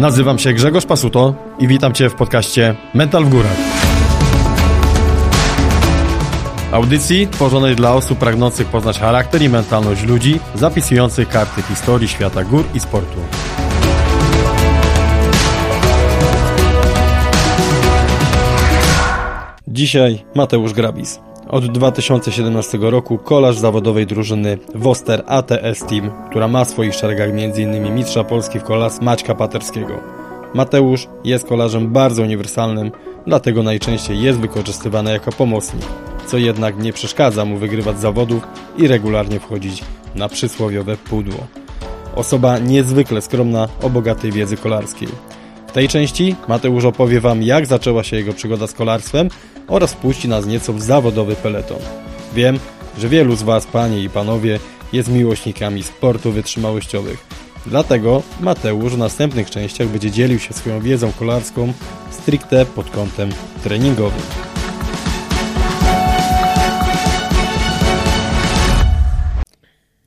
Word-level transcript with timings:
Nazywam 0.00 0.38
się 0.38 0.52
Grzegorz 0.52 0.86
Pasuto 0.86 1.34
i 1.58 1.68
witam 1.68 1.92
Cię 1.92 2.10
w 2.10 2.14
podcaście 2.14 2.74
Mental 2.94 3.24
w 3.24 3.28
Górach. 3.28 3.56
Audycji 6.72 7.28
tworzonej 7.28 7.76
dla 7.76 7.94
osób 7.94 8.18
pragnących 8.18 8.66
poznać 8.66 8.98
charakter 8.98 9.42
i 9.42 9.48
mentalność 9.48 10.04
ludzi, 10.04 10.40
zapisujących 10.54 11.28
karty 11.28 11.62
historii 11.62 12.08
świata 12.08 12.44
gór 12.44 12.64
i 12.74 12.80
sportu. 12.80 13.18
Dzisiaj 19.68 20.24
Mateusz 20.34 20.72
Grabis. 20.72 21.20
Od 21.48 21.66
2017 21.66 22.78
roku 22.80 23.18
kolarz 23.18 23.58
zawodowej 23.58 24.06
drużyny 24.06 24.58
Woster 24.74 25.22
ATS 25.26 25.84
Team, 25.88 26.10
która 26.30 26.48
ma 26.48 26.64
w 26.64 26.70
swoich 26.70 26.94
szeregach 26.94 27.28
m.in. 27.28 27.94
mistrza 27.94 28.24
Polski 28.24 28.58
w 28.58 28.64
kolas 28.64 29.00
Maćka 29.00 29.34
Paterskiego. 29.34 30.00
Mateusz 30.54 31.08
jest 31.24 31.48
kolarzem 31.48 31.92
bardzo 31.92 32.22
uniwersalnym, 32.22 32.90
dlatego 33.26 33.62
najczęściej 33.62 34.22
jest 34.22 34.40
wykorzystywany 34.40 35.12
jako 35.12 35.32
pomocnik, 35.32 35.84
co 36.26 36.38
jednak 36.38 36.78
nie 36.78 36.92
przeszkadza 36.92 37.44
mu 37.44 37.56
wygrywać 37.56 38.00
zawodów 38.00 38.46
i 38.78 38.88
regularnie 38.88 39.40
wchodzić 39.40 39.84
na 40.14 40.28
przysłowiowe 40.28 40.96
pudło. 40.96 41.46
Osoba 42.16 42.58
niezwykle 42.58 43.22
skromna 43.22 43.68
o 43.82 43.90
bogatej 43.90 44.32
wiedzy 44.32 44.56
kolarskiej. 44.56 45.08
Tej 45.74 45.88
części 45.88 46.36
Mateusz 46.48 46.84
opowie 46.84 47.20
Wam, 47.20 47.42
jak 47.42 47.66
zaczęła 47.66 48.04
się 48.04 48.16
jego 48.16 48.32
przygoda 48.32 48.66
z 48.66 48.72
kolarstwem 48.72 49.28
oraz 49.68 49.92
wpuści 49.92 50.28
nas 50.28 50.46
nieco 50.46 50.72
w 50.72 50.82
zawodowy 50.82 51.36
peleton. 51.36 51.78
Wiem, 52.34 52.58
że 52.98 53.08
wielu 53.08 53.36
z 53.36 53.42
Was, 53.42 53.66
panie 53.66 54.02
i 54.02 54.10
panowie, 54.10 54.60
jest 54.92 55.08
miłośnikami 55.08 55.82
sportu 55.82 56.32
wytrzymałościowych. 56.32 57.26
Dlatego 57.66 58.22
Mateusz 58.40 58.92
w 58.92 58.98
następnych 58.98 59.50
częściach 59.50 59.88
będzie 59.88 60.10
dzielił 60.10 60.38
się 60.38 60.54
swoją 60.54 60.80
wiedzą 60.80 61.12
kolarską 61.12 61.72
stricte 62.10 62.66
pod 62.66 62.90
kątem 62.90 63.30
treningowym. 63.62 64.22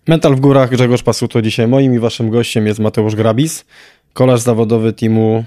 Mental 0.07 0.35
w 0.35 0.39
górach, 0.39 0.69
Grzegorz 0.69 1.03
Pasuto. 1.03 1.41
Dzisiaj 1.41 1.67
moim 1.67 1.93
i 1.93 1.99
waszym 1.99 2.29
gościem 2.29 2.67
jest 2.67 2.79
Mateusz 2.79 3.15
Grabis, 3.15 3.65
kolarz 4.13 4.41
zawodowy 4.41 4.93
teamu 4.93 5.43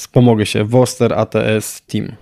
Wspomogę 0.00 0.46
się, 0.46 0.64
Woster 0.64 1.12
ATS 1.12 1.82
Team. 1.86 2.12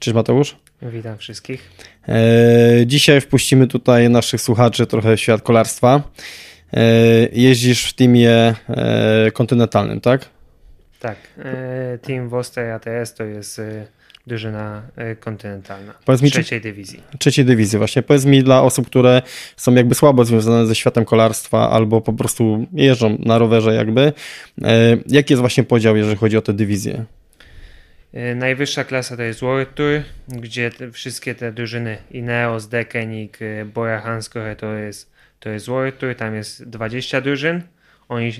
Cześć 0.00 0.14
Mateusz. 0.14 0.56
Witam 0.82 1.18
wszystkich. 1.18 1.70
E, 2.08 2.86
dzisiaj 2.86 3.20
wpuścimy 3.20 3.66
tutaj 3.66 4.10
naszych 4.10 4.40
słuchaczy 4.40 4.86
trochę 4.86 5.16
w 5.16 5.20
świat 5.20 5.42
kolarstwa. 5.42 6.02
E, 6.72 6.82
jeździsz 7.32 7.90
w 7.90 7.92
teamie 7.92 8.54
e, 8.68 9.30
kontynentalnym, 9.30 10.00
tak? 10.00 10.24
Tak. 11.00 11.16
Team 12.02 12.28
Woster 12.28 12.70
ATS 12.70 13.14
to 13.14 13.24
jest 13.24 13.60
drużyna 14.28 14.82
e, 14.96 15.16
kontynentalna 15.16 15.94
Powiedz 16.04 16.22
mi, 16.22 16.30
trzeciej 16.30 16.60
dywizji. 16.60 17.02
Trzeciej 17.18 17.44
dywizji 17.44 17.78
właśnie. 17.78 18.02
Powiedz 18.02 18.24
mi 18.24 18.42
dla 18.42 18.62
osób, 18.62 18.86
które 18.86 19.22
są 19.56 19.74
jakby 19.74 19.94
słabo 19.94 20.24
związane 20.24 20.66
ze 20.66 20.74
światem 20.74 21.04
kolarstwa 21.04 21.70
albo 21.70 22.00
po 22.00 22.12
prostu 22.12 22.66
jeżdżą 22.72 23.18
na 23.18 23.38
rowerze 23.38 23.74
jakby, 23.74 24.12
e, 24.62 24.96
jaki 25.06 25.32
jest 25.32 25.40
właśnie 25.40 25.64
podział, 25.64 25.96
jeżeli 25.96 26.16
chodzi 26.16 26.36
o 26.36 26.42
te 26.42 26.52
dywizje? 26.52 27.04
E, 28.12 28.34
Najwyższa 28.34 28.84
klasa 28.84 29.16
to 29.16 29.22
jest 29.22 29.40
World 29.40 29.74
Tour, 29.74 30.02
gdzie 30.28 30.70
te, 30.70 30.90
wszystkie 30.90 31.34
te 31.34 31.52
drużyny 31.52 31.98
Ineos, 32.10 32.68
Deceuninck, 32.68 33.42
e, 33.42 33.64
Bora 33.64 34.00
Hansgrohe 34.00 34.56
to 34.56 34.74
jest, 34.74 35.10
to 35.40 35.50
jest 35.50 35.66
World 35.66 35.98
Tour, 35.98 36.14
tam 36.14 36.34
jest 36.34 36.68
20 36.68 37.20
drużyn. 37.20 37.62
Oni, 38.08 38.32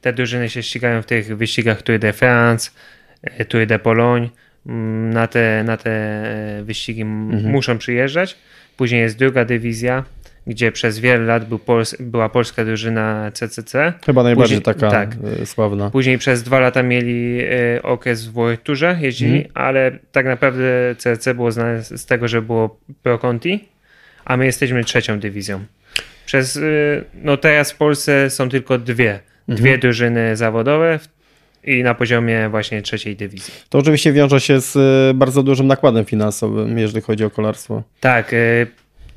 te 0.00 0.12
drużyny 0.12 0.50
się 0.50 0.62
ścigają 0.62 1.02
w 1.02 1.06
tych 1.06 1.36
wyścigach 1.36 1.82
Tour 1.82 1.98
de 1.98 2.12
France, 2.12 2.70
Tour 3.48 3.66
de 3.66 3.78
Pologne. 3.78 4.28
Mm, 4.66 5.10
Na 5.12 5.26
te, 5.26 5.62
na 5.64 5.76
te 5.76 5.90
e, 5.90 6.62
wyścigi 6.62 7.02
Mhm. 7.02 7.46
muszą 7.52 7.78
przyjeżdżać. 7.78 8.36
Później 8.76 9.00
jest 9.00 9.18
druga 9.18 9.44
dywizja, 9.44 10.04
gdzie 10.46 10.72
przez 10.72 10.98
wiele 10.98 11.24
lat 11.24 11.48
był 11.48 11.58
Pols- 11.58 12.02
była 12.02 12.28
polska 12.28 12.64
drużyna 12.64 13.30
CCC. 13.34 13.92
Chyba 14.06 14.22
najbardziej 14.22 14.58
Później- 14.60 14.74
taka 14.74 14.90
tak. 14.90 15.10
e, 15.42 15.46
sławna. 15.46 15.90
Później 15.90 16.18
przez 16.18 16.42
dwa 16.42 16.60
lata 16.60 16.82
mieli 16.82 17.40
e, 17.76 17.82
okres 17.82 18.26
w 18.26 18.32
World 18.32 18.62
Tourze, 18.62 18.98
jeździli, 19.00 19.36
Mhm. 19.36 19.52
ale 19.54 19.92
tak 20.12 20.26
naprawdę 20.26 20.94
CC 20.98 21.34
było 21.34 21.52
znane 21.52 21.82
z 21.82 22.06
tego, 22.06 22.28
że 22.28 22.42
było 22.42 22.80
Pro 23.02 23.18
Conti, 23.18 23.68
a 24.24 24.36
my 24.36 24.46
jesteśmy 24.46 24.84
trzecią 24.84 25.18
dywizją. 25.20 25.64
Przez, 26.26 26.60
no 27.14 27.36
teraz 27.36 27.72
w 27.72 27.76
Polsce 27.76 28.30
są 28.30 28.48
tylko 28.48 28.78
dwie, 28.78 29.20
dwie 29.48 29.62
Mhm. 29.70 29.80
drużyny 29.80 30.36
zawodowe 30.36 30.98
w- 30.98 31.15
i 31.66 31.82
na 31.82 31.94
poziomie 31.94 32.48
właśnie 32.48 32.82
trzeciej 32.82 33.16
dywizji. 33.16 33.54
To 33.68 33.78
oczywiście 33.78 34.12
wiąże 34.12 34.40
się 34.40 34.60
z 34.60 34.76
e, 34.76 35.14
bardzo 35.14 35.42
dużym 35.42 35.66
nakładem 35.66 36.04
finansowym, 36.04 36.78
jeżeli 36.78 37.00
chodzi 37.00 37.24
o 37.24 37.30
kolarstwo. 37.30 37.82
Tak, 38.00 38.32
e, 38.32 38.66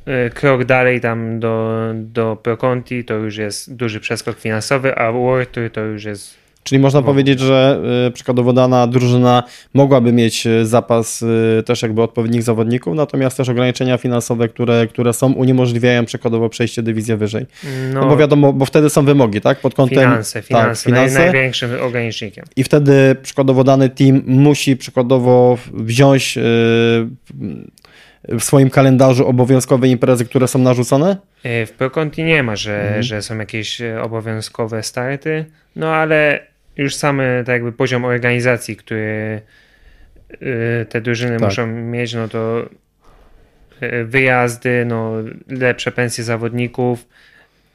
e, 0.05 0.29
krok 0.29 0.65
dalej 0.65 1.01
tam 1.01 1.39
do, 1.39 1.79
do 1.93 2.35
Pro 2.43 2.57
Conti 2.57 3.03
to 3.03 3.13
już 3.13 3.37
jest 3.37 3.75
duży 3.75 3.99
przeskok 3.99 4.39
finansowy, 4.39 4.95
a 4.95 5.11
World 5.11 5.51
Tour 5.51 5.69
to 5.71 5.81
już 5.81 6.03
jest 6.03 6.48
Czyli 6.69 6.79
można 6.79 6.99
No. 6.99 7.05
powiedzieć, 7.05 7.39
że 7.39 7.81
e, 8.07 8.11
przykładowo 8.11 8.53
dana 8.53 8.87
drużyna 8.87 9.43
mogłaby 9.73 10.11
mieć 10.13 10.47
e, 10.47 10.65
zapas 10.65 11.23
e, 11.59 11.63
też 11.63 11.81
jakby 11.81 12.01
odpowiednich 12.01 12.43
zawodników, 12.43 12.95
natomiast 12.95 13.37
też 13.37 13.49
ograniczenia 13.49 13.97
finansowe, 13.97 14.47
które, 14.47 14.87
które 14.87 15.13
są, 15.13 15.33
uniemożliwiają 15.33 16.05
przykładowo 16.05 16.49
przejście 16.49 16.83
dywizję 16.83 17.17
wyżej. 17.17 17.45
No, 17.93 18.09
bo 18.09 18.17
wiadomo, 18.17 18.53
bo 18.53 18.65
wtedy 18.65 18.89
są 18.89 19.05
wymogi, 19.05 19.41
tak? 19.41 19.59
Pod 19.59 19.73
kątem 19.75 19.97
finanse, 19.99 20.41
finanse, 20.41 20.83
tak, 20.83 20.93
finanse. 20.93 21.19
Naj, 21.19 21.23
największym 21.33 21.71
ogranicznikiem. 21.81 22.45
I 22.55 22.63
wtedy 22.63 23.15
przykładowo 23.21 23.63
dany 23.63 23.89
team 23.89 24.21
musi 24.25 24.77
przykładowo 24.77 25.57
wziąć 25.73 26.37
w 28.29 28.43
swoim 28.43 28.69
kalendarzu 28.69 29.27
obowiązkowe 29.27 29.87
imprezy, 29.87 30.25
które 30.25 30.47
są 30.47 30.59
narzucone? 30.59 31.17
W 31.43 31.69
ProConti 31.77 32.23
nie 32.23 32.43
ma, 32.43 32.55
że, 32.55 32.81
Mhm. 32.81 33.03
że 33.03 33.21
są 33.21 33.37
jakieś 33.37 33.81
obowiązkowe 34.03 34.83
starty, 34.83 35.45
no 35.75 35.87
ale 35.95 36.48
już 36.79 36.95
samy 36.95 37.43
tak 37.45 37.53
jakby 37.53 37.71
poziom 37.71 38.05
organizacji, 38.05 38.75
który 38.75 39.41
e, 40.31 40.85
te 40.85 41.01
drużyny 41.01 41.39
Tak. 41.39 41.49
muszą 41.49 41.67
mieć, 41.67 42.13
no 42.13 42.27
to 42.27 42.69
e, 43.81 44.03
wyjazdy, 44.03 44.85
no 44.85 45.13
lepsze 45.47 45.91
pensje 45.91 46.23
zawodników, 46.23 47.07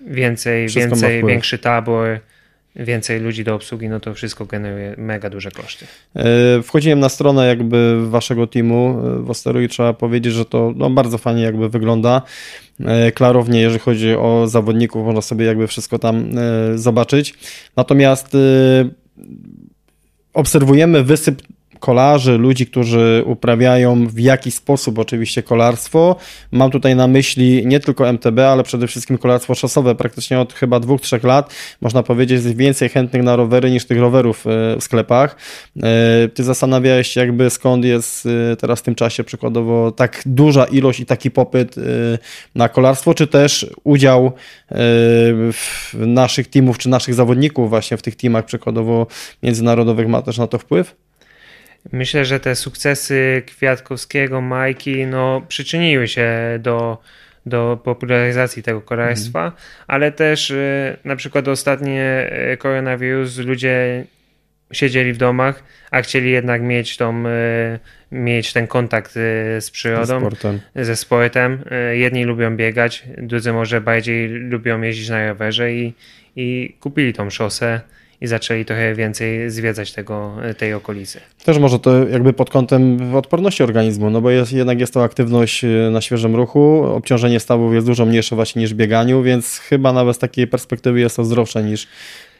więcej, 0.01 0.69
Wszystko 0.69 0.91
więcej 0.91 1.25
większy 1.25 1.59
tabor, 1.59 2.21
więcej 2.77 3.21
ludzi 3.21 3.45
do 3.45 3.55
obsługi, 3.55 3.89
no 3.89 4.01
to 4.01 4.15
wszystko 4.15 4.47
generuje 4.47 4.95
mega 4.99 5.31
duże 5.31 5.51
koszty. 5.51 5.87
E, 6.17 6.63
Wchodziłem 6.63 7.01
na 7.01 7.09
stronę 7.09 7.47
jakby 7.47 8.11
waszego 8.11 8.47
teamu 8.47 9.01
e, 9.07 9.23
w 9.23 9.31
Osteru 9.31 9.63
i 9.63 9.69
trzeba 9.69 9.93
powiedzieć, 9.93 10.33
że 10.33 10.45
to 10.45 10.73
no, 10.77 10.91
bardzo 10.91 11.19
fajnie 11.19 11.43
jakby 11.43 11.69
wygląda. 11.69 12.23
E, 12.81 13.13
Klarownie, 13.13 13.61
jeżeli 13.61 13.81
chodzi 13.81 14.15
o 14.15 14.47
zawodników, 14.47 15.05
można 15.07 15.21
sobie 15.21 15.47
jakby 15.47 15.67
wszystko 15.67 15.99
tam 15.99 16.31
zobaczyć. 16.75 17.35
Natomiast 17.77 18.37
obserwujemy 20.35 21.05
wysyp 21.05 21.43
kolarzy, 21.85 22.39
ludzi, 22.39 22.67
którzy 22.67 23.23
uprawiają 23.27 24.07
w 24.07 24.19
jakiś 24.19 24.55
sposób 24.55 24.99
oczywiście 24.99 25.43
kolarstwo. 25.43 26.17
Mam 26.53 26.71
tutaj 26.71 26.97
na 26.97 27.07
myśli 27.07 27.67
nie 27.67 27.81
tylko 27.81 28.09
MTB, 28.09 28.39
ale 28.39 28.63
przede 28.63 28.87
wszystkim 28.87 29.19
kolarstwo 29.19 29.55
szosowe. 29.55 29.95
Praktycznie 29.95 30.41
od 30.41 30.53
chyba 30.53 30.81
dwóch, 30.81 31.01
trzech 31.01 31.25
lat 31.25 31.55
można 31.81 32.03
powiedzieć, 32.03 32.45
jest 32.45 32.57
więcej 32.57 32.89
chętnych 32.89 33.23
na 33.23 33.37
rowery 33.37 33.71
niż 33.71 33.85
tych 33.85 33.99
rowerów 33.99 34.47
e, 34.47 34.51
w 34.77 34.85
sklepach. 34.85 35.37
E, 35.83 36.29
Ty 36.29 36.45
zastanawiałeś 36.45 37.09
się 37.09 37.21
jakby 37.21 37.51
skąd 37.51 37.85
jest 37.85 38.27
e, 38.27 38.57
teraz 38.57 38.81
w 38.81 38.83
tym 38.83 38.95
czasie 38.95 39.25
przykładowo 39.25 39.91
tak 39.91 40.23
duża 40.27 40.65
ilość 40.65 41.01
i 41.01 41.07
taki 41.07 41.31
popyt 41.31 41.75
na 42.55 42.69
kolarstwo, 42.69 43.15
czy 43.15 43.27
też 43.27 43.67
udział 43.85 44.33
naszych 45.95 46.49
teamów, 46.49 46.79
czy 46.79 46.89
naszych 46.89 47.15
zawodników 47.15 47.69
właśnie 47.69 47.97
w 47.97 48.03
tych 48.03 48.17
teamach 48.17 48.45
przykładowo 48.45 49.07
międzynarodowych 49.43 50.09
ma 50.09 50.23
też 50.23 50.39
na 50.39 50.47
to 50.47 50.59
wpływ? 50.59 51.04
Myślę, 51.93 52.25
że 52.25 52.41
te 52.41 52.57
sukcesy 52.57 53.43
Kwiatkowskiego, 53.47 54.41
Majki, 54.41 55.07
no, 55.07 55.43
przyczyniły 55.49 56.09
się 56.09 56.29
do, 56.59 56.99
do 57.47 57.81
popularyzacji 57.85 58.63
tego 58.63 58.81
kolarstwa, 58.81 59.53
ale 59.87 60.13
też 60.13 60.51
y, 60.51 60.97
na 61.05 61.17
przykład 61.17 61.49
ostatnie 61.49 62.31
y, 62.53 62.57
koronawirus, 62.57 63.39
ludzie 63.39 64.05
siedzieli 64.73 65.13
w 65.13 65.17
domach, 65.17 65.65
a 65.91 66.03
chcieli 66.03 66.31
jednak 66.31 66.63
mieć 66.63 66.97
tą, 66.97 67.27
y, 67.27 67.79
mieć 68.13 68.53
ten 68.53 68.67
kontakt 68.67 69.17
y, 69.17 69.61
z 69.61 69.71
przyrodą, 69.71 70.21
Sportem. 70.21 70.61
ze 70.77 70.97
sportem. 70.97 71.65
Jedni 71.93 72.25
lubią 72.25 72.57
biegać, 72.57 73.05
drudzy 73.19 73.53
może 73.53 73.81
bardziej 73.81 74.29
lubią 74.29 74.81
jeździć 74.81 75.09
na 75.09 75.29
rowerze 75.29 75.73
i, 75.73 75.95
i 76.37 76.77
kupili 76.81 77.13
tą 77.13 77.31
szosę 77.31 77.81
i 78.25 78.27
zaczęli 78.27 78.65
trochę 78.65 78.95
więcej 78.95 79.51
zwiedzać 79.51 79.93
tego, 79.93 80.37
tej 80.59 80.75
okolicy. 80.75 81.21
Też 81.45 81.59
może 81.59 81.79
to 81.79 82.09
jakby 82.09 82.33
pod 82.33 82.51
kątem 82.51 83.15
odporności 83.15 83.63
organizmu, 83.63 84.11
no 84.11 84.21
bo 84.21 84.31
jest, 84.31 84.53
jednak 84.53 84.81
jest 84.81 84.95
to 84.95 85.05
aktywność 85.05 85.65
y, 85.65 85.91
na 85.93 86.01
świeżym 86.01 86.37
ruchu, 86.37 86.85
obciążenie 86.85 87.41
stawów 87.41 87.75
jest 87.75 87.87
dużo 87.87 88.07
mniejsze 88.07 88.37
właśnie 88.37 88.63
niż 88.63 88.75
bieganiu, 88.75 89.23
więc 89.23 89.59
chyba 89.59 89.93
nawet 89.93 90.17
z 90.17 90.19
takiej 90.19 90.47
perspektywy 90.47 91.01
jest 91.01 91.17
to 91.17 91.25
zdrowsze 91.25 91.63
niż 91.63 91.89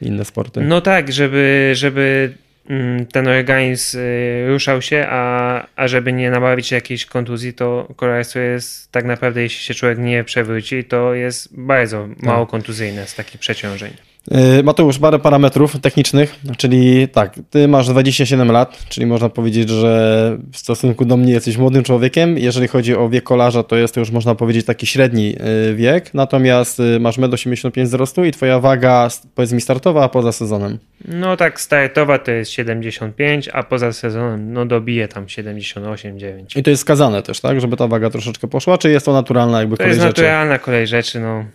inne 0.01 0.25
sporty. 0.25 0.61
No 0.61 0.81
tak, 0.81 1.13
żeby, 1.13 1.71
żeby 1.75 2.33
mm, 2.69 3.05
ten 3.05 3.27
organizm 3.27 3.97
y, 3.99 4.45
ruszał 4.47 4.81
się, 4.81 5.05
a, 5.09 5.65
a 5.75 5.87
żeby 5.87 6.13
nie 6.13 6.31
nabawić 6.31 6.67
się 6.67 6.75
jakiejś 6.75 7.05
kontuzji, 7.05 7.53
to 7.53 7.87
kolarstwo 7.95 8.39
jest 8.39 8.91
tak 8.91 9.05
naprawdę, 9.05 9.41
jeśli 9.41 9.63
się 9.63 9.73
człowiek 9.73 9.97
nie 9.97 10.23
przewróci, 10.23 10.83
to 10.83 11.13
jest 11.13 11.59
bardzo 11.59 12.07
mało 12.17 12.47
kontuzyjne 12.47 13.07
z 13.07 13.15
takich 13.15 13.39
przeciążeń. 13.39 13.91
Yy, 14.31 14.63
Mateusz, 14.63 14.99
parę 14.99 15.19
parametrów 15.19 15.79
technicznych, 15.79 16.35
czyli 16.57 17.07
tak, 17.07 17.33
ty 17.49 17.67
masz 17.67 17.87
27 17.87 18.51
lat, 18.51 18.85
czyli 18.89 19.05
można 19.05 19.29
powiedzieć, 19.29 19.69
że 19.69 20.37
w 20.51 20.57
stosunku 20.57 21.05
do 21.05 21.17
mnie 21.17 21.33
jesteś 21.33 21.57
młodym 21.57 21.83
człowiekiem. 21.83 22.37
Jeżeli 22.37 22.67
chodzi 22.67 22.95
o 22.95 23.09
wiek 23.09 23.23
kolarza, 23.23 23.63
to 23.63 23.75
jest 23.75 23.93
to 23.93 23.99
już 23.99 24.11
można 24.11 24.35
powiedzieć 24.35 24.65
taki 24.65 24.87
średni 24.87 25.29
yy, 25.29 25.75
wiek, 25.75 26.13
natomiast 26.13 26.79
yy, 26.79 26.99
masz 26.99 27.17
1,85 27.17 27.79
m 27.79 27.85
wzrostu 27.85 28.25
i 28.25 28.31
twoja 28.31 28.59
waga, 28.59 29.07
powiedz 29.35 29.51
mi, 29.51 29.61
startowa, 29.61 30.03
a 30.03 30.09
poza 30.09 30.31
sezonem? 30.31 30.77
No 31.07 31.37
tak, 31.37 31.61
startowa 31.61 32.19
to 32.19 32.31
jest 32.31 32.51
75, 32.51 33.49
a 33.53 33.63
poza 33.63 33.93
sezonem 33.93 34.53
no 34.53 34.65
dobije 34.65 35.07
tam 35.07 35.25
78-9. 35.25 36.59
I 36.59 36.63
to 36.63 36.69
jest 36.69 36.81
skazane 36.81 37.21
też, 37.23 37.39
tak, 37.41 37.61
żeby 37.61 37.77
ta 37.77 37.87
waga 37.87 38.09
troszeczkę 38.09 38.47
poszła, 38.47 38.77
czy 38.77 38.89
jest 38.89 39.05
to 39.05 39.13
naturalna 39.13 39.59
jakby 39.59 39.77
To 39.77 39.83
kolej 39.83 39.89
jest 39.89 40.01
rzeczy? 40.01 40.21
naturalna 40.21 40.59
kolej 40.59 40.87
rzeczy, 40.87 41.19
no. 41.19 41.45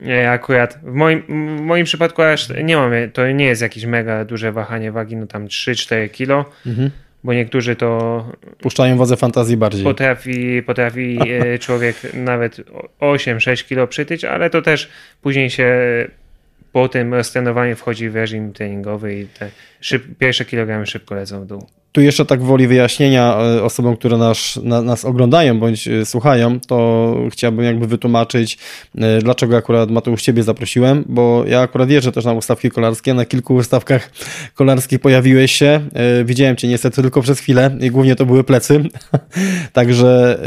Ja 0.00 0.30
akurat 0.32 0.78
w 0.82 0.92
moim, 0.92 1.22
w 1.58 1.60
moim 1.60 1.84
przypadku 1.84 2.22
aż 2.22 2.48
nie 2.64 2.76
mam, 2.76 2.92
to 3.12 3.30
nie 3.30 3.44
jest 3.44 3.62
jakieś 3.62 3.84
mega 3.86 4.24
duże 4.24 4.52
wahanie 4.52 4.92
wagi, 4.92 5.16
no 5.16 5.26
tam 5.26 5.46
3-4 5.46 6.08
kilo, 6.10 6.44
Mhm. 6.66 6.90
bo 7.24 7.34
niektórzy 7.34 7.76
to 7.76 8.24
Puszczają 8.60 8.96
wodze 8.96 9.16
fantazji 9.16 9.56
bardziej. 9.56 9.84
potrafi, 9.84 10.62
potrafi 10.62 11.18
e, 11.30 11.58
człowiek 11.64 11.96
nawet 12.14 12.56
8-6 13.00 13.64
kilo 13.64 13.86
przytyć, 13.86 14.24
ale 14.24 14.50
to 14.50 14.62
też 14.62 14.88
później 15.22 15.50
się 15.50 15.74
po 16.72 16.88
tym 16.88 17.14
roztrenowaniu 17.14 17.76
wchodzi 17.76 18.10
w 18.10 18.16
reżim 18.16 18.52
treningowy 18.52 19.20
i 19.20 19.26
te 19.26 19.50
szyb, 19.80 20.02
pierwsze 20.18 20.44
kilogramy 20.44 20.86
szybko 20.86 21.14
lecą 21.14 21.40
w 21.42 21.46
dół. 21.46 21.66
Tu 21.94 22.00
jeszcze 22.00 22.24
tak 22.24 22.42
woli 22.42 22.66
wyjaśnienia 22.66 23.36
e, 23.38 23.62
osobom, 23.62 23.96
które 23.96 24.18
nas, 24.18 24.60
na, 24.62 24.82
nas 24.82 25.04
oglądają 25.04 25.60
bądź 25.60 25.88
e, 25.88 26.06
słuchają, 26.06 26.60
to 26.60 27.16
chciałbym 27.30 27.64
jakby 27.64 27.86
wytłumaczyć, 27.86 28.58
e, 28.98 29.18
dlaczego 29.18 29.56
akurat 29.56 29.90
Mateusz 29.90 30.22
Ciebie 30.22 30.42
zaprosiłem, 30.42 31.04
bo 31.08 31.44
ja 31.46 31.60
akurat 31.60 31.90
jeżdżę 31.90 32.12
też 32.12 32.24
na 32.24 32.32
ustawki 32.32 32.70
kolarskie, 32.70 33.14
na 33.14 33.24
kilku 33.24 33.54
ustawkach 33.54 34.10
kolarskich 34.54 35.00
pojawiłeś 35.00 35.52
się, 35.52 35.80
widziałem 36.24 36.56
Cię 36.56 36.68
niestety 36.68 37.02
tylko 37.02 37.22
przez 37.22 37.40
chwilę 37.40 37.76
i 37.80 37.90
głównie 37.90 38.16
to 38.16 38.26
były 38.26 38.44
plecy, 38.44 38.84
także 39.72 40.38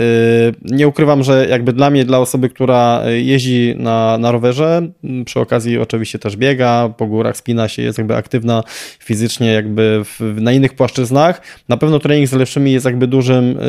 nie 0.62 0.88
ukrywam, 0.88 1.24
że 1.24 1.48
jakby 1.50 1.74
dla 1.74 1.90
mnie, 1.90 2.06
dla 2.06 2.20
osoby, 2.20 2.50
która 2.50 3.02
jeździ 3.10 3.76
na, 3.78 4.18
na 4.18 4.32
rowerze, 4.32 4.88
przy 5.26 5.40
okazji 5.40 5.78
oczywiście 5.78 6.20
też 6.20 6.38
biega, 6.38 6.90
po 6.98 7.06
górach 7.06 7.38
spina 7.38 7.68
się, 7.68 7.82
jest 7.82 7.98
jakby 7.98 8.16
aktywna 8.16 8.64
fizycznie 9.00 9.54
jakby 9.54 10.02
w, 10.04 10.42
na 10.42 10.52
innych 10.52 10.74
płaszczyznach, 10.74 11.37
na 11.70 11.78
pewno 11.78 12.00
trening 12.00 12.30
z 12.30 12.34
lepszymi 12.34 12.72
jest 12.72 12.86
jakby 12.86 13.08
dużym 13.08 13.60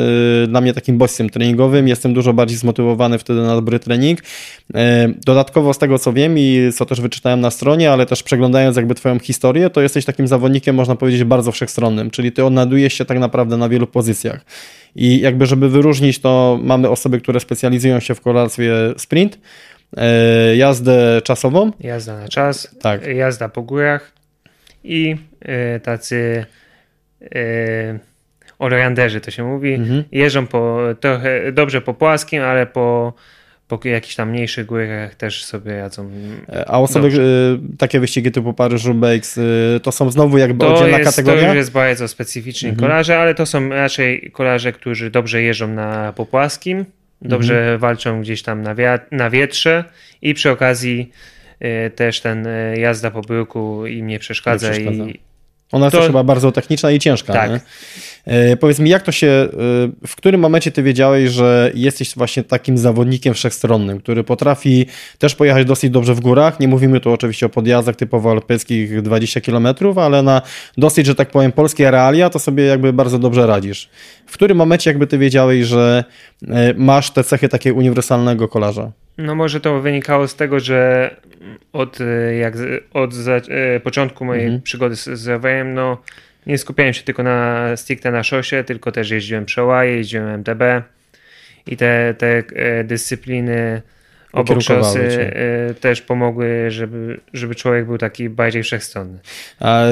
y, 0.43 0.47
dla 0.47 0.61
mnie 0.61 0.73
takim 0.73 0.97
bodźcem 0.97 1.29
treningowym. 1.29 1.87
Jestem 1.87 2.13
dużo 2.13 2.33
bardziej 2.33 2.57
zmotywowany 2.57 3.19
wtedy 3.19 3.41
na 3.41 3.55
dobry 3.55 3.79
trening. 3.79 4.19
Y, 4.19 4.23
dodatkowo 5.25 5.73
z 5.73 5.77
tego 5.77 5.99
co 5.99 6.13
wiem 6.13 6.35
i 6.37 6.69
co 6.75 6.85
też 6.85 7.01
wyczytałem 7.01 7.41
na 7.41 7.51
stronie, 7.51 7.91
ale 7.91 8.05
też 8.05 8.23
przeglądając 8.23 8.77
jakby 8.77 8.95
twoją 8.95 9.19
historię, 9.19 9.69
to 9.69 9.81
jesteś 9.81 10.05
takim 10.05 10.27
zawodnikiem, 10.27 10.75
można 10.75 10.95
powiedzieć, 10.95 11.23
bardzo 11.23 11.51
wszechstronnym, 11.51 12.11
czyli 12.11 12.31
ty 12.31 12.45
odnajdujesz 12.45 12.93
się 12.93 13.05
tak 13.05 13.19
naprawdę 13.19 13.57
na 13.57 13.69
wielu 13.69 13.87
pozycjach. 13.87 14.45
I 14.95 15.19
jakby 15.19 15.45
żeby 15.45 15.69
wyróżnić 15.69 16.19
to 16.19 16.59
mamy 16.63 16.89
osoby, 16.89 17.21
które 17.21 17.39
specjalizują 17.39 17.99
się 17.99 18.15
w 18.15 18.21
kolarstwie 18.21 18.73
sprint, 18.97 19.39
y, 20.53 20.57
jazdę 20.57 21.21
czasową. 21.23 21.71
Jazda 21.79 22.19
na 22.19 22.27
czas, 22.27 22.75
Tak. 22.81 23.07
jazda 23.07 23.49
po 23.49 23.61
górach 23.61 24.11
i 24.83 25.15
y, 25.75 25.79
tacy 25.79 26.45
yy, 27.21 27.29
orianderzy 28.59 29.21
to 29.21 29.31
się 29.31 29.43
mówi, 29.43 29.73
Mhm. 29.73 30.03
jeżdżą 30.11 30.47
po, 30.47 30.79
trochę 30.99 31.51
dobrze 31.51 31.81
po 31.81 31.93
płaskim, 31.93 32.43
ale 32.43 32.65
po, 32.65 33.13
po 33.67 33.79
jakichś 33.83 34.15
tam 34.15 34.29
mniejszych 34.29 34.65
górach 34.65 35.15
też 35.15 35.45
sobie 35.45 35.77
radzą. 35.79 36.11
A 36.67 36.79
osoby, 36.81 37.07
y, 37.07 37.77
takie 37.77 37.99
wyścigi 37.99 38.31
typu 38.31 38.53
Paryż-Roubaix, 38.53 39.37
y, 39.75 39.79
to 39.79 39.91
są 39.91 40.11
znowu 40.11 40.37
jakby 40.37 40.59
To 40.59 40.73
oddzielna 40.73 40.99
jest, 40.99 41.15
to 41.15 41.21
kategoria? 41.23 41.47
już 41.47 41.55
jest 41.55 41.71
bardzo 41.71 42.07
specyficzni 42.07 42.69
Mhm. 42.69 42.89
kolarze, 42.89 43.19
ale 43.19 43.35
to 43.35 43.45
są 43.45 43.69
raczej 43.69 44.31
kolarze, 44.31 44.71
którzy 44.71 45.09
dobrze 45.11 45.41
jeżdżą 45.41 45.67
na 45.67 46.13
popłaskim, 46.13 46.85
dobrze 47.21 47.59
Mhm. 47.59 47.79
walczą 47.79 48.21
gdzieś 48.21 48.43
tam 48.43 48.61
na, 48.61 48.75
wia- 48.75 48.99
na 49.11 49.29
wietrze 49.29 49.83
i 50.21 50.33
przy 50.33 50.51
okazji 50.51 51.11
y, 51.87 51.89
też 51.89 52.21
ten 52.21 52.47
jazda 52.77 53.11
po 53.11 53.21
bryłku 53.21 53.87
im 53.87 54.07
nie 54.07 54.19
przeszkadza, 54.19 54.67
Nie 54.67 54.73
przeszkadza. 54.73 55.03
i 55.03 55.19
Ona 55.71 55.85
jest 55.85 55.91
To- 55.91 55.97
też 55.97 56.07
chyba 56.07 56.23
bardzo 56.23 56.51
techniczna 56.51 56.91
i 56.91 56.99
ciężka. 56.99 57.33
Tak. 57.33 57.51
Nie? 57.51 57.59
E, 58.25 58.57
powiedz 58.57 58.79
mi, 58.79 58.89
jak 58.89 59.03
to 59.03 59.11
się, 59.11 59.27
e, 59.27 59.47
w 60.07 60.15
którym 60.15 60.41
momencie 60.41 60.71
ty 60.71 60.83
wiedziałeś, 60.83 61.31
że 61.31 61.71
jesteś 61.75 62.15
właśnie 62.15 62.43
takim 62.43 62.77
zawodnikiem 62.77 63.33
wszechstronnym, 63.33 63.99
który 63.99 64.23
potrafi 64.23 64.85
też 65.17 65.35
pojechać 65.35 65.65
dosyć 65.67 65.89
dobrze 65.89 66.15
w 66.15 66.19
górach? 66.19 66.59
Nie 66.59 66.67
mówimy 66.67 66.99
tu 66.99 67.11
oczywiście 67.11 67.45
o 67.45 67.49
podjazdach 67.49 67.95
typowo 67.95 68.31
alpejskich 68.31 69.01
20 69.01 69.41
km, 69.41 69.67
ale 69.95 70.23
na 70.23 70.41
dosyć, 70.77 71.05
że 71.05 71.15
tak 71.15 71.31
powiem, 71.31 71.51
polskie 71.51 71.91
realia, 71.91 72.29
to 72.29 72.39
sobie 72.39 72.63
jakby 72.65 72.93
bardzo 72.93 73.19
dobrze 73.19 73.47
radzisz. 73.47 73.89
W 74.25 74.33
którym 74.33 74.57
momencie 74.57 74.89
jakby 74.89 75.07
ty 75.07 75.17
wiedziałeś, 75.17 75.65
że 75.65 76.03
e, 76.47 76.73
masz 76.77 77.11
te 77.11 77.23
cechy 77.23 77.49
takiego 77.49 77.77
uniwersalnego 77.77 78.47
kolarza? 78.47 78.91
No 79.19 79.35
może 79.35 79.61
to 79.61 79.81
wynikało 79.81 80.27
z 80.27 80.35
tego, 80.35 80.59
że 80.59 81.15
od, 81.73 82.01
e, 82.01 82.35
jak, 82.35 82.53
od 82.93 83.13
za, 83.13 83.35
e, 83.35 83.79
początku 83.79 84.25
mojej 84.25 84.45
Mhm. 84.45 84.61
przygody 84.61 84.95
z, 84.95 85.05
z 85.05 85.27
rowerem, 85.27 85.73
no 85.73 85.97
nie 86.47 86.57
skupiałem 86.57 86.93
się 86.93 87.03
tylko 87.03 87.23
na 87.23 87.67
stricte 87.77 88.11
na 88.11 88.23
szosie, 88.23 88.63
tylko 88.63 88.91
też 88.91 89.09
jeździłem 89.09 89.45
przełaje, 89.45 89.95
jeździłem 89.95 90.27
MTB 90.29 90.61
i 91.67 91.77
te, 91.77 92.15
te 92.17 92.43
e, 92.55 92.83
dyscypliny 92.83 93.81
obok 94.33 94.61
szosy 94.61 94.99
e, 94.99 95.73
też 95.73 96.01
pomogły, 96.01 96.71
żeby, 96.71 97.19
żeby 97.33 97.55
człowiek 97.55 97.85
był 97.85 97.97
taki 97.97 98.29
bardziej 98.29 98.63
wszechstronny. 98.63 99.19
A 99.59 99.83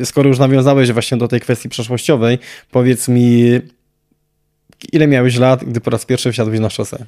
e, 0.00 0.04
skoro 0.04 0.28
już 0.28 0.38
nawiązałeś 0.38 0.92
właśnie 0.92 1.18
do 1.18 1.28
tej 1.28 1.40
kwestii 1.40 1.68
przeszłościowej, 1.68 2.38
powiedz 2.70 3.08
mi, 3.08 3.60
ile 4.92 5.06
miałeś 5.06 5.36
lat, 5.36 5.64
gdy 5.64 5.80
po 5.80 5.90
raz 5.90 6.06
pierwszy 6.06 6.32
wsiadłeś 6.32 6.60
na 6.60 6.70
szosę? 6.70 7.06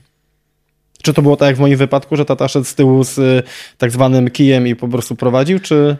Czy 1.02 1.12
to 1.14 1.22
było 1.22 1.36
tak 1.36 1.46
jak 1.46 1.56
w 1.56 1.60
moim 1.60 1.76
wypadku, 1.76 2.16
że 2.16 2.24
tata 2.24 2.48
szedł 2.48 2.64
z 2.64 2.74
tyłu 2.74 3.04
z 3.04 3.18
y, 3.18 3.42
tak 3.78 3.90
zwanym 3.90 4.30
kijem 4.30 4.66
i 4.66 4.76
po 4.76 4.88
prostu 4.88 5.16
prowadził, 5.16 5.58
czy, 5.60 5.96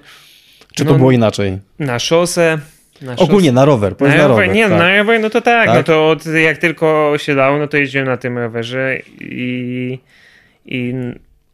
czy 0.74 0.84
to 0.84 0.92
No, 0.92 0.98
było 0.98 1.10
inaczej? 1.10 1.58
Na 1.78 1.98
szosę. 1.98 2.58
Na 3.02 3.16
Ogólnie 3.16 3.52
na 3.52 3.64
rower, 3.64 3.94
Na 4.00 4.08
na 4.08 4.14
rower, 4.14 4.28
rower. 4.28 4.52
nie, 4.56 4.68
tak. 4.68 4.78
na 4.78 4.96
rower, 4.96 5.20
no 5.20 5.30
to 5.30 5.40
tak, 5.40 5.66
Tak? 5.66 5.76
no 5.76 5.82
to 5.82 6.08
od, 6.10 6.26
jak 6.26 6.58
tylko 6.58 7.12
się 7.16 7.34
dało, 7.34 7.58
no 7.58 7.66
to 7.68 7.76
jeździłem 7.76 8.06
na 8.06 8.16
tym 8.16 8.38
rowerze 8.38 8.96
i, 9.20 9.98
i 10.66 10.94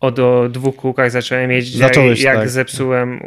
od 0.01 0.19
o 0.19 0.49
dwóch 0.49 0.77
kółkach 0.77 1.11
zacząłem 1.11 1.51
jeździć. 1.51 1.77
Zacząłeś, 1.77 2.21
jak, 2.21 2.35
jak 2.35 2.43
tak. 2.43 2.51
zepsułem, 2.51 3.21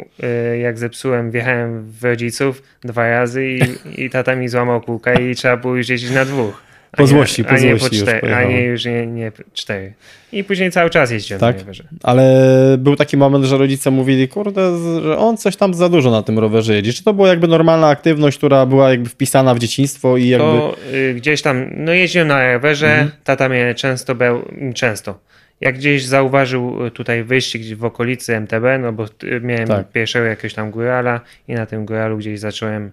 y, 0.54 0.58
jak 0.58 0.78
zepsułem, 0.78 1.30
wjechałem 1.30 1.84
w 1.90 2.04
rodziców 2.04 2.62
dwa 2.84 3.10
razy 3.10 3.46
i, 3.48 3.60
i 4.04 4.10
tata 4.10 4.36
mi 4.36 4.48
złamał 4.48 4.80
kółka 4.80 5.12
i 5.12 5.34
trzeba 5.34 5.56
było 5.56 5.76
już 5.76 5.88
jeździć 5.88 6.10
na 6.10 6.24
dwóch. 6.24 6.62
A 6.92 6.96
Po 6.96 7.02
nie- 7.02 7.08
złości, 7.08 7.44
po 7.44 7.50
a 7.50 7.58
nie 7.58 7.76
złości 7.78 7.96
już 7.98 8.08
cztery, 8.08 8.34
A 8.34 8.44
nie 8.44 8.64
już 8.64 8.84
nie, 8.84 9.06
nie 9.06 9.32
cztery. 9.52 9.92
I 10.32 10.44
później 10.44 10.70
cały 10.70 10.90
czas 10.90 11.10
jeździłem 11.10 11.40
Tak? 11.40 11.56
na 11.56 11.60
rowerze. 11.60 11.84
Ale 12.02 12.44
był 12.78 12.96
taki 12.96 13.16
moment, 13.16 13.44
że 13.44 13.58
rodzice 13.58 13.90
mówili, 13.90 14.28
kurde, 14.28 14.78
że 15.02 15.18
on 15.18 15.36
coś 15.36 15.56
tam 15.56 15.74
za 15.74 15.88
dużo 15.88 16.10
na 16.10 16.22
tym 16.22 16.38
rowerze 16.38 16.74
jedzie. 16.74 16.92
Czy 16.92 17.04
to 17.04 17.12
była 17.14 17.28
jakby 17.28 17.48
normalna 17.48 17.88
aktywność, 17.88 18.38
która 18.38 18.66
była 18.66 18.90
jakby 18.90 19.08
wpisana 19.08 19.54
w 19.54 19.58
dzieciństwo 19.58 20.16
i 20.16 20.28
jakby... 20.28 20.46
To 20.46 20.76
y, 20.94 21.14
gdzieś 21.14 21.42
tam, 21.42 21.66
no 21.76 21.92
jeździłem 21.92 22.28
na 22.28 22.52
rowerze, 22.52 22.88
Mhm. 22.90 23.10
tata 23.24 23.48
mnie 23.48 23.74
często 23.74 24.14
był, 24.14 24.42
często. 24.74 25.18
Jak 25.60 25.74
gdzieś 25.74 26.04
zauważył 26.04 26.86
y, 26.86 26.90
tutaj 26.90 27.24
wyścig 27.24 27.62
gdzieś 27.62 27.74
w 27.74 27.84
okolicy 27.84 28.36
MTB, 28.36 28.64
no 28.80 28.92
bo 28.92 29.04
y, 29.04 29.40
miałem 29.40 29.68
Tak. 29.68 29.92
pierwszego 29.92 30.26
jakiegoś 30.26 30.54
tam 30.54 30.70
górala 30.70 31.20
i 31.48 31.52
na 31.54 31.66
tym 31.66 31.86
góralu 31.86 32.18
gdzieś 32.18 32.40
zacząłem 32.40 32.90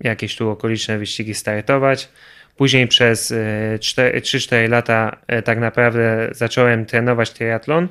jakieś 0.00 0.36
tu 0.36 0.50
okoliczne 0.50 0.98
wyścigi 0.98 1.34
startować. 1.34 2.08
Później 2.56 2.88
przez 2.88 3.30
y, 3.30 3.36
cztery- 3.80 4.20
3-4 4.20 4.68
lata 4.68 5.16
y, 5.38 5.42
tak 5.42 5.58
naprawdę 5.58 6.28
zacząłem 6.32 6.86
trenować 6.86 7.30
triatlon. 7.30 7.88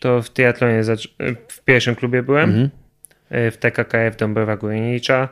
To 0.00 0.22
w 0.22 0.30
triatlonie 0.30 0.82
w 1.48 1.60
pierwszym 1.64 1.94
klubie 1.94 2.22
byłem 2.22 2.50
Mhm. 2.50 2.70
y, 3.46 3.50
w 3.50 3.56
TKKF 3.56 4.16
Dąbrowa 4.16 4.56
Górnicza. 4.56 5.28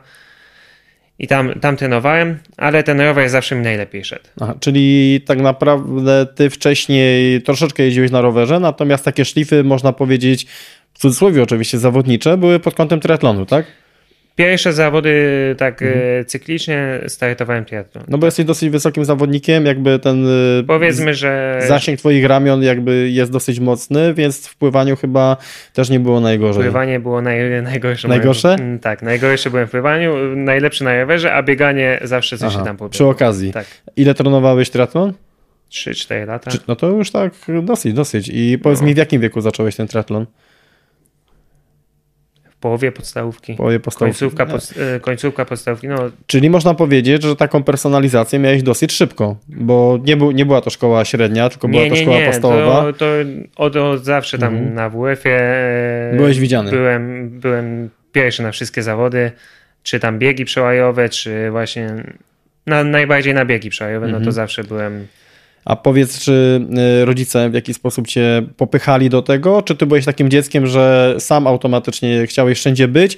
I 1.19 1.27
tam, 1.27 1.53
tam 1.59 1.77
trenowałem, 1.77 2.37
ale 2.57 2.83
ten 2.83 3.01
rower 3.01 3.29
zawsze 3.29 3.55
mi 3.55 3.61
najlepiej 3.61 4.05
szedł. 4.05 4.23
Aha, 4.41 4.55
czyli 4.59 5.21
tak 5.25 5.39
naprawdę 5.41 6.25
ty 6.35 6.49
wcześniej 6.49 7.41
troszeczkę 7.41 7.83
jeździłeś 7.83 8.11
na 8.11 8.21
rowerze, 8.21 8.59
natomiast 8.59 9.05
takie 9.05 9.25
szlify, 9.25 9.63
można 9.63 9.93
powiedzieć, 9.93 10.47
w 10.93 10.99
cudzysłowie 10.99 11.43
oczywiście 11.43 11.77
zawodnicze, 11.79 12.37
były 12.37 12.59
pod 12.59 12.75
kątem 12.75 12.99
triatlonu, 12.99 13.45
tak? 13.45 13.65
Pierwsze 14.35 14.73
zawody 14.73 15.15
tak 15.57 15.81
mhm. 15.81 16.25
cyklicznie 16.25 16.99
startowałem 17.07 17.65
triatlon. 17.65 18.03
No 18.07 18.17
bo 18.17 18.27
jesteś 18.27 18.45
dosyć 18.45 18.69
wysokim 18.69 19.05
zawodnikiem, 19.05 19.65
jakby 19.65 19.99
ten 19.99 20.25
y, 20.59 20.63
Powiedzmy, 20.67 21.13
że 21.13 21.59
zasięg 21.67 21.99
twoich 21.99 22.25
ramion 22.25 22.63
jakby 22.63 23.09
jest 23.09 23.31
dosyć 23.31 23.59
mocny, 23.59 24.13
więc 24.13 24.47
w 24.47 24.55
pływaniu 24.55 24.95
chyba 24.95 25.37
też 25.73 25.89
nie 25.89 25.99
było 25.99 26.19
najgorzej. 26.19 26.63
Pływanie 26.63 26.99
było 26.99 27.21
naj, 27.21 27.61
najgorsze. 27.61 28.07
Najgorsze? 28.07 28.55
Moje, 28.59 28.79
tak, 28.79 29.01
najgorsze 29.01 29.49
byłem 29.49 29.67
w 29.67 29.71
pływaniu, 29.71 30.35
najlepszy 30.35 30.83
na 30.83 30.99
rowerze, 30.99 31.33
a 31.33 31.43
bieganie 31.43 31.99
zawsze 32.03 32.37
coś 32.37 32.49
Aha, 32.49 32.59
się 32.59 32.65
tam 32.65 32.77
pobiegło. 32.77 32.93
Przy 32.93 33.05
okazji. 33.05 33.51
Tak. 33.51 33.65
Ile 33.95 34.13
trenowałeś 34.13 34.69
triatlon? 34.69 35.13
3-4 35.71 36.27
lata. 36.27 36.51
No 36.67 36.75
to 36.75 36.87
już 36.87 37.11
tak 37.11 37.33
dosyć, 37.63 37.93
dosyć. 37.93 38.29
I 38.33 38.57
powiedz 38.63 38.81
no. 38.81 38.87
mi, 38.87 38.93
w 38.93 38.97
jakim 38.97 39.21
wieku 39.21 39.41
zacząłeś 39.41 39.75
ten 39.75 39.87
triatlon? 39.87 40.25
Połowie 42.61 42.91
podstawówki. 42.91 43.53
Połowie 43.55 43.79
podstawówki. 43.79 44.19
Końcówka, 44.19 44.45
pod, 44.45 44.73
e, 44.95 44.99
końcówka 44.99 45.45
podstawówki. 45.45 45.87
No. 45.87 45.97
Czyli 46.27 46.49
można 46.49 46.73
powiedzieć, 46.73 47.23
że 47.23 47.35
taką 47.35 47.63
personalizację 47.63 48.39
miałeś 48.39 48.63
dosyć 48.63 48.91
szybko, 48.91 49.35
bo 49.47 49.99
nie, 50.03 50.17
był, 50.17 50.31
nie 50.31 50.45
była 50.45 50.61
to 50.61 50.69
szkoła 50.69 51.05
średnia, 51.05 51.49
tylko 51.49 51.67
nie, 51.67 51.71
była 51.73 51.89
to 51.89 51.95
nie, 51.95 52.01
szkoła 52.01 52.19
nie. 52.19 52.25
podstawowa. 52.25 52.81
To, 52.81 52.93
to 52.93 53.05
od, 53.55 53.75
od 53.75 54.03
zawsze 54.03 54.37
tam 54.37 54.53
mhm. 54.53 54.73
na 54.73 54.89
WF-ie 54.89 55.39
e, 55.39 56.13
byłeś 56.17 56.39
widziany. 56.39 56.71
Byłem, 56.71 57.29
byłem 57.29 57.89
pierwszy 58.11 58.43
na 58.43 58.51
wszystkie 58.51 58.83
zawody, 58.83 59.31
czy 59.83 59.99
tam 59.99 60.19
biegi 60.19 60.45
przełajowe, 60.45 61.09
czy 61.09 61.51
właśnie 61.51 62.03
na, 62.67 62.83
najbardziej 62.83 63.33
na 63.33 63.45
biegi 63.45 63.69
przełajowe, 63.69 64.05
mhm. 64.05 64.11
no 64.11 64.17
to 64.17 64.29
mhm. 64.29 64.33
zawsze 64.33 64.63
byłem 64.63 65.07
a 65.65 65.75
powiedz, 65.75 66.19
czy 66.19 66.61
y, 67.01 67.05
rodzice 67.05 67.49
w 67.49 67.53
jakiś 67.53 67.75
sposób 67.75 68.07
cię 68.07 68.41
popychali 68.57 69.09
do 69.09 69.21
tego, 69.21 69.61
czy 69.61 69.75
ty 69.75 69.85
byłeś 69.85 70.05
takim 70.05 70.29
dzieckiem, 70.29 70.67
że 70.67 71.15
sam 71.19 71.47
automatycznie 71.47 72.27
chciałeś 72.27 72.57
wszędzie 72.57 72.87
być, 72.87 73.17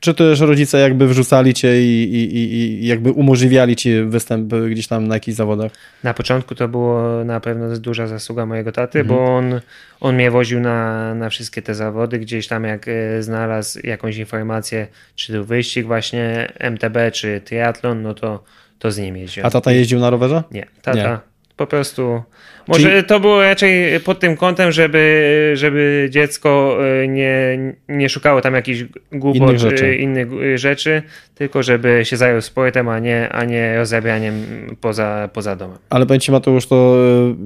czy 0.00 0.14
też 0.14 0.40
rodzice 0.40 0.78
jakby 0.78 1.06
wrzucali 1.06 1.54
cię 1.54 1.82
i, 1.82 2.14
i, 2.14 2.36
i 2.36 2.86
jakby 2.86 3.12
umożliwiali 3.12 3.76
ci 3.76 4.02
występ 4.02 4.54
gdzieś 4.54 4.86
tam 4.86 5.08
na 5.08 5.14
jakichś 5.14 5.36
zawodach? 5.36 5.72
Na 6.04 6.14
początku 6.14 6.54
to 6.54 6.68
było 6.68 7.24
na 7.24 7.40
pewno 7.40 7.78
duża 7.78 8.06
zasługa 8.06 8.46
mojego 8.46 8.72
taty, 8.72 9.00
mhm. 9.00 9.18
bo 9.18 9.36
on, 9.36 9.60
on 10.00 10.14
mnie 10.14 10.30
woził 10.30 10.60
na, 10.60 11.14
na 11.14 11.30
wszystkie 11.30 11.62
te 11.62 11.74
zawody. 11.74 12.18
Gdzieś 12.18 12.48
tam 12.48 12.64
jak 12.64 12.88
y, 12.88 13.22
znalazł 13.22 13.86
jakąś 13.86 14.16
informację, 14.16 14.86
czy 15.14 15.32
to 15.32 15.44
wyścig 15.44 15.86
właśnie 15.86 16.52
MTB, 16.58 16.96
czy 17.12 17.40
triatlon, 17.44 18.02
no 18.02 18.14
to, 18.14 18.44
to 18.78 18.90
z 18.90 18.98
nim 18.98 19.16
jeździł. 19.16 19.46
A 19.46 19.50
tata 19.50 19.72
jeździł 19.72 20.00
na 20.00 20.10
rowerze? 20.10 20.42
Nie, 20.50 20.66
tata, 20.82 21.12
Nie 21.12 21.29
po 21.60 21.66
prostu. 21.66 22.22
Może 22.68 22.90
Czyli... 22.90 23.04
to 23.04 23.20
było 23.20 23.42
raczej 23.42 24.00
pod 24.00 24.20
tym 24.20 24.36
kątem, 24.36 24.72
żeby, 24.72 25.52
żeby 25.54 26.08
dziecko 26.10 26.78
e, 27.02 27.08
nie, 27.08 27.58
nie 27.88 28.08
szukało 28.08 28.40
tam 28.40 28.54
jakichś 28.54 28.84
głupot, 29.12 29.48
innych 29.48 29.58
rzeczy. 29.58 29.96
innych 29.96 30.28
rzeczy, 30.54 31.02
tylko 31.34 31.62
żeby 31.62 32.00
się 32.04 32.16
zajął 32.16 32.40
sportem, 32.40 32.88
a 32.88 32.98
nie, 32.98 33.28
a 33.28 33.44
nie 33.44 33.76
rozrabianiem 33.76 34.34
poza, 34.80 35.28
poza 35.32 35.56
domem. 35.56 35.78
Ale 35.90 36.06
powiem 36.06 36.20
Ci 36.20 36.32
Mateusz, 36.32 36.66
to 36.66 36.96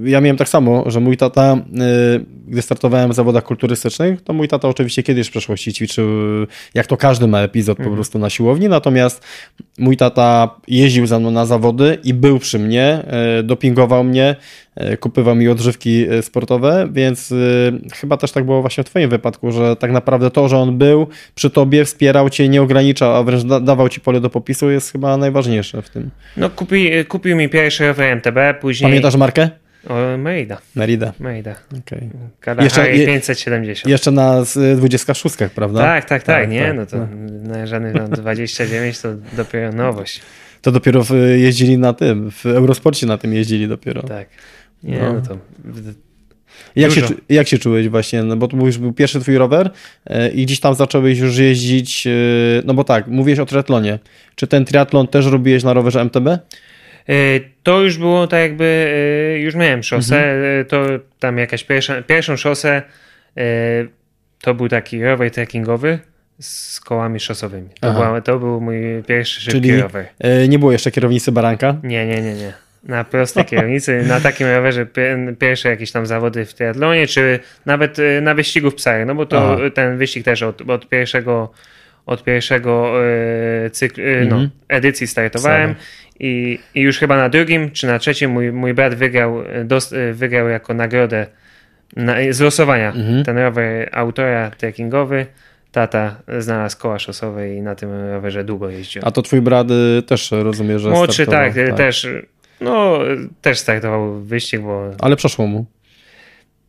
e, 0.04 0.10
ja 0.10 0.20
miałem 0.20 0.36
tak 0.36 0.48
samo, 0.48 0.90
że 0.90 1.00
mój 1.00 1.16
tata, 1.16 1.42
e, 1.52 2.20
gdy 2.48 2.62
startowałem 2.62 3.10
w 3.10 3.14
zawodach 3.14 3.44
kulturystycznych, 3.44 4.22
to 4.22 4.32
mój 4.32 4.48
tata 4.48 4.68
oczywiście 4.68 5.02
kiedyś 5.02 5.28
w 5.28 5.30
przeszłości 5.30 5.72
ćwiczył, 5.72 6.08
jak 6.74 6.86
to 6.86 6.96
każdy 6.96 7.26
ma 7.26 7.40
epizod 7.40 7.78
mhm. 7.78 7.90
po 7.90 7.96
prostu 7.96 8.18
na 8.18 8.30
siłowni, 8.30 8.68
natomiast 8.68 9.24
mój 9.78 9.96
tata 9.96 10.54
jeździł 10.68 11.06
za 11.06 11.18
mną 11.18 11.30
na 11.30 11.46
zawody 11.46 11.98
i 12.04 12.14
był 12.14 12.38
przy 12.38 12.58
mnie, 12.58 13.02
dopingował 13.44 14.03
mnie, 14.04 14.36
E, 14.76 14.96
kupywał 14.96 15.34
mi 15.34 15.48
odżywki 15.48 16.06
e, 16.10 16.22
sportowe, 16.22 16.88
więc 16.92 17.32
e, 17.32 17.36
chyba 17.94 18.16
też 18.16 18.32
tak 18.32 18.44
było 18.44 18.60
właśnie 18.60 18.84
w 18.84 18.86
Twoim 18.86 19.10
wypadku, 19.10 19.52
że 19.52 19.76
tak 19.76 19.90
naprawdę 19.90 20.30
to, 20.30 20.48
że 20.48 20.58
on 20.58 20.78
był 20.78 21.06
przy 21.34 21.50
Tobie, 21.50 21.84
wspierał 21.84 22.30
Cię, 22.30 22.48
nie 22.48 22.62
ograniczał, 22.62 23.16
a 23.16 23.22
wręcz 23.22 23.42
dawał 23.44 23.88
Ci 23.88 24.00
pole 24.00 24.20
do 24.20 24.30
popisu 24.30 24.70
jest 24.70 24.92
chyba 24.92 25.16
najważniejsze 25.16 25.82
w 25.82 25.90
tym. 25.90 26.10
No 26.36 26.50
kupi, 26.50 27.04
kupił 27.04 27.36
mi 27.36 27.48
pierwszy 27.48 27.86
rower 27.86 28.16
MTB, 28.16 28.38
później... 28.60 28.90
Pamiętasz 28.90 29.16
markę? 29.16 29.50
O, 29.88 30.16
Merida. 30.18 30.58
Merida. 30.74 31.12
Merida. 31.20 31.54
Okay. 31.78 32.64
Jeszcze, 32.64 32.84
570. 32.84 33.90
Jeszcze 33.90 34.10
na 34.10 34.42
26, 34.76 35.36
prawda? 35.54 35.80
Tak, 35.80 36.04
tak, 36.04 36.22
tak, 36.22 36.40
tak 36.40 36.50
nie, 36.50 36.66
tak, 36.66 36.76
no 36.76 36.86
to 36.86 36.96
no. 36.96 37.06
na 37.48 37.66
żadnych 37.66 37.94
no, 37.94 38.08
29 38.08 39.00
to 39.00 39.08
dopiero 39.36 39.72
nowość. 39.72 40.20
To 40.64 40.72
dopiero 40.72 41.02
jeździli 41.36 41.78
na 41.78 41.92
tym, 41.92 42.30
w 42.30 42.46
Eurosporcie 42.46 43.06
na 43.06 43.18
tym 43.18 43.34
jeździli 43.34 43.68
dopiero. 43.68 44.02
Tak. 44.02 44.28
Nie, 44.82 44.98
no, 44.98 45.12
no 45.12 45.20
to... 45.20 45.38
Jak 46.76 46.92
się, 46.92 47.02
jak 47.28 47.48
się 47.48 47.58
czułeś 47.58 47.88
właśnie, 47.88 48.22
no 48.22 48.36
bo 48.36 48.48
to 48.48 48.56
już 48.56 48.78
był 48.78 48.92
pierwszy 48.92 49.20
twój 49.20 49.38
rower 49.38 49.70
e, 50.06 50.30
i 50.30 50.46
dziś 50.46 50.60
tam 50.60 50.74
zacząłeś 50.74 51.18
już 51.18 51.38
jeździć, 51.38 52.06
e, 52.06 52.10
no 52.64 52.74
bo 52.74 52.84
tak, 52.84 53.06
mówiłeś 53.06 53.38
o 53.38 53.46
triatlonie. 53.46 53.98
Czy 54.34 54.46
ten 54.46 54.64
triatlon 54.64 55.08
też 55.08 55.26
robiłeś 55.26 55.64
na 55.64 55.72
rowerze 55.72 56.00
MTB? 56.00 56.28
E, 56.28 56.38
to 57.62 57.80
już 57.80 57.98
było 57.98 58.26
tak 58.26 58.40
jakby, 58.40 59.40
już 59.42 59.54
miałem 59.54 59.82
szosę, 59.82 60.16
mhm. 60.16 60.64
to 60.64 60.86
tam 61.18 61.38
jakaś 61.38 61.64
pierwsza, 61.64 62.02
pierwszą 62.02 62.36
szosę 62.36 62.82
to 64.40 64.54
był 64.54 64.68
taki 64.68 65.02
rower 65.02 65.30
trekkingowy 65.30 65.98
z 66.40 66.80
kołami 66.80 67.20
szosowymi. 67.20 67.68
To, 67.80 67.92
była, 67.92 68.20
to 68.20 68.38
był 68.38 68.60
mój 68.60 68.76
pierwszy 69.06 69.40
szybki 69.40 69.60
Czyli 69.60 69.80
rower. 69.80 70.06
nie 70.48 70.58
było 70.58 70.72
jeszcze 70.72 70.90
kierownicy 70.90 71.32
baranka? 71.32 71.76
Nie, 71.82 72.06
nie, 72.06 72.22
nie, 72.22 72.34
nie 72.34 72.64
na 72.84 73.04
prostej 73.04 73.44
kierownicy, 73.50 74.02
na 74.08 74.20
takim 74.20 74.46
rowerze 74.46 74.86
pierwsze 75.38 75.68
jakieś 75.68 75.92
tam 75.92 76.06
zawody 76.06 76.44
w 76.44 76.54
triatlonie, 76.54 77.06
czy 77.06 77.40
nawet 77.66 77.98
y, 77.98 78.20
na 78.20 78.34
wyścigu 78.34 78.70
w 78.70 78.74
psach, 78.74 79.06
no 79.06 79.14
bo 79.14 79.26
to 79.26 79.52
Aha. 79.52 79.70
ten 79.74 79.98
wyścig 79.98 80.24
też 80.24 80.42
od, 80.42 80.70
od 80.70 80.88
pierwszego 80.88 81.52
od 82.06 82.24
pierwszego 82.24 82.94
y, 83.66 83.70
cykl, 83.70 84.00
no, 84.28 84.36
mhm. 84.36 84.50
edycji 84.68 85.06
startowałem 85.06 85.74
i, 86.20 86.58
i, 86.74 86.80
już 86.80 86.98
chyba 86.98 87.16
na 87.16 87.28
drugim 87.28 87.70
czy 87.70 87.86
na 87.86 87.98
trzecim 87.98 88.30
mój, 88.30 88.52
mój 88.52 88.74
brat 88.74 88.94
wygrał, 88.94 89.42
dost, 89.64 89.94
wygrał 90.12 90.48
jako 90.48 90.74
nagrodę 90.74 91.26
na, 91.96 92.14
z 92.30 92.40
losowania 92.40 92.92
mhm. 92.92 93.24
ten 93.24 93.38
rower 93.38 93.88
autora 93.92 94.50
trekkingowy 94.50 95.26
tata 95.74 96.16
znalazł 96.38 96.78
koła 96.78 96.98
szosowe 96.98 97.54
i 97.54 97.62
na 97.62 97.74
tym 97.74 97.90
rowerze 98.10 98.44
długo 98.44 98.70
jeździł. 98.70 99.02
A 99.04 99.10
to 99.10 99.22
twój 99.22 99.40
brat 99.40 99.68
też 100.06 100.30
rozumie, 100.30 100.78
że 100.78 100.90
Młodszy, 100.90 101.26
tak, 101.26 101.54
tak, 101.54 101.76
też 101.76 102.06
no, 102.60 102.98
też 103.42 103.58
startował 103.58 104.20
wyścig, 104.20 104.60
bo... 104.60 104.90
Ale 105.00 105.16
przeszło 105.16 105.46
mu. 105.46 105.66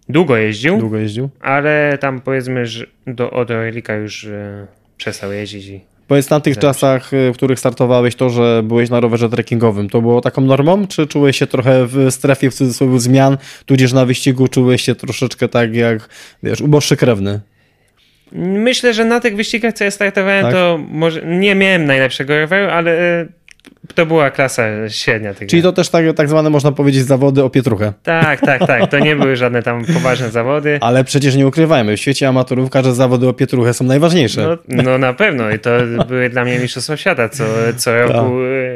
Długo 0.09 0.37
jeździł. 0.37 0.77
Długo 0.77 0.97
jeździł. 0.97 1.29
Ale 1.39 1.97
tam 2.01 2.21
powiedzmy, 2.21 2.65
że 2.65 2.85
do, 3.07 3.31
od 3.31 3.51
Orlika 3.51 3.95
już 3.95 4.25
e, 4.25 4.67
przestał 4.97 5.31
jeździć 5.31 5.67
i 5.67 5.81
Powiedz 6.07 6.29
na 6.29 6.39
tych 6.39 6.57
czasach, 6.57 7.13
e, 7.13 7.33
w 7.33 7.37
których 7.37 7.59
startowałeś, 7.59 8.15
to, 8.15 8.29
że 8.29 8.63
byłeś 8.63 8.89
na 8.89 8.99
rowerze 8.99 9.29
trekkingowym, 9.29 9.89
to 9.89 10.01
było 10.01 10.21
taką 10.21 10.41
normą, 10.41 10.87
czy 10.87 11.07
czułeś 11.07 11.37
się 11.37 11.47
trochę 11.47 11.85
w 11.85 12.07
strefie 12.09 12.51
w 12.51 12.53
cudzysłowie 12.53 12.99
zmian, 12.99 13.37
tudzież 13.65 13.93
na 13.93 14.05
wyścigu 14.05 14.47
czułeś 14.47 14.81
się 14.81 14.95
troszeczkę 14.95 15.47
tak 15.49 15.75
jak, 15.75 16.09
wiesz, 16.43 16.61
uboższy 16.61 16.97
krewny? 16.97 17.39
Myślę, 18.31 18.93
że 18.93 19.05
na 19.05 19.19
tych 19.19 19.35
wyścigach, 19.35 19.73
co 19.73 19.83
ja 19.83 19.91
startowałem, 19.91 20.45
tak? 20.45 20.53
to 20.53 20.79
może 20.89 21.21
nie 21.25 21.55
miałem 21.55 21.85
najlepszego 21.85 22.39
roweru, 22.39 22.71
ale 22.71 22.91
e, 23.21 23.25
to 23.95 24.05
była 24.05 24.31
klasa 24.31 24.63
średnia. 24.89 25.33
Tych 25.33 25.47
Czyli 25.47 25.61
to 25.61 25.71
też 25.71 25.89
tak, 25.89 26.05
tak 26.15 26.29
zwane, 26.29 26.49
można 26.49 26.71
powiedzieć, 26.71 27.03
zawody 27.03 27.43
o 27.43 27.49
pietruchę. 27.49 27.93
Tak, 28.03 28.41
tak, 28.41 28.67
tak. 28.67 28.91
To 28.91 28.99
nie 28.99 29.15
były 29.15 29.35
żadne 29.35 29.63
tam 29.63 29.85
poważne 29.93 30.29
zawody. 30.29 30.77
Ale 30.81 31.03
przecież 31.03 31.35
nie 31.35 31.47
ukrywajmy, 31.47 31.97
w 31.97 31.99
świecie 31.99 32.27
amatorów 32.27 32.69
każde 32.69 32.93
zawody 32.93 33.27
o 33.27 33.33
pietruchę 33.33 33.73
są 33.73 33.85
najważniejsze. 33.85 34.57
No, 34.67 34.83
no 34.83 34.97
na 34.97 35.13
pewno 35.13 35.51
i 35.51 35.59
to 35.59 35.69
były 36.07 36.29
dla 36.29 36.45
mnie 36.45 36.59
mistrzostwa 36.59 36.97
świata 36.97 37.29
co, 37.29 37.43
co 37.77 37.97
roku 37.97 38.13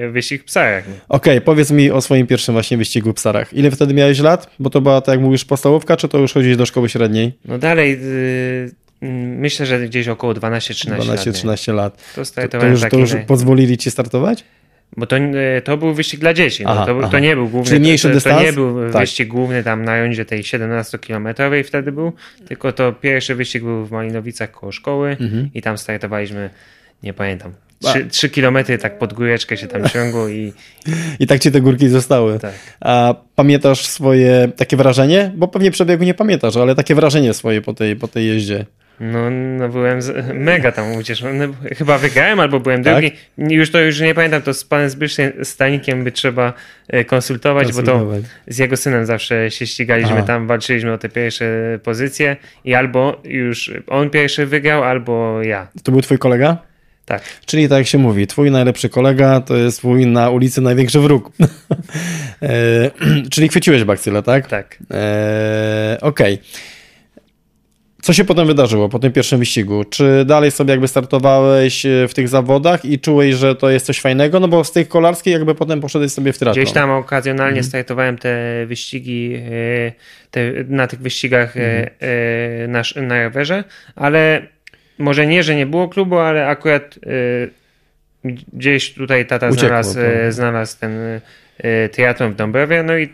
tak. 0.02 0.12
wyścig 0.12 0.42
w 0.42 0.46
psarach. 0.46 0.84
Okej, 0.84 0.98
okay, 1.10 1.42
powiedz 1.42 1.72
mi 1.72 1.92
o 1.92 2.02
swoim 2.02 2.28
pierwszym 2.28 2.54
właśnie 2.54 2.78
wyścigu 2.78 3.12
w 3.12 3.16
psarach. 3.16 3.54
Ile 3.54 3.72
wtedy 3.72 3.94
miałeś 3.94 4.20
lat? 4.20 4.50
Bo 4.60 4.70
to 4.70 4.82
była, 4.82 5.02
tak 5.02 5.16
jak 5.16 5.24
mówisz, 5.24 5.46
podstawówka, 5.46 5.98
czy 5.98 6.08
to 6.08 6.18
już 6.18 6.34
chodzić 6.34 6.58
do 6.58 6.66
szkoły 6.66 6.90
średniej? 6.90 7.34
No 7.46 7.58
dalej... 7.58 8.00
Yy... 9.02 9.10
Myślę, 9.38 9.66
że 9.66 9.80
gdzieś 9.80 10.08
około 10.08 10.34
12-13 10.34 10.90
lat. 10.90 11.20
12-13 11.20 11.74
lat. 11.74 12.14
To, 12.16 12.22
to, 12.26 12.60
to, 12.60 12.66
już, 12.66 12.82
to 12.82 12.98
już 12.98 13.16
pozwolili 13.28 13.78
ci 13.78 13.92
startować? 13.92 14.44
Bo 14.98 15.06
to, 15.06 15.18
e, 15.18 15.62
to 15.62 15.78
był 15.78 15.94
wyścig 15.94 16.20
dla 16.20 16.34
dzieci. 16.34 16.64
No, 16.64 16.70
aha, 16.70 16.86
to, 16.86 17.10
to, 17.10 17.20
nie 17.20 17.36
był 17.36 17.48
główny. 17.48 17.70
Czyli 17.70 17.80
mniejszy 17.80 18.08
to, 18.08 18.14
dystans? 18.14 18.38
To 18.38 18.44
nie 18.44 18.54
był 18.54 18.92
tak. 18.92 19.02
wyścig 19.02 19.28
główny 19.28 19.64
tam 19.64 19.86
na 19.86 20.00
rondzie 20.02 20.26
tej 20.26 20.44
17-kilometrowej 20.44 21.64
wtedy 21.64 21.92
był, 21.92 22.14
tylko 22.48 22.74
to 22.74 22.94
pierwszy 22.94 23.36
wyścig 23.36 23.64
był 23.64 23.86
w 23.86 23.92
Malinowicach 23.92 24.52
koło 24.52 24.72
szkoły 24.72 25.18
mhm. 25.20 25.50
i 25.54 25.62
tam 25.62 25.78
startowaliśmy, 25.78 26.50
nie 27.04 27.14
pamiętam, 27.14 27.54
Trzy, 27.84 28.06
trzy 28.06 28.30
kilometry 28.30 28.78
tak 28.78 29.00
pod 29.00 29.14
góreczkę 29.14 29.58
się 29.58 29.68
tam 29.68 29.90
ciągło 29.90 30.28
i... 30.28 30.54
I 31.20 31.28
tak 31.28 31.40
ci 31.40 31.52
te 31.52 31.62
górki 31.62 31.90
zostały. 31.90 32.40
Tak. 32.40 32.54
A 32.80 33.16
pamiętasz 33.36 33.86
swoje 33.86 34.52
takie 34.56 34.78
wrażenie? 34.78 35.32
Bo 35.36 35.48
pewnie 35.48 35.72
przebiegu 35.72 36.04
nie 36.04 36.14
pamiętasz, 36.14 36.58
ale 36.58 36.76
takie 36.76 36.96
wrażenie 36.96 37.34
swoje 37.34 37.62
po 37.62 37.74
tej, 37.74 37.96
po 37.96 38.08
tej 38.08 38.28
jeździe. 38.28 38.66
No, 39.00 39.30
no 39.30 39.70
byłem 39.70 40.02
z, 40.02 40.34
mega 40.34 40.72
tam 40.72 40.96
ucieszony. 40.96 41.48
No, 41.48 41.54
chyba 41.78 41.98
wygrałem 41.98 42.40
albo 42.40 42.60
byłem 42.60 42.84
tak? 42.84 42.94
drugi. 42.94 43.12
Już 43.38 43.72
to 43.72 43.80
już 43.80 44.00
nie 44.00 44.16
pamiętam, 44.16 44.42
to 44.42 44.54
z 44.54 44.66
panem 44.66 44.90
Zbyszkiem 44.90 45.32
Stanikiem 45.44 46.04
by 46.04 46.12
trzeba 46.12 46.54
e, 46.88 47.06
konsultować, 47.06 47.68
konsultować, 47.68 48.22
bo 48.22 48.28
to 48.28 48.54
z 48.54 48.58
jego 48.58 48.78
synem 48.78 49.06
zawsze 49.06 49.52
się 49.52 49.68
ścigaliśmy 49.68 50.18
Aha. 50.18 50.24
tam, 50.24 50.48
walczyliśmy 50.48 50.94
o 50.94 50.98
te 50.98 51.10
pierwsze 51.10 51.80
pozycje 51.84 52.38
i 52.66 52.74
albo 52.74 53.22
już 53.24 53.72
on 53.88 54.10
pierwszy 54.10 54.46
wygrał, 54.46 54.84
albo 54.84 55.44
ja. 55.44 55.68
To 55.84 55.92
był 55.92 56.02
twój 56.02 56.18
kolega? 56.18 56.58
Tak. 57.06 57.24
Czyli 57.46 57.70
tak 57.70 57.78
jak 57.78 57.88
się 57.88 57.98
mówi, 57.98 58.28
twój 58.28 58.52
najlepszy 58.52 58.90
kolega 58.90 59.42
to 59.42 59.56
jest 59.56 59.78
twój 59.78 60.06
na 60.06 60.30
ulicy 60.30 60.62
największy 60.62 61.00
wróg. 61.00 61.32
e, 62.42 62.92
czyli 63.32 63.50
chwyciłeś 63.50 63.84
bakcylę, 63.84 64.24
tak? 64.24 64.48
Tak. 64.48 64.78
E, 64.92 65.98
Okej. 66.02 66.34
Okay. 66.34 66.79
Co 68.02 68.14
się 68.14 68.26
potem 68.26 68.48
wydarzyło 68.48 68.90
po 68.90 69.00
tym 69.00 69.12
pierwszym 69.12 69.40
wyścigu? 69.40 69.84
Czy 69.84 70.26
dalej 70.26 70.52
sobie 70.52 70.72
jakby 70.72 70.88
startowałeś 70.88 71.86
e, 71.86 72.08
w 72.08 72.14
tych 72.14 72.28
zawodach 72.28 72.86
i 72.86 73.00
czułeś, 73.00 73.36
że 73.36 73.56
to 73.56 73.70
jest 73.70 73.86
coś 73.86 74.02
fajnego? 74.02 74.40
No 74.40 74.48
bo 74.48 74.64
z 74.64 74.72
tych 74.72 74.90
kolarskich 74.90 75.34
jakby 75.34 75.56
potem 75.56 75.82
poszedłeś 75.82 76.12
sobie 76.12 76.34
w 76.34 76.38
triatlon. 76.38 76.64
Gdzieś 76.64 76.74
tam 76.74 76.90
okazjonalnie 76.90 77.58
mhm. 77.58 77.64
startowałem 77.64 78.18
te 78.18 78.66
wyścigi 78.66 79.36
e, 79.36 79.92
te, 80.32 80.42
na 80.68 80.88
tych 80.88 81.00
wyścigach 81.00 81.58
mhm. 81.58 82.72
na, 82.72 82.82
na 83.08 83.24
rowerze, 83.24 83.64
ale 83.96 84.42
może 84.98 85.28
nie, 85.28 85.44
że 85.44 85.56
nie 85.56 85.66
było 85.66 85.90
klubu, 85.90 86.18
ale 86.18 86.48
akurat 86.48 87.00
gdzieś 88.54 88.94
tutaj 88.94 89.26
tata 89.26 89.48
Uciekło, 89.48 89.68
znalazł, 89.68 90.00
znalazł 90.30 90.80
ten 90.80 91.22
triatlon 91.92 92.32
w 92.32 92.36
Dąbrowie, 92.36 92.84
no 92.84 92.98
i 92.98 93.10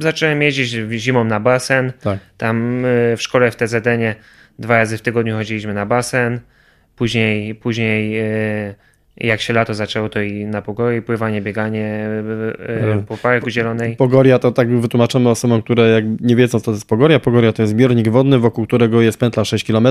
zacząłem 0.00 0.42
jeździć 0.42 0.68
zimą 1.00 1.24
na 1.24 1.40
basen. 1.40 1.92
Tak. 2.00 2.18
Tam 2.36 2.84
y, 2.84 3.16
w 3.16 3.22
szkole 3.22 3.50
w 3.50 3.56
TZN-ie 3.56 4.14
dwa 4.58 4.76
razy 4.76 4.98
w 4.98 5.02
tygodniu 5.02 5.36
chodziliśmy 5.36 5.74
na 5.74 5.86
basen. 5.86 6.40
Później, 6.96 7.54
później 7.54 8.20
y, 8.20 8.74
jak 9.20 9.40
się 9.40 9.52
lato 9.52 9.74
zaczęło, 9.74 10.08
to 10.08 10.22
i 10.22 10.44
na 10.44 10.62
Pogorii 10.62 11.02
pływanie, 11.02 11.40
bieganie 11.40 11.84
e, 12.68 12.94
e, 12.94 13.02
po 13.08 13.16
Parku 13.16 13.50
Zielonej. 13.50 13.96
Pogoria 13.96 14.38
to 14.38 14.52
tak 14.52 14.80
wytłumaczymy 14.80 15.28
osobom, 15.28 15.62
które 15.62 15.88
jak 15.88 16.04
nie 16.20 16.36
wiedzą, 16.36 16.60
co 16.60 16.64
to 16.64 16.70
jest 16.70 16.88
Pogoria. 16.88 17.20
Pogoria 17.20 17.52
to 17.52 17.62
jest 17.62 17.72
zbiornik 17.72 18.08
wodny, 18.08 18.38
wokół 18.38 18.66
którego 18.66 19.02
jest 19.02 19.18
pętla 19.18 19.44
6 19.44 19.66
km. 19.66 19.88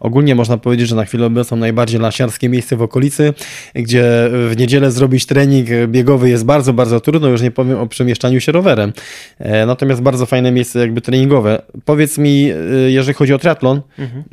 Ogólnie 0.00 0.34
można 0.34 0.58
powiedzieć, 0.58 0.88
że 0.88 0.96
na 0.96 1.04
chwilę 1.04 1.26
obecną 1.26 1.56
najbardziej 1.56 2.00
lasiarskie 2.00 2.48
miejsce 2.48 2.76
w 2.76 2.82
okolicy, 2.82 3.34
gdzie 3.74 4.28
w 4.30 4.54
niedzielę 4.58 4.90
zrobić 4.90 5.26
trening 5.26 5.68
biegowy 5.88 6.30
jest 6.30 6.44
bardzo, 6.44 6.72
bardzo 6.72 7.00
trudno, 7.00 7.28
już 7.28 7.42
nie 7.42 7.50
powiem 7.50 7.78
o 7.78 7.86
przemieszczaniu 7.86 8.40
się 8.40 8.52
rowerem. 8.52 8.92
E, 9.38 9.66
natomiast 9.66 10.02
bardzo 10.02 10.26
fajne 10.26 10.52
miejsce 10.52 10.78
jakby 10.78 11.00
treningowe. 11.00 11.62
Powiedz 11.84 12.18
mi, 12.18 12.52
jeżeli 12.86 13.14
chodzi 13.14 13.34
o 13.34 13.38
triatlon, 13.38 13.80
mhm. 13.98 14.24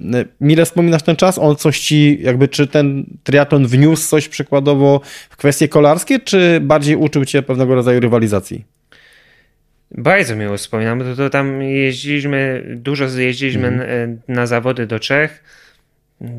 mile 0.42 0.66
wspominasz 0.66 1.04
ten 1.04 1.16
czas? 1.16 1.38
On 1.38 1.56
coś 1.56 1.80
ci, 1.80 2.18
jakby 2.22 2.48
czy 2.48 2.68
ten 2.68 3.06
triatlon 3.24 3.68
wniósł 3.68 4.10
coś 4.10 4.25
przykładowo 4.30 5.02
w 5.30 5.38
kwestie 5.38 5.68
kolarskie, 5.68 6.20
czy 6.20 6.60
bardziej 6.62 6.96
uczył 6.96 7.26
cię 7.26 7.42
pewnego 7.42 7.76
rodzaju 7.76 8.00
rywalizacji? 8.00 8.66
Bardzo 9.92 10.36
miło 10.36 10.58
wspominam, 10.58 11.00
to, 11.00 11.16
to 11.16 11.30
tam 11.30 11.62
jeździliśmy, 11.62 12.64
dużo 12.76 13.06
jeździliśmy 13.06 13.68
mm. 13.68 14.22
na 14.28 14.46
zawody 14.46 14.88
do 14.88 15.00
Czech. 15.00 15.44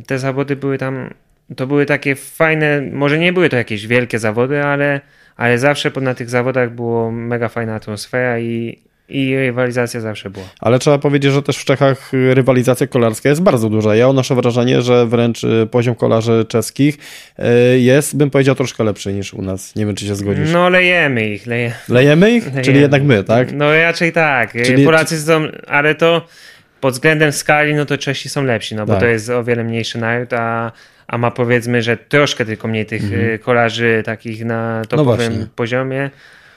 Te 0.06 0.18
zawody 0.18 0.56
były 0.56 0.78
tam, 0.78 1.10
to 1.56 1.66
były 1.66 1.86
takie 1.86 2.14
fajne, 2.14 2.82
może 2.92 3.18
nie 3.18 3.32
były 3.32 3.48
to 3.48 3.56
jakieś 3.56 3.86
wielkie 3.86 4.18
zawody, 4.18 4.64
ale, 4.64 5.00
ale 5.36 5.58
zawsze 5.58 5.90
na 6.00 6.14
tych 6.14 6.30
zawodach 6.30 6.74
było 6.74 7.12
mega 7.12 7.48
fajna 7.48 7.74
atmosfera 7.74 8.38
i, 8.38 8.78
i 9.08 9.36
rywalizacja 9.36 10.00
zawsze 10.00 10.30
była. 10.30 10.46
Ale 10.60 10.78
trzeba 10.78 10.98
powiedzieć, 10.98 11.32
że 11.32 11.42
też 11.42 11.56
w 11.56 11.64
Czechach 11.64 12.12
rywalizacja 12.12 12.86
kolarska 12.86 13.28
jest 13.28 13.42
bardzo 13.42 13.70
duża. 13.70 13.96
Ja 13.96 14.08
odnoszę 14.08 14.34
wrażenie, 14.34 14.82
że 14.82 15.06
wręcz 15.06 15.44
y, 15.44 15.68
poziom 15.70 15.94
kolarzy 15.94 16.44
czeskich 16.48 16.98
y, 17.38 17.80
jest, 17.80 18.16
bym 18.16 18.30
powiedział, 18.30 18.54
troszkę 18.54 18.84
lepszy 18.84 19.12
niż 19.12 19.34
u 19.34 19.42
nas. 19.42 19.74
Nie 19.74 19.86
wiem, 19.86 19.94
czy 19.94 20.06
się 20.06 20.14
zgodzisz. 20.14 20.52
No 20.52 20.68
lejemy 20.68 21.28
ich. 21.28 21.46
Leje... 21.46 21.72
Lejemy 21.88 22.30
ich? 22.30 22.44
Lejemy. 22.44 22.62
Czyli 22.62 22.80
jednak 22.80 23.02
my, 23.02 23.24
tak? 23.24 23.52
No 23.52 23.74
raczej 23.74 24.12
tak. 24.12 24.52
Czyli... 24.64 24.84
Polacy 24.84 25.20
są, 25.20 25.48
ale 25.66 25.94
to 25.94 26.26
pod 26.80 26.94
względem 26.94 27.32
skali, 27.32 27.74
no 27.74 27.86
to 27.86 27.98
Czesi 27.98 28.28
są 28.28 28.44
lepsi, 28.44 28.74
no 28.74 28.86
bo 28.86 28.92
tak. 28.92 29.00
to 29.00 29.06
jest 29.06 29.30
o 29.30 29.44
wiele 29.44 29.64
mniejszy 29.64 29.98
naród, 29.98 30.32
a, 30.32 30.72
a 31.06 31.18
ma 31.18 31.30
powiedzmy, 31.30 31.82
że 31.82 31.96
troszkę 31.96 32.44
tylko 32.44 32.68
mniej 32.68 32.86
tych 32.86 33.04
mhm. 33.04 33.38
kolarzy 33.38 34.02
takich 34.04 34.44
na 34.44 34.78
no 34.78 34.84
topowym 34.86 35.40
no 35.40 35.46
poziomie. 35.56 36.10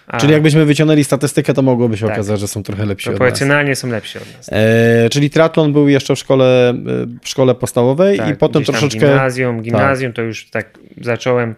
A. 0.10 0.18
Czyli 0.18 0.34
jakbyśmy 0.34 0.66
wyciągnęli 0.66 1.04
statystykę, 1.04 1.54
to 1.54 1.62
mogłoby 1.62 1.98
się 1.98 2.06
tak. 2.06 2.16
okazać, 2.16 2.40
że 2.40 2.48
są 2.48 2.64
trochę 2.64 2.86
lepsi 2.86 3.10
Proporcjonalnie 3.10 3.76
są 3.76 3.88
lepsi 3.88 4.18
od 4.18 4.38
nas. 4.38 4.50
E, 4.52 5.10
czyli 5.10 5.30
triatlon 5.30 5.74
był 5.74 5.88
jeszcze 5.88 6.16
w 6.16 6.20
szkole, 6.20 6.74
w 7.22 7.30
szkole 7.30 7.56
podstawowej 7.56 8.18
tak, 8.18 8.30
i 8.30 8.36
potem 8.36 8.64
troszeczkę... 8.64 9.00
Gimnazjum, 9.00 9.62
gimnazjum 9.62 10.12
tak. 10.12 10.16
to 10.16 10.22
już 10.22 10.50
tak 10.50 10.80
zacząłem. 11.02 11.56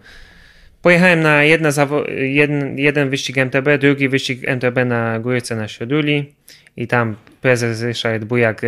Pojechałem 0.82 1.21
na 1.21 1.43
jedna 1.43 1.69
jeden, 2.17 2.78
jeden 2.78 3.10
wyścig 3.10 3.38
MTB, 3.38 3.78
drugi 3.80 4.10
wyścig 4.10 4.47
MTB 4.47 4.86
na 4.86 5.19
Górce 5.19 5.56
na 5.56 5.67
Sioduli 5.67 6.34
i 6.78 6.88
tam 6.88 7.15
prezes 7.41 7.82
Ryszard 7.82 8.23
Bujak 8.23 8.63
e, 8.63 8.67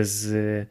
z 0.00 0.66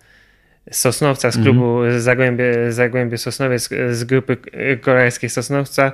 Sosnowca, 0.72 1.32
z 1.32 1.38
klubu 1.44 1.80
mm 1.80 1.92
-hmm. 1.92 2.00
Zagłębie, 2.00 2.72
Zagłębie 2.72 3.18
Sosnowiec, 3.18 3.70
z 3.92 4.04
grupy 4.04 4.38
koreańskiej 4.82 5.30
Sosnowca 5.30 5.92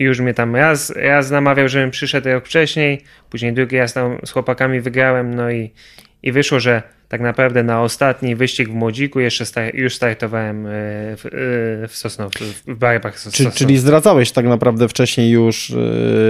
e, 0.00 0.04
już 0.04 0.20
mnie 0.20 0.34
tam 0.34 0.56
raz, 0.56 0.90
raz 0.90 1.30
namawiał, 1.30 1.68
żebym 1.68 1.90
przyszedł 1.90 2.28
rok 2.28 2.46
wcześniej, 2.46 3.00
później 3.30 3.52
drugi 3.52 3.78
raz 3.78 3.92
tam 3.92 4.18
z 4.24 4.30
chłopakami 4.30 4.80
wygrałem, 4.80 5.34
no 5.34 5.50
i, 5.50 5.70
i 6.22 6.32
wyszło, 6.32 6.60
że 6.60 6.82
tak 7.08 7.20
naprawdę 7.20 7.62
na 7.62 7.82
ostatni 7.82 8.36
wyścig 8.36 8.68
w 8.68 8.74
Młodziku 8.74 9.20
jeszcze 9.20 9.46
star 9.46 9.74
już 9.74 9.94
startowałem 9.94 10.66
e, 10.66 10.70
w, 11.16 11.26
e, 11.26 11.88
w 11.88 11.96
Sosnowcu, 11.96 12.44
w 12.66 12.74
Barbach 12.74 13.16
Czyli, 13.32 13.50
czyli 13.52 13.78
zdradzałeś 13.78 14.32
tak 14.32 14.46
naprawdę 14.46 14.88
wcześniej 14.88 15.30
już 15.30 15.70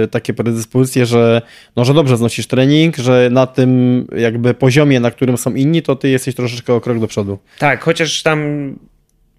e, 0.03 0.07
takie 0.07 0.33
predyspozycje, 0.33 1.05
że, 1.05 1.41
no, 1.75 1.85
że 1.85 1.93
dobrze 1.93 2.17
znosisz 2.17 2.47
trening, 2.47 2.97
że 2.97 3.29
na 3.31 3.47
tym 3.47 4.07
jakby 4.17 4.53
poziomie, 4.53 4.99
na 4.99 5.11
którym 5.11 5.37
są 5.37 5.53
inni, 5.53 5.81
to 5.81 5.95
ty 5.95 6.09
jesteś 6.09 6.35
troszeczkę 6.35 6.73
o 6.73 6.81
krok 6.81 6.99
do 6.99 7.07
przodu. 7.07 7.39
Tak, 7.59 7.83
chociaż 7.83 8.23
tam 8.23 8.73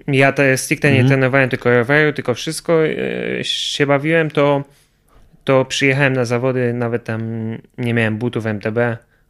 ja 0.08 0.32
te 0.32 0.56
stricte 0.56 0.88
nie 0.92 1.00
mhm. 1.00 1.08
trenowałem 1.08 1.48
tylko 1.48 1.70
roweru, 1.70 2.12
tylko 2.12 2.34
wszystko 2.34 2.86
e, 2.86 2.94
się 3.44 3.86
bawiłem, 3.86 4.30
to, 4.30 4.64
to 5.44 5.64
przyjechałem 5.64 6.12
na 6.12 6.24
zawody, 6.24 6.72
nawet 6.72 7.04
tam 7.04 7.22
nie 7.78 7.94
miałem 7.94 8.18
butów 8.18 8.46
MTB, 8.46 8.78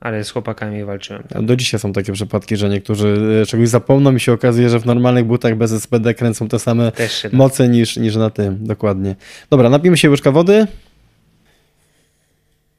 ale 0.01 0.25
z 0.25 0.31
chłopakami 0.31 0.85
walczyłem. 0.85 1.23
Tak. 1.23 1.43
Do 1.43 1.57
dzisiaj 1.57 1.81
są 1.81 1.93
takie 1.93 2.13
przypadki, 2.13 2.57
że 2.57 2.69
niektórzy 2.69 3.41
e, 3.43 3.47
czegoś 3.47 3.69
zapomną 3.69 4.15
i 4.15 4.21
się 4.21 4.33
okazuje, 4.33 4.69
że 4.69 4.81
w 4.81 4.87
normalnych 4.87 5.25
butach 5.25 5.55
bez 5.55 5.83
SPD 5.83 6.15
kręcą 6.15 6.49
te 6.49 6.59
same 6.59 6.93
moce 7.33 7.69
niż, 7.69 7.97
niż 7.97 8.17
na 8.17 8.31
tym. 8.31 8.59
Dokładnie. 8.61 9.17
Dobra, 9.51 9.71
napijmy 9.71 9.97
się 9.97 10.11
łyżka 10.11 10.31
wody. 10.31 10.67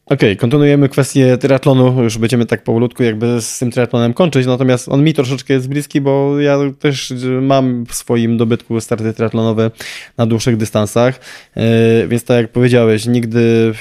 Okej, 0.10 0.30
okay, 0.30 0.36
kontynuujemy 0.36 0.90
kwestię 0.90 1.38
triatlonu. 1.38 2.04
Już 2.04 2.18
będziemy 2.18 2.46
tak 2.46 2.64
powolutku 2.64 3.04
jakby 3.04 3.42
z 3.42 3.60
tym 3.60 3.72
triatlonem 3.72 4.14
kończyć, 4.14 4.48
natomiast 4.48 4.90
on 4.90 5.04
mi 5.04 5.14
troszeczkę 5.14 5.54
jest 5.54 5.70
bliski, 5.70 6.02
bo 6.02 6.40
ja 6.40 6.58
też 6.80 7.14
mam 7.42 7.86
w 7.86 7.96
swoim 7.96 8.38
dobytku 8.38 8.82
starty 8.82 9.14
triatlonowe 9.14 9.72
na 10.18 10.26
dłuższych 10.26 10.58
dystansach, 10.58 11.20
e, 11.56 12.08
więc 12.08 12.24
tak 12.24 12.38
jak 12.38 12.52
powiedziałeś, 12.52 13.06
nigdy 13.06 13.74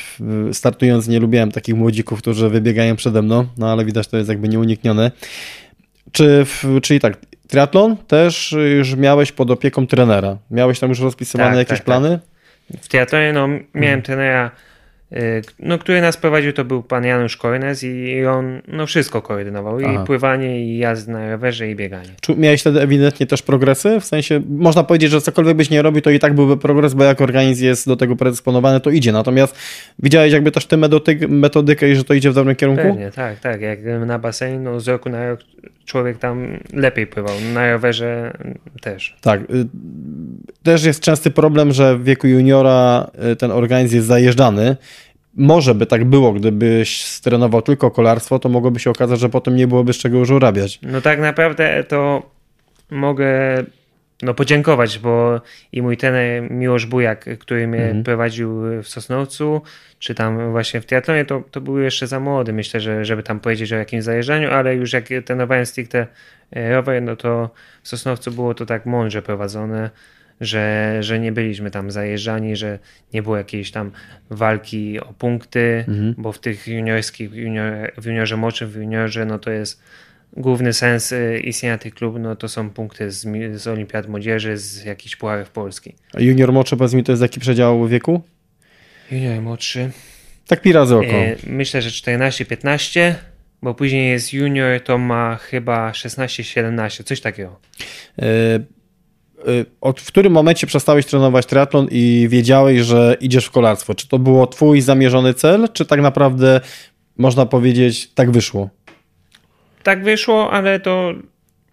startując 0.52 1.08
nie 1.08 1.20
lubiłem 1.20 1.52
takich 1.52 1.74
młodzików, 1.74 2.18
którzy 2.18 2.48
wybiegają 2.48 2.96
przede 2.96 3.22
mną, 3.22 3.46
no 3.58 3.72
ale 3.72 3.84
widać 3.84 4.08
to 4.08 4.16
jest 4.16 4.28
jakby 4.28 4.48
nieuniknione. 4.48 5.10
Czy, 6.12 6.46
czyli 6.82 7.00
tak, 7.00 7.16
triatlon 7.48 7.96
też 7.96 8.54
już 8.76 8.94
miałeś 8.94 9.32
pod 9.32 9.50
opieką 9.50 9.86
trenera? 9.86 10.38
Miałeś 10.50 10.78
tam 10.78 10.88
już 10.88 11.00
rozpisywane 11.00 11.50
tak, 11.50 11.58
jakieś 11.58 11.78
tak, 11.78 11.84
plany? 11.84 12.18
Tak. 12.72 12.80
W 12.82 12.88
triatlonie 12.88 13.32
no, 13.32 13.48
miałem 13.48 13.64
hmm. 13.74 14.02
trenera 14.02 14.50
no, 15.58 15.78
który 15.78 16.00
nas 16.00 16.16
prowadził, 16.16 16.52
to 16.52 16.64
był 16.64 16.82
pan 16.82 17.04
Janusz 17.04 17.36
Kornes 17.36 17.82
i 17.82 18.26
on 18.26 18.62
no, 18.68 18.86
wszystko 18.86 19.22
koordynował. 19.22 19.78
Aha. 19.84 20.02
I 20.02 20.06
pływanie, 20.06 20.64
i 20.64 20.78
jazdę 20.78 21.12
na 21.12 21.30
rowerze, 21.30 21.70
i 21.70 21.76
bieganie. 21.76 22.08
Czy 22.20 22.36
miałeś 22.36 22.60
wtedy 22.60 22.80
ewidentnie 22.80 23.26
też 23.26 23.42
progresy? 23.42 24.00
W 24.00 24.04
sensie, 24.04 24.42
można 24.48 24.84
powiedzieć, 24.84 25.10
że 25.10 25.20
cokolwiek 25.20 25.56
byś 25.56 25.70
nie 25.70 25.82
robił, 25.82 26.02
to 26.02 26.10
i 26.10 26.18
tak 26.18 26.34
byłby 26.34 26.56
progres, 26.56 26.94
bo 26.94 27.04
jak 27.04 27.20
organizm 27.20 27.64
jest 27.64 27.86
do 27.86 27.96
tego 27.96 28.16
predysponowany, 28.16 28.80
to 28.80 28.90
idzie. 28.90 29.12
Natomiast 29.12 29.56
widziałeś 29.98 30.32
jakby 30.32 30.50
też 30.50 30.66
tę 30.66 30.76
metodykę 31.28 31.90
i 31.90 31.94
że 31.96 32.04
to 32.04 32.14
idzie 32.14 32.30
w 32.30 32.34
dobrym 32.34 32.56
kierunku? 32.56 32.82
Pewnie, 32.82 33.10
tak, 33.10 33.40
tak. 33.40 33.60
Jak 33.60 33.78
na 34.06 34.18
basenie, 34.18 34.58
no, 34.58 34.80
z 34.80 34.88
roku 34.88 35.10
na 35.10 35.28
rok 35.28 35.40
człowiek 35.88 36.18
tam 36.18 36.58
lepiej 36.72 37.06
pływał. 37.06 37.34
Na 37.54 37.72
rowerze 37.72 38.32
też. 38.80 39.16
Tak. 39.20 39.40
Y, 39.40 39.66
też 40.62 40.84
jest 40.84 41.00
częsty 41.00 41.30
problem, 41.30 41.72
że 41.72 41.98
w 41.98 42.04
wieku 42.04 42.26
juniora 42.26 43.10
y, 43.32 43.36
ten 43.36 43.50
organizm 43.50 43.96
jest 43.96 44.06
zajeżdżany. 44.06 44.76
Może 45.36 45.74
by 45.74 45.86
tak 45.86 46.04
było, 46.04 46.32
gdybyś 46.32 47.04
strenował 47.04 47.62
tylko 47.62 47.90
kolarstwo, 47.90 48.38
to 48.38 48.48
mogłoby 48.48 48.80
się 48.80 48.90
okazać, 48.90 49.20
że 49.20 49.28
potem 49.28 49.56
nie 49.56 49.66
byłoby 49.66 49.92
z 49.92 49.96
czego 49.96 50.18
już 50.18 50.30
urabiać. 50.30 50.78
No 50.82 51.00
tak 51.00 51.20
naprawdę 51.20 51.84
to 51.84 52.30
mogę 52.90 53.28
no, 54.22 54.34
podziękować, 54.34 54.98
bo 54.98 55.40
i 55.72 55.82
mój 55.82 55.96
trener 55.96 56.50
Miłosz 56.50 56.86
Bujak, 56.86 57.38
który 57.38 57.66
mnie 57.66 57.84
mhm. 57.84 58.04
prowadził 58.04 58.62
w 58.82 58.88
Sosnowcu, 58.88 59.62
czy 59.98 60.14
tam 60.14 60.50
właśnie 60.50 60.80
w 60.80 60.86
triatlonie, 60.86 61.24
to, 61.24 61.42
to 61.50 61.60
był 61.60 61.78
jeszcze 61.78 62.06
za 62.06 62.20
młody, 62.20 62.52
myślę, 62.52 62.80
że 62.80 63.04
żeby 63.04 63.22
tam 63.22 63.40
powiedzieć 63.40 63.72
o 63.72 63.76
jakimś 63.76 64.04
zajeżdżaniu, 64.04 64.50
ale 64.50 64.74
już 64.74 64.92
jak 64.92 65.04
trenowałem 65.24 65.66
stricte 65.66 66.06
e, 66.52 66.72
rower, 66.72 67.02
no 67.02 67.16
to 67.16 67.50
w 67.82 67.88
Sosnowcu 67.88 68.30
było 68.30 68.54
to 68.54 68.66
tak 68.66 68.86
mądrze 68.86 69.22
prowadzone, 69.22 69.90
że, 70.40 70.96
że 71.00 71.20
nie 71.20 71.32
byliśmy 71.32 71.70
tam 71.70 71.90
zajeżdżani, 71.90 72.56
że 72.56 72.78
nie 73.12 73.22
było 73.22 73.36
jakiejś 73.36 73.70
tam 73.70 73.90
walki 74.30 75.00
o 75.00 75.12
punkty, 75.12 75.84
mhm. 75.88 76.14
bo 76.18 76.32
w 76.32 76.38
tych 76.38 76.68
juniorskich, 76.68 77.34
junior, 77.34 77.92
w 77.98 78.06
juniorze 78.06 78.36
młodszym, 78.36 78.70
w 78.70 78.76
juniorze, 78.76 79.24
no 79.24 79.38
to 79.38 79.50
jest 79.50 79.82
główny 80.36 80.72
sens 80.72 81.12
y, 81.12 81.40
istnienia 81.44 81.78
tych 81.78 81.94
klubów 81.94 82.20
no 82.20 82.36
to 82.36 82.48
są 82.48 82.70
punkty 82.70 83.10
z, 83.10 83.26
z 83.54 83.66
Olimpiad 83.66 84.08
Młodzieży, 84.08 84.56
z 84.56 84.84
jakichś 84.84 85.16
pucharów 85.16 85.50
Polski. 85.50 85.94
A 86.14 86.20
junior 86.20 86.52
młodszy, 86.52 86.76
powiedz 86.76 86.94
mi, 86.94 87.04
to 87.04 87.12
jest 87.12 87.22
jaki 87.22 87.40
przedział 87.40 87.86
wieku? 87.86 88.22
Junior 89.10 89.42
młodszy. 89.42 89.90
Tak 90.46 90.60
pi 90.60 90.72
razy 90.72 90.96
oko. 90.96 91.06
E, 91.06 91.36
myślę, 91.46 91.82
że 91.82 91.90
14-15, 91.90 93.14
bo 93.62 93.74
później 93.74 94.10
jest 94.10 94.32
junior, 94.32 94.80
to 94.80 94.98
ma 94.98 95.36
chyba 95.36 95.90
16-17, 95.90 97.04
coś 97.04 97.20
takiego. 97.20 97.60
E, 99.38 99.64
od 99.80 100.00
w 100.00 100.06
którym 100.06 100.32
momencie 100.32 100.66
przestałeś 100.66 101.06
trenować 101.06 101.46
triatlon 101.46 101.88
i 101.90 102.26
wiedziałeś, 102.30 102.80
że 102.80 103.16
idziesz 103.20 103.46
w 103.46 103.50
kolarstwo? 103.50 103.94
Czy 103.94 104.08
to 104.08 104.18
było 104.18 104.46
twój 104.46 104.80
zamierzony 104.80 105.34
cel, 105.34 105.68
czy 105.72 105.86
tak 105.86 106.00
naprawdę 106.00 106.60
można 107.16 107.46
powiedzieć, 107.46 108.10
tak 108.14 108.30
wyszło? 108.30 108.70
Tak 109.82 110.04
wyszło, 110.04 110.50
ale 110.50 110.80
to 110.80 111.14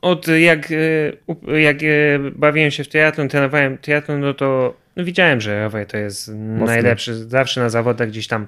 od 0.02 0.28
jak, 0.28 0.72
e, 0.72 1.62
jak 1.62 1.84
e, 1.84 1.88
bawiłem 2.36 2.72
się 2.72 2.84
w 2.84 2.88
triatlon, 2.88 3.30
trenowałem 3.30 3.78
triatlon, 3.78 4.20
no 4.20 4.34
to 4.34 4.78
no 4.96 5.04
widziałem, 5.04 5.42
że 5.42 5.64
rower 5.64 5.88
to 5.88 5.98
jest 5.98 6.28
Mocno. 6.28 6.66
najlepszy. 6.66 7.16
Zawsze 7.16 7.62
na 7.62 7.70
zawodach 7.70 8.10
gdzieś 8.10 8.28
tam 8.28 8.48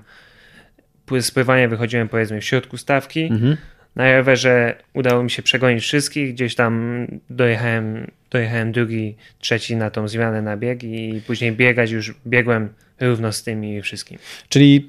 z 1.21 1.31
pływania 1.31 1.67
wychodziłem 1.67 2.09
powiedzmy 2.09 2.41
w 2.41 2.45
środku 2.45 2.77
stawki. 2.77 3.23
Mhm. 3.23 3.57
Na 3.95 4.17
rowerze 4.17 4.75
udało 4.93 5.23
mi 5.23 5.31
się 5.31 5.41
przegonić 5.41 5.83
wszystkich. 5.83 6.33
Gdzieś 6.33 6.55
tam 6.55 7.05
dojechałem, 7.29 8.11
dojechałem 8.31 8.71
drugi, 8.71 9.15
trzeci 9.39 9.75
na 9.75 9.89
tą 9.89 10.07
zmianę 10.07 10.41
na 10.41 10.57
bieg 10.57 10.83
i 10.83 11.21
później 11.27 11.51
biegać 11.51 11.91
już 11.91 12.15
biegłem 12.27 12.69
równo 12.99 13.33
z 13.33 13.43
tymi 13.43 13.81
wszystkim. 13.81 14.17
Czyli 14.49 14.87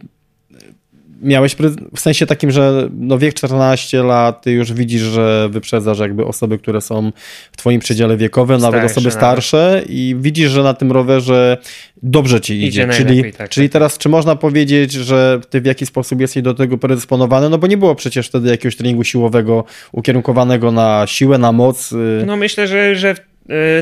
miałeś 1.22 1.56
w 1.96 2.00
sensie 2.00 2.26
takim, 2.26 2.50
że 2.50 2.88
no 2.92 3.18
wiek 3.18 3.34
14 3.34 4.02
lat, 4.02 4.42
ty 4.42 4.52
już 4.52 4.72
widzisz, 4.72 5.02
że 5.02 5.48
wyprzedzasz 5.50 5.98
jakby 5.98 6.24
osoby, 6.24 6.58
które 6.58 6.80
są 6.80 7.12
w 7.52 7.56
twoim 7.56 7.80
przedziale 7.80 8.16
wiekowym, 8.16 8.60
nawet 8.60 8.84
osoby 8.84 9.10
starsze 9.10 9.70
nawet. 9.74 9.90
i 9.90 10.16
widzisz, 10.18 10.50
że 10.50 10.62
na 10.62 10.74
tym 10.74 10.92
rowerze 10.92 11.56
dobrze 12.02 12.40
ci 12.40 12.54
idzie. 12.54 12.66
idzie 12.66 12.88
czyli, 12.88 13.32
tak, 13.32 13.50
czyli 13.50 13.68
tak. 13.68 13.72
teraz, 13.72 13.98
czy 13.98 14.08
można 14.08 14.36
powiedzieć, 14.36 14.92
że 14.92 15.40
ty 15.50 15.60
w 15.60 15.66
jakiś 15.66 15.88
sposób 15.88 16.20
jesteś 16.20 16.42
do 16.42 16.54
tego 16.54 16.78
predysponowany? 16.78 17.48
No 17.48 17.58
bo 17.58 17.66
nie 17.66 17.76
było 17.76 17.94
przecież 17.94 18.28
wtedy 18.28 18.50
jakiegoś 18.50 18.76
treningu 18.76 19.04
siłowego 19.04 19.64
ukierunkowanego 19.92 20.72
na 20.72 21.04
siłę, 21.06 21.38
na 21.38 21.52
moc. 21.52 21.92
Y. 21.92 22.24
No 22.26 22.36
myślę, 22.36 22.66
że, 22.66 22.96
że 22.96 23.14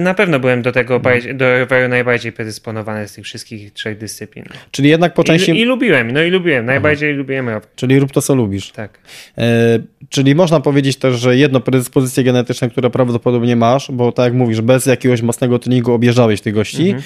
na 0.01 0.15
pewno 0.15 0.41
byłem 0.41 0.63
do 0.63 0.73
tego 0.73 1.01
no. 1.05 1.35
do 1.35 1.59
roweru 1.59 1.89
najbardziej 1.89 2.33
predysponowany 2.33 3.09
z 3.09 3.13
tych 3.13 3.25
wszystkich 3.25 3.73
trzech 3.73 3.99
dyscyplin. 3.99 4.45
Czyli 4.71 4.89
jednak 4.89 5.15
po 5.15 5.25
części... 5.25 5.53
I, 5.53 5.61
i 5.61 5.65
lubiłem, 5.65 6.11
no 6.11 6.23
i 6.23 6.31
lubiłem, 6.31 6.67
najbardziej 6.67 7.11
Aha. 7.11 7.19
lubiłem 7.19 7.49
rower. 7.49 7.69
Czyli 7.77 7.99
rób 7.99 8.13
to, 8.13 8.23
co 8.23 8.35
lubisz. 8.35 8.73
Tak. 8.73 8.99
E, 9.39 9.79
czyli 10.09 10.35
można 10.35 10.61
powiedzieć 10.61 10.97
też, 10.97 11.21
że 11.21 11.37
jedno, 11.37 11.61
predyspozycje 11.61 12.25
genetyczne, 12.25 12.71
które 12.71 12.91
prawdopodobnie 12.91 13.57
masz, 13.57 13.91
bo 13.93 14.13
tak 14.13 14.25
jak 14.25 14.35
mówisz, 14.35 14.61
bez 14.61 14.87
jakiegoś 14.87 15.23
mocnego 15.23 15.59
treningu 15.59 15.93
objeżdżałeś 15.93 16.41
tych 16.41 16.55
gości, 16.55 16.91
mhm. 16.91 17.03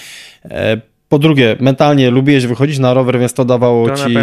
e, 0.50 0.80
po 1.10 1.18
drugie, 1.18 1.56
mentalnie 1.60 2.10
lubiłeś 2.10 2.46
wychodzić 2.46 2.78
na 2.78 2.94
rower, 2.94 3.18
więc 3.18 3.34
to 3.34 3.44
dawało 3.44 3.88
to 3.88 3.96
ci 3.96 4.14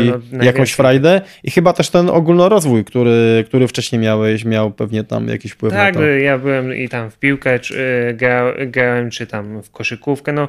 jakąś 0.41 0.71
frajdę 0.71 1.21
i 1.43 1.51
chyba 1.51 1.73
też 1.73 1.89
ten 1.89 2.09
ogólnorozwój, 2.09 2.85
który, 2.85 3.43
który 3.47 3.67
wcześniej 3.67 4.01
miałeś, 4.01 4.45
miał 4.45 4.71
pewnie 4.71 5.03
tam 5.03 5.27
jakiś 5.27 5.51
wpływ 5.51 5.73
tak, 5.73 5.95
na 5.95 6.01
to. 6.01 6.07
Tak, 6.07 6.21
ja 6.21 6.37
byłem 6.37 6.75
i 6.75 6.89
tam 6.89 7.11
w 7.11 7.17
piłkę 7.19 7.59
czy, 7.59 7.75
y, 8.61 8.67
grałem, 8.67 9.09
czy 9.09 9.27
tam 9.27 9.61
w 9.63 9.71
koszykówkę, 9.71 10.33
no 10.33 10.47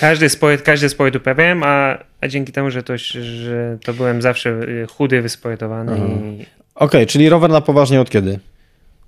każdy 0.00 0.28
sport, 0.28 0.62
każdy 0.62 0.88
sport 0.88 1.16
uprawiałem, 1.16 1.62
a, 1.62 1.98
a 2.20 2.28
dzięki 2.28 2.52
temu, 2.52 2.70
że 2.70 2.82
to, 2.82 2.96
że 2.96 3.78
to 3.84 3.94
byłem 3.94 4.22
zawsze 4.22 4.50
y, 4.50 4.86
chudy, 4.86 5.22
wysportowany. 5.22 5.98
I... 5.98 6.00
Okej, 6.02 6.46
okay, 6.74 7.06
czyli 7.06 7.28
rower 7.28 7.50
na 7.50 7.60
poważnie 7.60 8.00
od 8.00 8.10
kiedy? 8.10 8.38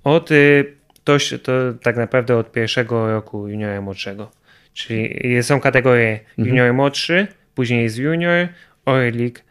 Od, 0.03 0.31
y, 0.31 0.73
to, 1.03 1.17
to 1.43 1.51
tak 1.83 1.97
naprawdę 1.97 2.37
od 2.37 2.51
pierwszego 2.51 3.11
roku 3.11 3.47
juniora 3.47 3.81
młodszego. 3.81 4.39
Czyli 4.73 5.43
są 5.43 5.59
kategorie 5.59 6.19
mhm. 6.29 6.47
junior 6.47 6.73
młodszy, 6.73 7.27
później 7.55 7.83
jest 7.83 7.97
junior, 7.97 8.47
Orlik, 8.85 9.43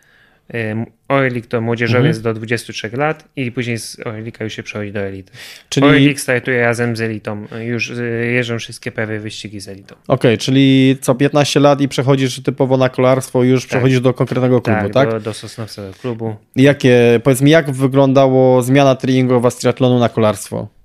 Orlik 1.08 1.46
to 1.46 1.60
młodzieżowiec 1.60 2.16
mhm. 2.16 2.22
do 2.22 2.40
23 2.40 2.90
lat 2.96 3.28
i 3.36 3.52
później 3.52 3.78
z 3.78 4.06
Orlika 4.06 4.44
już 4.44 4.52
się 4.52 4.62
przechodzi 4.62 4.92
do 4.92 5.00
elity. 5.00 5.32
Czyli... 5.68 5.86
Orlik 5.86 6.20
startuje 6.20 6.60
razem 6.60 6.96
z 6.96 7.00
elitą. 7.00 7.46
Już 7.60 7.90
y, 7.90 8.30
jeżdżą 8.34 8.58
wszystkie 8.58 8.92
prawie 8.92 9.20
wyścigi 9.20 9.60
z 9.60 9.68
elitą. 9.68 9.94
Okej, 9.94 10.14
okay, 10.14 10.38
czyli 10.38 10.96
co 11.00 11.14
15 11.14 11.60
lat 11.60 11.80
i 11.80 11.88
przechodzisz 11.88 12.42
typowo 12.42 12.76
na 12.76 12.88
kolarstwo 12.88 13.44
już 13.44 13.62
tak. 13.62 13.68
przechodzisz 13.68 14.00
do 14.00 14.14
konkretnego 14.14 14.60
klubu, 14.60 14.90
tak? 14.90 14.92
tak? 14.92 15.22
Do, 15.22 15.32
do 15.32 15.92
klubu. 16.00 16.36
Jakie, 16.56 17.20
powiedz 17.24 17.40
mi, 17.40 17.50
jak 17.50 17.70
wyglądało 17.70 18.62
zmiana 18.62 18.94
treningowa 18.94 19.50
z 19.50 19.56
triatlonu 19.56 19.98
na 19.98 20.08
kolarstwo? 20.08 20.77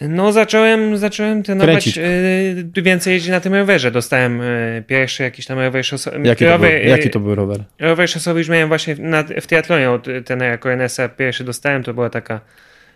No, 0.00 0.32
zacząłem, 0.32 0.98
zacząłem 0.98 1.42
trenować 1.42 1.98
y, 2.76 2.82
więcej 2.82 3.12
jeździć 3.12 3.30
na 3.30 3.40
tym 3.40 3.54
rowerze. 3.54 3.90
Dostałem 3.90 4.40
y, 4.40 4.84
pierwszy 4.86 5.22
jakiś 5.22 5.46
tam 5.46 5.58
rower 5.58 5.84
szosowy. 5.84 6.20
Jaki, 6.24 6.44
rower, 6.44 6.72
to 6.72 6.80
był, 6.80 6.90
jaki 6.90 7.10
to 7.10 7.20
był 7.20 7.34
rower? 7.34 7.64
Rower 7.78 8.08
szosowy 8.08 8.40
już 8.40 8.48
miałem 8.48 8.68
właśnie 8.68 8.94
na, 8.98 9.22
w 9.22 9.46
triatlonie 9.46 9.90
od 9.90 10.06
tenera 10.24 10.58
Corenesa. 10.58 11.08
Pierwszy 11.08 11.44
dostałem, 11.44 11.82
to 11.82 11.94
była 11.94 12.10
taka 12.10 12.40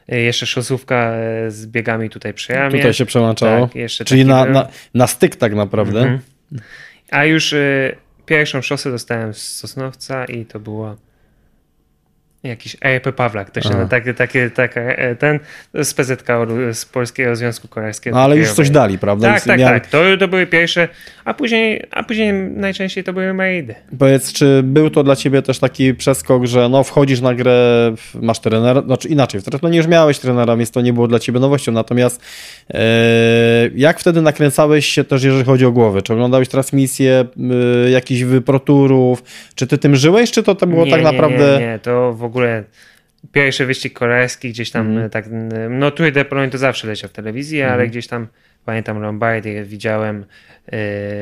jeszcze 0.08 0.46
szosówka 0.46 1.12
z 1.48 1.66
biegami 1.66 2.10
tutaj 2.10 2.34
przy 2.34 2.52
jamie. 2.52 2.78
Tutaj 2.78 2.94
się 2.94 3.06
przełączało. 3.06 3.66
Tak, 3.66 4.06
Czyli 4.06 4.24
na, 4.24 4.44
na, 4.44 4.68
na, 4.94 5.06
styk 5.06 5.36
tak 5.36 5.54
naprawdę. 5.54 6.00
Mhm. 6.00 6.20
A 7.10 7.24
już 7.24 7.52
y, 7.52 7.96
pierwszą 8.26 8.62
szosę 8.62 8.90
dostałem 8.90 9.34
z 9.34 9.38
Sosnowca 9.38 10.24
i 10.24 10.46
to 10.46 10.60
była 10.60 10.96
Jakiś 12.42 12.76
EJP 12.80 13.12
Pawlak, 13.12 13.50
to 13.50 13.60
się 13.60 13.70
na 13.70 13.86
takie, 13.86 14.14
takie, 14.14 14.50
ten 15.18 15.38
z 15.82 15.94
PZK 15.94 16.26
z 16.72 16.84
Polskiego 16.84 17.36
Związku 17.36 17.68
Kolarskiego. 17.68 18.16
No, 18.16 18.22
ale 18.22 18.36
już 18.36 18.52
coś 18.52 18.70
dali, 18.70 18.98
prawda? 18.98 19.32
Tak, 19.32 19.44
tak, 19.44 19.60
tak. 19.60 19.86
To, 19.86 19.98
to 20.20 20.28
były 20.28 20.46
pierwsze, 20.46 20.88
a 21.24 21.34
później, 21.34 21.86
a 21.90 22.02
później 22.02 22.32
najczęściej 22.32 23.04
to 23.04 23.12
były 23.12 23.34
maidy. 23.34 23.74
Powiedz, 23.98 24.32
czy 24.32 24.62
był 24.62 24.90
to 24.90 25.02
dla 25.02 25.16
ciebie 25.16 25.42
też 25.42 25.58
taki 25.58 25.94
przeskok, 25.94 26.46
że 26.46 26.68
no 26.68 26.84
wchodzisz 26.84 27.20
na 27.20 27.34
grę, 27.34 27.94
masz 28.14 28.38
trenera, 28.38 28.82
znaczy 28.82 29.08
inaczej, 29.08 29.40
w 29.40 29.62
nie 29.70 29.76
już 29.76 29.86
miałeś 29.86 30.18
trenera, 30.18 30.56
więc 30.56 30.70
to 30.70 30.80
nie 30.80 30.92
było 30.92 31.08
dla 31.08 31.18
ciebie 31.18 31.40
nowością, 31.40 31.72
natomiast 31.72 32.22
e, 32.70 32.80
jak 33.74 34.00
wtedy 34.00 34.22
nakręcałeś 34.22 34.86
się 34.86 35.04
też, 35.04 35.22
jeżeli 35.22 35.44
chodzi 35.44 35.66
o 35.66 35.72
głowę? 35.72 36.02
Czy 36.02 36.12
oglądałeś 36.12 36.48
transmisję 36.48 37.24
e, 37.86 37.90
jakichś 37.90 38.22
wyproturów? 38.22 39.22
Czy 39.54 39.66
ty 39.66 39.78
tym 39.78 39.96
żyłeś, 39.96 40.30
czy 40.30 40.42
to, 40.42 40.54
to 40.54 40.66
było 40.66 40.84
nie, 40.84 40.90
tak 40.90 41.02
naprawdę... 41.02 41.58
Nie, 41.60 41.66
nie, 41.66 41.78
to 41.78 42.12
w 42.12 42.24
ogóle 42.24 42.29
pierwszy 43.32 43.66
wyścig 43.66 43.92
koreański 43.92 44.50
gdzieś 44.50 44.70
tam 44.70 44.86
mm. 44.86 45.10
tak, 45.10 45.24
no 45.70 45.90
Tour 45.90 46.12
de 46.12 46.24
Pologne 46.24 46.50
to 46.50 46.58
zawsze 46.58 46.86
leciał 46.86 47.10
w 47.10 47.12
telewizji, 47.12 47.60
mm. 47.60 47.72
ale 47.72 47.88
gdzieś 47.88 48.06
tam 48.06 48.26
pamiętam 48.64 49.02
Lombardię 49.02 49.64
widziałem 49.64 50.16
e, 50.16 50.24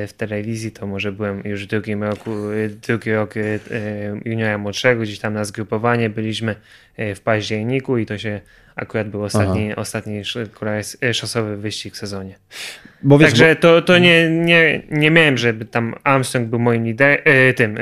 w 0.06 0.12
telewizji, 0.16 0.70
to 0.70 0.86
może 0.86 1.12
byłem 1.12 1.42
już 1.44 1.64
w 1.64 1.66
drugim 1.66 2.04
roku, 2.04 2.30
e, 2.30 2.68
drugi 2.68 3.12
rok 3.12 3.34
e, 3.36 3.40
juniora 4.24 4.58
młodszego, 4.58 5.02
gdzieś 5.02 5.18
tam 5.18 5.34
na 5.34 5.44
zgrupowanie 5.44 6.10
byliśmy 6.10 6.54
w 6.98 7.20
październiku 7.24 7.98
i 7.98 8.06
to 8.06 8.18
się 8.18 8.40
akurat 8.76 9.08
był 9.08 9.22
ostatni, 9.22 9.74
ostatni 9.76 10.22
szosowy 11.12 11.56
wyścig 11.56 11.94
w 11.94 11.96
sezonie. 11.96 12.34
Bo 13.02 13.18
wiesz, 13.18 13.30
Także 13.30 13.54
bo... 13.54 13.60
to, 13.60 13.82
to 13.82 13.98
nie, 13.98 14.30
nie, 14.30 14.82
nie 14.90 15.10
miałem, 15.10 15.38
żeby 15.38 15.64
tam 15.64 15.94
Armstrong 16.04 16.48
był 16.48 16.58
moim 16.58 16.84
lider, 16.84 17.22
tym 17.56 17.78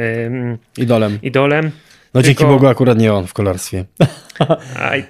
idolem. 0.79 1.19
idolem 1.23 1.71
no 2.16 2.22
dzięki 2.22 2.38
Tylko... 2.38 2.52
Bogu 2.52 2.66
akurat 2.66 2.98
nie 2.98 3.12
on 3.12 3.26
w 3.26 3.33
kolarstwie. 3.33 3.85
Aj. 4.90 5.05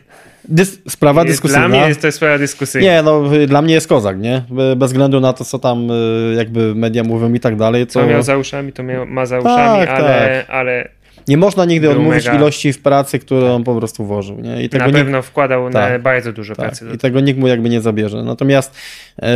Dys 0.49 0.79
sprawa 0.89 1.25
dyskusyjna. 1.25 1.69
Dla 1.69 1.79
mnie 1.79 1.89
jest 1.89 2.03
to 2.03 2.13
sprawa 2.13 2.39
dyskusyjna. 2.39 2.87
Nie, 2.87 3.03
no 3.03 3.23
dla 3.47 3.63
mnie 3.63 3.75
jest 3.75 3.89
kozak, 3.89 4.19
nie? 4.19 4.43
Bez 4.77 4.91
względu 4.91 5.21
na 5.21 5.33
to, 5.33 5.45
co 5.45 5.59
tam 5.59 5.91
y, 5.91 6.35
jakby 6.37 6.75
media 6.75 7.05
mówią 7.05 7.35
i 7.35 7.41
tak 7.41 7.57
dalej. 7.57 7.87
Co 7.87 8.07
miał 8.07 8.23
za 8.23 8.37
uszami, 8.37 8.73
to 8.73 8.83
miał, 8.83 9.07
ma 9.07 9.27
za 9.27 9.39
uszami, 9.39 9.87
tak, 9.87 9.89
ale, 9.89 10.45
tak. 10.47 10.51
ale... 10.55 10.89
Nie 11.29 11.37
można 11.37 11.65
nigdy 11.65 11.91
odmówić 11.91 12.25
mega... 12.25 12.39
ilości 12.39 12.73
w 12.73 12.83
pracy, 12.83 13.19
którą 13.19 13.41
tak. 13.41 13.51
on 13.51 13.65
po 13.65 13.75
prostu 13.75 14.05
włożył. 14.05 14.41
Nie? 14.41 14.63
I 14.63 14.69
tego 14.69 14.87
na 14.87 14.93
pewno 14.93 15.19
nikt... 15.19 15.29
wkładał 15.29 15.71
tak, 15.71 16.03
bardzo 16.03 16.33
dużo 16.33 16.55
tak. 16.55 16.67
pracy. 16.67 16.87
I 16.95 16.99
tego 16.99 17.21
nikt 17.21 17.41
mu 17.41 17.47
jakby 17.47 17.69
nie 17.69 17.81
zabierze. 17.81 18.23
Natomiast... 18.23 18.77
Yy 19.23 19.29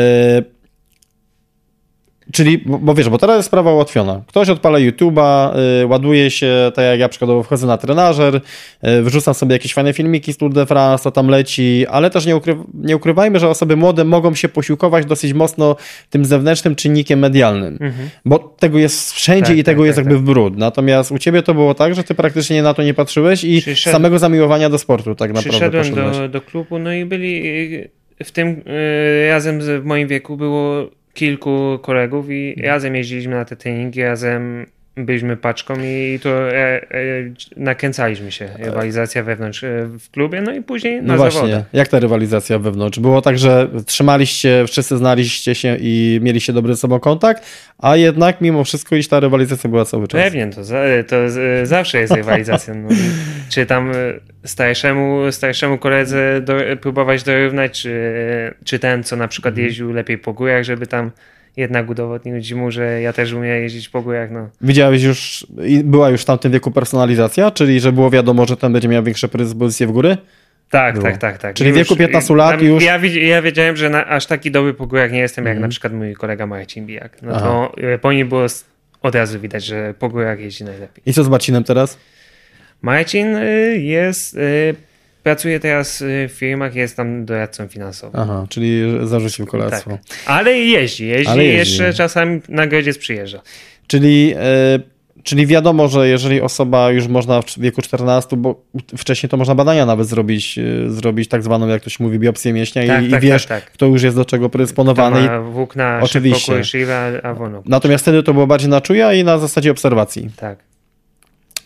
Czyli, 2.33 2.59
bo, 2.67 2.95
wiesz, 2.95 3.09
bo 3.09 3.19
teraz 3.19 3.37
jest 3.37 3.47
sprawa 3.47 3.73
ułatwiona. 3.73 4.23
Ktoś 4.27 4.49
odpala 4.49 4.79
YouTube'a, 4.79 5.57
y, 5.83 5.87
ładuje 5.87 6.31
się, 6.31 6.73
tak 6.75 6.85
jak 6.85 7.01
ja 7.01 7.09
przykładowo 7.09 7.43
wchodzę 7.43 7.67
na 7.67 7.79
trenażer, 7.79 8.35
y, 8.37 9.03
wrzucam 9.03 9.35
sobie 9.35 9.53
jakieś 9.53 9.75
fajne 9.75 9.93
filmiki 9.93 10.33
z 10.33 10.37
Tour 10.37 10.53
de 10.53 10.67
France, 10.67 11.05
to 11.05 11.11
tam 11.11 11.29
leci, 11.29 11.87
ale 11.91 12.11
też 12.11 12.27
nie, 12.27 12.37
ukry, 12.37 12.57
nie 12.75 12.97
ukrywajmy, 12.97 13.39
że 13.39 13.49
osoby 13.49 13.77
młode 13.77 14.05
mogą 14.05 14.35
się 14.35 14.49
posiłkować 14.49 15.07
dosyć 15.07 15.33
mocno 15.33 15.77
tym 16.11 16.25
zewnętrznym 16.25 16.77
czynnikiem 16.77 17.19
medialnym, 17.19 17.79
mhm. 17.81 18.11
bo 18.25 18.39
tego 18.39 18.79
jest 18.79 19.13
wszędzie 19.13 19.51
tak, 19.51 19.59
i 19.59 19.65
tego 19.65 19.83
tak, 19.83 19.87
jest 19.87 19.97
tak, 19.97 20.05
jakby 20.05 20.15
tak. 20.15 20.23
w 20.23 20.27
brud. 20.27 20.57
Natomiast 20.57 21.13
u 21.13 21.19
ciebie 21.19 21.43
to 21.43 21.55
było 21.55 21.75
tak, 21.75 21.95
że 21.95 22.05
ty 22.05 22.15
praktycznie 22.15 22.63
na 22.63 22.75
to 22.75 22.83
nie 22.83 22.95
patrzyłeś 22.95 23.45
i 23.45 23.61
Przyszedł... 23.61 23.93
samego 23.93 24.19
zamiłowania 24.19 24.71
do 24.71 24.79
sportu 24.79 25.15
tak 25.15 25.33
naprawdę 25.33 25.51
Przyszedłem 25.51 26.13
do, 26.13 26.29
do 26.29 26.41
klubu, 26.41 26.79
no 26.79 26.93
i 26.93 27.05
byli 27.05 27.43
w 28.25 28.31
tym 28.31 28.49
y, 28.49 29.29
razem 29.29 29.61
w 29.61 29.85
moim 29.85 30.09
wieku 30.09 30.37
było 30.37 30.91
kilku 31.15 31.79
kolegów 31.83 32.31
i 32.31 32.49
mhm. 32.49 32.67
razem 32.67 32.95
jeździliśmy 32.95 33.35
na 33.35 33.45
te 33.45 33.57
treningi, 33.57 34.03
razem 34.03 34.67
byliśmy 34.97 35.37
paczką 35.37 35.75
i 35.85 36.19
to 36.23 36.51
e, 36.53 36.55
e, 36.57 36.83
nakręcaliśmy 37.57 38.33
się. 38.33 38.49
Rywalizacja 38.59 39.23
wewnątrz 39.23 39.65
e, 39.65 39.87
w 40.01 40.11
klubie, 40.11 40.41
no 40.41 40.53
i 40.55 40.63
później 40.63 41.03
No 41.03 41.09
na 41.09 41.17
właśnie, 41.17 41.41
zawodach. 41.41 41.65
jak 41.73 41.89
ta 41.89 41.99
rywalizacja 41.99 42.59
wewnątrz? 42.59 42.99
Było 42.99 43.23
tak, 43.23 43.39
że 43.39 43.69
trzymaliście, 43.87 44.65
wszyscy 44.69 44.97
znaliście 44.97 45.55
się 45.55 45.77
i 45.81 46.19
mieliście 46.23 46.53
dobry 46.53 46.75
ze 46.75 46.81
sobą 46.81 47.01
kontakt, 47.01 47.47
a 47.79 47.97
jednak 47.97 48.41
mimo 48.41 48.65
wszystko 48.65 48.97
iść 48.97 49.09
ta 49.09 49.21
rywalizacja 49.21 49.71
była 49.71 49.85
cały 49.85 50.09
czas. 50.09 50.23
Pewnie, 50.23 50.47
to, 50.47 50.65
za, 50.65 50.83
to 51.09 51.31
z- 51.31 51.69
zawsze 51.69 51.99
jest 52.01 52.13
rywalizacja. 52.15 52.75
No. 52.75 52.89
Czy 53.53 53.67
tam 53.67 53.91
e, 53.91 53.95
starszemu, 54.45 55.33
starszemu 55.33 55.79
koledze 55.79 56.41
do, 56.41 56.55
próbować 56.81 57.23
dorównać, 57.23 57.83
czy, 57.83 57.95
czy 58.65 58.79
ten, 58.79 59.03
co 59.05 59.17
na 59.17 59.29
przykład 59.29 59.53
Mhm. 59.53 59.67
jeździł 59.67 59.93
lepiej 59.93 60.19
po 60.19 60.33
górach, 60.33 60.65
żeby 60.65 60.87
tam 60.87 61.11
jednak 61.57 61.91
udowodnić 61.91 62.53
mu, 62.53 62.71
że 62.71 63.01
ja 63.01 63.13
też 63.13 63.33
umiem 63.33 63.63
jeździć 63.63 63.89
po 63.89 64.03
górach. 64.03 64.31
No. 64.31 64.49
Widziałeś 64.61 65.03
już, 65.03 65.47
i 65.67 65.85
była 65.85 66.11
już 66.11 66.23
w 66.23 66.25
tamtym 66.25 66.53
wieku 66.53 66.71
personalizacja, 66.71 67.51
czyli 67.51 67.81
że 67.81 67.93
było 67.93 68.11
wiadomo, 68.11 68.47
że 68.47 68.57
ten 68.57 68.73
będzie 68.73 68.89
miał 68.89 69.03
większe 69.03 69.29
predyspozycje 69.29 69.87
w 69.87 69.93
góry? 69.93 70.17
Tak, 70.71 70.95
Było. 70.95 71.05
tak, 71.05 71.19
tak, 71.19 71.39
tak. 71.39 71.55
Czyli 71.55 71.73
w 71.73 71.75
wieku 71.75 71.97
15 71.97 72.35
lat 72.35 72.51
tam 72.51 72.65
już- 72.67 72.85
Ja, 72.85 73.01
ja 73.23 73.43
wiedziałem, 73.43 73.77
że 73.77 73.91
na, 73.91 74.07
aż 74.07 74.27
taki 74.27 74.51
dobry 74.51 74.75
po 74.75 74.87
górach 74.87 75.13
nie 75.13 75.19
jestem, 75.19 75.45
jak 75.45 75.53
Mhm. 75.53 75.63
na 75.63 75.69
przykład 75.69 75.93
mój 75.93 76.15
kolega 76.15 76.47
Marcin 76.47 76.87
Bijak. 76.87 77.17
No 77.23 77.31
Aha. 77.35 77.41
to 77.41 77.75
e, 77.83 77.99
po 77.99 78.13
nim 78.13 78.29
było 78.29 78.47
od 79.03 79.15
razu 79.15 79.41
widać, 79.41 79.65
że 79.65 79.95
po 79.99 80.09
górach 80.09 80.41
jeździ 80.41 80.65
najlepiej. 80.65 81.03
I 81.07 81.13
co 81.13 81.25
z 81.25 81.29
Marcinem 81.29 81.65
teraz? 81.65 81.99
Marcin 82.83 83.37
y, 83.37 83.79
jest, 83.79 84.39
y, 85.21 85.23
pracuje 85.23 85.61
teraz 85.61 86.01
y, 86.03 86.29
w 86.29 86.33
firmach, 86.33 86.75
jest 86.75 86.97
tam 86.97 87.25
doradcą 87.25 87.69
finansowym. 87.69 88.21
Aha, 88.21 88.47
czyli 88.49 88.83
zarzucił 89.05 89.47
kolarstwo. 89.47 89.91
Tak. 89.91 90.01
Ale 90.27 90.59
jeździ, 90.59 91.07
jeździ, 91.07 91.33
Ale 91.33 91.45
jeździ. 91.45 91.59
jeszcze 91.59 91.95
czasami 91.95 92.41
na 92.49 92.67
Grodziec 92.67 92.99
przyjeżdża. 92.99 93.43
Czyli, 93.87 94.35
e, 94.37 94.81
czyli 95.23 95.47
wiadomo, 95.47 95.89
że 95.89 96.09
jeżeli 96.09 96.41
osoba 96.41 96.91
już 96.91 97.07
można 97.09 97.43
w 97.43 97.59
wieku 97.59 97.83
14, 97.83 98.37
bo 98.37 98.63
wcześniej 98.97 99.31
to 99.31 99.37
można 99.37 99.55
badania 99.55 99.87
nawet 99.87 100.07
zrobić, 100.07 100.59
e, 100.59 100.91
zrobić 100.91 101.29
tak 101.29 101.43
zwaną, 101.43 101.69
jak 101.69 101.83
to 101.83 101.91
się 101.91 102.05
mówi, 102.05 102.19
biopsję 102.19 102.53
mięśnia 102.53 102.87
Tak, 102.87 103.03
i, 103.05 103.07
i 103.07 103.11
tak, 103.11 103.21
wiesz, 103.23 103.47
tak, 103.47 103.65
tak. 103.65 103.73
kto 103.73 103.87
już 103.87 104.03
jest 104.03 104.17
do 104.17 104.25
czego 104.25 104.49
predysponowany. 104.49 105.27
ma 105.27 105.41
włókna 105.41 106.01
Oczywiście. 106.03 106.55
kursiwa, 106.55 107.07
a. 107.23 107.35
Natomiast 107.67 108.05
wtedy 108.05 108.23
to 108.23 108.33
było 108.35 108.47
bardziej 108.47 108.71
na 108.71 108.81
czuja 108.81 109.13
i 109.15 109.25
na 109.25 109.39
zasadzie 109.39 109.71
obserwacji. 109.71 110.31
Tak. 110.37 110.59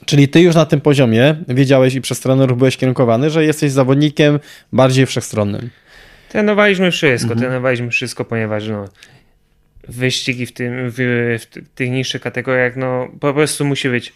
Czyli 0.06 0.28
ty 0.28 0.40
już 0.40 0.54
na 0.54 0.66
tym 0.66 0.80
poziomie 0.80 1.36
wiedziałeś 1.48 1.94
i 1.94 2.00
przez 2.00 2.20
trenerów 2.20 2.58
byłeś 2.58 2.76
kierunkowany, 2.76 3.30
że 3.30 3.44
jesteś 3.44 3.72
zawodnikiem 3.72 4.38
bardziej 4.72 5.06
wszechstronnym. 5.06 5.70
Trenowaliśmy 6.28 6.90
wszystko, 6.90 7.32
Mhm. 7.32 7.40
trenowaliśmy 7.40 7.90
wszystko, 7.90 8.24
ponieważ 8.24 8.68
no, 8.68 8.84
wyścigi 9.88 10.46
w, 10.46 10.52
tym, 10.52 10.72
w, 10.90 10.94
w 11.42 11.46
ty- 11.46 11.64
tych 11.74 11.90
niższych 11.90 12.22
kategoriach, 12.22 12.76
no 12.76 13.08
po 13.20 13.34
prostu 13.34 13.64
musi 13.64 13.88
być 13.88 14.12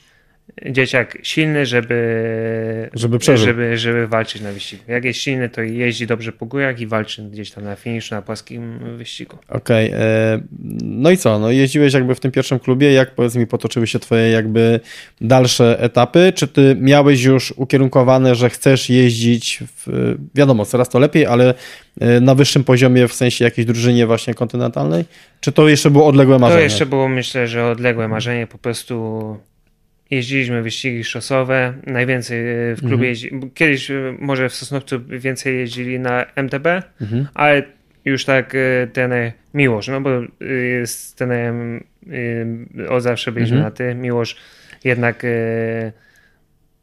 dzieciak 0.71 1.19
silny, 1.23 1.67
żeby, 1.67 2.91
Żeby 2.95 3.19
przeżył. 3.19 3.47
żeby, 3.47 3.79
żeby 3.79 4.07
walczyć 4.07 4.43
na 4.43 4.53
wyścigu. 4.53 4.83
Jak 4.89 5.05
jest 5.05 5.19
silny, 5.21 5.49
to 5.49 5.63
jeździ 5.63 6.07
dobrze 6.07 6.33
po 6.33 6.47
górach 6.47 6.81
i 6.81 6.87
walczy 6.87 7.23
gdzieś 7.23 7.51
tam 7.51 7.65
na 7.65 7.77
finiszu, 7.77 8.15
na 8.15 8.23
płaskim 8.23 8.79
wyścigu. 8.97 9.37
Okej, 9.49 9.91
e, 9.95 10.41
no 10.83 11.11
i 11.11 11.17
co? 11.17 11.39
No 11.39 11.51
jeździłeś 11.51 11.95
jakby 11.95 12.15
w 12.15 12.21
tym 12.21 12.31
pierwszym 12.31 12.59
klubie, 12.59 12.93
jak 12.93 13.15
powiedz 13.15 13.35
mi 13.37 13.47
potoczyły 13.47 13.87
się 13.87 13.99
twoje 13.99 14.31
jakby 14.31 14.81
dalsze 15.21 15.77
etapy? 15.81 16.33
Czy 16.35 16.49
ty 16.49 16.77
miałeś 16.81 17.23
już 17.23 17.55
ukierunkowane, 17.57 18.35
że 18.35 18.51
chcesz 18.51 18.91
jeździć, 18.91 19.63
w, 19.77 20.15
wiadomo, 20.35 20.65
coraz 20.65 20.89
to 20.89 20.99
lepiej, 20.99 21.27
ale 21.27 21.55
e, 22.01 22.21
na 22.21 22.35
wyższym 22.35 22.65
poziomie 22.65 23.09
w 23.09 23.13
sensie 23.15 23.45
jakiejś 23.45 23.67
drużynie 23.67 24.07
właśnie 24.07 24.35
kontynentalnej? 24.35 25.05
Czy 25.41 25.53
to 25.53 25.69
jeszcze 25.69 25.91
było 25.91 26.07
odległe 26.07 26.39
marzenie? 26.39 26.61
To 26.61 26.65
jeszcze 26.65 26.87
było, 26.87 27.09
myślę, 27.09 27.49
że 27.49 27.67
odległe 27.67 28.09
marzenie. 28.09 28.47
Po 28.47 28.59
prostu 28.59 29.37
jeździliśmy 30.11 30.63
wyścigi 30.63 31.05
szosowe. 31.05 31.75
Najwięcej 31.87 32.39
w 32.75 32.79
klubie 32.79 32.93
Mhm. 32.95 33.09
jeździ... 33.09 33.31
Kiedyś 33.55 33.91
y, 33.91 34.15
może 34.19 34.49
w 34.49 34.55
Sosnowcu 34.55 35.01
więcej 35.09 35.57
jeździli 35.59 35.99
na 36.01 36.25
MTB, 36.37 36.67
Mhm. 37.01 37.27
ale 37.35 37.63
już 38.05 38.25
tak 38.25 38.55
y, 38.55 38.89
trener 38.93 39.33
Miłosz, 39.55 39.89
no 39.89 40.01
bo 40.01 40.11
z 40.85 41.15
trenerem 41.15 41.85
y, 42.79 42.89
od 42.91 43.03
zawsze 43.03 43.33
byliśmy 43.33 43.57
Mhm. 43.57 43.73
na 43.73 43.77
ty. 43.77 43.95
Miłosz 43.95 44.37
jednak 44.85 45.27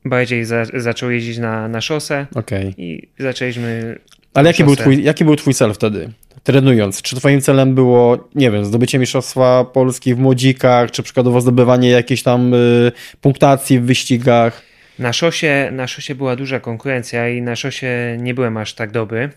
bardziej 0.05 0.45
za, 0.45 0.65
zaczął 0.73 1.11
jeździć 1.11 1.37
na, 1.37 1.67
na 1.67 1.81
szosę 1.81 2.25
Okej. 2.35 2.73
i 2.77 3.07
zaczęliśmy 3.19 3.99
Ale 4.35 4.49
jaki 4.49 4.63
był, 4.63 4.75
twój, 4.75 5.03
jaki 5.03 5.25
był 5.25 5.35
twój 5.35 5.53
cel 5.53 5.73
wtedy? 5.73 6.09
Trenując, 6.43 7.01
czy 7.01 7.15
twoim 7.15 7.41
celem 7.41 7.75
było, 7.75 8.29
nie 8.35 8.51
wiem, 8.51 8.65
zdobycie 8.65 8.99
mistrzostwa 8.99 9.65
Polski 9.65 10.15
w 10.15 10.19
młodzikach, 10.19 10.91
czy 10.91 11.03
przykładowo 11.03 11.41
zdobywanie 11.41 11.89
jakiejś 11.89 12.23
tam 12.23 12.53
y, 12.53 12.91
punktacji 13.21 13.79
w 13.79 13.85
wyścigach? 13.85 14.61
Na 14.99 15.13
szosie, 15.13 15.69
na 15.71 15.87
szosie 15.87 16.15
była 16.15 16.35
duża 16.35 16.59
konkurencja 16.59 17.29
i 17.29 17.41
na 17.41 17.55
szosie 17.55 18.17
nie 18.19 18.33
byłem 18.33 18.57
aż 18.57 18.73
tak 18.73 18.91
dobry. 18.91 19.29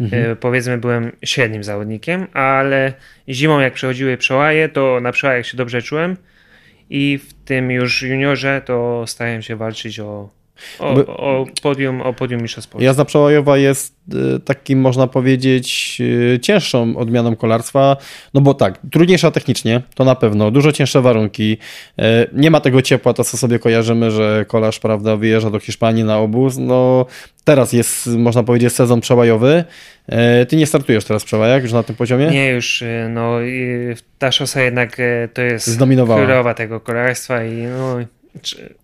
Mhm. 0.00 0.32
E, 0.32 0.36
Powiedzmy, 0.36 0.78
byłem 0.78 1.12
średnim 1.24 1.64
zawodnikiem, 1.64 2.26
ale 2.32 2.92
zimą, 3.28 3.60
jak 3.60 3.74
przechodziły 3.74 4.16
przełaje, 4.16 4.68
to 4.68 5.00
na 5.00 5.12
przełajach 5.12 5.46
się 5.46 5.56
dobrze 5.56 5.82
czułem 5.82 6.16
i 6.90 7.18
w 7.18 7.34
tym 7.44 7.70
już 7.70 8.02
juniorze 8.02 8.62
to 8.64 9.04
starałem 9.06 9.42
się 9.42 9.56
walczyć 9.56 10.00
o, 10.00 10.30
o, 10.78 10.94
o 11.16 11.46
podium, 11.62 12.00
o 12.00 12.12
podium 12.12 12.42
mistrzostw 12.42 12.70
Polski. 12.70 12.84
Jazda 12.84 13.04
przełajowa 13.04 13.58
jest 13.58 13.94
y, 14.36 14.40
takim, 14.40 14.80
można 14.80 15.06
powiedzieć, 15.06 15.96
y, 16.00 16.38
cięższą 16.42 16.96
odmianą 16.96 17.36
kolarstwa, 17.36 17.96
no 18.34 18.40
bo 18.40 18.54
tak, 18.54 18.78
trudniejsza 18.92 19.30
technicznie, 19.30 19.82
to 19.94 20.04
na 20.04 20.14
pewno, 20.14 20.50
dużo 20.50 20.72
cięższe 20.72 21.02
warunki, 21.02 21.58
y, 21.98 22.02
nie 22.32 22.50
ma 22.50 22.60
tego 22.60 22.82
ciepła, 22.82 23.12
to 23.12 23.24
co 23.24 23.36
sobie 23.36 23.58
kojarzymy, 23.58 24.10
że 24.10 24.44
kolarz, 24.48 24.78
prawda, 24.78 25.16
wyjeżdża 25.16 25.50
do 25.50 25.58
Hiszpanii 25.58 26.04
na 26.04 26.18
obóz, 26.18 26.56
no 26.58 27.06
teraz 27.44 27.72
jest, 27.72 28.06
można 28.06 28.42
powiedzieć, 28.42 28.72
sezon 28.72 29.00
przełajowy, 29.00 29.64
ty 30.48 30.56
nie 30.56 30.66
startujesz 30.66 31.04
teraz 31.04 31.22
w 31.22 31.26
przełajach 31.26 31.62
już 31.62 31.72
na 31.72 31.82
tym 31.82 31.96
poziomie? 31.96 32.26
Nie, 32.26 32.50
już 32.50 32.84
no, 33.08 33.36
ta 34.18 34.32
szosa 34.32 34.62
jednak 34.62 34.96
to 35.34 35.42
jest 35.42 35.66
Zdominowała. 35.66 36.20
królowa 36.24 36.54
tego 36.54 36.80
kolarstwa 36.80 37.44
i 37.44 37.52
no, 37.52 37.96
czy- 38.42 38.74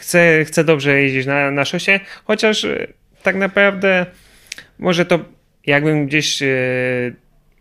chcę, 0.00 0.44
chcę 0.44 0.64
dobrze 0.64 1.02
jeździć 1.02 1.26
na, 1.26 1.50
na 1.50 1.64
szosie, 1.64 2.00
chociaż 2.24 2.64
e, 2.64 2.86
tak 3.22 3.36
naprawdę 3.36 4.06
może 4.78 5.04
to 5.04 5.18
jakbym 5.66 6.06
gdzieś 6.06 6.42
e, 6.42 6.46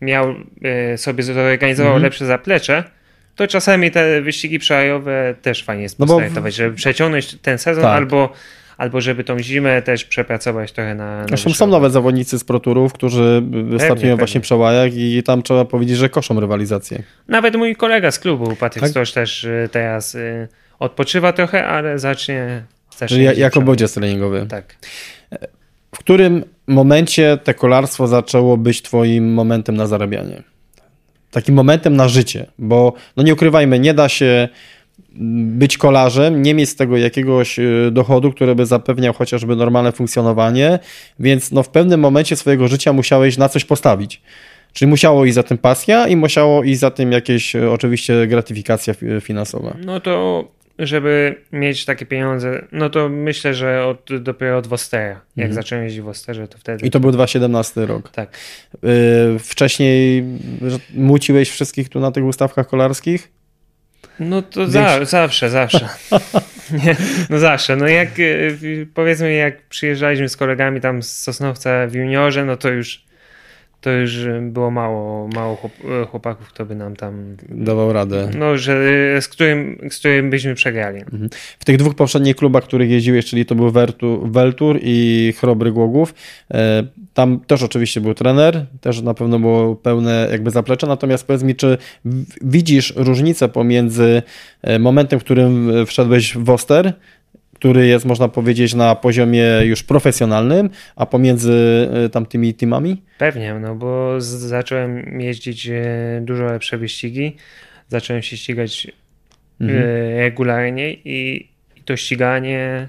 miał 0.01 0.35
e, 0.63 0.97
sobie 0.97 1.23
zorganizował 1.23 1.91
Mhm. 1.91 2.03
lepsze 2.03 2.25
zaplecze, 2.25 2.83
to 3.35 3.47
czasami 3.47 3.91
te 3.91 4.21
wyścigi 4.21 4.59
przełajowe 4.59 5.35
też 5.41 5.63
fajnie 5.63 5.83
jest 5.83 5.99
No 5.99 6.05
bo- 6.05 6.13
postartować, 6.13 6.55
żeby 6.55 6.75
przeciągnąć 6.75 7.35
ten 7.41 7.57
sezon 7.57 7.83
Tak. 7.83 7.93
albo, 7.93 8.33
albo 8.77 9.01
żeby 9.01 9.23
tą 9.23 9.39
zimę 9.39 9.81
też 9.81 10.05
przepracować 10.05 10.71
trochę 10.71 10.95
na, 10.95 11.21
na 11.21 11.27
Zresztą 11.27 11.53
są 11.53 11.67
nawet 11.67 11.93
zawodnicy 11.93 12.39
z 12.39 12.43
proturów, 12.43 12.93
którzy 12.93 13.41
startują 13.77 13.95
pewnie. 13.95 14.15
właśnie 14.15 14.41
w 14.41 14.43
przełajach 14.43 14.93
i 14.95 15.23
tam 15.23 15.43
trzeba 15.43 15.65
powiedzieć, 15.65 15.97
że 15.97 16.09
koszą 16.09 16.39
rywalizację. 16.39 17.03
Nawet 17.27 17.55
mój 17.55 17.75
kolega 17.75 18.11
z 18.11 18.19
klubu, 18.19 18.55
Patryk 18.55 18.81
Tak? 18.81 18.91
Stosz, 18.91 19.11
też 19.11 19.47
teraz 19.71 20.17
odpoczywa 20.79 21.33
trochę, 21.33 21.67
ale 21.67 21.99
zacznie. 21.99 22.63
zacznie 22.97 23.07
Czyli 23.07 23.39
jako 23.39 23.61
bodziec 23.61 23.93
treningowy. 23.93 24.45
Tak. 24.49 24.75
W 25.95 25.99
którym 25.99 26.43
momencie 26.67 27.37
te 27.43 27.53
kolarstwo 27.53 28.07
zaczęło 28.07 28.57
być 28.57 28.81
twoim 28.81 29.33
momentem 29.33 29.77
na 29.77 29.87
zarabianie? 29.87 30.43
Takim 31.31 31.55
momentem 31.55 31.95
na 31.95 32.07
życie, 32.07 32.45
bo 32.59 32.93
no 33.17 33.23
nie 33.23 33.33
ukrywajmy, 33.33 33.79
nie 33.79 33.93
da 33.93 34.09
się 34.09 34.49
być 35.59 35.77
kolarzem, 35.77 36.41
nie 36.41 36.53
mieć 36.53 36.69
z 36.69 36.75
tego 36.75 36.97
jakiegoś 36.97 37.59
y, 37.59 37.89
dochodu, 37.91 38.31
który 38.31 38.55
by 38.55 38.65
zapewniał 38.65 39.13
chociażby 39.13 39.55
normalne 39.55 39.91
funkcjonowanie, 39.91 40.79
więc 41.19 41.51
no 41.51 41.63
w 41.63 41.69
pewnym 41.69 41.99
momencie 41.99 42.35
swojego 42.35 42.67
życia 42.67 42.93
musiałeś 42.93 43.37
na 43.37 43.49
coś 43.49 43.65
postawić. 43.65 44.21
Czyli 44.73 44.89
musiało 44.89 45.25
iść 45.25 45.35
za 45.35 45.43
tym 45.43 45.57
pasja 45.57 46.07
i 46.07 46.15
musiało 46.15 46.63
iść 46.63 46.79
za 46.79 46.91
tym 46.91 47.11
jakieś 47.11 47.55
y, 47.55 47.71
oczywiście 47.71 48.27
gratyfikacja 48.27 48.93
fi- 48.93 49.21
finansowa. 49.21 49.77
No 49.85 49.99
to, 49.99 50.47
żeby 50.79 51.35
mieć 51.51 51.85
takie 51.85 52.05
pieniądze, 52.05 52.65
no 52.71 52.89
to 52.89 53.09
myślę, 53.09 53.53
że 53.53 53.85
od, 53.85 54.09
dopiero 54.19 54.57
od 54.57 54.67
Wostera. 54.67 55.21
Jak 55.35 55.45
Mhm. 55.47 55.53
zacząłem 55.53 55.83
jeździć 55.83 56.01
w 56.01 56.05
Wosterze, 56.05 56.47
to 56.47 56.57
wtedy. 56.57 56.87
I 56.87 56.91
to 56.91 56.99
był 56.99 57.11
2017 57.11 57.85
rok. 57.85 58.09
Tak. 58.11 58.37
Y, 59.35 59.39
Wcześniej 59.39 60.23
muciłeś 60.93 61.49
wszystkich 61.49 61.89
tu 61.89 61.99
na 61.99 62.11
tych 62.11 62.23
ustawkach 62.23 62.67
kolarskich? 62.67 63.31
No 64.19 64.41
to 64.41 64.67
za, 64.67 65.05
zawsze, 65.05 65.49
zawsze. 65.49 65.89
Nie, 66.85 66.95
no 67.29 67.39
zawsze. 67.39 67.75
No 67.75 67.87
jak 67.87 68.19
y, 68.19 68.87
powiedzmy, 68.93 69.33
jak 69.33 69.61
przyjeżdżaliśmy 69.67 70.29
z 70.29 70.37
kolegami 70.37 70.81
tam 70.81 71.03
z 71.03 71.17
Sosnowca 71.17 71.87
w 71.87 71.93
juniorze, 71.93 72.45
no 72.45 72.57
to 72.57 72.69
już 72.69 73.03
to 73.81 73.91
już 73.91 74.17
było 74.41 74.71
mało, 74.71 75.27
mało 75.27 75.69
chłopaków, 76.11 76.47
kto 76.47 76.65
by 76.65 76.75
nam 76.75 76.95
tam 76.95 77.35
dawał 77.49 77.93
radę. 77.93 78.31
No, 78.37 78.57
że 78.57 78.73
z 79.21 79.27
którym, 79.27 79.77
z 79.89 79.99
którym 79.99 80.29
byśmy 80.29 80.55
przegrali. 80.55 80.99
Mhm. 80.99 81.29
W 81.59 81.65
tych 81.65 81.77
dwóch 81.77 81.95
poprzednich 81.95 82.35
klubach, 82.35 82.63
których 82.63 82.89
jeździłeś, 82.89 83.25
czyli 83.25 83.45
to 83.45 83.55
był 83.55 83.71
Weltur 84.23 84.79
i 84.81 85.33
Chrobry 85.39 85.71
Głogów, 85.71 86.13
e, 86.51 86.83
tam 87.13 87.39
też 87.39 87.63
oczywiście 87.63 88.01
był 88.01 88.13
trener, 88.13 88.65
też 88.81 89.01
na 89.01 89.13
pewno 89.13 89.39
było 89.39 89.75
pełne 89.75 90.27
jakby 90.31 90.51
zaplecze, 90.51 90.87
natomiast 90.87 91.27
powiedz 91.27 91.43
mi, 91.43 91.55
czy 91.55 91.77
widzisz 92.41 92.93
różnicę 92.95 93.49
pomiędzy 93.49 94.21
e, 94.61 94.79
momentem, 94.79 95.19
w 95.19 95.23
którym 95.23 95.71
wszedłeś 95.85 96.37
w 96.37 96.49
Oster, 96.49 96.93
który 97.59 97.87
jest, 97.87 98.05
można 98.05 98.27
powiedzieć, 98.27 98.73
na 98.73 98.95
poziomie 98.95 99.45
już 99.63 99.83
profesjonalnym, 99.83 100.69
a 100.95 101.05
pomiędzy 101.05 101.89
e, 102.05 102.09
tamtymi 102.09 102.53
teamami? 102.53 103.01
Pewnie, 103.17 103.53
no 103.53 103.75
bo 103.75 104.21
zacząłem 104.21 105.21
jeździć 105.21 105.67
e, 105.67 106.21
dużo 106.21 106.43
lepsze 106.45 106.77
wyścigi, 106.77 107.35
zacząłem 107.87 108.21
się 108.21 108.37
ścigać 108.37 108.87
mhm. 109.61 109.79
E, 109.83 110.19
regularnie 110.19 110.93
i, 110.93 111.49
i 111.75 111.81
to 111.85 111.95
ściganie 111.95 112.87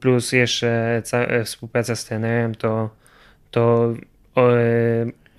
plus 0.00 0.32
jeszcze 0.32 1.02
współpraca 1.44 1.96
z 1.96 2.04
trenerem, 2.04 2.54
to, 2.54 2.90
to 3.50 3.94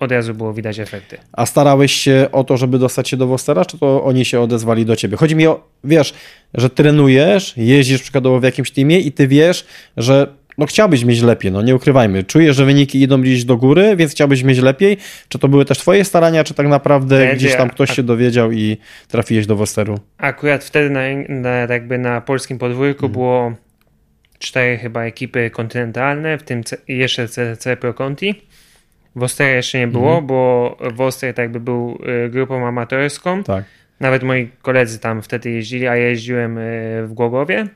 od 0.00 0.12
razu 0.12 0.34
było 0.34 0.54
widać 0.54 0.78
efekty. 0.78 1.18
A 1.32 1.46
starałeś 1.46 1.92
się 1.92 2.28
o 2.32 2.44
to, 2.44 2.56
żeby 2.56 2.78
dostać 2.78 3.08
się 3.08 3.16
do 3.16 3.26
Wostera, 3.26 3.64
czy 3.64 3.78
to 3.78 4.04
oni 4.04 4.24
się 4.24 4.40
odezwali 4.40 4.86
do 4.86 4.96
ciebie? 4.96 5.16
Chodzi 5.16 5.36
mi 5.36 5.46
o, 5.46 5.68
wiesz, 5.84 6.14
że 6.54 6.70
trenujesz, 6.70 7.54
jeździsz 7.56 8.02
przykładowo 8.02 8.40
w 8.40 8.42
jakimś 8.42 8.70
teamie 8.70 9.00
i 9.00 9.12
ty 9.12 9.28
wiesz, 9.28 9.66
że 9.96 10.26
no 10.58 10.66
chciałbyś 10.66 11.04
mieć 11.04 11.20
lepiej, 11.20 11.52
no 11.52 11.62
nie 11.62 11.74
ukrywajmy. 11.74 12.24
Czujesz, 12.24 12.56
że 12.56 12.64
wyniki 12.64 13.02
idą 13.02 13.22
gdzieś 13.22 13.44
do 13.44 13.56
góry, 13.56 13.96
więc 13.96 14.12
chciałbyś 14.12 14.42
mieć 14.42 14.58
lepiej. 14.58 14.96
Czy 15.28 15.38
to 15.38 15.48
były 15.48 15.64
też 15.64 15.78
twoje 15.78 16.04
starania, 16.04 16.44
czy 16.44 16.54
tak 16.54 16.68
naprawdę 16.68 17.16
Wtedy, 17.16 17.36
gdzieś 17.36 17.56
tam 17.56 17.70
ktoś 17.70 17.90
się 17.90 18.02
dowiedział 18.02 18.52
i 18.52 18.76
trafiłeś 19.08 19.46
do 19.46 19.56
Wosteru? 19.56 19.98
Akurat 20.18 20.64
wtedy 20.64 20.90
na, 20.90 21.00
na 21.28 21.50
jakby 21.50 21.98
na 21.98 22.20
polskim 22.20 22.58
podwórku 22.58 23.00
hmm. 23.00 23.12
było 23.12 23.52
cztery 24.38 24.78
chyba 24.78 25.02
ekipy 25.02 25.50
kontynentalne, 25.50 26.38
w 26.38 26.42
tym 26.42 26.62
jeszcze 26.88 27.28
CC 27.28 27.76
Pro 27.76 27.94
Conti 27.94 28.34
w 29.18 29.22
Ostrej 29.22 29.54
jeszcze 29.54 29.78
nie 29.78 29.88
było, 29.88 30.10
mhm. 30.10 30.26
bo 30.26 30.76
w 30.94 31.00
Ostrej 31.00 31.34
tak 31.34 31.42
jakby 31.42 31.60
był 31.60 31.98
y, 32.26 32.30
grupą 32.30 32.66
amatorską. 32.66 33.42
Tak. 33.44 33.64
Nawet 34.00 34.22
moi 34.22 34.48
koledzy 34.62 34.98
tam 34.98 35.22
wtedy 35.22 35.50
jeździli, 35.50 35.86
a 35.86 35.96
ja 35.96 36.08
jeździłem 36.08 36.58
y, 36.58 37.06
w 37.06 37.12
Głogowie. 37.12 37.66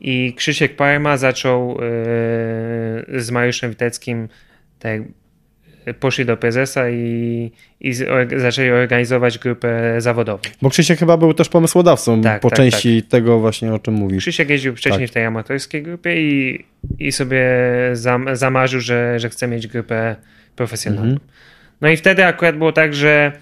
I 0.00 0.34
Krzysiek 0.36 0.76
Parma 0.76 1.16
zaczął 1.16 1.72
y, 1.72 3.20
z 3.20 3.30
Mariuszem 3.30 3.70
Witeckim 3.70 4.28
tak 4.78 5.02
poszli 6.00 6.24
do 6.24 6.36
prezesa 6.36 6.90
i, 6.90 7.52
i 7.80 7.92
zaczęli 8.36 8.70
organizować 8.70 9.38
grupę 9.38 9.94
zawodową. 9.98 10.38
Bo 10.62 10.70
Krzysiek 10.70 10.98
chyba 10.98 11.16
był 11.16 11.34
też 11.34 11.48
pomysłodawcą 11.48 12.22
tak, 12.22 12.40
po 12.40 12.50
tak, 12.50 12.56
części 12.56 13.02
tak. 13.02 13.10
tego 13.10 13.38
właśnie, 13.38 13.74
o 13.74 13.78
czym 13.78 13.94
mówisz. 13.94 14.22
Krzysiek 14.22 14.50
jeździł 14.50 14.76
wcześniej 14.76 15.08
tak. 15.08 15.10
w 15.10 15.14
tej 15.14 15.24
amatorskiej 15.24 15.82
grupie 15.82 16.22
i, 16.22 16.64
i 16.98 17.12
sobie 17.12 17.48
zam, 17.92 18.36
zamarzył, 18.36 18.80
że, 18.80 19.20
że 19.20 19.28
chce 19.28 19.48
mieć 19.48 19.66
grupę 19.66 20.16
profesjonalną. 20.60 21.12
Mhm. 21.12 21.28
No 21.80 21.88
i 21.88 21.96
wtedy 21.96 22.26
akurat 22.26 22.56
było 22.56 22.72
tak, 22.72 22.94
że 22.94 23.32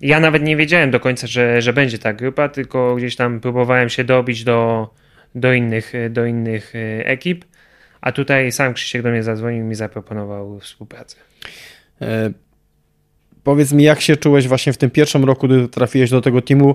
ja 0.00 0.20
nawet 0.20 0.42
nie 0.42 0.56
wiedziałem 0.56 0.90
do 0.90 1.00
końca, 1.00 1.26
że, 1.26 1.62
że 1.62 1.72
będzie 1.72 1.98
ta 1.98 2.12
grupa, 2.12 2.48
tylko 2.48 2.94
gdzieś 2.96 3.16
tam 3.16 3.40
próbowałem 3.40 3.88
się 3.88 4.04
dobić 4.04 4.44
do, 4.44 4.90
do, 5.34 5.52
innych, 5.52 5.92
do 6.10 6.26
innych 6.26 6.74
e, 6.74 7.06
ekip, 7.06 7.44
a 8.00 8.12
tutaj 8.12 8.52
sam 8.52 8.74
Krzysiek 8.74 9.02
do 9.02 9.10
mnie 9.10 9.22
zadzwonił 9.22 9.64
i 9.64 9.68
mi 9.68 9.74
zaproponował 9.74 10.60
współpracę. 10.60 11.16
Powiedz 13.44 13.72
mi, 13.72 13.84
jak 13.84 14.00
się 14.00 14.16
czułeś 14.16 14.48
właśnie 14.48 14.72
w 14.72 14.76
tym 14.76 14.90
pierwszym 14.90 15.24
roku, 15.24 15.46
gdy 15.46 15.68
trafiłeś 15.68 16.10
do 16.10 16.20
tego 16.20 16.42
teamu? 16.42 16.74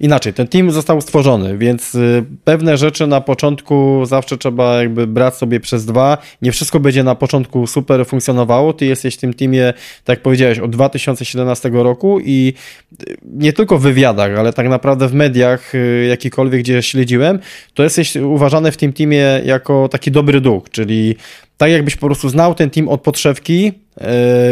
Inaczej, 0.00 0.32
ten 0.32 0.48
team 0.48 0.70
został 0.70 1.00
stworzony, 1.00 1.58
więc 1.58 1.94
y, 1.94 2.24
pewne 2.44 2.76
rzeczy 2.76 3.06
na 3.06 3.20
początku 3.20 4.06
zawsze 4.06 4.38
trzeba 4.38 4.76
jakby 4.76 5.06
brać 5.06 5.34
sobie 5.34 5.60
przez 5.60 5.84
dwa. 5.84 6.18
Nie 6.42 6.52
wszystko 6.52 6.80
będzie 6.80 7.02
na 7.04 7.14
początku 7.14 7.66
super 7.66 8.06
funkcjonowało. 8.06 8.72
Ty 8.72 8.86
jesteś 8.86 9.14
w 9.14 9.18
tym 9.18 9.34
teamie, 9.34 9.72
tak 10.04 10.16
jak 10.16 10.22
powiedziałeś, 10.22 10.58
od 10.58 10.70
2017 10.70 11.70
roku 11.72 12.20
i 12.20 12.52
y, 13.08 13.16
nie 13.32 13.52
tylko 13.52 13.78
w 13.78 13.82
wywiadach, 13.82 14.38
ale 14.38 14.52
tak 14.52 14.68
naprawdę 14.68 15.08
w 15.08 15.14
mediach, 15.14 15.74
y, 15.74 16.06
jakikolwiek, 16.08 16.60
gdzie 16.60 16.82
śledziłem, 16.82 17.38
to 17.74 17.82
jesteś 17.82 18.16
uważany 18.16 18.72
w 18.72 18.76
tym 18.76 18.92
teamie 18.92 19.40
jako 19.44 19.88
taki 19.88 20.10
dobry 20.10 20.40
duch, 20.40 20.70
czyli 20.70 21.16
tak 21.56 21.70
jakbyś 21.70 21.96
po 21.96 22.06
prostu 22.06 22.28
znał 22.28 22.54
ten 22.54 22.70
team 22.70 22.88
od 22.88 23.00
podszewki, 23.00 23.72
e, 24.00 24.06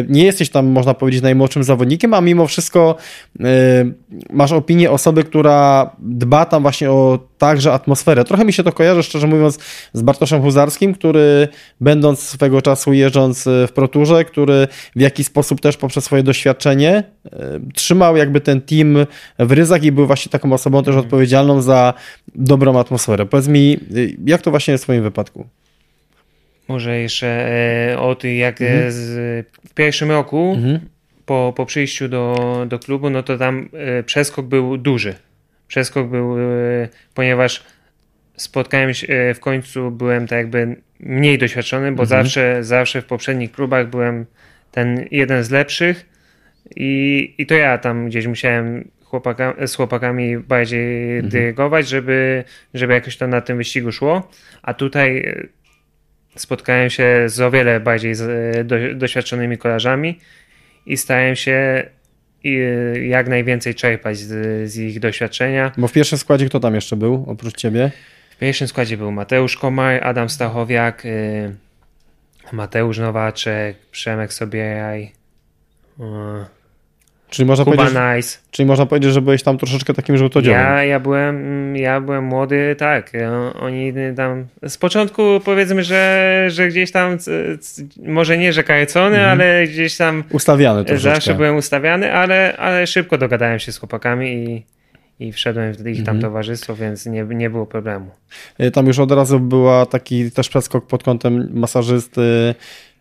nie 0.08 0.24
jesteś 0.24 0.50
tam, 0.50 0.66
można 0.66 0.94
powiedzieć, 0.94 1.22
najmłodszym 1.22 1.64
zawodnikiem, 1.64 2.14
a 2.14 2.20
mimo 2.20 2.46
wszystko 2.46 2.96
e, 3.40 3.44
masz 4.30 4.52
opinię 4.52 4.90
osoby, 4.90 5.24
która 5.24 5.90
dba 5.98 6.44
tam 6.44 6.62
właśnie 6.62 6.90
o 6.90 7.18
także 7.38 7.72
atmosferę. 7.72 8.24
Trochę 8.24 8.44
mi 8.44 8.52
się 8.52 8.62
to 8.62 8.72
kojarzy, 8.72 9.02
szczerze 9.02 9.26
mówiąc, 9.26 9.58
z 9.92 10.02
Bartoszem 10.02 10.42
Huzarskim, 10.42 10.94
który 10.94 11.48
będąc 11.80 12.20
swego 12.20 12.62
czasu 12.62 12.92
jeżdżąc 12.92 13.44
w 13.46 13.72
Proturze, 13.74 14.24
który 14.24 14.68
w 14.96 15.00
jakiś 15.00 15.26
sposób 15.26 15.60
też 15.60 15.76
poprzez 15.76 16.04
swoje 16.04 16.22
doświadczenie 16.22 17.04
e, 17.24 17.60
trzymał 17.74 18.16
jakby 18.16 18.40
ten 18.40 18.60
team 18.60 18.96
w 19.38 19.52
ryzach 19.52 19.82
i 19.82 19.92
był 19.92 20.06
właśnie 20.06 20.30
taką 20.30 20.52
osobą 20.52 20.82
też 20.82 20.96
odpowiedzialną 20.96 21.62
za 21.62 21.94
dobrą 22.34 22.78
atmosferę. 22.78 23.26
Powiedz 23.26 23.48
mi, 23.48 23.78
jak 24.26 24.42
to 24.42 24.50
właśnie 24.50 24.72
jest 24.72 24.84
w 24.84 24.86
swoim 24.86 25.02
wypadku? 25.02 25.46
Może 26.68 26.98
jeszcze 26.98 27.26
e, 27.92 27.98
o 27.98 28.14
tym, 28.14 28.34
jak 28.34 28.62
e, 28.62 28.66
mhm. 28.66 28.92
z, 28.92 29.46
w 29.68 29.74
pierwszym 29.74 30.10
roku 30.10 30.54
mhm. 30.56 30.80
po, 31.26 31.52
po 31.56 31.66
przyjściu 31.66 32.08
do, 32.08 32.66
do 32.68 32.78
klubu, 32.78 33.10
no 33.10 33.22
to 33.22 33.38
tam 33.38 33.68
e, 33.72 34.02
przeskok 34.02 34.46
był 34.46 34.76
duży. 34.76 35.14
Przeskok 35.68 36.08
był, 36.08 36.36
ponieważ 37.14 37.64
spotkałem 38.36 38.94
się 38.94 39.34
w 39.34 39.40
końcu, 39.40 39.90
byłem 39.90 40.26
tak 40.26 40.38
jakby 40.38 40.76
mniej 41.00 41.38
doświadczony, 41.38 41.92
bo 41.92 42.02
mhm. 42.02 42.06
zawsze, 42.06 42.64
zawsze 42.64 43.02
w 43.02 43.04
poprzednich 43.04 43.52
klubach 43.52 43.90
byłem 43.90 44.26
ten 44.70 45.06
jeden 45.10 45.44
z 45.44 45.50
lepszych 45.50 46.06
i, 46.76 47.34
i 47.38 47.46
to 47.46 47.54
ja 47.54 47.78
tam 47.78 48.06
gdzieś 48.06 48.26
musiałem 48.26 48.88
chłopaka, 49.04 49.54
z 49.66 49.74
chłopakami 49.74 50.38
bardziej 50.38 51.14
mhm. 51.14 51.28
dyrygować, 51.28 51.88
żeby, 51.88 52.44
żeby 52.74 52.92
jakoś 52.92 53.16
to 53.16 53.26
na 53.26 53.40
tym 53.40 53.56
wyścigu 53.56 53.92
szło, 53.92 54.30
a 54.62 54.74
tutaj 54.74 55.34
spotkałem 56.36 56.90
się 56.90 57.24
z 57.26 57.40
o 57.40 57.50
wiele 57.50 57.80
bardziej 57.80 58.14
z, 58.14 58.66
do, 58.66 58.76
doświadczonymi 58.94 59.58
kolarzami 59.58 60.18
i 60.86 60.96
starałem 60.96 61.36
się 61.36 61.86
jak 63.02 63.28
najwięcej 63.28 63.74
czerpać 63.74 64.18
z, 64.18 64.70
z, 64.70 64.76
ich 64.76 65.00
doświadczenia. 65.00 65.72
Bo 65.76 65.88
w 65.88 65.92
pierwszym 65.92 66.18
składzie 66.18 66.46
kto 66.46 66.60
tam 66.60 66.74
jeszcze 66.74 66.96
był 66.96 67.24
oprócz 67.26 67.56
ciebie? 67.56 67.90
W 68.30 68.36
pierwszym 68.36 68.68
składzie 68.68 68.96
był 68.96 69.12
Mateusz 69.12 69.56
Komar, 69.56 70.04
Adam 70.06 70.28
Stachowiak, 70.28 71.06
y, 71.06 71.54
Mateusz 72.52 72.98
Nowaczek, 72.98 73.76
Przemek 73.90 74.32
Sobieraj, 74.32 75.12
y, 76.00 76.04
Czyli 77.34 77.46
można, 77.46 77.64
Kuba 77.64 77.76
powiedzieć, 77.76 77.98
nice. 78.16 78.38
czyli 78.50 78.66
można 78.66 78.86
powiedzieć, 78.86 79.12
że 79.12 79.22
byłeś 79.22 79.42
tam 79.42 79.58
troszeczkę 79.58 79.94
takim 79.94 80.16
żółtodziobem. 80.16 80.60
Ja, 80.60 80.84
ja, 80.84 81.00
byłem, 81.00 81.76
ja 81.76 82.00
byłem 82.00 82.24
młody, 82.24 82.76
tak. 82.78 83.12
Oni 83.60 83.92
tam 84.16 84.46
z 84.68 84.78
początku 84.78 85.22
powiedzmy, 85.44 85.84
że, 85.84 86.44
że 86.48 86.68
gdzieś 86.68 86.92
tam 86.92 87.18
może 88.06 88.38
nie, 88.38 88.52
że 88.52 88.64
karcony, 88.64 89.16
mhm. 89.16 89.30
ale 89.30 89.66
gdzieś 89.66 89.96
tam 89.96 90.24
ustawiany 90.30 90.84
troszeczkę. 90.84 91.14
Zawsze 91.14 91.34
byłem 91.34 91.56
ustawiany, 91.56 92.12
ale, 92.12 92.56
ale 92.56 92.86
szybko 92.86 93.18
dogadałem 93.18 93.58
się 93.58 93.72
z 93.72 93.78
chłopakami 93.78 94.34
i, 94.34 94.64
i 95.26 95.32
wszedłem 95.32 95.74
w 95.74 95.86
ich 95.86 96.04
tam 96.04 96.16
mhm. 96.16 96.20
towarzystwo, 96.20 96.76
więc 96.76 97.06
nie, 97.06 97.24
nie 97.24 97.50
było 97.50 97.66
problemu. 97.66 98.10
Y, 98.60 98.70
tam 98.70 98.86
już 98.86 98.98
od 98.98 99.12
razu 99.12 99.40
była 99.40 99.86
taki 99.86 100.30
też 100.30 100.48
przeskok 100.48 100.86
pod 100.86 101.02
kątem 101.02 101.48
masażysty, 101.52 102.54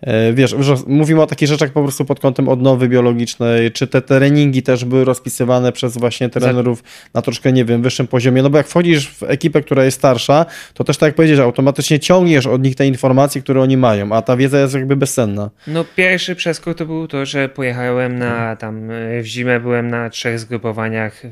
E, 0.04 0.34
wiesz, 0.34 0.56
mówimy 0.88 1.22
o 1.22 1.28
takich 1.28 1.48
rzeczach 1.48 1.72
po 1.72 1.84
prostu 1.84 2.06
pod 2.06 2.20
kątem 2.20 2.50
odnowy 2.50 2.89
biologicznej, 2.89 3.72
czy 3.72 3.88
te 3.88 4.02
treningi 4.02 4.63
też 4.63 4.86
były 4.86 5.06
rozpisywane 5.06 5.72
przez 5.72 5.98
właśnie 5.98 6.30
trenerów 6.30 6.84
na 7.13 7.22
troszkę, 7.22 7.54
nie 7.54 7.66
wiem, 7.66 7.82
wyższym 7.82 8.08
poziomie, 8.08 8.44
no 8.44 8.50
bo 8.50 8.58
jak 8.58 8.68
wchodzisz 8.68 9.10
w 9.10 9.24
ekipę, 9.24 9.62
która 9.62 9.86
jest 9.86 9.98
starsza, 9.98 10.46
to 10.74 10.84
też 10.84 10.98
tak 10.98 11.08
jak 11.08 11.16
powiedzieć, 11.16 11.39
automatycznie 11.39 12.00
ciągniesz 12.00 12.48
od 12.48 12.63
nich 12.63 12.76
te 12.76 12.88
informacje, 12.88 13.42
które 13.42 13.62
oni 13.62 13.78
mają, 13.78 14.12
a 14.12 14.22
ta 14.22 14.38
wiedza 14.38 14.60
jest 14.60 14.74
jakby 14.74 14.96
bezcenna. 14.96 15.50
No 15.68 15.86
pierwszy 15.96 16.36
przeskok 16.36 16.78
to 16.78 16.86
był 16.86 17.08
to, 17.08 17.26
że 17.26 17.50
pojechałem 17.50 18.20
na 18.20 18.56
tam, 18.56 18.92
e, 18.92 19.22
w 19.22 19.26
zimę 19.26 19.60
byłem 19.60 19.88
na 19.88 20.10
trzech 20.10 20.39
zgrupowaniach, 20.39 21.24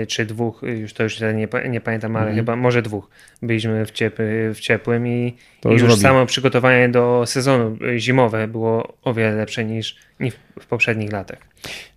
e, 0.00 0.06
czy 0.06 0.26
dwóch, 0.26 0.60
już 0.62 0.92
to 0.92 1.02
już 1.02 1.20
nie, 1.20 1.48
nie 1.68 1.80
pamiętam, 1.80 2.16
ale 2.16 2.26
mhm. 2.26 2.36
chyba 2.36 2.56
może 2.56 2.82
dwóch. 2.82 3.08
Byliśmy 3.42 3.86
w, 3.86 3.90
ciepły, 3.90 4.54
w 4.54 4.60
ciepłym 4.60 5.06
i, 5.06 5.34
i 5.64 5.68
już, 5.68 5.82
już 5.82 5.94
samo 5.94 6.26
przygotowanie 6.26 6.88
do 6.88 7.22
sezonu 7.26 7.76
zimowe 8.00 8.48
było 8.48 8.94
o 9.02 9.14
wiele 9.14 9.34
lepsze 9.34 9.64
niż, 9.64 9.96
niż 10.20 10.34
w 10.60 10.66
poprzednich 10.66 11.12
latach. 11.12 11.38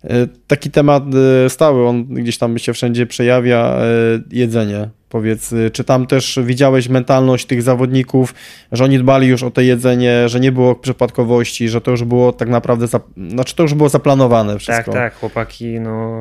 E, 0.04 0.26
taki 0.46 0.70
temat 0.70 1.04
e, 1.44 1.50
stały, 1.50 1.88
on 1.88 2.04
gdzieś 2.04 2.38
tam 2.38 2.58
się 2.58 2.72
wszędzie 2.72 3.06
przejawia, 3.06 3.58
e, 3.58 3.84
jedzenie. 4.30 4.88
Powiedz, 5.08 5.54
czy 5.72 5.84
tam 5.84 6.06
też 6.06 6.38
widziałeś 6.44 6.88
mentalność 6.88 7.46
tych 7.46 7.62
zawodników, 7.62 8.34
że 8.72 8.84
oni 8.84 8.98
dbali 8.98 9.28
już 9.28 9.42
o 9.42 9.50
to 9.50 9.60
jedzenie, 9.60 10.28
że 10.28 10.40
nie 10.40 10.52
było 10.52 10.74
przypadkowości, 10.74 11.68
że 11.68 11.80
to 11.80 11.90
już 11.90 12.04
było 12.04 12.32
tak 12.32 12.48
naprawdę, 12.48 12.86
znaczy 13.28 13.56
to 13.56 13.62
już 13.62 13.74
było 13.74 13.88
zaplanowane 13.88 14.58
wszystko. 14.58 14.92
Tak, 14.92 15.02
tak, 15.02 15.14
chłopaki, 15.14 15.80
no 15.80 16.20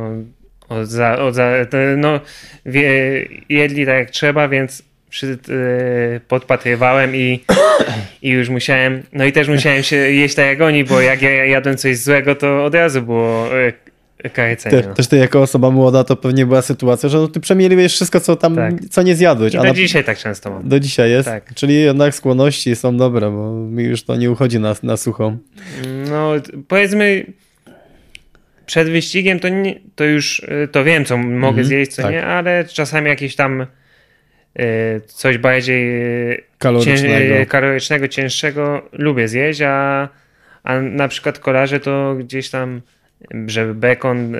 od 0.69 0.87
za, 0.87 1.19
od 1.19 1.35
za, 1.35 1.51
no, 1.97 2.19
wie, 2.65 2.91
jedli 3.49 3.85
tak 3.85 3.95
jak 3.95 4.09
trzeba, 4.09 4.47
więc 4.47 4.83
przy, 5.11 5.27
yy, 5.27 6.19
podpatrywałem 6.27 7.15
i, 7.15 7.43
i 8.21 8.29
już 8.29 8.49
musiałem, 8.49 9.03
no 9.13 9.25
i 9.25 9.31
też 9.31 9.47
musiałem 9.47 9.83
się 9.83 9.95
jeść 9.95 10.35
tak 10.35 10.45
jak 10.45 10.61
oni, 10.61 10.83
bo 10.83 11.01
jak 11.01 11.21
ja 11.21 11.45
jadłem 11.45 11.77
coś 11.77 11.97
złego, 11.97 12.35
to 12.35 12.65
od 12.65 12.75
razu 12.75 13.01
było 13.01 13.47
yy, 13.55 13.73
Też, 14.69 14.85
też 14.95 15.07
ty 15.07 15.17
jako 15.17 15.41
osoba 15.41 15.71
młoda 15.71 16.03
to 16.03 16.15
pewnie 16.15 16.45
była 16.45 16.61
sytuacja, 16.61 17.09
że 17.09 17.17
no 17.17 17.27
ty 17.27 17.39
przemieliłeś 17.39 17.93
wszystko, 17.93 18.19
co 18.19 18.35
tam, 18.35 18.55
tak. 18.55 18.73
co 18.89 19.01
nie 19.01 19.15
zjadłeś. 19.15 19.53
I 19.53 19.57
do 19.57 19.63
na... 19.63 19.73
dzisiaj 19.73 20.03
tak 20.03 20.17
często 20.17 20.51
mam. 20.51 20.69
Do 20.69 20.79
dzisiaj 20.79 21.11
jest? 21.11 21.25
Tak. 21.25 21.53
Czyli 21.53 21.81
jednak 21.81 22.15
skłonności 22.15 22.75
są 22.75 22.97
dobre, 22.97 23.31
bo 23.31 23.51
mi 23.51 23.83
już 23.83 24.03
to 24.03 24.15
nie 24.15 24.31
uchodzi 24.31 24.59
na, 24.59 24.75
na 24.83 24.97
suchą. 24.97 25.37
No 26.09 26.33
powiedzmy 26.67 27.25
przed 28.65 28.89
wyścigiem 28.89 29.39
to, 29.39 29.49
nie, 29.49 29.79
to 29.95 30.03
już 30.03 30.41
to 30.71 30.83
wiem, 30.83 31.05
co 31.05 31.17
mogę 31.17 31.47
mhm, 31.47 31.67
zjeść, 31.67 31.91
co 31.91 32.01
tak. 32.01 32.11
nie, 32.11 32.25
ale 32.25 32.65
czasami 32.65 33.07
jakieś 33.07 33.35
tam 33.35 33.65
coś 35.07 35.37
bardziej 35.37 36.01
y, 36.31 36.43
kalorycznego, 36.57 37.35
cię, 37.35 37.45
kalorycznego 37.45 38.07
cięższego 38.07 38.81
lubię 38.91 39.27
zjeść, 39.27 39.61
a, 39.61 40.09
a 40.63 40.81
na 40.81 41.07
przykład 41.07 41.39
kolarze 41.39 41.79
to 41.79 42.15
gdzieś 42.19 42.49
tam 42.49 42.81
żeby 43.47 43.75
bekon, 43.75 44.33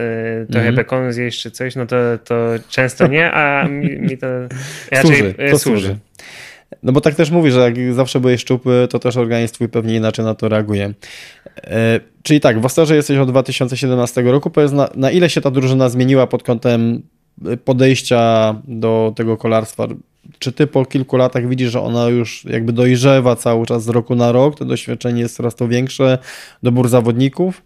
trochę 0.52 0.68
mm. 0.68 0.76
bekonu 0.76 1.12
zjeść 1.12 1.42
czy 1.42 1.52
coś, 1.52 1.76
no 1.76 1.86
to, 1.86 1.96
to 2.24 2.36
często 2.70 3.08
nie, 3.08 3.32
a 3.32 3.68
mi, 3.68 4.00
mi 4.00 4.18
to 4.18 4.28
raczej 4.92 5.16
służy, 5.16 5.36
to 5.52 5.60
służy. 5.60 5.98
No 6.84 6.92
bo 6.92 7.02
tak 7.02 7.16
też 7.16 7.32
mówisz, 7.32 7.54
że 7.54 7.60
jak 7.60 7.94
zawsze 7.94 8.20
byłeś 8.20 8.42
szczupły, 8.42 8.88
to 8.90 9.00
też 9.00 9.18
organizm 9.18 9.54
twój 9.54 9.70
pewnie 9.70 9.96
inaczej 9.96 10.26
na 10.26 10.36
to 10.36 10.50
reaguje. 10.50 10.94
E, 11.64 12.00
czyli 12.24 12.40
tak, 12.40 12.60
w 12.60 12.66
Osterze 12.66 12.96
jesteś 12.96 13.18
od 13.18 13.30
2017 13.30 14.22
roku. 14.22 14.50
Powiedz, 14.50 14.72
na, 14.72 14.90
na 14.96 15.12
ile 15.12 15.30
się 15.30 15.42
ta 15.42 15.52
drużyna 15.52 15.90
zmieniła 15.90 16.28
pod 16.28 16.44
kątem 16.44 17.02
podejścia 17.66 18.56
do 18.68 19.14
tego 19.16 19.38
kolarstwa. 19.38 19.88
Czy 20.40 20.52
ty 20.52 20.68
po 20.68 20.86
kilku 20.86 21.18
latach 21.18 21.48
widzisz, 21.48 21.72
że 21.72 21.82
ona 21.82 22.10
już 22.10 22.46
jakby 22.46 22.74
dojrzewa 22.74 23.36
cały 23.36 23.66
czas 23.66 23.84
z 23.84 23.90
roku 23.90 24.16
na 24.16 24.32
rok, 24.32 24.58
to 24.58 24.66
doświadczenie 24.66 25.22
jest 25.22 25.36
coraz 25.36 25.56
to 25.56 25.68
większe, 25.68 26.18
dobór 26.64 26.90
zawodników? 26.90 27.62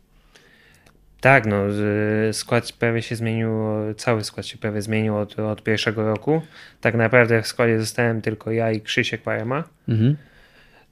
Tak, 1.21 1.45
no 1.45 1.57
skład 2.31 2.71
prawie 2.71 3.01
się 3.01 3.15
zmienił, 3.15 3.49
cały 3.97 4.23
skład 4.23 4.45
się 4.45 4.57
prawie 4.57 4.81
zmienił 4.81 5.17
od, 5.17 5.39
od 5.39 5.63
pierwszego 5.63 6.05
roku. 6.05 6.41
Tak 6.81 6.95
naprawdę 6.95 7.41
w 7.41 7.47
składzie 7.47 7.79
zostałem 7.79 8.21
tylko 8.21 8.51
ja 8.51 8.71
i 8.71 8.81
Krzysiek 8.81 9.21
Parema. 9.21 9.63
Mhm. 9.87 10.15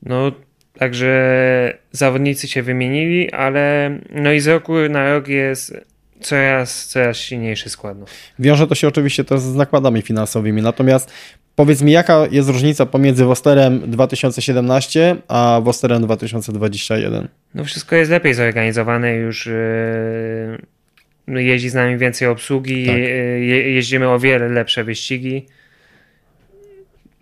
No 0.04 0.32
także 0.78 1.78
zawodnicy 1.92 2.48
się 2.48 2.64
wymienili, 2.64 3.32
ale 3.32 3.92
no 4.12 4.32
i 4.32 4.40
z 4.40 4.48
roku 4.48 4.74
na 4.90 5.14
rok 5.14 5.28
jest 5.28 5.93
coraz, 6.24 6.88
coraz 6.88 7.18
silniejszy 7.18 7.70
skład. 7.70 7.98
No. 8.00 8.06
Wiąże 8.40 8.68
to 8.68 8.76
się 8.76 8.88
oczywiście 8.88 9.24
też 9.24 9.40
z 9.40 9.56
nakładami 9.56 10.02
finansowymi, 10.02 10.62
natomiast 10.62 11.12
powiedz 11.56 11.82
mi, 11.82 11.92
jaka 11.92 12.28
jest 12.32 12.50
różnica 12.50 12.86
pomiędzy 12.86 13.26
Wosterem 13.26 13.92
2017 13.92 15.16
a 15.28 15.62
Wosterem 15.64 16.02
2021? 16.02 17.28
No 17.54 17.64
wszystko 17.64 17.96
jest 17.96 18.12
lepiej 18.12 18.34
zorganizowane, 18.34 19.16
już 19.16 19.46
yy, 21.28 21.44
jeździ 21.44 21.70
z 21.70 21.74
nami 21.74 21.98
więcej 21.98 22.28
obsługi, 22.28 22.86
tak. 22.86 22.98
je, 22.98 23.74
jeździmy 23.74 24.10
o 24.10 24.20
wiele 24.20 24.50
lepsze 24.50 24.84
wyścigi. 24.84 25.46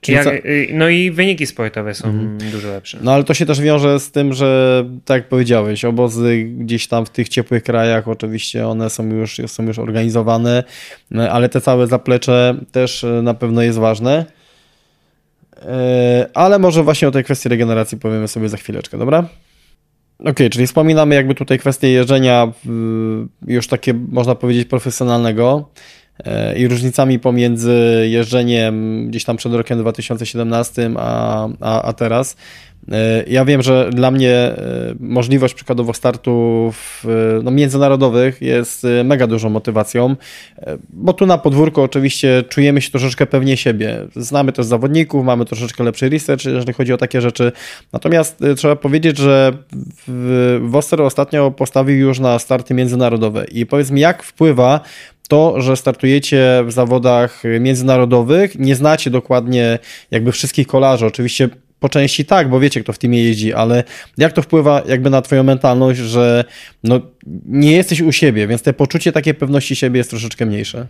Jak, 0.08 0.28
y, 0.46 0.68
no 0.74 0.90
i 0.90 1.12
wyniki 1.12 1.48
sportowe 1.48 1.94
są 1.94 2.08
mhm. 2.08 2.52
dużo 2.52 2.68
lepsze. 2.68 2.98
No 3.02 3.14
ale 3.14 3.24
to 3.24 3.34
się 3.34 3.46
też 3.46 3.62
wiąże 3.62 4.00
z 4.00 4.12
tym, 4.12 4.34
że 4.34 4.84
tak 5.06 5.18
jak 5.18 5.30
powiedziałeś, 5.30 5.86
obozy 5.86 6.44
gdzieś 6.44 6.88
tam 6.88 7.06
w 7.06 7.10
tych 7.10 7.30
ciepłych 7.30 7.64
krajach, 7.64 8.08
oczywiście 8.08 8.68
one 8.68 8.90
są 8.90 9.10
już, 9.10 9.42
są 9.48 9.64
już 9.64 9.80
organizowane, 9.80 10.64
no, 11.12 11.30
ale 11.30 11.50
te 11.50 11.62
całe 11.62 11.88
zaplecze 11.88 12.56
też 12.72 13.04
y, 13.04 13.22
na 13.24 13.34
pewno 13.34 13.62
jest 13.62 13.78
ważne. 13.78 14.26
Y, 15.58 15.66
ale 16.34 16.60
może 16.60 16.84
właśnie 16.84 17.08
o 17.08 17.12
tej 17.12 17.24
kwestii 17.24 17.50
regeneracji 17.50 17.98
powiemy 17.98 18.28
sobie 18.28 18.50
za 18.50 18.58
chwileczkę, 18.58 18.98
dobra? 18.98 19.20
Okej, 20.20 20.32
okay, 20.32 20.50
czyli 20.50 20.68
wspominamy 20.68 21.16
jakby 21.16 21.36
tutaj 21.36 21.60
kwestię 21.60 21.90
jeżdżenia 21.90 22.52
już 23.48 23.68
takie, 23.68 23.94
można 23.94 24.36
powiedzieć, 24.36 24.68
profesjonalnego. 24.68 25.70
E, 26.26 26.58
i 26.58 26.68
różnicami 26.68 27.20
pomiędzy 27.20 28.08
jeżdżeniem 28.10 29.08
gdzieś 29.08 29.24
tam 29.24 29.38
przed 29.38 29.54
rokiem 29.54 29.80
2017 29.80 30.92
a, 30.98 31.48
a, 31.60 31.82
a 31.82 31.94
teraz. 31.94 32.36
E, 32.92 33.24
ja 33.28 33.46
wiem, 33.46 33.62
że 33.62 33.90
dla 33.94 34.12
mnie 34.12 34.32
e, 34.32 34.56
możliwość 35.00 35.54
przykładowo 35.54 35.94
startów 35.94 37.06
no, 37.44 37.52
międzynarodowych 37.52 38.42
jest 38.42 38.88
mega 39.04 39.28
dużą 39.28 39.50
motywacją, 39.50 40.16
bo 40.90 41.14
tu 41.14 41.26
na 41.26 41.38
podwórku 41.38 41.82
oczywiście 41.82 42.44
czujemy 42.50 42.82
się 42.82 42.92
troszeczkę 42.92 43.26
pewnie 43.26 43.58
siebie. 43.58 44.08
Znamy 44.16 44.52
też 44.52 44.66
zawodników, 44.66 45.26
mamy 45.26 45.46
troszeczkę 45.46 45.84
lepszy 45.84 46.10
research, 46.10 46.46
jeżeli 46.46 46.74
chodzi 46.74 46.94
o 46.94 46.98
takie 46.98 47.22
rzeczy. 47.22 47.52
Natomiast 47.94 48.40
trzeba 48.58 48.76
powiedzieć, 48.76 49.18
że 49.18 49.54
Woster 50.62 51.02
ostatnio 51.02 51.52
postawił 51.52 51.98
już 51.98 52.20
na 52.20 52.40
starty 52.40 52.74
międzynarodowe 52.74 53.46
i 53.52 53.66
powiedz 53.66 53.92
mi, 53.92 54.02
jak 54.02 54.24
wpływa 54.24 54.82
to, 55.32 55.62
że 55.62 55.78
startujecie 55.78 56.64
w 56.66 56.72
zawodach 56.72 57.44
międzynarodowych, 57.60 58.60
nie 58.60 58.76
znacie 58.76 59.10
dokładnie 59.10 59.80
jakby 60.12 60.32
wszystkich 60.32 60.68
kolarzy, 60.68 61.06
oczywiście 61.06 61.50
po 61.80 61.90
części 61.90 62.26
tak, 62.26 62.50
bo 62.50 62.60
wiecie, 62.60 62.84
kto 62.84 62.94
w 62.94 62.98
teamie 62.98 63.24
jeździ, 63.24 63.54
ale 63.54 63.84
jak 64.18 64.34
to 64.34 64.42
wpływa 64.42 64.82
jakby 64.88 65.10
na 65.10 65.22
twoją 65.22 65.44
mentalność, 65.44 66.00
że 66.00 66.44
no, 66.84 67.02
nie 67.46 67.72
jesteś 67.72 68.02
u 68.02 68.12
siebie, 68.12 68.48
więc 68.48 68.62
te 68.62 68.74
poczucie 68.74 69.12
takiej 69.12 69.34
pewności 69.34 69.76
siebie 69.76 69.98
jest 69.98 70.10
troszeczkę 70.10 70.46
mniejsze? 70.46 70.88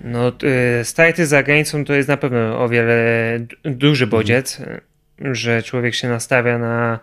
No, 0.00 0.32
y, 0.80 0.84
starty 0.84 1.26
za 1.26 1.42
granicą 1.42 1.84
to 1.84 1.94
jest 1.94 2.08
na 2.08 2.16
pewno 2.16 2.60
o 2.60 2.68
wiele 2.68 3.38
duży 3.64 4.06
bodziec, 4.06 4.60
mhm. 4.60 5.34
że 5.34 5.62
człowiek 5.62 5.94
się 5.94 6.08
nastawia 6.08 6.58
na, 6.58 6.98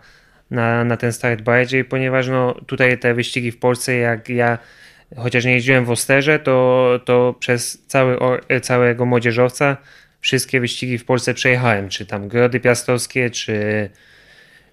na, 0.50 0.84
na 0.84 0.96
ten 0.96 1.12
start 1.12 1.42
bardziej, 1.42 1.84
ponieważ 1.84 2.28
no, 2.28 2.54
tutaj 2.66 2.98
te 2.98 3.14
wyścigi 3.14 3.52
w 3.52 3.58
Polsce, 3.58 3.94
jak 3.96 4.28
ja 4.28 4.58
chociaż 5.16 5.44
nie 5.44 5.52
jeździłem 5.52 5.84
w 5.84 5.90
Osterze, 5.90 6.38
to, 6.38 7.00
to 7.04 7.34
przez 7.38 7.84
cały, 7.86 8.18
całego 8.62 9.06
młodzieżowca 9.06 9.76
wszystkie 10.20 10.60
wyścigi 10.60 10.98
w 10.98 11.04
Polsce 11.04 11.34
przejechałem, 11.34 11.88
czy 11.88 12.06
tam 12.06 12.28
Grody 12.28 12.60
Piastowskie, 12.60 13.30
czy, 13.30 13.90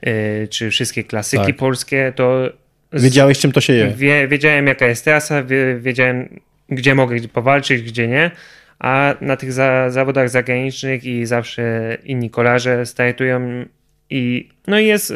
yy, 0.01 0.47
czy 0.47 0.69
wszystkie 0.69 1.03
klasyki 1.03 1.45
tak. 1.45 1.55
polskie, 1.55 2.13
to... 2.15 2.49
Wiedziałeś, 2.93 3.39
czym 3.39 3.51
to 3.51 3.61
się 3.61 3.73
je? 3.73 3.87
Wie, 3.87 4.27
wiedziałem, 4.27 4.67
jaka 4.67 4.87
jest 4.87 5.03
trasa, 5.03 5.43
wiedziałem, 5.79 6.39
gdzie 6.69 6.95
mogę 6.95 7.27
powalczyć, 7.27 7.81
gdzie 7.81 8.07
nie, 8.07 8.31
a 8.79 9.15
na 9.21 9.37
tych 9.37 9.53
za, 9.53 9.89
zawodach 9.89 10.29
zagranicznych 10.29 11.03
i 11.03 11.25
zawsze 11.25 11.97
inni 12.03 12.29
kolarze 12.29 12.85
startują 12.85 13.65
i 14.09 14.49
no 14.67 14.79
i 14.79 14.85
jest 14.85 15.13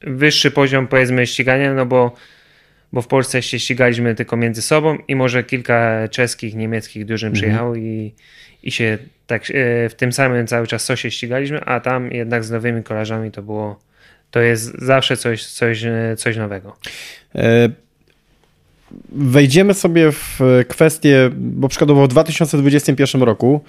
wyższy 0.00 0.50
poziom 0.50 0.86
powiedzmy 0.86 1.26
ścigania, 1.26 1.74
no 1.74 1.86
bo 1.86 2.14
bo 2.96 3.02
w 3.02 3.06
Polsce 3.06 3.42
się 3.42 3.58
ścigaliśmy 3.58 4.14
tylko 4.14 4.36
między 4.36 4.62
sobą 4.62 4.98
i 5.08 5.16
może 5.16 5.44
kilka 5.44 6.08
czeskich, 6.08 6.54
niemieckich 6.54 7.04
drużyn 7.04 7.26
mhm. 7.26 7.40
przyjechało 7.40 7.76
i, 7.76 8.14
i 8.62 8.70
się 8.70 8.98
tak 9.26 9.42
e, 9.42 9.88
w 9.88 9.94
tym 9.94 10.12
samym 10.12 10.46
cały 10.46 10.66
czas 10.66 10.84
sosie 10.84 11.10
ścigaliśmy, 11.10 11.60
a 11.60 11.80
tam 11.80 12.10
jednak 12.10 12.44
z 12.44 12.50
nowymi 12.50 12.82
kolarzami 12.82 13.30
to 13.30 13.42
było, 13.42 13.80
to 14.30 14.40
jest 14.40 14.78
zawsze 14.78 15.16
coś, 15.16 15.44
coś, 15.44 15.84
e, 15.84 16.16
coś 16.16 16.36
nowego. 16.36 16.76
E, 17.34 17.68
wejdziemy 19.08 19.74
sobie 19.74 20.12
w 20.12 20.40
kwestię, 20.68 21.30
bo 21.36 21.68
przykładowo 21.68 22.04
w 22.04 22.08
2021 22.08 23.22
roku, 23.22 23.64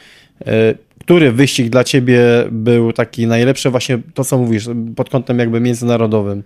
który 1.01 1.32
wyścig 1.32 1.69
dla 1.69 1.84
ciebie 1.84 2.19
był 2.51 2.93
taki 2.93 3.28
najlepszy, 3.28 3.69
właśnie 3.69 3.99
to 4.13 4.23
co 4.23 4.38
mówisz, 4.38 4.69
pod 4.95 5.09
kątem 5.09 5.39
jakby 5.39 5.59
międzynarodowym? 5.59 6.43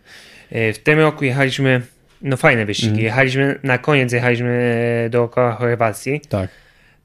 W 0.52 0.78
tym 0.84 1.00
roku 1.00 1.26
jechaliśmy 1.26 1.82
no 2.22 2.38
fajne 2.38 2.66
wyścigi. 2.66 2.92
Mm. 2.92 3.04
Jechaliśmy, 3.04 3.60
na 3.64 3.78
koniec 3.78 4.12
jechaliśmy 4.12 5.08
dookoła 5.12 5.52
Chorwacji. 5.52 6.22
Tak. 6.30 6.50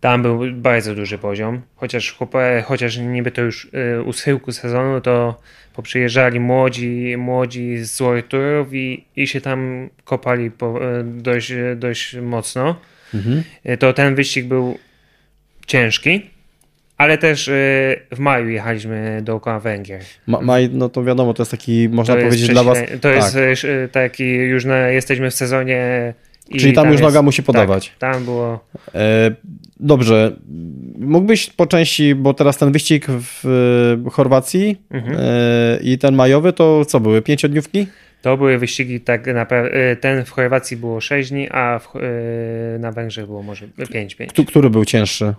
Tam 0.01 0.23
był 0.23 0.41
bardzo 0.53 0.95
duży 0.95 1.19
poziom, 1.19 1.63
chociaż, 1.77 2.19
chociaż 2.65 2.97
niby 2.97 3.31
to 3.31 3.43
już 3.43 3.65
y, 3.65 4.03
u 4.03 4.13
schyłku 4.13 4.53
sezonu, 4.53 5.01
to 5.01 5.41
poprzyjeżdżali 5.73 6.41
młodzi, 6.41 7.15
młodzi 7.19 7.79
z 7.79 7.99
World 7.99 8.33
i, 8.73 9.05
i 9.17 9.27
się 9.27 9.41
tam 9.41 9.89
kopali 10.05 10.51
po, 10.51 10.99
y, 11.01 11.05
dość, 11.05 11.53
dość 11.77 12.17
mocno. 12.17 12.77
Mhm. 13.15 13.43
Y, 13.69 13.77
to 13.77 13.93
ten 13.93 14.15
wyścig 14.15 14.47
był 14.47 14.79
ciężki, 15.67 16.31
ale 16.97 17.19
też 17.19 17.49
y, 17.49 17.53
w 18.13 18.19
maju 18.19 18.49
jechaliśmy 18.49 19.21
dookoła 19.23 19.61
Węgier. 19.61 20.01
Ma, 20.27 20.41
maj, 20.41 20.71
no 20.73 20.89
to 20.89 21.05
wiadomo, 21.05 21.35
to 21.35 21.43
jest 21.43 21.51
taki, 21.51 21.89
można 21.89 22.15
to 22.17 22.21
powiedzieć 22.23 22.49
dla 22.49 22.63
was... 22.65 22.79
To 23.01 23.09
tak. 23.09 23.35
jest 23.35 23.65
y, 23.65 23.89
taki, 23.93 24.25
już 24.25 24.65
na, 24.65 24.89
jesteśmy 24.89 25.31
w 25.31 25.35
sezonie 25.35 26.15
I 26.49 26.59
Czyli 26.59 26.73
tam 26.73 26.93
już 26.93 27.01
noga 27.01 27.23
musi 27.23 27.43
tak, 27.43 27.47
podawać. 27.47 27.93
tam 27.99 28.25
było. 28.25 28.65
E, 28.95 29.31
dobrze. 29.81 30.33
Mógłbyś 30.99 31.51
po 31.51 31.67
części, 31.67 32.15
bo 32.15 32.35
teraz 32.35 32.59
ten 32.59 32.73
wyścig 32.73 33.07
w 33.09 33.43
Chorwacji 34.13 34.77
Mhm. 34.91 35.17
e, 35.21 35.79
i 35.83 35.99
ten 35.99 36.15
majowy, 36.15 36.53
to 36.53 36.85
co 36.85 37.01
były? 37.01 37.23
Pięciodniówki? 37.23 37.87
To 38.23 38.37
były 38.37 38.59
wyścigi 38.59 39.01
tak 39.01 39.27
naprawdę. 39.27 39.97
Ten 39.97 40.25
w 40.25 40.31
Chorwacji 40.31 40.77
było 40.77 41.01
6 41.01 41.31
dni, 41.31 41.49
a 41.51 41.79
w, 41.79 41.97
y, 41.97 42.79
na 42.79 42.93
Węgrzech 42.93 43.27
było 43.27 43.43
może 43.43 43.67
5 43.93 44.15
5. 44.15 44.31
Któ- 44.33 44.45
Który 44.45 44.71
był 44.71 44.85
cięższy? 44.85 45.35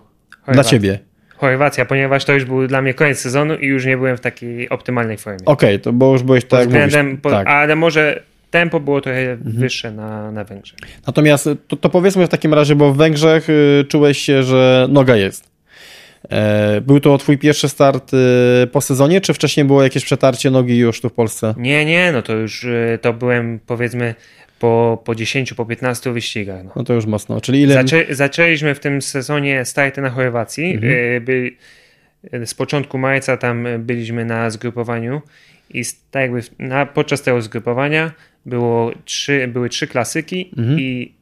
Dla 0.52 0.64
ciebie. 0.64 0.98
Chorwacja, 1.38 1.84
ponieważ 1.84 2.24
to 2.24 2.32
już 2.32 2.44
był 2.44 2.66
dla 2.66 2.82
mnie 2.82 2.94
koniec 2.94 3.18
sezonu 3.18 3.54
i 3.54 3.66
już 3.66 3.86
nie 3.86 3.96
byłem 3.96 4.16
w 4.16 4.20
takiej 4.20 4.68
optymalnej 4.68 5.16
formie. 5.18 5.44
Okej, 5.44 5.80
to 5.80 5.92
bo 5.92 6.12
już 6.12 6.22
byłeś 6.22 6.44
tak 6.44 6.66
mówisz. 6.68 6.84
względem, 6.86 7.16
po, 7.16 7.30
tak. 7.30 7.40
Mhm. 7.40 7.56
Ale 7.56 7.76
może 7.76 8.22
tempo 8.50 8.80
było 8.80 9.00
trochę 9.00 9.36
wyższe 9.40 9.92
na, 9.92 10.30
na 10.32 10.44
Węgrzech. 10.44 10.78
Natomiast 11.06 11.48
to, 11.68 11.76
to 11.76 11.88
powiedzmy 11.88 12.26
w 12.26 12.28
takim 12.28 12.54
razie, 12.54 12.74
bo 12.74 12.92
w 12.92 12.96
Węgrzech 12.96 13.48
y, 13.50 13.84
czułeś 13.88 14.18
się, 14.18 14.42
że 14.42 14.86
noga 14.90 15.16
jest. 15.16 15.48
E, 16.30 16.80
Był 16.80 17.00
to 17.00 17.18
twój 17.18 17.38
pierwszy 17.38 17.68
start 17.68 18.14
y, 18.14 18.66
po 18.66 18.80
sezonie, 18.80 19.20
czy 19.20 19.34
wcześniej 19.34 19.66
było 19.66 19.82
jakieś 19.82 20.04
przetarcie 20.04 20.50
nogi 20.50 20.78
już 20.78 21.00
tu 21.00 21.08
w 21.08 21.12
Polsce? 21.12 21.54
Nie, 21.56 21.84
nie, 21.84 22.12
no 22.12 22.22
to 22.22 22.32
już 22.34 22.64
y, 22.64 22.98
to 23.02 23.12
byłem 23.12 23.60
powiedzmy 23.66 24.14
po, 24.58 25.02
po 25.04 25.14
10, 25.14 25.54
po 25.54 25.66
15 25.66 26.12
wyścigach. 26.12 26.64
No. 26.64 26.72
No 26.76 26.84
to 26.84 26.94
już 26.94 27.06
mocno. 27.06 27.40
Czyli 27.40 27.62
ile... 27.62 27.74
Zaczę, 27.74 28.04
zaczęliśmy 28.10 28.74
w 28.74 28.80
tym 28.80 29.02
sezonie 29.02 29.64
starty 29.64 30.00
na 30.00 30.10
Chorwacji. 30.10 30.74
Mhm. 30.74 30.92
Y, 30.92 31.20
By, 31.20 31.50
z 32.46 32.54
początku 32.54 32.98
marca 32.98 33.36
tam 33.36 33.66
byliśmy 33.78 34.24
na 34.24 34.50
zgrupowaniu 34.50 35.22
i 35.74 35.82
tak 36.10 36.22
jakby 36.22 36.40
na, 36.58 36.86
podczas 36.86 37.22
tego 37.22 37.42
zgrupowania 37.42 38.12
było 38.46 38.92
trzy, 39.04 39.48
były 39.48 39.68
trzy 39.68 39.86
klasyki 39.86 40.50
Mhm. 40.58 40.80
i 40.80 41.12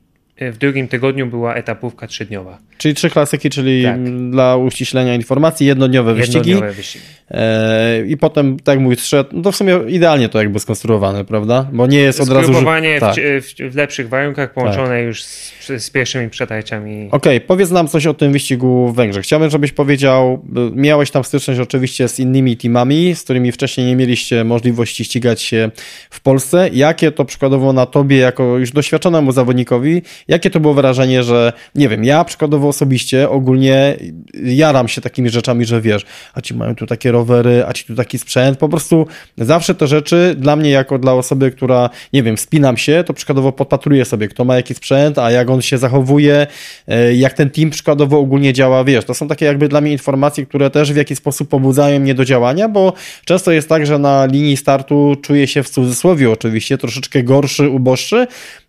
w 0.40 0.56
drugim 0.58 0.88
tygodniu 0.88 1.26
była 1.26 1.54
etapówka 1.54 2.06
trzydniowa. 2.06 2.58
Czyli 2.78 2.94
trzy 2.94 3.10
klasyki, 3.10 3.50
czyli 3.50 3.82
Tak. 3.82 4.30
dla 4.30 4.56
uściślenia 4.56 5.14
informacji, 5.14 5.66
jednodniowe 5.66 6.14
wyścigi. 6.14 6.36
Jednodniowe 6.50 6.72
wyścigi. 6.72 7.04
E, 7.30 8.06
I 8.06 8.16
potem, 8.16 8.56
tak 8.56 8.74
jak 8.74 8.82
mówisz, 8.82 9.12
no 9.32 9.42
to 9.42 9.52
w 9.52 9.56
sumie 9.56 9.78
idealnie 9.88 10.28
to 10.28 10.38
jakby 10.38 10.60
skonstruowane, 10.60 11.24
prawda? 11.24 11.68
Bo 11.72 11.86
nie 11.86 11.98
jest 11.98 12.20
od 12.20 12.28
razu... 12.28 12.46
Zgrupowanie 12.46 13.00
tak. 13.00 13.14
w, 13.16 13.72
w, 13.72 13.76
lepszych 13.76 14.08
warunkach 14.08 14.52
połączone 14.52 15.02
już 15.02 15.24
z, 15.24 15.52
z 15.78 15.90
pierwszymi 15.90 16.30
przetarciami. 16.30 17.08
Okej, 17.12 17.40
powiedz 17.40 17.70
nam 17.70 17.88
coś 17.88 18.06
o 18.06 18.14
tym 18.14 18.32
wyścigu 18.32 18.88
w 18.88 18.96
Węgrzech. 18.96 19.24
Chciałbym, 19.24 19.50
żebyś 19.50 19.72
powiedział, 19.72 20.44
miałeś 20.74 21.10
tam 21.10 21.24
styczność 21.24 21.60
oczywiście 21.60 22.08
z 22.08 22.18
innymi 22.18 22.56
teamami, 22.56 23.14
z 23.14 23.22
którymi 23.22 23.52
wcześniej 23.52 23.86
nie 23.86 23.96
mieliście 23.96 24.44
możliwości 24.44 25.04
ścigać 25.04 25.42
się 25.42 25.70
w 26.10 26.20
Polsce. 26.20 26.70
Jakie 26.72 27.12
to 27.12 27.24
przykładowo 27.24 27.72
na 27.72 27.86
tobie, 27.86 28.16
jako 28.16 28.58
już 28.58 28.70
doświadczonemu 28.72 29.32
zawodnikowi, 29.32 30.02
jakie 30.28 30.50
to 30.50 30.60
było 30.60 30.74
wrażenie, 30.74 31.22
że 31.22 31.52
nie 31.74 31.88
wiem, 31.88 32.04
ja 32.04 32.24
przykładowo 32.24 32.68
osobiście 32.68 33.28
ogólnie 33.28 33.96
jaram 34.44 34.88
się 34.88 35.00
takimi 35.00 35.30
rzeczami, 35.30 35.64
że 35.64 35.80
wiesz, 35.80 36.06
a 36.34 36.40
ci 36.40 36.54
mają 36.54 36.74
tu 36.74 36.86
takie 36.86 37.12
rowery, 37.16 37.64
a 37.66 37.72
ci 37.72 37.84
tu 37.84 37.94
taki 37.94 38.18
sprzęt, 38.18 38.58
po 38.58 38.68
prostu 38.68 39.06
zawsze 39.38 39.74
te 39.74 39.86
rzeczy 39.86 40.34
dla 40.38 40.56
mnie 40.56 40.70
jako 40.70 40.98
dla 40.98 41.12
osoby, 41.12 41.50
która, 41.50 41.90
nie 42.12 42.22
wiem, 42.22 42.36
wspinam 42.36 42.76
się, 42.76 43.04
to 43.06 43.14
przykładowo 43.14 43.52
podpatruję 43.52 44.04
sobie, 44.04 44.28
kto 44.28 44.44
ma 44.44 44.56
jaki 44.56 44.74
sprzęt, 44.74 45.18
a 45.18 45.30
jak 45.30 45.50
on 45.50 45.62
się 45.62 45.78
zachowuje, 45.78 46.46
e, 46.88 47.14
jak 47.14 47.32
ten 47.32 47.50
team 47.50 47.70
przykładowo 47.70 48.18
ogólnie 48.18 48.52
działa, 48.52 48.84
wiesz, 48.84 49.04
to 49.04 49.14
są 49.14 49.28
takie 49.28 49.46
jakby 49.46 49.68
dla 49.68 49.80
mnie 49.80 49.92
informacje, 49.92 50.46
które 50.46 50.70
też 50.70 50.92
w 50.92 50.96
jakiś 50.96 51.18
sposób 51.18 51.48
pobudzają 51.48 52.00
mnie 52.00 52.14
do 52.14 52.24
działania, 52.24 52.68
bo 52.68 52.92
często 53.24 53.52
jest 53.52 53.68
tak, 53.68 53.86
że 53.86 53.98
na 53.98 54.26
linii 54.26 54.56
startu 54.56 55.16
czuję 55.22 55.46
się 55.46 55.62
w 55.62 55.70
cudzysłowie 55.70 56.30
oczywiście 56.30 56.78
troszeczkę 56.78 57.22
gorszy, 57.22 57.68
uboższy, 57.68 58.26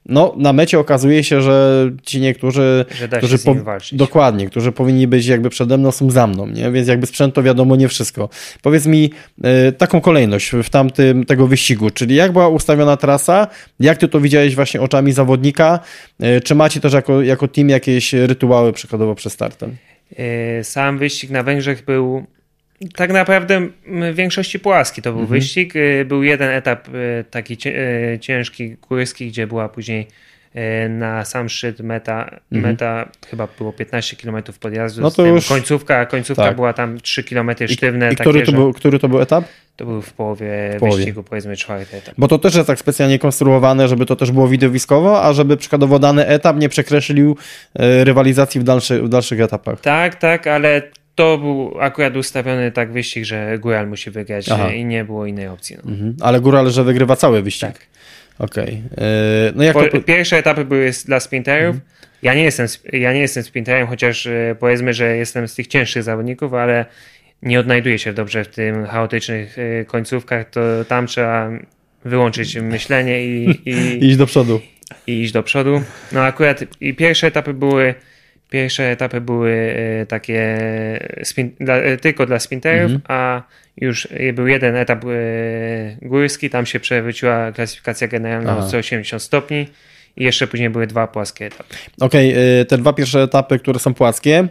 no 0.08 0.34
na 0.38 0.54
mecie 0.54 0.80
okazuje 0.80 1.24
się, 1.24 1.42
że 1.42 1.90
ci 2.04 2.22
niektórzy, 2.22 2.86
Że 2.92 3.08
którzy 3.08 3.38
walczyć. 3.64 3.98
dokładnie, 4.00 4.50
którzy 4.50 4.72
powinni 4.72 5.08
być 5.08 5.26
jakby 5.26 5.50
przede 5.50 5.78
mną, 5.78 5.92
są 5.92 6.12
za 6.12 6.28
mną, 6.28 6.48
nie? 6.48 6.72
więc 6.72 6.88
jakby 6.88 7.08
sprzęt 7.08 7.36
to 7.36 7.44
wiadomo 7.44 7.76
nie 7.76 7.88
wszystko. 7.88 8.30
Powiedz 8.62 8.86
mi 8.86 9.12
e, 9.44 9.72
taką 9.72 10.02
kolejność 10.02 10.52
w 10.64 10.70
tamtym 10.70 11.26
tego 11.26 11.48
wyścigu, 11.48 11.90
czyli 11.90 12.16
jak 12.16 12.32
była 12.32 12.48
ustawiona 12.48 12.98
trasa, 12.98 13.48
jak 13.80 13.98
ty 13.98 14.08
to 14.08 14.20
widziałeś 14.20 14.56
właśnie 14.56 14.82
oczami 14.82 15.12
zawodnika, 15.12 15.80
e, 16.20 16.42
czy 16.42 16.56
macie 16.56 16.80
też 16.80 16.94
jako, 16.94 17.22
jako 17.22 17.48
team 17.48 17.70
jakieś 17.70 18.14
rytuały 18.14 18.74
przykładowo 18.74 19.16
przed 19.16 19.34
startem? 19.34 19.76
E, 20.18 20.64
Sam 20.64 20.98
wyścig 20.98 21.30
na 21.30 21.44
Węgrzech 21.44 21.86
był 21.86 22.26
tak 22.96 23.12
naprawdę 23.14 23.68
w 24.12 24.16
większości 24.16 24.60
płaski. 24.60 25.02
To 25.02 25.12
był 25.12 25.22
Mhm. 25.22 25.40
wyścig. 25.40 25.74
E, 25.76 26.06
Był 26.06 26.24
jeden 26.24 26.50
etap 26.50 26.88
e, 26.90 27.24
taki 27.24 27.58
e, 27.66 28.20
ciężki, 28.20 28.76
górski, 28.90 29.28
gdzie 29.28 29.48
była 29.48 29.70
później 29.70 30.08
na 30.90 31.26
sam 31.26 31.50
szczyt 31.50 31.80
meta, 31.80 32.40
meta 32.52 33.10
chyba 33.30 33.48
było 33.58 33.74
15 33.74 34.16
km 34.18 34.44
podjazdu. 34.60 35.00
Mhm. 35.02 35.04
No 35.04 35.12
to 35.12 35.26
już- 35.26 35.48
końcówka, 35.48 36.06
końcówka 36.06 36.44
tak. 36.44 36.56
była 36.56 36.74
tam 36.74 37.00
3 37.02 37.24
km 37.24 37.52
sztywne. 37.68 38.06
I 38.08 38.10
takie, 38.16 38.24
który 38.30 38.40
to, 38.40 38.52
że 38.52 38.58
był, 38.58 38.74
który 38.74 39.00
to 39.00 39.10
był 39.10 39.22
etap? 39.22 39.46
to 39.76 39.86
był 39.86 40.02
w 40.02 40.14
połowie, 40.14 40.76
połowie. 40.80 40.98
wyścigu, 40.98 41.24
powiedzmy 41.24 41.56
czwarty 41.56 41.98
etap. 41.98 42.16
Bo 42.18 42.28
to 42.28 42.40
też 42.40 42.56
jest 42.56 42.68
tak 42.68 42.80
specjalnie 42.80 43.20
konstruowane, 43.20 43.88
żeby 43.88 44.06
to 44.06 44.16
też 44.16 44.32
było 44.32 44.48
widowiskowo, 44.48 45.24
a 45.24 45.34
żeby 45.34 45.58
przykładowo 45.58 46.00
dany 46.00 46.28
etap 46.28 46.58
nie 46.58 46.70
przekreślił 46.70 47.38
rywalizacji 48.04 48.62
w, 48.62 48.64
dalszy, 48.64 49.02
w 49.02 49.10
dalszych 49.10 49.42
etapach. 49.42 49.82
Tak, 49.82 50.16
tak, 50.16 50.48
ale 50.48 50.82
to 51.18 51.38
był 51.38 51.82
akurat 51.82 52.16
ustawiony 52.16 52.72
tak 52.72 52.92
wyścig, 52.92 53.26
że 53.26 53.58
Góral 53.60 53.88
musi 53.88 54.12
wygrać 54.12 54.50
Aha. 54.50 54.68
e, 54.70 54.76
i 54.76 54.86
nie 54.86 55.06
było 55.06 55.26
innej 55.26 55.48
opcji. 55.48 55.78
No. 55.84 55.92
Mhm. 55.92 56.16
Ale 56.22 56.42
góral, 56.42 56.70
że 56.72 56.84
wygrywa 56.84 57.16
cały 57.16 57.42
wyścig. 57.42 57.62
Tak. 57.70 57.88
Okej. 58.40 58.82
E, 58.98 59.52
No 59.56 59.74
Po. 59.74 60.02
Pierwsze 60.02 60.38
etapy 60.38 60.66
były 60.66 60.92
dla 61.06 61.20
sprinterów. 61.20 61.76
Ja, 62.22 62.34
nie 62.34 62.44
jestem, 62.44 62.68
ja 62.94 63.14
nie 63.14 63.20
jestem 63.20 63.44
sprinterem, 63.44 63.88
chociaż 63.88 64.28
e, 64.28 64.56
powiedzmy, 64.60 64.94
że 64.94 65.18
jestem 65.18 65.48
z 65.48 65.56
tych 65.56 65.68
cięższych 65.68 66.04
zawodników, 66.04 66.54
ale 66.54 66.86
nie 67.42 67.60
odnajduję 67.60 68.00
się 68.00 68.14
dobrze 68.14 68.44
w 68.44 68.48
tym 68.48 68.86
chaotycznych 68.86 69.58
końcówkach. 69.88 70.50
To 70.50 70.62
tam 70.88 71.08
trzeba 71.08 71.50
wyłączyć 72.06 72.56
myślenie 72.56 73.26
i, 73.26 73.50
i, 73.66 74.06
Iść 74.08 74.18
do 74.18 74.26
przodu. 74.26 74.62
i 75.08 75.22
iść 75.22 75.32
do 75.32 75.44
przodu. 75.44 75.82
No 76.12 76.22
akurat 76.22 76.64
i 76.82 76.94
pierwsze 76.94 77.28
etapy 77.28 77.54
były 77.54 77.96
pierwsze 78.50 78.92
etapy 78.92 79.22
były 79.22 79.52
e, 79.52 80.06
takie 80.06 80.60
spin, 81.24 81.52
dla, 81.60 81.76
e, 81.76 81.98
tylko 81.98 82.26
dla 82.26 82.40
sprinterów, 82.40 82.92
a 83.08 83.42
już 83.78 84.08
e, 84.12 84.34
był 84.34 84.48
jeden 84.48 84.76
etap 84.76 85.06
e, 85.06 85.08
górski, 86.02 86.50
tam 86.50 86.66
się 86.66 86.80
przewróciła 86.80 87.52
klasyfikacja 87.52 88.08
generalna 88.08 88.52
Aha. 88.52 88.66
o 88.66 88.68
180 88.68 89.24
stopni 89.24 89.68
i 90.18 90.24
jeszcze 90.24 90.48
później 90.48 90.70
były 90.70 90.88
dwa 90.88 91.08
płaskie 91.08 91.46
etapy. 91.46 91.76
Okej, 92.00 92.34
e, 92.60 92.66
te 92.66 92.78
dwa 92.78 92.94
pierwsze 92.94 93.22
etapy, 93.22 93.60
które 93.60 93.80
są 93.80 93.94
płaskie, 93.94 94.38
e, 94.38 94.48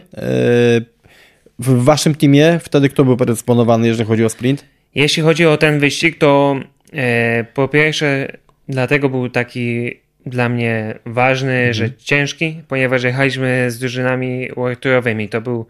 w 1.59 1.83
waszym 1.83 2.15
teamie 2.15 2.59
wtedy 2.63 2.89
kto 2.89 3.05
był 3.05 3.17
predysponowany, 3.17 3.87
jeżeli 3.87 4.07
chodzi 4.07 4.25
o 4.25 4.29
sprint? 4.29 4.65
Jeśli 4.95 5.23
chodzi 5.23 5.45
o 5.45 5.57
ten 5.57 5.79
wyścig, 5.79 6.17
to 6.17 6.59
e, 6.93 7.43
po 7.53 7.67
pierwsze 7.67 8.37
dlatego 8.69 9.09
był 9.09 9.29
taki 9.29 9.91
dla 10.25 10.49
mnie 10.49 10.99
ważny, 11.05 11.73
że 11.73 11.91
ciężki, 11.91 12.61
ponieważ 12.67 13.03
jechaliśmy 13.03 13.71
z 13.71 13.79
drużynami 13.79 14.49
World 14.55 14.79
Tourowymi. 14.79 15.29
To 15.29 15.41
był 15.41 15.65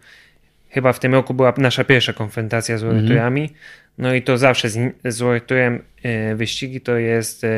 chyba 0.70 0.92
w 0.92 1.00
tym 1.00 1.14
roku 1.14 1.34
była 1.34 1.54
nasza 1.56 1.84
pierwsza 1.84 2.12
konfrontacja 2.12 2.78
z 2.78 2.82
World 2.82 3.08
Tourami. 3.08 3.50
No 3.98 4.14
i 4.14 4.22
to 4.22 4.38
zawsze 4.38 4.68
z, 4.68 4.94
z 5.04 5.50
e, 6.02 6.34
wyścigi 6.34 6.80
to 6.80 6.96
jest, 6.96 7.44
e, 7.44 7.48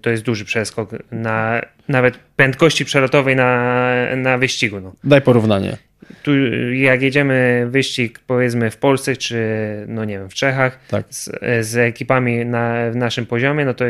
to 0.00 0.10
jest 0.10 0.22
duży 0.22 0.44
przeskok 0.44 0.90
na 1.10 1.60
nawet 1.88 2.16
prędkości 2.36 2.84
przelotowej 2.84 3.36
na, 3.36 4.16
na 4.16 4.38
wyścigu. 4.38 4.80
No. 4.80 4.94
Daj 5.04 5.22
porównanie. 5.22 5.76
Tu 6.22 6.46
jak 6.72 7.02
jedziemy 7.02 7.66
wyścig 7.70 8.18
powiedzmy 8.26 8.70
w 8.70 8.76
Polsce 8.76 9.16
czy 9.16 9.38
no 9.88 10.04
nie 10.04 10.18
wiem 10.18 10.30
w 10.30 10.34
Czechach 10.34 10.78
Tak. 10.88 11.06
z, 11.10 11.30
z 11.66 11.76
ekipami 11.76 12.46
na 12.46 12.90
w 12.90 12.96
naszym 12.96 13.26
poziomie, 13.26 13.64
no 13.64 13.74
to 13.74 13.84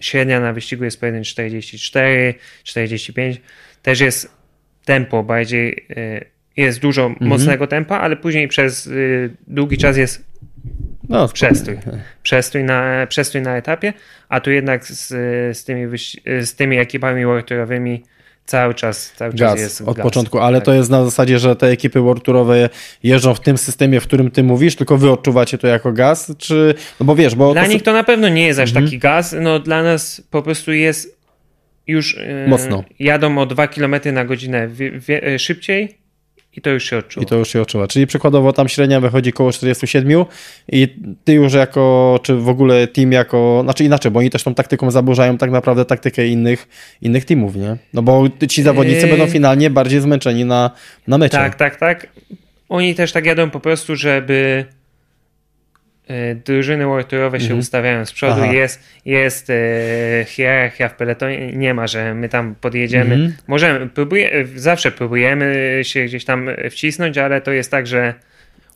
średnia 0.00 0.40
na 0.40 0.52
wyścigu 0.52 0.84
jest 0.84 1.00
powiedzmy 1.00 1.22
44, 1.24 2.34
45. 2.64 3.40
Też 3.82 4.00
jest 4.00 4.38
tempo 4.84 5.22
bardziej 5.22 5.86
y, 5.90 6.24
jest 6.56 6.80
dużo 6.80 7.06
Mhm. 7.06 7.28
mocnego 7.28 7.66
tempa, 7.66 7.98
ale 7.98 8.16
później 8.16 8.48
przez 8.48 8.86
y, 8.86 9.30
długi 9.46 9.78
czas 9.78 9.96
jest 9.96 10.28
No, 11.08 11.28
przestój. 11.28 11.78
Przestój 12.22 12.64
na, 12.64 13.06
przestój 13.06 13.42
na 13.42 13.56
etapie, 13.56 13.92
a 14.28 14.40
tu 14.40 14.50
jednak 14.50 14.84
z, 14.84 15.08
z, 15.58 15.64
tymi, 15.64 15.98
z 16.40 16.54
tymi 16.54 16.78
ekipami 16.78 17.24
worldtourowymi 17.24 18.04
cały 18.48 18.74
czas, 18.74 19.12
cały 19.16 19.30
czas 19.32 19.40
Gaz 19.40 19.60
jest 19.60 19.80
od 19.80 19.96
gaz. 19.96 20.02
początku, 20.04 20.38
ale 20.38 20.58
Tak. 20.58 20.64
to 20.64 20.72
jest 20.74 20.90
na 20.90 21.04
zasadzie, 21.04 21.38
że 21.38 21.56
te 21.56 21.66
ekipy 21.66 22.00
World 22.00 22.22
Tourowe 22.24 22.68
jeżdżą 23.02 23.34
w 23.34 23.40
tym 23.40 23.58
systemie, 23.58 24.00
w 24.00 24.04
którym 24.06 24.30
ty 24.30 24.42
mówisz, 24.42 24.76
tylko 24.76 24.96
wy 24.98 25.10
odczuwacie 25.10 25.58
to 25.58 25.66
jako 25.66 25.92
gaz, 25.92 26.32
czy, 26.38 26.74
no 27.00 27.06
bo 27.06 27.14
wiesz, 27.14 27.34
bo 27.34 27.52
Dla 27.52 27.64
to 27.64 27.68
nich 27.72 27.82
to 27.82 27.92
na 27.92 28.04
pewno 28.04 28.28
nie 28.28 28.46
jest 28.46 28.60
aż 28.60 28.68
Mhm. 28.70 28.86
taki 28.86 28.98
gaz, 28.98 29.34
no 29.40 29.58
dla 29.58 29.82
nas 29.82 30.22
po 30.30 30.42
prostu 30.42 30.72
jest 30.72 31.18
już 31.86 32.18
e, 32.18 32.46
Mocno. 32.48 32.84
jadą 32.98 33.38
o 33.38 33.46
2 33.46 33.66
km 33.68 33.94
na 34.12 34.24
godzinę 34.24 34.68
e, 35.22 35.38
szybciej 35.38 35.98
i 36.58 36.60
to 36.60 36.70
już 36.70 36.84
się 36.84 36.98
odczuwa. 36.98 37.24
I 37.24 37.26
to 37.26 37.36
już 37.36 37.48
się 37.48 37.62
odczuwa. 37.62 37.88
Czyli 37.88 38.06
przykładowo 38.06 38.52
tam 38.52 38.68
średnia 38.68 39.00
wychodzi 39.00 39.30
około 39.30 39.52
47 39.52 40.24
i 40.68 40.88
ty 41.24 41.32
już 41.32 41.52
jako, 41.52 42.20
czy 42.22 42.34
w 42.34 42.48
ogóle 42.48 42.86
team 42.86 43.12
jako, 43.12 43.60
znaczy 43.64 43.84
inaczej, 43.84 44.12
bo 44.12 44.18
oni 44.20 44.30
też 44.30 44.42
tą 44.42 44.54
taktyką 44.54 44.90
zaburzają 44.90 45.38
tak 45.38 45.50
naprawdę 45.50 45.84
taktykę 45.84 46.26
innych, 46.26 46.68
innych 47.02 47.24
teamów, 47.24 47.56
nie? 47.56 47.76
No 47.94 48.02
bo 48.02 48.24
ci 48.48 48.62
zawodnicy 48.62 49.00
Yy... 49.00 49.08
będą 49.08 49.26
finalnie 49.26 49.70
bardziej 49.70 50.00
zmęczeni 50.00 50.44
na, 50.44 50.70
na 51.06 51.18
mecie. 51.18 51.36
Tak, 51.36 51.54
tak, 51.54 51.76
tak. 51.76 52.06
Oni 52.68 52.94
też 52.94 53.12
tak 53.12 53.26
jadą 53.26 53.50
po 53.50 53.60
prostu, 53.60 53.96
żeby 53.96 54.64
drużyny 56.44 56.86
warturowe 56.86 57.38
się 57.38 57.44
mhm. 57.44 57.60
ustawiają 57.60 58.06
z 58.06 58.12
przodu, 58.12 58.40
Aha. 58.42 58.52
jest, 58.52 58.82
jest 59.04 59.50
e, 59.50 59.54
hierarchia 60.26 60.88
w 60.88 60.94
peletonie, 60.94 61.52
nie 61.52 61.74
ma, 61.74 61.86
że 61.86 62.14
my 62.14 62.28
tam 62.28 62.54
podjedziemy. 62.60 63.14
Mhm. 63.14 63.34
Możemy, 63.46 63.88
próbuje, 63.88 64.46
zawsze 64.54 64.90
próbujemy 64.90 65.78
się 65.82 66.04
gdzieś 66.04 66.24
tam 66.24 66.50
wcisnąć, 66.70 67.18
ale 67.18 67.40
to 67.40 67.52
jest 67.52 67.70
tak, 67.70 67.86
że 67.86 68.14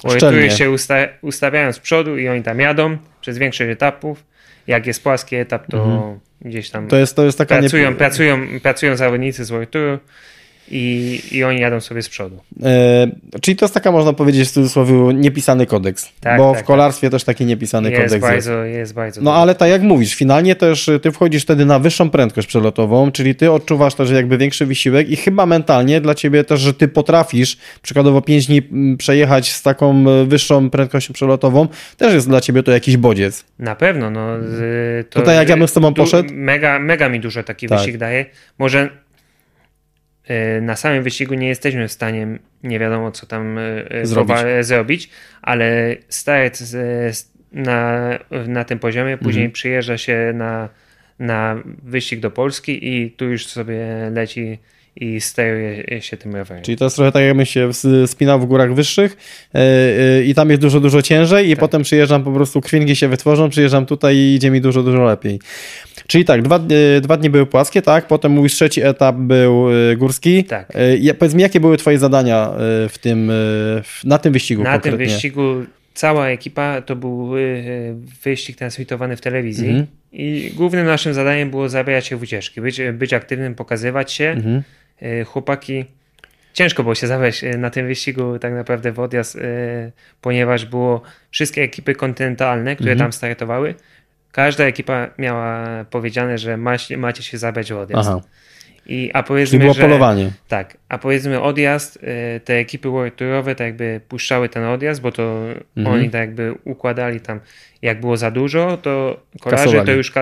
wartury 0.04 0.50
się 0.50 0.70
usta, 0.70 0.94
ustawiają 1.20 1.72
z 1.72 1.78
przodu 1.78 2.18
i 2.18 2.28
oni 2.28 2.42
tam 2.42 2.60
jadą 2.60 2.96
przez 3.20 3.38
większość 3.38 3.70
etapów. 3.70 4.24
Jak 4.66 4.86
jest 4.86 5.02
płaski 5.02 5.36
etap, 5.36 5.66
to 5.70 5.84
mhm. 5.84 6.18
gdzieś 6.40 6.70
tam 6.70 6.88
to 6.88 6.96
jest, 6.96 7.16
to 7.16 7.24
jest 7.24 7.38
taka 7.38 7.58
pracują, 7.58 7.90
nie... 7.90 7.96
pracują, 7.96 8.60
pracują 8.62 8.96
zawodnicy 8.96 9.44
z 9.44 9.50
warturu 9.50 9.98
i, 10.72 11.20
i 11.32 11.44
oni 11.44 11.60
jadą 11.60 11.80
sobie 11.80 12.02
z 12.02 12.08
przodu. 12.08 12.40
E, 12.62 13.06
czyli 13.40 13.56
to 13.56 13.64
jest 13.64 13.74
taka, 13.74 13.92
można 13.92 14.12
powiedzieć 14.12 14.48
w 14.48 14.52
cudzysłowie, 14.52 15.14
niepisany 15.14 15.66
kodeks. 15.66 16.08
Tak, 16.20 16.38
bo 16.38 16.52
tak, 16.52 16.62
w 16.62 16.66
kolarstwie 16.66 17.06
tak. 17.06 17.12
też 17.12 17.24
taki 17.24 17.46
niepisany 17.46 17.90
jest 17.90 18.02
kodeks 18.02 18.22
bardzo, 18.22 18.64
jest. 18.64 18.78
jest 18.78 18.94
bardzo. 18.94 19.20
No 19.22 19.34
ale 19.34 19.54
tak 19.54 19.70
jak 19.70 19.82
mówisz, 19.82 20.14
finalnie 20.14 20.54
też 20.56 20.90
ty 21.02 21.12
wchodzisz 21.12 21.42
wtedy 21.42 21.64
na 21.64 21.78
wyższą 21.78 22.10
prędkość 22.10 22.48
przelotową, 22.48 23.12
czyli 23.12 23.34
ty 23.34 23.52
odczuwasz 23.52 23.94
też 23.94 24.10
jakby 24.10 24.38
większy 24.38 24.66
wysiłek 24.66 25.10
i 25.10 25.16
chyba 25.16 25.46
mentalnie 25.46 26.00
dla 26.00 26.14
ciebie 26.14 26.44
też, 26.44 26.60
że 26.60 26.74
ty 26.74 26.88
potrafisz 26.88 27.56
przykładowo 27.82 28.22
5 28.22 28.46
dni 28.46 28.62
przejechać 28.98 29.52
z 29.52 29.62
taką 29.62 30.04
e, 30.08 30.24
wyższą 30.24 30.70
prędkością 30.70 31.14
przelotową, 31.14 31.68
też 31.96 32.14
jest 32.14 32.28
dla 32.28 32.40
ciebie 32.40 32.62
to 32.62 32.72
jakiś 32.72 32.96
bodziec. 32.96 33.44
Na 33.58 33.74
pewno, 33.74 34.10
no. 34.10 34.28
To, 35.10 35.20
Tutaj 35.20 35.36
jak 35.36 35.48
ja 35.48 35.56
bym 35.56 35.68
z 35.68 35.72
tobą 35.72 35.94
poszedł? 35.94 36.28
Mega, 36.32 36.78
mega 36.78 37.08
mi 37.08 37.20
dużo 37.20 37.42
taki 37.42 37.68
tak. 37.68 37.78
wyścig 37.78 37.96
daje. 37.96 38.26
Może 38.58 38.82
E, 38.82 39.01
na 40.60 40.76
samym 40.76 41.02
wyścigu 41.02 41.34
nie 41.34 41.48
jesteśmy 41.48 41.88
w 41.88 41.92
stanie 41.92 42.38
nie 42.62 42.78
wiadomo 42.78 43.10
co 43.10 43.26
tam 43.26 43.58
e, 43.58 43.90
e, 43.90 44.06
zrobić, 44.06 44.36
zrobić 44.60 45.10
ale 45.42 45.96
start 46.08 46.62
na, 47.52 48.08
na 48.48 48.64
tym 48.64 48.78
poziomie, 48.78 49.18
później 49.18 49.44
mhm. 49.44 49.52
przyjeżdża 49.52 49.98
się 49.98 50.32
na, 50.34 50.68
na 51.18 51.62
wyścig 51.82 52.20
do 52.20 52.30
Polski 52.30 52.88
i 52.88 53.10
tu 53.10 53.24
już 53.24 53.46
sobie 53.46 54.10
leci 54.12 54.58
i 54.96 55.20
steruje 55.20 56.00
się 56.00 56.16
tym 56.16 56.36
rowerem. 56.36 56.64
Czyli 56.64 56.76
to 56.76 56.84
jest 56.84 56.96
trochę 56.96 57.12
tak, 57.12 57.22
jakbym 57.22 57.46
się 57.46 57.70
spinał 58.06 58.40
w 58.40 58.46
górach 58.46 58.74
wyższych 58.74 59.16
i 60.24 60.34
tam 60.34 60.50
jest 60.50 60.62
dużo, 60.62 60.80
dużo 60.80 61.02
ciężej 61.02 61.46
i 61.46 61.50
tak. 61.50 61.60
potem 61.60 61.82
przyjeżdżam 61.82 62.24
po 62.24 62.32
prostu, 62.32 62.60
krwinki 62.60 62.96
się 62.96 63.08
wytworzą, 63.08 63.50
przyjeżdżam 63.50 63.86
tutaj 63.86 64.16
i 64.16 64.34
idzie 64.34 64.50
mi 64.50 64.60
dużo, 64.60 64.82
dużo 64.82 65.04
lepiej. 65.04 65.38
Czyli 66.06 66.24
tak, 66.24 66.42
dwa, 66.42 66.56
e, 66.96 67.00
dwa 67.00 67.16
dni 67.16 67.30
były 67.30 67.46
płaskie, 67.46 67.82
tak? 67.82 68.06
Potem 68.06 68.32
mówisz, 68.32 68.54
trzeci 68.54 68.82
etap 68.82 69.16
był 69.16 69.68
e, 69.70 69.96
górski. 69.96 70.44
Tak. 70.44 70.72
E, 70.74 71.14
powiedz 71.14 71.34
mi, 71.34 71.42
jakie 71.42 71.60
były 71.60 71.76
twoje 71.76 71.98
zadania 71.98 72.52
w 72.88 72.94
tym, 73.00 73.32
na 74.04 74.18
tym 74.18 74.32
wyścigu 74.32 74.62
Na 74.62 74.72
konkretnie? 74.72 74.98
tym 74.98 75.08
wyścigu 75.08 75.42
cała 75.94 76.28
ekipa 76.28 76.82
to 76.82 76.96
był 76.96 77.30
wyścig 78.24 78.56
transmitowany 78.56 79.16
w 79.16 79.20
telewizji 79.20 79.68
mhm. 79.68 79.86
i 80.12 80.52
głównym 80.54 80.86
naszym 80.86 81.14
zadaniem 81.14 81.50
było 81.50 81.68
zabierać 81.68 82.06
się 82.06 82.16
w 82.16 82.22
ucieczki, 82.22 82.60
być, 82.60 82.80
być 82.92 83.12
aktywnym, 83.12 83.54
pokazywać 83.54 84.12
się. 84.12 84.24
Mhm. 84.24 84.62
Chłopaki 85.26 85.84
ciężko 86.52 86.82
było 86.82 86.94
się 86.94 87.06
zabrać 87.06 87.44
na 87.58 87.70
tym 87.70 87.86
wyścigu 87.86 88.38
tak 88.38 88.52
naprawdę 88.52 88.92
w 88.92 89.00
odjazd, 89.00 89.38
ponieważ 90.20 90.64
było 90.64 91.02
wszystkie 91.30 91.62
ekipy 91.62 91.94
kontynentalne, 91.94 92.76
które 92.76 92.92
mhm. 92.92 93.04
tam 93.06 93.12
startowały, 93.12 93.74
Każda 94.32 94.64
ekipa 94.64 95.08
miała 95.18 95.66
powiedziane, 95.90 96.38
że 96.38 96.56
macie, 96.56 96.96
macie 96.96 97.22
się 97.22 97.38
zabrać 97.38 97.72
w 97.72 97.76
odjazd. 97.76 98.08
Aha. 98.08 98.20
I, 98.86 99.10
a 99.14 99.22
powiedzmy, 99.22 99.50
Czyli 99.50 99.60
było 99.60 99.74
że, 99.74 99.82
polowanie. 99.82 100.30
Tak, 100.48 100.76
a 100.88 100.98
powiedzmy 100.98 101.40
odjazd, 101.40 101.98
te 102.44 102.54
ekipy 102.54 102.88
World 102.88 103.16
Tourowe 103.16 103.54
tak 103.54 103.66
jakby 103.66 104.00
puszczały 104.08 104.48
ten 104.48 104.64
odjazd, 104.64 105.00
bo 105.00 105.12
to 105.12 105.44
mhm. 105.76 105.96
oni 105.96 106.10
tak 106.10 106.20
jakby 106.20 106.54
układali 106.64 107.20
tam, 107.20 107.40
jak 107.82 108.00
było 108.00 108.16
za 108.16 108.30
dużo, 108.30 108.76
to 108.76 109.20
kolarze 109.40 109.84
to 109.84 109.92
już 109.92 110.12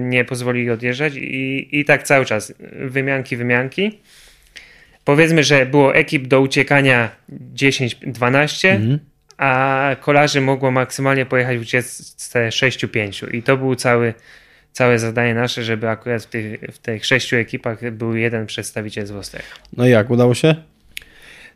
nie 0.00 0.24
pozwolili 0.24 0.70
odjeżdżać 0.70 1.14
i, 1.16 1.68
i 1.80 1.84
tak 1.84 2.02
cały 2.02 2.24
czas, 2.24 2.54
wymianki, 2.80 3.36
wymianki. 3.36 4.00
Powiedzmy, 5.04 5.42
że 5.42 5.66
było 5.66 5.94
ekip 5.94 6.26
do 6.26 6.40
uciekania 6.40 7.10
10-12, 7.54 8.68
mhm 8.68 8.98
a 9.36 9.96
kolarzy 10.00 10.40
mogło 10.40 10.70
maksymalnie 10.70 11.26
pojechać 11.26 11.58
w 11.58 11.62
ucieczce 11.62 12.48
6-5 12.48 13.34
i 13.34 13.42
to 13.42 13.56
był 13.56 13.74
cały, 13.74 14.14
całe 14.72 14.98
zadanie 14.98 15.34
nasze, 15.34 15.64
żeby 15.64 15.88
akurat 15.88 16.22
w 16.22 16.26
tych, 16.26 16.60
w 16.60 16.78
tych 16.78 17.06
sześciu 17.06 17.36
ekipach 17.36 17.90
był 17.90 18.16
jeden 18.16 18.46
przedstawiciel 18.46 19.06
z 19.06 19.10
Wostera. 19.10 19.44
No 19.76 19.86
i 19.86 19.90
jak, 19.90 20.10
udało 20.10 20.34
się? 20.34 20.54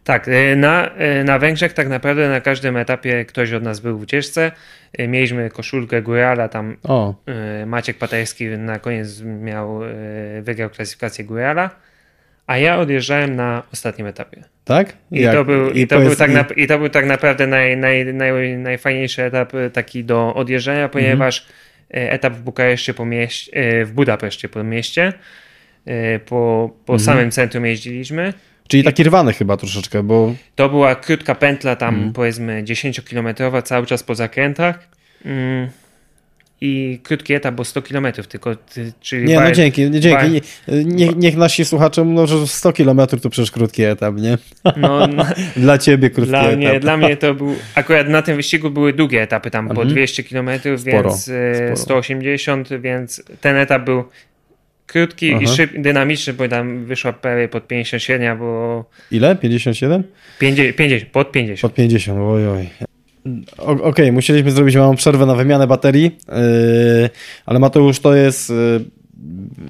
Tak, 0.04 0.28
e, 0.28 0.56
na, 0.56 0.90
e, 0.90 1.24
na 1.24 1.38
Węgrzech 1.38 1.72
tak 1.72 1.88
naprawdę 1.88 2.28
na 2.28 2.40
każdym 2.40 2.76
etapie 2.76 3.24
ktoś 3.24 3.52
od 3.52 3.62
nas 3.62 3.80
był 3.80 3.98
w 3.98 4.02
ucieczce. 4.02 4.52
E, 4.92 5.08
mieliśmy 5.08 5.50
koszulkę 5.50 6.02
Górala, 6.02 6.48
tam 6.48 6.76
o. 6.82 7.14
Maciek 7.66 7.98
Patajski 7.98 8.46
na 8.46 8.78
koniec 8.78 9.20
miał, 9.20 9.80
wygrał 10.42 10.70
klasyfikację 10.70 11.24
Górala 11.24 11.70
a 12.48 12.58
ja 12.58 12.78
odjeżdżałem 12.78 13.36
na 13.36 13.62
ostatnim 13.72 14.06
etapie. 14.06 14.44
Tak? 14.64 14.96
I, 15.10 15.24
to 15.24 15.44
był, 15.44 15.70
i, 15.70 15.80
i, 15.80 15.86
to 15.86 16.00
był 16.00 16.16
tak 16.16 16.30
na, 16.30 16.44
I 16.56 16.66
to 16.66 16.78
był 16.78 16.88
tak 16.88 17.06
naprawdę 17.06 17.46
naj, 17.46 17.76
naj, 17.76 18.14
naj, 18.14 18.58
najfajniejszy 18.58 19.22
etap 19.22 19.54
e, 19.54 19.70
taki 19.70 20.04
do 20.04 20.34
odjeżdżania, 20.34 20.88
ponieważ 20.88 21.46
mhm. 21.90 22.14
etap 22.14 22.32
w 22.32 22.40
Bukareszcie 22.40 22.94
po 22.94 23.04
mieście, 23.04 23.52
e, 23.52 23.84
w 23.84 23.92
Budapeszcie 23.92 24.48
po 24.48 24.64
mieście, 24.64 25.12
po, 26.24 26.70
po 26.86 26.92
mhm. 26.92 27.06
samym 27.06 27.30
centrum 27.30 27.66
jeździliśmy. 27.66 28.32
Czyli 28.68 28.84
taki 28.84 29.04
rwany 29.04 29.32
chyba 29.32 29.56
troszeczkę, 29.56 30.02
bo... 30.02 30.34
To 30.54 30.68
była 30.68 30.94
krótka 30.94 31.34
pętla 31.34 31.76
tam 31.76 31.94
mhm. 31.94 32.12
powiedzmy 32.12 32.62
10-kilometrowa 32.62 33.62
cały 33.62 33.86
czas 33.86 34.02
po 34.02 34.14
zakrętach. 34.14 34.88
Mm 35.24 35.68
i 36.60 37.00
krótki 37.02 37.34
etap, 37.34 37.54
bo 37.54 37.64
100 37.64 37.82
km 37.82 38.06
tylko. 38.28 38.56
Czyli 39.00 39.24
nie, 39.24 39.40
no 39.40 39.52
dzięki, 39.52 39.90
dzięki. 39.90 40.40
Niech, 40.84 41.16
niech 41.16 41.36
nasi 41.36 41.64
słuchacze 41.64 42.04
mówią, 42.04 42.26
że 42.26 42.46
100 42.46 42.72
km 42.72 43.00
to 43.22 43.30
przecież 43.30 43.50
krótki 43.50 43.82
etap, 43.82 44.16
nie? 44.16 44.38
No, 44.76 45.06
no, 45.16 45.26
dla 45.56 45.78
ciebie 45.78 46.10
krótki 46.10 46.30
dla 46.30 46.42
etap. 46.42 46.56
Mnie, 46.56 46.80
dla 46.80 46.96
mnie 46.96 47.16
to 47.16 47.34
był, 47.34 47.54
akurat 47.74 48.08
na 48.08 48.22
tym 48.22 48.36
wyścigu 48.36 48.70
były 48.70 48.92
długie 48.92 49.22
etapy, 49.22 49.50
tam 49.50 49.68
po 49.68 49.84
200 49.84 50.22
mhm. 50.22 50.46
km, 50.46 50.78
sporo, 50.78 51.02
więc 51.02 51.22
sporo. 51.22 51.76
180, 51.76 52.68
więc 52.80 53.22
ten 53.40 53.56
etap 53.56 53.84
był 53.84 54.04
krótki 54.86 55.34
Aha. 55.34 55.42
i 55.42 55.48
szyb, 55.48 55.70
dynamiczny, 55.78 56.32
bo 56.32 56.48
tam 56.48 56.84
wyszła 56.84 57.12
prawie 57.12 57.48
pod 57.48 57.66
57, 57.66 58.38
bo... 58.38 58.84
Ile? 59.10 59.36
57? 59.36 60.04
50, 60.38 60.76
50 60.76 61.10
pod 61.10 61.32
50. 61.32 61.60
Pod 61.60 61.74
50, 61.74 62.18
oj, 62.20 62.48
oj. 62.48 62.68
Okej, 63.58 63.82
okay, 63.82 64.12
musieliśmy 64.12 64.50
zrobić 64.50 64.76
małą 64.76 64.96
przerwę 64.96 65.26
na 65.26 65.34
wymianę 65.34 65.66
baterii, 65.66 66.04
yy, 66.04 67.10
ale 67.46 67.58
Mateusz, 67.58 68.00
to 68.00 68.14
jest, 68.14 68.50
yy, 68.50 68.84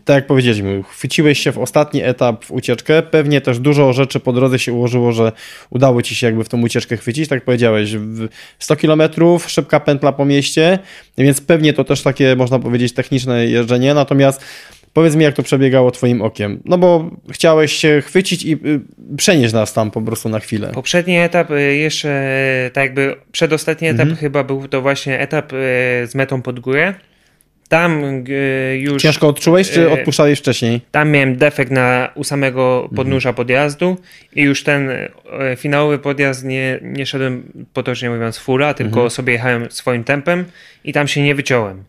tak 0.05 0.15
jak 0.15 0.27
powiedzieliśmy, 0.27 0.83
chwyciłeś 0.83 1.39
się 1.39 1.53
w 1.53 1.59
ostatni 1.59 2.03
etap 2.03 2.45
w 2.45 2.51
ucieczkę, 2.51 3.03
pewnie 3.03 3.41
też 3.41 3.59
dużo 3.59 3.93
rzeczy 3.93 4.21
po 4.21 4.33
drodze 4.33 4.59
się 4.59 4.73
ułożyło, 4.73 5.13
że 5.13 5.33
udało 5.71 6.03
ci 6.03 6.15
się 6.15 6.27
jakby 6.27 6.45
w 6.45 6.49
tą 6.49 6.63
ucieczkę 6.63 6.97
chwycić, 6.97 7.29
tak 7.29 7.45
powiedziałeś, 7.45 7.97
100 8.59 8.77
km, 8.77 9.03
szybka 9.47 9.81
pętla 9.81 10.13
po 10.13 10.25
mieście, 10.25 10.79
więc 11.19 11.41
pewnie 11.41 11.73
to 11.73 11.85
też 11.85 12.03
takie, 12.03 12.37
można 12.37 12.59
powiedzieć, 12.59 12.95
techniczne 12.95 13.47
jeżdżenie, 13.47 13.95
natomiast 13.95 14.45
Powiedz 14.93 15.17
mi, 15.17 15.25
jak 15.25 15.35
to 15.35 15.43
przebiegało 15.43 15.91
Twoim 15.91 16.23
okiem. 16.23 16.61
No 16.65 16.79
bo 16.79 17.11
chciałeś 17.31 17.73
się 17.73 18.03
chwycić 18.07 18.45
i 18.45 18.53
y, 18.53 18.81
przenieść 19.17 19.55
nas 19.55 19.73
tam 19.73 19.91
po 19.91 20.03
prostu 20.03 20.29
na 20.29 20.41
chwilę. 20.41 20.71
Poprzedni 20.75 21.19
etap, 21.19 21.51
y, 21.51 21.77
jeszcze 21.77 22.71
tak 22.73 22.85
jakby 22.85 23.15
przedostatni 23.33 23.89
etap, 23.89 24.01
mhm. 24.01 24.17
chyba 24.17 24.45
był 24.45 24.69
to 24.69 24.83
właśnie 24.83 25.21
etap 25.21 25.53
y, 25.53 25.57
z 26.07 26.15
metą 26.15 26.43
pod 26.43 26.61
górę. 26.61 26.95
Tam 27.69 28.25
już. 28.79 29.03
Ciężko 29.03 29.29
odczułeś, 29.29 29.71
czy 29.71 29.91
odpuszczałeś 29.91 30.39
wcześniej? 30.39 30.81
Tam 30.91 31.11
miałem 31.11 31.37
defekt 31.37 31.71
na, 31.71 32.11
u 32.15 32.25
samego 32.25 32.75
mhm. 32.75 32.97
podnóża 32.97 33.33
podjazdu 33.33 33.97
i 34.37 34.43
już 34.43 34.65
ten 34.65 34.91
finałowy 35.57 35.99
podjazd 35.99 36.45
nie, 36.45 36.79
nie 36.83 37.07
szedłem 37.07 37.53
potocznie 37.73 38.11
mówiąc 38.11 38.39
fura, 38.39 38.75
tylko 38.75 38.95
mhm. 38.95 39.11
sobie 39.11 39.33
jechałem 39.33 39.71
swoim 39.71 40.05
tempem 40.05 40.45
i 40.85 40.93
tam 40.93 41.09
się 41.09 41.23
nie 41.23 41.35
wyciąłem 41.35 41.85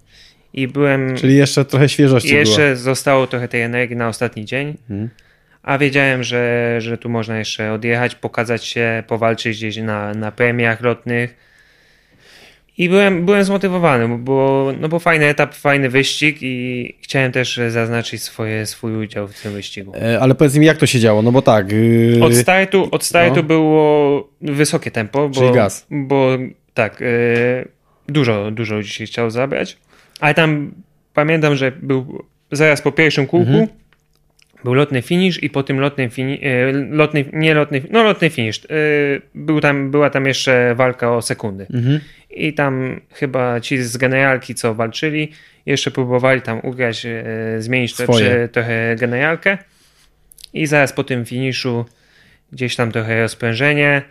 i 0.54 0.68
byłem... 0.68 1.18
Czyli 1.18 1.38
jeszcze 1.38 1.66
trochę 1.66 1.89
świeżości 1.89 2.36
Jeszcze 2.36 2.66
było. 2.66 2.76
zostało 2.76 3.28
trochę 3.28 3.47
tej 3.47 3.62
energii 3.62 3.95
na 3.95 4.08
ostatni 4.08 4.45
dzień, 4.45 4.78
hmm. 4.88 5.10
a 5.64 5.78
wiedziałem, 5.78 6.24
że, 6.24 6.76
że 6.82 6.97
tu 6.97 7.10
można 7.10 7.39
jeszcze 7.39 7.74
odjechać, 7.74 8.16
pokazać 8.16 8.66
się, 8.66 9.04
powalczyć 9.08 9.58
gdzieś 9.58 9.78
na, 9.78 10.14
na 10.14 10.32
premiach 10.32 10.82
lotnych 10.82 11.36
I 12.78 12.89
byłem, 12.89 13.26
byłem 13.26 13.43
zmotywowany, 13.43 14.18
bo, 14.18 14.72
no 14.80 14.89
bo 14.89 15.00
fajny 15.00 15.26
etap, 15.26 15.56
fajny 15.56 15.89
wyścig 15.89 16.38
i 16.41 16.95
chciałem 17.02 17.32
też 17.32 17.60
zaznaczyć 17.70 18.24
swoje, 18.24 18.66
swój 18.66 18.97
udział 18.97 19.28
w 19.28 19.41
tym 19.41 19.54
wyścigu. 19.54 19.93
E, 19.95 20.20
ale 20.20 20.36
powiedz 20.36 20.56
mi, 20.56 20.66
jak 20.66 20.78
to 20.78 20.86
się 20.86 21.00
działo? 21.00 21.22
No 21.22 21.32
bo 21.32 21.41
tak. 21.41 21.72
Yy... 21.72 22.20
Od 22.24 22.36
startu, 22.36 22.88
od 22.91 23.04
startu 23.04 23.36
no. 23.36 23.43
było 23.43 24.30
wysokie 24.41 24.91
tempo. 24.91 25.30
Bo, 25.30 25.39
Czyli 25.39 25.52
gaz. 25.52 25.86
Bo 25.91 26.38
tak, 26.74 27.02
yy, 27.02 27.68
dużo, 28.08 28.52
dużo 28.52 28.76
ludzi 28.76 28.89
się 28.89 29.06
chciało 29.06 29.32
zabrać. 29.32 29.78
Ale 30.20 30.34
tam 30.34 30.72
pamiętam, 31.13 31.55
że 31.55 31.72
był 31.72 32.26
zaraz 32.51 32.82
po 32.82 32.91
pierwszym 32.91 33.28
kółku. 33.28 33.51
Mhm. 33.51 33.67
Był 34.63 34.74
lotny 34.74 35.01
finish 35.01 35.43
i 35.43 35.49
po 35.49 35.63
tym 35.63 35.80
lotnym 35.80 36.09
finish, 36.09 36.39
lotny, 36.89 37.26
nie 37.34 37.53
lotny, 37.53 37.82
no 37.89 38.03
lotny 38.03 38.30
finish, 38.30 38.61
był 39.36 39.61
tam, 39.61 39.91
była 39.91 40.09
tam 40.09 40.26
jeszcze 40.26 40.76
walka 40.76 41.15
o 41.15 41.22
sekundy. 41.22 41.67
Mhm. 41.74 41.99
I 42.30 42.53
tam 42.53 43.01
chyba 43.11 43.59
ci 43.59 43.78
z 43.78 43.97
generalki, 43.97 44.55
co 44.55 44.76
walczyli, 44.76 45.32
jeszcze 45.65 45.91
próbowali 45.91 46.41
tam 46.41 46.59
ugrać, 46.63 47.05
e, 47.05 47.24
zmienić 47.61 47.95
trochę, 47.95 48.47
trochę 48.47 48.95
generalkę. 48.99 49.57
I 50.53 50.65
zaraz 50.65 50.93
po 50.93 51.03
tym 51.03 51.26
finiszu 51.26 51.86
gdzieś 52.51 52.76
tam 52.76 52.91
trochę 52.91 53.22
rozprężenie. 53.22 54.01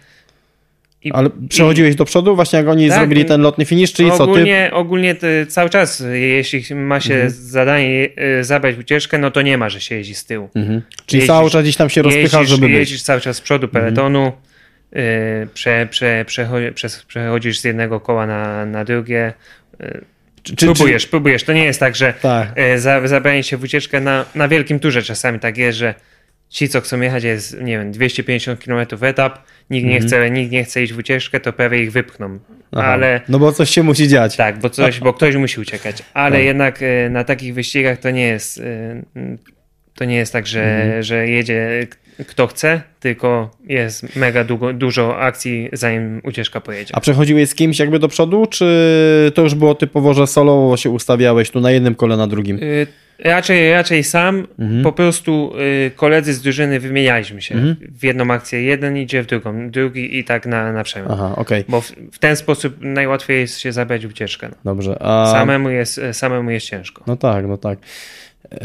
I, 1.05 1.13
Ale 1.13 1.31
przechodziłeś 1.49 1.95
i, 1.95 1.97
do 1.97 2.05
przodu 2.05 2.37
właśnie 2.37 2.59
jak 2.59 2.69
oni 2.69 2.89
tak, 2.89 2.99
zrobili 2.99 3.25
ten 3.25 3.41
lotny 3.41 3.65
finish, 3.65 3.93
czyli 3.93 4.11
ogólnie, 4.11 4.65
co 4.65 4.71
ty? 4.71 4.77
Ogólnie 4.77 5.17
cały 5.49 5.71
czas, 5.71 6.03
jeśli 6.13 6.75
ma 6.75 7.01
się 7.01 7.15
mhm. 7.15 7.31
zadanie 7.31 8.09
e, 8.17 8.45
zabrać 8.45 8.79
ucieczkę, 8.79 9.19
no 9.19 9.31
to 9.31 9.43
nie 9.43 9.59
ma, 9.59 9.69
że 9.69 9.81
się 9.81 9.95
jeździ 9.95 10.15
z 10.15 10.25
tyłu. 10.25 10.51
Mhm. 10.55 10.83
Czyli 11.07 11.21
jeździsz, 11.21 11.37
cały 11.37 11.51
czas 11.51 11.63
gdzieś 11.63 11.77
tam 11.77 11.91
się 11.91 12.03
rozpychasz, 12.03 12.41
jeździsz, 12.41 12.59
żeby 12.61 12.71
Jeździsz 12.71 13.03
cały 13.03 13.21
czas 13.21 13.37
z 13.37 13.41
przodu 13.41 13.67
mhm. 13.67 13.85
peletonu, 13.85 14.33
mhm. 14.93 15.49
prze, 15.55 15.89
prze, 15.91 16.25
przechodzisz 17.07 17.59
z 17.59 17.65
jednego 17.65 18.01
koła 18.01 18.27
na, 18.27 18.67
na 18.67 18.85
drugie. 18.85 19.33
Czy, 20.43 20.57
próbujesz, 20.57 21.03
czy... 21.03 21.09
próbujesz. 21.09 21.45
To 21.45 21.53
nie 21.53 21.65
jest 21.65 21.81
tak, 21.81 21.97
że 21.97 22.15
tak. 22.23 22.49
zabranie 23.05 23.43
się 23.43 23.57
w 23.57 23.63
ucieczkę 23.63 24.01
na, 24.01 24.25
na 24.35 24.49
wielkim 24.49 24.81
turze 24.81 25.03
czasami 25.03 25.41
tak 25.41 25.57
jest, 25.57 25.79
że 25.79 25.95
ci, 26.49 26.69
co 26.69 26.81
chcą 26.81 27.01
jechać, 27.01 27.25
jest, 27.25 27.61
nie 27.61 27.79
wiem, 27.79 27.93
250 27.93 28.65
km 28.65 28.87
etap, 29.01 29.39
nikt 29.71 29.87
nie, 29.87 29.97
mhm. 29.97 30.09
chce, 30.09 30.31
nikt 30.31 30.53
nie 30.53 30.65
chce 30.65 30.83
iść 30.83 30.93
w 30.93 30.99
ucieczkę, 30.99 31.41
to 31.41 31.53
prawie 31.53 31.83
ich 31.83 31.93
wypchną. 31.93 32.39
Aha. 32.73 32.87
Ale, 32.87 33.21
no 33.29 33.39
bo 33.39 33.53
coś 33.53 33.71
się 33.71 33.83
musi 33.83 34.09
dziać. 34.09 34.37
Tak, 34.37 34.59
bo, 34.59 34.71
coś, 34.71 35.01
bo 35.01 35.13
ktoś 35.13 35.37
musi 35.37 35.61
uciekać. 35.61 36.03
Ale 36.15 36.37
tak. 36.37 36.45
jednak 36.45 36.83
e, 36.83 37.11
na 37.11 37.25
takich 37.25 37.55
wyścigach 37.55 37.99
to 37.99 38.11
nie 38.11 38.27
jest 38.27 38.59
e, 38.59 39.03
to 39.95 40.05
nie 40.05 40.17
jest 40.17 40.33
tak, 40.33 40.47
że, 40.47 40.83
mhm. 40.83 41.03
że 41.03 41.29
jedzie 41.29 41.87
kto 42.27 42.47
chce, 42.47 42.83
tylko 43.01 43.51
jest 43.67 44.17
mega 44.17 44.45
długo, 44.45 44.73
dużo 44.73 45.19
akcji, 45.19 45.69
zanim 45.73 46.21
ucieczka 46.25 46.61
pojedzie. 46.61 46.97
A 46.97 47.01
przechodziłeś 47.01 47.49
z 47.49 47.55
kimś 47.55 47.79
jakby 47.79 47.99
do 47.99 48.09
przodu, 48.09 48.47
czy 48.47 49.33
to 49.35 49.43
już 49.43 49.55
było 49.55 49.75
typowo, 49.75 50.15
że 50.15 50.27
solowo 50.27 50.77
się 50.77 50.91
ustawiałeś 50.91 51.51
tu 51.51 51.61
na 51.61 51.71
jednym 51.71 51.95
kole, 51.95 52.17
na 52.17 52.27
drugim? 52.27 52.59
Y 52.63 52.87
Raczej, 53.19 53.73
raczej 53.73 54.05
sam, 54.05 54.47
mhm. 54.59 54.83
po 54.83 54.93
prostu 54.93 55.53
y, 55.87 55.91
koledzy 55.97 56.35
z 56.35 56.43
drużyny 56.43 56.81
wymienialiśmy 56.81 57.43
się 57.43 57.55
mhm. 57.55 57.77
w 57.99 58.05
jedną 58.05 58.31
akcję. 58.31 58.63
Jeden 58.63 58.97
idzie 58.97 59.23
w 59.23 59.27
drugą, 59.27 59.71
drugi 59.71 60.19
i 60.19 60.25
tak 60.25 60.47
na, 60.47 60.73
na 60.73 60.85
przemian. 60.85 61.13
Aha, 61.13 61.33
okay. 61.37 61.65
Bo 61.69 61.81
w, 61.81 61.93
w, 62.13 62.19
ten 62.19 62.37
sposób 62.37 62.77
najłatwiej 62.81 63.41
jest 63.41 63.61
się 63.61 63.73
zabrać 63.73 64.05
ucieczkę. 64.05 64.49
Dobrze. 64.65 64.97
A... 65.03 65.33
Samemu, 65.33 65.71
jest, 65.71 66.01
samemu 66.13 66.51
jest 66.51 66.67
ciężko. 66.67 67.05
No 67.07 67.17
tak, 67.17 67.47
no 67.47 67.57
tak. 67.57 67.79
Yy, 68.53 68.59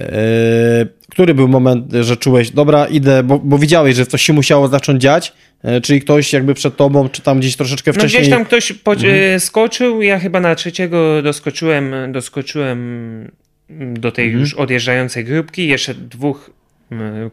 który 1.12 1.34
był 1.34 1.48
moment, 1.48 1.94
że 2.02 2.18
czułeś, 2.18 2.52
dobra, 2.52 2.86
idę, 2.86 3.24
bo, 3.24 3.40
bo 3.40 3.58
widziałeś, 3.58 3.96
że 3.96 4.06
coś 4.06 4.22
się 4.22 4.34
musiało 4.34 4.68
zacząć 4.68 5.02
dziać, 5.02 5.34
yy, 5.64 5.82
czyli 5.82 6.02
ktoś 6.02 6.34
jakby 6.34 6.54
przed 6.54 6.78
tobą, 6.78 7.10
czy 7.10 7.22
tam 7.22 7.40
gdzieś 7.40 7.56
troszeczkę 7.56 7.94
wcześniej... 7.94 8.22
No 8.22 8.28
gdzieś 8.28 8.36
tam 8.36 8.46
ktoś 8.46 8.74
po, 8.74 8.94
mhm. 8.94 9.16
Yy, 9.16 9.40
skoczył, 9.40 10.02
ja 10.02 10.20
chyba 10.20 10.40
na 10.40 10.56
trzeciego 10.56 11.22
doskoczyłem, 11.22 11.94
doskoczyłem 12.12 13.32
do 13.80 14.12
tej 14.12 14.26
mhm. 14.26 14.42
już 14.42 14.54
odjeżdżającej 14.54 15.26
grupki, 15.26 15.68
jeszcze 15.68 15.94
dwóch 15.94 16.50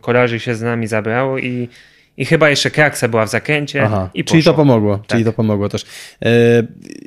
kolarzy 0.01 0.41
się 0.41 0.55
z 0.55 0.63
nami 0.63 0.87
zabrało 0.87 1.39
i 1.39 1.69
i 2.17 2.25
chyba 2.25 2.51
jeszcze 2.51 2.71
kraksa 2.71 3.09
była 3.09 3.27
w 3.27 3.31
zakręcie. 3.31 3.83
Aha, 3.83 4.11
i 4.15 4.25
czyli 4.25 4.43
to 4.43 4.55
pomogło. 4.55 4.99
Tak. 4.99 5.07
Czyli 5.07 5.25
to 5.25 5.33
pomogło 5.33 5.69
też. 5.69 5.85
E, 6.23 6.29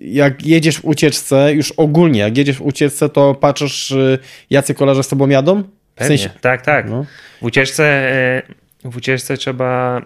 jak 0.01 0.45
jedziesz 0.45 0.77
w 0.79 0.85
ucieczce, 0.85 1.53
już 1.53 1.71
ogólnie, 1.71 2.19
jak 2.19 2.37
jedziesz 2.37 2.57
w 2.57 2.61
ucieczce, 2.61 3.09
to 3.09 3.35
patrzysz, 3.35 3.91
e, 3.91 4.17
jacy 4.49 4.73
kolarze 4.73 5.03
z 5.03 5.07
tobą 5.07 5.29
jadą? 5.29 5.63
W 5.95 6.05
sensie... 6.05 6.29
Tak, 6.41 6.61
tak. 6.61 6.89
No. 6.89 7.05
W, 7.41 7.45
ucieczce, 7.45 7.85
e, 7.85 8.41
w 8.85 8.97
ucieczce 8.97 9.37
trzeba 9.37 10.01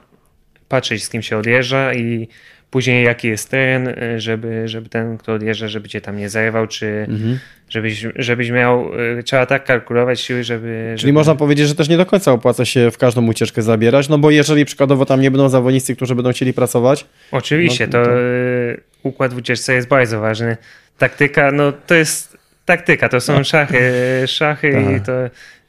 patrzeć, 0.68 1.04
z 1.04 1.10
kim 1.10 1.22
się 1.22 1.38
odjeżdża 1.38 1.94
i 1.94 2.28
później 2.72 3.06
jaki 3.06 3.28
jest 3.28 3.50
teren, 3.50 3.96
żeby, 4.18 4.68
żeby 4.68 4.90
ten, 4.90 5.18
kto 5.18 5.34
odjeżdża, 5.34 5.68
żeby 5.68 5.90
cię 5.90 6.02
tam 6.02 6.18
nie 6.18 6.30
zajwał, 6.30 6.68
czy 6.68 7.06
mhm. 7.10 7.40
żebyś, 7.70 8.06
żebyś 8.16 8.52
miał, 8.52 8.92
y, 9.20 9.24
trzeba 9.24 9.46
tak 9.46 9.64
kalkulować 9.64 10.22
siły, 10.22 10.44
żeby... 10.44 10.94
Czyli 10.98 11.02
żeby... 11.02 11.14
można 11.14 11.36
powiedzieć, 11.36 11.68
że 11.68 11.76
też 11.76 11.90
nie 11.90 11.98
do 11.98 12.06
końca 12.06 12.32
opłaca 12.32 12.66
się 12.66 12.92
w 12.92 12.98
każdą 12.98 13.28
ucieczkę 13.28 13.62
zabierać, 13.62 14.10
no 14.10 14.18
bo 14.18 14.32
jeżeli 14.32 14.66
przykładowo 14.66 15.06
tam 15.06 15.22
nie 15.22 15.32
będą 15.32 15.50
zawodnicy, 15.50 15.96
którzy 15.96 16.16
będą 16.16 16.32
chcieli 16.32 16.54
pracować... 16.54 17.06
Oczywiście, 17.32 17.88
no, 17.88 17.92
to, 17.92 18.04
to 18.04 18.20
y, 18.20 18.82
układ 19.04 19.34
w 19.34 19.38
ucieczce 19.38 19.74
jest 19.74 19.88
bardzo 19.88 20.20
ważny. 20.20 20.58
Taktyka, 20.98 21.52
no 21.52 21.72
to 21.72 21.96
jest 21.96 22.38
taktyka, 22.66 23.10
to 23.10 23.22
są 23.22 23.34
no. 23.34 23.44
szachy, 23.44 23.82
szachy 24.28 24.70
i 24.70 25.00
tak. 25.00 25.06
to 25.06 25.12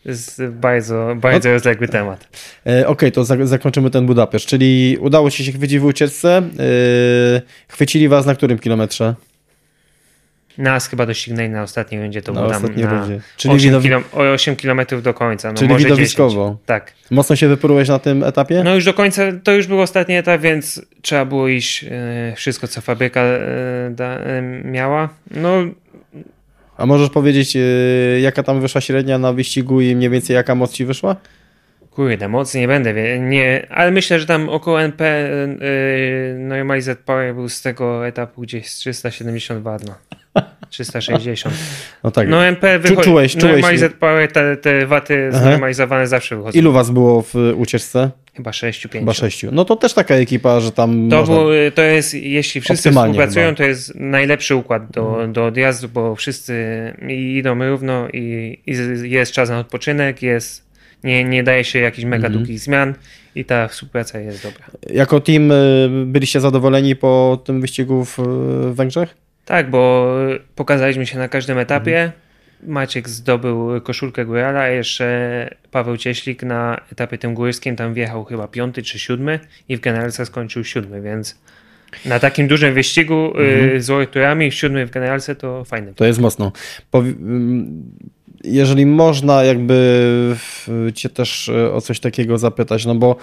jest 0.09 0.43
bardzo, 0.47 1.17
bardzo 1.17 1.49
no, 1.49 1.55
rozległy 1.55 1.89
temat. 1.89 2.29
E, 2.67 2.71
Okej, 2.71 2.87
okay, 2.87 3.13
to 3.13 3.25
za, 3.25 3.47
zakończymy 3.47 3.91
ten 3.91 4.07
Budapeszt, 4.07 4.47
czyli 4.47 4.97
udało 5.01 5.31
ci 5.31 5.45
się 5.45 5.53
chwycić 5.53 5.79
w 5.79 5.85
ucieczce. 5.85 6.37
E, 6.39 6.43
chwycili 7.69 8.09
was 8.09 8.27
na 8.27 8.35
którym 8.35 8.59
kilometrze? 8.59 9.15
Nas 10.59 10.89
chyba 10.89 11.07
doścignęli 11.07 11.49
na 11.49 11.63
ostatniej 11.63 12.03
rundzie, 12.03 12.23
to 12.23 12.33
na 12.33 12.41
było 12.41 12.53
ostatniej 12.53 12.87
na 12.87 13.01
rundzie. 13.01 13.21
Czyli 13.37 13.55
8, 13.55 13.65
widow... 13.65 13.83
kilo, 13.83 14.03
8 14.33 14.57
km 14.57 14.81
do 15.03 15.15
końca. 15.15 15.53
No 15.53 15.59
Czyli 15.59 15.77
widowiskowo. 15.77 16.45
10. 16.45 16.59
Tak. 16.67 16.93
Mocno 17.11 17.37
się 17.37 17.49
wyprułeś 17.49 17.89
na 17.89 17.99
tym 17.99 18.25
etapie? 18.25 18.63
No 18.65 18.75
już 18.75 18.85
do 18.85 18.95
końca, 18.95 19.23
to 19.45 19.53
już 19.53 19.67
był 19.67 19.81
ostatni 19.81 20.15
etap, 20.15 20.41
więc 20.41 20.83
trzeba 21.03 21.25
było 21.25 21.49
iść 21.49 21.85
e, 21.85 22.35
wszystko, 22.37 22.69
co 22.69 22.81
fabryka 22.81 23.25
da, 23.91 24.19
miała. 24.65 25.09
No 25.31 25.65
a 26.79 26.87
możesz 26.87 27.11
powiedzieć, 27.11 27.55
yy, 27.55 28.21
jaka 28.21 28.43
tam 28.43 28.61
wyszła 28.61 28.81
średnia 28.81 29.19
na 29.19 29.33
wyścigu 29.33 29.81
i 29.81 29.97
mniej 29.97 30.11
więcej 30.11 30.35
jaka 30.35 30.55
moc 30.55 30.73
ci 30.73 30.85
wyszła? 30.85 31.17
Kurde, 31.91 32.29
mocy 32.29 32.59
nie 32.59 32.69
będę, 32.69 33.19
nie, 33.19 33.67
ale 33.71 33.91
myślę, 33.91 34.21
że 34.21 34.27
tam 34.27 34.49
około 34.49 34.83
NP 34.83 35.31
yy, 35.61 36.39
Normalized 36.39 36.99
Power 36.99 37.35
był 37.35 37.49
z 37.49 37.63
tego 37.63 38.07
etapu 38.07 38.41
gdzieś 38.43 38.71
z 38.71 38.77
372 38.79 39.77
no. 39.87 39.95
360. 40.71 41.55
No 42.05 42.11
tak. 42.11 42.29
No 42.29 42.45
MP 42.45 42.79
wychodzi. 42.79 43.03
Czułeś, 43.03 43.37
czułeś. 43.37 43.55
Normalized 43.55 43.95
Power, 43.95 44.33
te, 44.33 44.57
te 44.57 44.87
waty 44.87 45.31
Aha. 45.33 45.41
znormalizowane 45.41 46.07
zawsze 46.07 46.37
wychodzą. 46.37 46.59
Ilu 46.59 46.73
was 46.73 46.91
było 46.91 47.23
w 47.23 47.35
ucieczce? 47.57 48.11
Chyba 48.39 48.53
6, 48.53 48.87
5. 48.87 48.93
Chyba 49.03 49.13
6. 49.13 49.47
No 49.53 49.65
to 49.65 49.77
też 49.77 49.95
taka 49.95 50.15
ekipa, 50.15 50.61
że 50.61 50.73
tam. 50.73 51.09
To, 51.11 51.25
było, 51.25 51.45
to 51.75 51.83
jest, 51.83 52.15
jeśli 52.15 52.61
wszyscy 52.61 52.91
współpracują, 52.91 53.47
chyba. 53.47 53.57
to 53.57 53.65
jest 53.65 53.95
najlepszy 53.95 54.55
układ 54.55 54.91
do, 54.91 55.09
mhm. 55.09 55.33
do 55.33 55.47
odjazdu, 55.47 55.89
bo 55.89 56.15
wszyscy 56.17 56.55
idą 57.09 57.69
równo 57.69 58.09
i, 58.09 58.59
i 58.67 59.11
jest 59.11 59.33
czas 59.33 59.51
na 59.51 59.59
odpoczynek, 59.59 60.23
jest, 60.23 60.65
nie, 61.05 61.25
nie 61.25 61.43
daje 61.43 61.65
się 61.65 61.79
jakichś 61.79 62.05
mega 62.05 62.27
mhm. 62.27 62.33
długich 62.33 62.61
zmian 62.61 62.95
i 63.35 63.45
ta 63.45 63.69
współpraca 63.69 64.19
jest 64.21 64.43
dobra. 64.43 64.65
Jako 64.91 65.21
team 65.21 65.53
y, 65.53 65.89
byliście 66.07 66.41
zadowoleni 66.41 66.97
po 66.97 67.43
tym 67.45 67.61
wyścigu 67.61 68.05
w 68.05 68.19
Węgrzech? 68.75 69.15
Tak, 69.45 69.71
bo 69.71 70.15
pokazaliśmy 70.55 71.07
się 71.07 71.19
na 71.19 71.29
każdym 71.29 71.59
etapie. 71.59 72.01
Mhm 72.01 72.28
Maciek 72.63 73.09
zdobył 73.09 73.81
koszulkę 73.81 74.25
Górala, 74.25 74.61
a 74.61 74.69
jeszcze 74.69 75.51
Paweł 75.71 75.97
Cieślik 75.97 76.43
na 76.43 76.81
etapie 76.93 77.19
tym 77.19 77.35
górskim 77.35 77.77
tam 77.77 77.95
wjechał 77.95 78.25
chyba 78.25 78.49
piąty 78.49 78.83
czy 78.83 78.99
siódmy 78.99 79.41
i 79.69 79.77
w 79.77 79.81
generalce 79.81 80.27
skończył 80.27 80.65
siódmy, 80.65 81.03
więc 81.03 81.37
na 82.05 82.19
takim 82.19 82.49
dużym 82.49 82.75
wyścigu 82.75 83.33
mhm. 83.37 83.83
z 83.83 83.87
Worturami 83.87 84.53
siódmy 84.53 84.87
w 84.87 84.91
generalce 84.91 85.35
to 85.35 85.65
fajne. 85.65 85.95
To 85.95 86.05
jest 86.05 86.21
mocno. 86.21 86.53
Mm, 86.95 87.83
jeżeli 88.45 88.87
można 88.87 89.45
jakby 89.45 90.37
cię 90.95 91.09
też 91.09 91.49
e, 91.49 91.73
o 91.73 91.81
coś 91.81 92.01
takiego 92.01 92.39
zapytać, 92.39 92.87
no 92.87 92.95
bo 92.95 93.17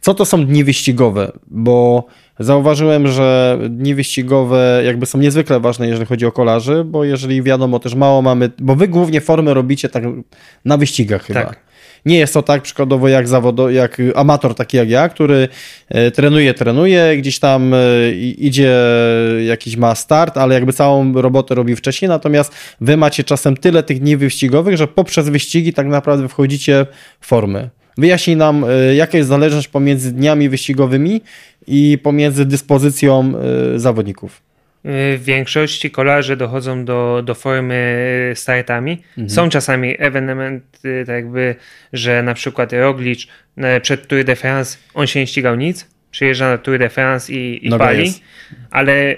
co 0.00 0.14
to 0.14 0.24
są 0.24 0.46
dni 0.46 0.64
wyścigowe? 0.64 1.32
Bo 1.46 2.06
Zauważyłem, 2.40 3.08
że 3.08 3.58
dni 3.70 3.94
wyścigowe 3.94 4.82
jakby 4.84 5.06
są 5.06 5.18
niezwykle 5.18 5.60
ważne, 5.60 5.88
jeżeli 5.88 6.06
chodzi 6.06 6.26
o 6.26 6.32
kolarzy, 6.32 6.84
bo 6.84 7.04
jeżeli 7.04 7.42
wiadomo 7.42 7.78
też 7.78 7.94
mało 7.94 8.22
mamy, 8.22 8.50
bo 8.58 8.74
wy 8.74 8.88
głównie 8.88 9.20
formę 9.20 9.54
robicie 9.54 9.88
tak 9.88 10.04
na 10.64 10.76
wyścigach 10.76 11.24
chyba. 11.24 11.44
Tak. 11.44 11.70
Nie 12.06 12.18
jest 12.18 12.34
to 12.34 12.42
tak 12.42 12.62
przykładowo 12.62 13.08
jak 13.08 13.28
zawodo, 13.28 13.70
jak 13.70 14.02
amator 14.14 14.54
taki 14.54 14.76
jak 14.76 14.90
ja, 14.90 15.08
który 15.08 15.48
e, 15.88 16.10
trenuje, 16.10 16.54
trenuje, 16.54 17.16
gdzieś 17.16 17.38
tam 17.38 17.74
e, 17.74 17.78
idzie, 18.38 18.74
jakiś 19.46 19.76
ma 19.76 19.94
start, 19.94 20.38
ale 20.38 20.54
jakby 20.54 20.72
całą 20.72 21.12
robotę 21.12 21.54
robi 21.54 21.76
wcześniej, 21.76 22.08
natomiast 22.08 22.54
wy 22.80 22.96
macie 22.96 23.24
czasem 23.24 23.56
tyle 23.56 23.82
tych 23.82 24.00
dni 24.00 24.16
wyścigowych, 24.16 24.76
że 24.76 24.86
poprzez 24.88 25.28
wyścigi 25.28 25.72
tak 25.72 25.86
naprawdę 25.86 26.28
wchodzicie 26.28 26.86
w 27.20 27.26
formę. 27.26 27.68
Wyjaśnij 28.00 28.36
nam, 28.36 28.64
e, 28.64 28.94
jaka 28.94 29.18
jest 29.18 29.28
zależność 29.28 29.68
pomiędzy 29.68 30.12
dniami 30.12 30.48
wyścigowymi 30.48 31.20
i 31.66 31.98
pomiędzy 32.02 32.44
dyspozycją 32.44 33.32
y, 33.74 33.78
zawodników? 33.78 34.42
w 34.84 35.20
większości 35.24 35.90
kolarze 35.90 36.36
dochodzą 36.36 36.84
do, 36.84 37.22
do 37.24 37.34
formy 37.34 38.32
startami. 38.34 38.92
Mhm. 38.92 39.30
Są 39.30 39.48
czasami 39.48 39.94
ewenementy, 39.98 41.04
tak 41.06 41.14
jakby, 41.14 41.54
że 41.92 42.22
na 42.22 42.34
przykład 42.34 42.72
Roglic 42.72 43.26
e, 43.56 43.80
przed 43.80 44.06
Tour 44.06 44.24
de 44.24 44.36
France 44.36 44.78
on 44.94 45.06
się 45.06 45.20
nie 45.20 45.26
ścigał 45.26 45.56
nic, 45.56 45.86
przyjeżdża 46.10 46.50
na 46.50 46.58
Tour 46.58 46.78
de 46.78 46.88
France 46.88 47.32
i, 47.32 47.66
i 47.66 47.70
no 47.70 47.78
pali, 47.78 48.04
jest. 48.04 48.20
ale 48.70 49.16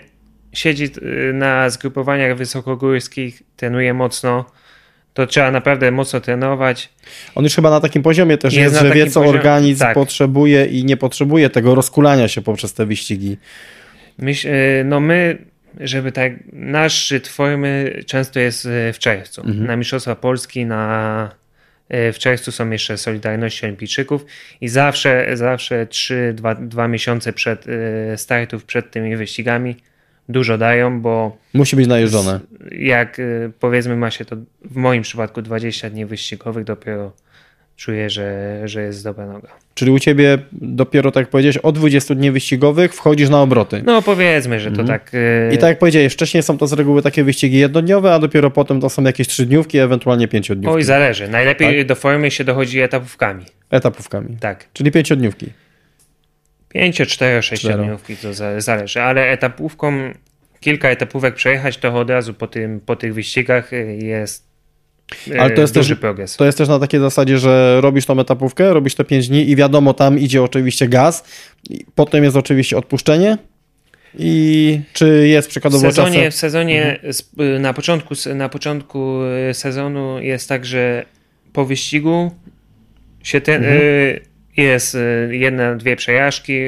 siedzi 0.52 0.90
na 1.32 1.70
zgrupowaniach 1.70 2.36
wysokogórskich, 2.36 3.42
trenuje 3.56 3.94
mocno, 3.94 4.44
to 5.14 5.26
trzeba 5.26 5.50
naprawdę 5.50 5.90
mocno 5.90 6.20
trenować. 6.20 6.88
On 7.34 7.44
już 7.44 7.54
chyba 7.54 7.70
na 7.70 7.80
takim 7.80 8.02
poziomie 8.02 8.38
też 8.38 8.54
jest, 8.54 8.74
jest 8.74 8.86
że 8.86 8.94
wie, 8.94 9.06
co 9.06 9.20
poziom... 9.20 9.36
organizm 9.36 9.80
tak. 9.80 9.94
potrzebuje 9.94 10.64
i 10.64 10.84
nie 10.84 10.96
potrzebuje 10.96 11.50
tego 11.50 11.74
rozkulania 11.74 12.28
się 12.28 12.42
poprzez 12.42 12.74
te 12.74 12.86
wyścigi. 12.86 13.36
Myśl, 14.18 14.48
e, 14.48 14.84
no 14.84 15.00
my 15.00 15.38
żeby 15.80 16.12
tak, 16.12 16.32
nasz 16.52 16.92
szczyt 16.92 17.28
formy 17.28 18.02
często 18.06 18.40
jest 18.40 18.66
e, 18.66 18.92
w 18.92 18.98
czerwcu. 18.98 19.40
Mhm. 19.40 19.66
Na 19.66 19.76
Mistrzostwa 19.76 20.14
Polski 20.14 20.66
na, 20.66 21.30
e, 21.88 22.12
w 22.12 22.18
czerwcu 22.18 22.52
są 22.52 22.70
jeszcze 22.70 22.98
Solidarności 22.98 23.66
Olimpijczyków 23.66 24.24
i 24.60 24.68
zawsze, 24.68 25.26
zawsze 25.34 25.86
3-2 25.86 26.88
miesiące 26.88 27.32
przed 27.32 27.66
startów, 28.16 28.64
przed 28.64 28.90
tymi 28.90 29.16
wyścigami 29.16 29.76
dużo 30.28 30.58
dają, 30.58 31.00
bo 31.00 31.36
musi 31.54 31.76
być 31.76 31.86
najeżdżone. 31.86 32.40
Jak 32.70 33.20
powiedzmy 33.60 33.96
ma 33.96 34.10
się 34.10 34.24
to 34.24 34.36
w 34.64 34.76
moim 34.76 35.02
przypadku 35.02 35.42
20 35.42 35.90
dni 35.90 36.06
wyścigowych 36.06 36.64
dopiero 36.64 37.12
czuję, 37.76 38.10
że, 38.10 38.60
że 38.64 38.82
jest 38.82 39.04
dobra 39.04 39.26
noga. 39.26 39.48
Czyli 39.74 39.90
u 39.90 39.98
ciebie 39.98 40.38
dopiero, 40.52 41.12
tak 41.12 41.22
jak 41.22 41.30
powiedziałeś, 41.30 41.56
od 41.56 41.78
20 41.78 42.14
dni 42.14 42.30
wyścigowych 42.30 42.94
wchodzisz 42.94 43.28
na 43.28 43.42
obroty. 43.42 43.82
No 43.86 44.02
powiedzmy, 44.02 44.60
że 44.60 44.70
to 44.70 44.80
mhm. 44.80 44.88
tak... 45.00 45.12
I 45.52 45.58
tak 45.58 45.68
jak 45.68 45.78
powiedziałeś, 45.78 46.12
wcześniej 46.12 46.42
są 46.42 46.58
to 46.58 46.66
z 46.66 46.72
reguły 46.72 47.02
takie 47.02 47.24
wyścigi 47.24 47.58
jednodniowe, 47.58 48.14
a 48.14 48.18
dopiero 48.18 48.50
potem 48.50 48.80
to 48.80 48.88
są 48.88 49.02
jakieś 49.02 49.28
trzydniówki, 49.28 49.78
ewentualnie 49.78 50.28
pięciodniówki. 50.28 50.74
Oj, 50.74 50.82
zależy. 50.82 51.28
Najlepiej 51.28 51.78
tak? 51.78 51.86
do 51.86 51.94
formy 51.94 52.30
się 52.30 52.44
dochodzi 52.44 52.80
etapówkami. 52.80 53.44
Etapówkami. 53.70 54.36
Tak. 54.40 54.64
Czyli 54.72 54.90
pięciodniówki. 54.90 55.46
Pięcio, 56.72 57.06
cztero, 57.06 57.42
sześciodniówki 57.42 58.16
to 58.16 58.34
zależy, 58.58 59.02
ale 59.02 59.30
etapówką 59.30 60.12
kilka 60.60 60.90
etapówek 60.90 61.34
przejechać, 61.34 61.78
to 61.78 61.94
od 61.94 62.10
razu 62.10 62.34
po, 62.34 62.46
tym, 62.46 62.80
po 62.80 62.96
tych 62.96 63.14
wyścigach 63.14 63.70
jest 63.98 64.52
ale 65.38 65.50
to 65.50 65.60
jest, 65.60 65.74
też, 65.74 65.94
progres. 65.94 66.36
to 66.36 66.44
jest 66.44 66.58
też 66.58 66.68
na 66.68 66.78
takiej 66.78 67.00
zasadzie, 67.00 67.38
że 67.38 67.80
robisz 67.80 68.06
tą 68.06 68.20
etapówkę, 68.20 68.74
robisz 68.74 68.94
te 68.94 69.04
5 69.04 69.28
dni 69.28 69.50
i 69.50 69.56
wiadomo, 69.56 69.94
tam 69.94 70.18
idzie 70.18 70.42
oczywiście 70.42 70.88
gaz, 70.88 71.24
potem 71.94 72.24
jest 72.24 72.36
oczywiście 72.36 72.76
odpuszczenie. 72.76 73.38
I 74.18 74.80
czy 74.92 75.28
jest 75.28 75.48
przykładowo 75.48 75.90
w 75.90 75.94
sezonie, 75.94 76.30
W 76.30 76.34
sezonie 76.34 77.00
mhm. 77.02 77.62
na, 77.62 77.72
początku, 77.72 78.14
na 78.34 78.48
początku 78.48 79.18
sezonu 79.52 80.20
jest 80.20 80.48
tak, 80.48 80.66
że 80.66 81.04
po 81.52 81.64
wyścigu 81.64 82.30
się 83.22 83.40
ten, 83.40 83.64
mhm. 83.64 83.80
E, 83.82 84.31
jest 84.56 84.94
e, 84.94 85.36
jedna, 85.36 85.74
dwie 85.74 85.96
przejażdżki, 85.96 86.60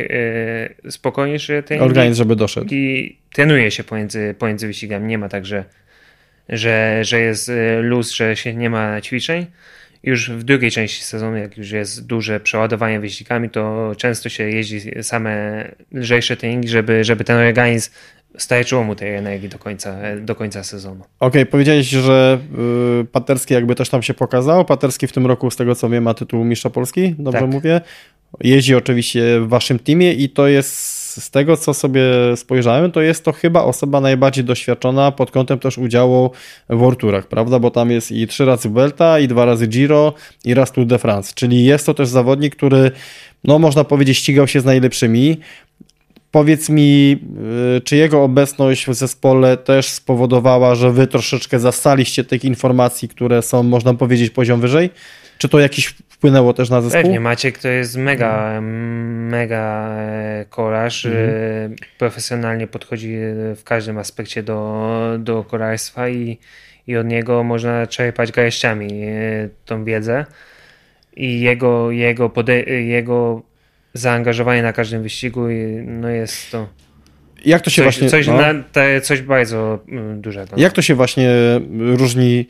spokojniejszy 0.90 1.62
ten 1.66 1.82
organizm, 1.82 2.18
żeby 2.18 2.36
doszedł. 2.36 2.66
I 2.70 3.16
trenuje 3.32 3.70
się 3.70 3.84
pomiędzy, 3.84 4.34
pomiędzy 4.38 4.66
wyścigami. 4.66 5.06
Nie 5.06 5.18
ma 5.18 5.28
tak, 5.28 5.46
że 5.46 5.64
że, 6.48 7.04
że 7.04 7.20
jest 7.20 7.48
y, 7.48 7.80
luz, 7.82 8.12
że 8.12 8.36
się 8.36 8.54
nie 8.54 8.70
ma 8.70 9.00
ćwiczeń. 9.00 9.46
Już 10.02 10.30
w 10.30 10.42
drugiej 10.42 10.70
części 10.70 11.04
sezonu, 11.04 11.36
jak 11.36 11.58
już 11.58 11.70
jest 11.70 12.06
duże 12.06 12.40
przeładowanie 12.40 13.00
wyścigami, 13.00 13.50
to 13.50 13.92
często 13.98 14.28
się 14.28 14.50
jeździ 14.50 14.80
same 15.02 15.64
lżejsze 15.92 16.36
treningi, 16.36 16.68
żeby, 16.68 17.04
żeby 17.04 17.24
ten 17.24 17.36
organizm 17.36 17.90
starczyło 18.38 18.84
mu 18.84 18.94
tej 18.94 19.14
energii 19.14 19.48
do 19.48 19.58
końca, 19.58 19.96
do 20.20 20.34
końca 20.34 20.64
sezonu. 20.64 21.00
Okej, 21.00 21.42
okay, 21.42 21.46
powiedziałeś, 21.46 21.86
że 21.86 22.38
y, 23.00 23.04
Paterski 23.04 23.54
jakby 23.54 23.74
też 23.74 23.88
tam 23.88 24.02
się 24.02 24.14
pokazał. 24.14 24.64
Paterski 24.64 25.06
w 25.06 25.12
tym 25.12 25.26
roku, 25.26 25.50
z 25.50 25.56
tego 25.56 25.74
co 25.74 25.88
wiem, 25.88 26.04
ma 26.04 26.14
tytuł 26.14 26.44
mistrza 26.44 26.70
Polski, 26.70 27.14
dobrze 27.18 27.40
tak. 27.40 27.50
mówię. 27.50 27.80
Jeździ 28.40 28.74
oczywiście 28.74 29.40
w 29.40 29.48
waszym 29.48 29.78
teamie 29.78 30.12
i 30.12 30.28
to 30.28 30.48
jest 30.48 31.04
z 31.22 31.30
tego, 31.30 31.56
co 31.56 31.74
sobie 31.74 32.02
spojrzałem, 32.36 32.92
to 32.92 33.00
jest 33.00 33.24
to 33.24 33.32
chyba 33.32 33.62
osoba 33.62 34.00
najbardziej 34.00 34.44
doświadczona 34.44 35.12
pod 35.12 35.30
kątem 35.30 35.58
też 35.58 35.78
udziału 35.78 36.30
w 36.68 36.76
Worturach, 36.76 37.26
prawda? 37.28 37.58
Bo 37.58 37.70
tam 37.70 37.90
jest 37.90 38.12
i 38.12 38.26
trzy 38.26 38.44
razy 38.44 38.68
Belta, 38.68 39.18
i 39.18 39.28
dwa 39.28 39.44
razy 39.44 39.66
Giro, 39.66 40.14
i 40.44 40.54
raz 40.54 40.72
Tour 40.72 40.86
de 40.86 40.98
France. 40.98 41.32
Czyli 41.34 41.64
jest 41.64 41.86
to 41.86 41.94
też 41.94 42.08
zawodnik, 42.08 42.56
który, 42.56 42.90
no 43.44 43.58
można 43.58 43.84
powiedzieć, 43.84 44.18
ścigał 44.18 44.48
się 44.48 44.60
z 44.60 44.64
najlepszymi. 44.64 45.36
Powiedz 46.34 46.68
mi, 46.68 47.20
y, 47.76 47.80
czy 47.80 47.96
jego 47.96 48.22
obecność 48.22 48.86
w 48.86 48.94
zespole 48.94 49.56
też 49.56 49.88
spowodowała, 49.88 50.74
że 50.74 50.92
wy 50.92 51.06
troszeczkę 51.06 51.58
zastaliście 51.58 52.24
tych 52.24 52.44
informacji, 52.44 53.08
które 53.08 53.42
są, 53.42 53.62
można 53.62 53.94
powiedzieć, 53.94 54.30
poziom 54.30 54.60
wyżej? 54.60 54.90
Czy 55.38 55.48
to 55.48 55.60
jakiś 55.60 55.86
wpłynęło 55.86 56.52
też 56.52 56.70
na 56.70 56.80
zespół? 56.80 57.02
Pewnie, 57.02 57.20
Maciek 57.20 57.58
to 57.58 57.68
jest 57.68 57.96
mega, 57.96 58.60
mega 59.30 59.88
e, 59.88 60.44
kolarz. 60.50 61.06
Mhm. 61.06 61.24
E, 61.72 61.76
profesjonalnie 61.98 62.66
podchodzi 62.66 63.16
w 63.56 63.60
każdym 63.64 63.98
aspekcie 63.98 64.42
do, 64.42 64.90
do 65.18 65.44
kolarstwa 65.44 66.08
i, 66.08 66.38
i 66.86 66.96
od 66.96 67.06
niego 67.06 67.44
można 67.44 67.86
czerpać 67.86 68.32
garściami 68.32 69.02
e, 69.02 69.48
tą 69.64 69.84
wiedzę. 69.84 70.24
I 71.16 71.40
jego, 71.40 71.90
jego, 71.90 72.28
pode- 72.28 72.70
jego 72.70 73.42
zaangażowanie 73.94 74.62
na 74.62 74.72
każdym 74.72 75.02
wyścigu 75.02 75.46
no 75.84 76.08
jest 76.08 76.50
to 76.50 76.68
jak 77.44 77.62
to 77.62 77.70
się 77.70 77.76
coś, 77.76 77.84
właśnie. 77.84 78.10
Coś, 78.10 78.26
no, 78.26 78.36
na, 78.36 78.62
te, 78.72 79.00
coś 79.00 79.22
bardzo 79.22 79.78
mm, 79.88 80.20
dużego. 80.20 80.56
Jak 80.56 80.72
to 80.72 80.82
się 80.82 80.94
właśnie 80.94 81.30
różni 81.78 82.46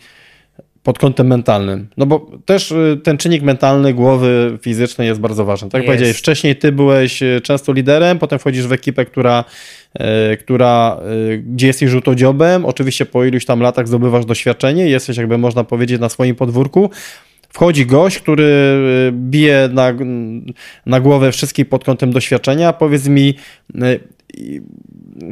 pod 0.82 0.98
kątem 0.98 1.26
mentalnym. 1.26 1.88
No 1.96 2.06
bo 2.06 2.30
też 2.44 2.70
y, 2.70 3.00
ten 3.04 3.18
czynnik 3.18 3.42
mentalny 3.42 3.94
głowy 3.94 4.58
fizycznej 4.62 5.08
jest 5.08 5.20
bardzo 5.20 5.44
ważny. 5.44 5.68
Tak 5.68 5.78
jak 5.78 5.86
powiedziałeś, 5.86 6.16
wcześniej 6.16 6.56
ty 6.56 6.72
byłeś 6.72 7.22
y, 7.22 7.40
często 7.42 7.72
liderem, 7.72 8.18
potem 8.18 8.38
wchodzisz 8.38 8.66
w 8.66 8.72
ekipę, 8.72 9.04
która, 9.04 9.44
y, 10.32 10.36
która 10.36 11.00
gdzie 11.42 11.66
jesteś 11.66 11.90
żółtodziobem, 11.90 12.66
oczywiście 12.66 13.06
po 13.06 13.24
iluś 13.24 13.44
tam 13.44 13.60
latach 13.60 13.88
zdobywasz 13.88 14.24
doświadczenie, 14.24 14.88
jesteś 14.88 15.16
jakby 15.16 15.38
można 15.38 15.64
powiedzieć 15.64 16.00
na 16.00 16.08
swoim 16.08 16.34
podwórku, 16.34 16.90
Wchodzi 17.54 17.86
gość, 17.86 18.18
który 18.18 18.72
bije 19.12 19.68
na, 19.72 19.92
na 20.86 21.00
głowę 21.00 21.32
wszystkich 21.32 21.68
pod 21.68 21.84
kątem 21.84 22.12
doświadczenia. 22.12 22.72
Powiedz 22.72 23.08
mi, 23.08 23.34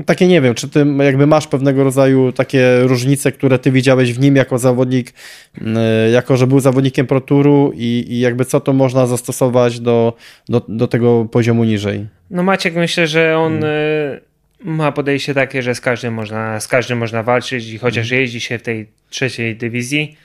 takie 0.06 0.26
nie 0.26 0.40
wiem, 0.40 0.54
czy 0.54 0.68
ty 0.68 0.86
jakby 0.98 1.26
masz 1.26 1.46
pewnego 1.46 1.84
rodzaju 1.84 2.32
takie 2.32 2.80
różnice, 2.82 3.32
które 3.32 3.58
ty 3.58 3.70
widziałeś 3.70 4.12
w 4.12 4.20
nim 4.20 4.36
jako 4.36 4.58
zawodnik, 4.58 5.12
y, 5.58 6.10
jako 6.10 6.36
że 6.36 6.46
był 6.46 6.60
zawodnikiem 6.60 7.06
ProTouru 7.06 7.72
i, 7.74 8.04
i 8.08 8.20
jakby 8.20 8.44
co 8.44 8.60
to 8.60 8.72
można 8.72 9.06
zastosować 9.06 9.80
do, 9.80 10.16
do, 10.48 10.62
do 10.68 10.88
tego 10.88 11.24
poziomu 11.24 11.64
niżej? 11.64 12.06
No 12.30 12.42
Maciek 12.42 12.74
myślę, 12.74 13.06
że 13.06 13.38
on 13.38 13.60
hmm. 13.60 14.20
ma 14.64 14.92
podejście 14.92 15.34
takie, 15.34 15.62
że 15.62 15.74
z 15.74 15.80
każdym 15.80 16.14
można, 16.14 16.60
z 16.60 16.68
każdym 16.68 16.98
można 16.98 17.22
walczyć 17.22 17.68
i 17.68 17.78
chociaż 17.78 18.08
hmm. 18.08 18.20
jeździ 18.20 18.40
się 18.40 18.58
w 18.58 18.62
tej 18.62 18.86
trzeciej 19.10 19.56
dywizji, 19.56 20.16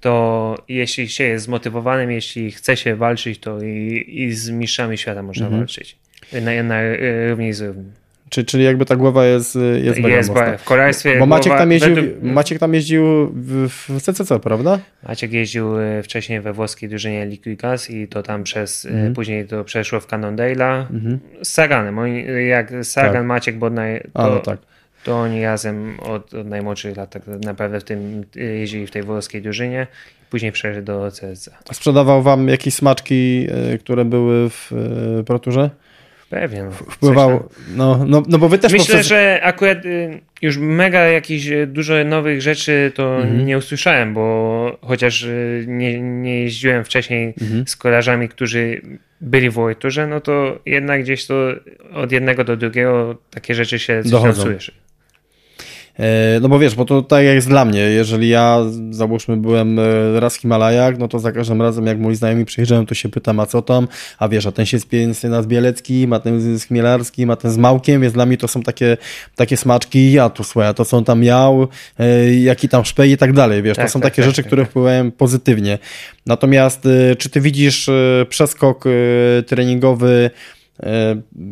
to 0.00 0.54
jeśli 0.68 1.08
się 1.08 1.24
jest 1.24 1.44
zmotywowanym, 1.44 2.10
jeśli 2.10 2.50
chce 2.50 2.76
się 2.76 2.96
walczyć, 2.96 3.38
to 3.38 3.62
i, 3.62 4.04
i 4.08 4.32
z 4.32 4.50
mistrzami 4.50 4.98
świata 4.98 5.22
można 5.22 5.44
hmm. 5.46 5.60
walczyć. 5.60 5.96
Na, 6.32 6.62
na, 6.62 6.80
równi 7.28 7.52
z 7.52 7.60
równym. 7.60 7.92
Czy, 8.28 8.44
czyli 8.44 8.64
jakby 8.64 8.84
ta 8.84 8.96
głowa 8.96 9.26
jest 9.26 9.58
Jest, 9.82 9.98
jest 9.98 10.32
w 10.58 10.64
kolarstwie 10.64 11.18
Bo 11.18 11.26
Maciek 11.26 11.52
tam 11.52 11.72
jeździł, 11.72 11.94
według... 11.94 12.22
Maciek 12.22 12.58
tam 12.58 12.74
jeździł 12.74 13.04
w, 13.26 13.68
w 13.68 14.02
CCC, 14.02 14.40
prawda? 14.40 14.78
Maciek 15.08 15.32
jeździł 15.32 15.80
e, 15.80 16.02
wcześniej 16.02 16.40
we 16.40 16.52
włoskiej 16.52 16.88
drużynie 16.88 17.26
Liquid 17.26 17.60
Gas 17.60 17.90
i 17.90 18.08
to 18.08 18.22
tam 18.22 18.42
przez, 18.42 18.84
e, 18.84 18.88
mhm. 18.88 19.14
później 19.14 19.46
to 19.46 19.64
przeszło 19.64 20.00
w 20.00 20.06
Cannondale'a 20.06 20.80
mhm. 20.90 21.18
z 21.42 21.48
Saganem. 21.48 21.98
Jak 22.46 22.72
Sagan, 22.82 23.12
tak. 23.12 23.24
Maciek 23.24 23.58
Bodnaj, 23.58 24.00
to, 24.12 24.20
A, 24.20 24.28
no 24.28 24.40
tak. 24.40 24.58
To 25.06 25.16
oni 25.16 25.44
razem 25.44 26.00
od, 26.00 26.34
od 26.34 26.46
najmłodszych 26.46 26.96
lat 26.96 27.10
tak 27.10 27.22
naprawdę 27.26 27.80
w 27.80 27.84
tym 27.84 28.24
e, 28.36 28.40
jeździli 28.40 28.86
w 28.86 28.90
tej 28.90 29.02
włoskiej 29.02 29.42
drużynie. 29.42 29.86
Później 30.30 30.52
przeszedł 30.52 30.86
do 30.86 31.10
CSC. 31.10 31.50
Sprzedawał 31.72 32.22
wam 32.22 32.48
jakieś 32.48 32.74
smaczki, 32.74 33.46
które 33.80 34.04
były 34.04 34.50
w 34.50 34.72
Proturze? 35.26 35.70
Pewnie. 36.30 36.62
No. 36.62 36.70
Wpływał, 36.70 37.48
no, 37.76 38.04
no, 38.06 38.22
no 38.28 38.38
bo 38.38 38.48
wy 38.48 38.58
też... 38.58 38.72
Myślę, 38.72 38.86
poprzez... 38.86 39.06
że 39.06 39.40
akurat 39.42 39.84
y, 39.84 40.20
już 40.42 40.58
mega 40.58 41.00
jakichś 41.00 41.46
y, 41.46 41.66
dużo 41.66 42.04
nowych 42.04 42.42
rzeczy 42.42 42.92
to 42.94 43.16
mhm. 43.16 43.46
nie 43.46 43.58
usłyszałem, 43.58 44.14
bo 44.14 44.78
chociaż 44.82 45.22
y, 45.22 45.64
nie, 45.68 46.00
nie 46.00 46.40
jeździłem 46.40 46.84
wcześniej 46.84 47.34
mhm. 47.40 47.66
z 47.66 47.76
kolarzami, 47.76 48.28
którzy 48.28 48.80
byli 49.20 49.50
w 49.50 49.54
Wojturze, 49.54 50.06
no 50.06 50.20
to 50.20 50.58
jednak 50.66 51.02
gdzieś 51.02 51.26
to 51.26 51.34
od 51.92 52.12
jednego 52.12 52.44
do 52.44 52.56
drugiego 52.56 53.16
takie 53.30 53.54
rzeczy 53.54 53.78
się 53.78 54.02
dochodzą. 54.04 54.44
E, 55.98 56.40
no 56.40 56.48
bo 56.48 56.58
wiesz, 56.58 56.74
bo 56.74 56.84
to 56.84 57.02
tak 57.02 57.24
jak 57.24 57.34
jest 57.34 57.48
dla 57.48 57.64
mnie, 57.64 57.80
jeżeli 57.80 58.28
ja 58.28 58.60
załóżmy 58.90 59.36
byłem 59.36 59.78
e, 59.78 60.20
raz 60.20 60.36
w 60.36 60.40
Himalajach, 60.40 60.98
no 60.98 61.08
to 61.08 61.18
za 61.18 61.32
każdym 61.32 61.62
razem 61.62 61.86
jak 61.86 61.98
moi 61.98 62.14
znajomi 62.14 62.44
przyjeżdżają, 62.44 62.86
to 62.86 62.94
się 62.94 63.08
pytam, 63.08 63.40
a 63.40 63.46
co 63.46 63.62
tam, 63.62 63.88
a 64.18 64.28
wiesz, 64.28 64.46
a 64.46 64.52
ten 64.52 64.66
się 64.66 64.78
z 64.78 65.46
Bielecki, 65.46 66.08
ma 66.08 66.20
ten 66.20 66.58
z 66.58 66.64
Chmielarski, 66.64 67.26
ma 67.26 67.36
ten 67.36 67.50
z 67.50 67.56
Małkiem, 67.56 68.00
więc 68.00 68.14
dla 68.14 68.26
mnie 68.26 68.36
to 68.36 68.48
są 68.48 68.62
takie, 68.62 68.96
takie 69.36 69.56
smaczki, 69.56 70.12
ja 70.12 70.30
tu 70.30 70.44
słuchaj, 70.44 70.68
a 70.68 70.74
to 70.74 70.96
on 70.96 71.04
tam 71.04 71.20
miał, 71.20 71.68
e, 71.98 72.34
jaki 72.34 72.68
tam 72.68 72.84
szpej 72.84 73.10
i 73.10 73.16
tak 73.16 73.32
dalej, 73.32 73.62
wiesz, 73.62 73.76
tak, 73.76 73.86
to 73.86 73.92
są 73.92 74.00
tak, 74.00 74.12
takie 74.12 74.22
tak, 74.22 74.30
rzeczy, 74.30 74.42
tak, 74.42 74.46
które 74.46 74.62
tak. 74.62 74.70
wpływają 74.70 75.10
pozytywnie. 75.10 75.78
Natomiast 76.26 76.88
czy 77.18 77.30
ty 77.30 77.40
widzisz 77.40 77.90
przeskok 78.28 78.84
treningowy 79.46 80.30
E, 80.30 80.55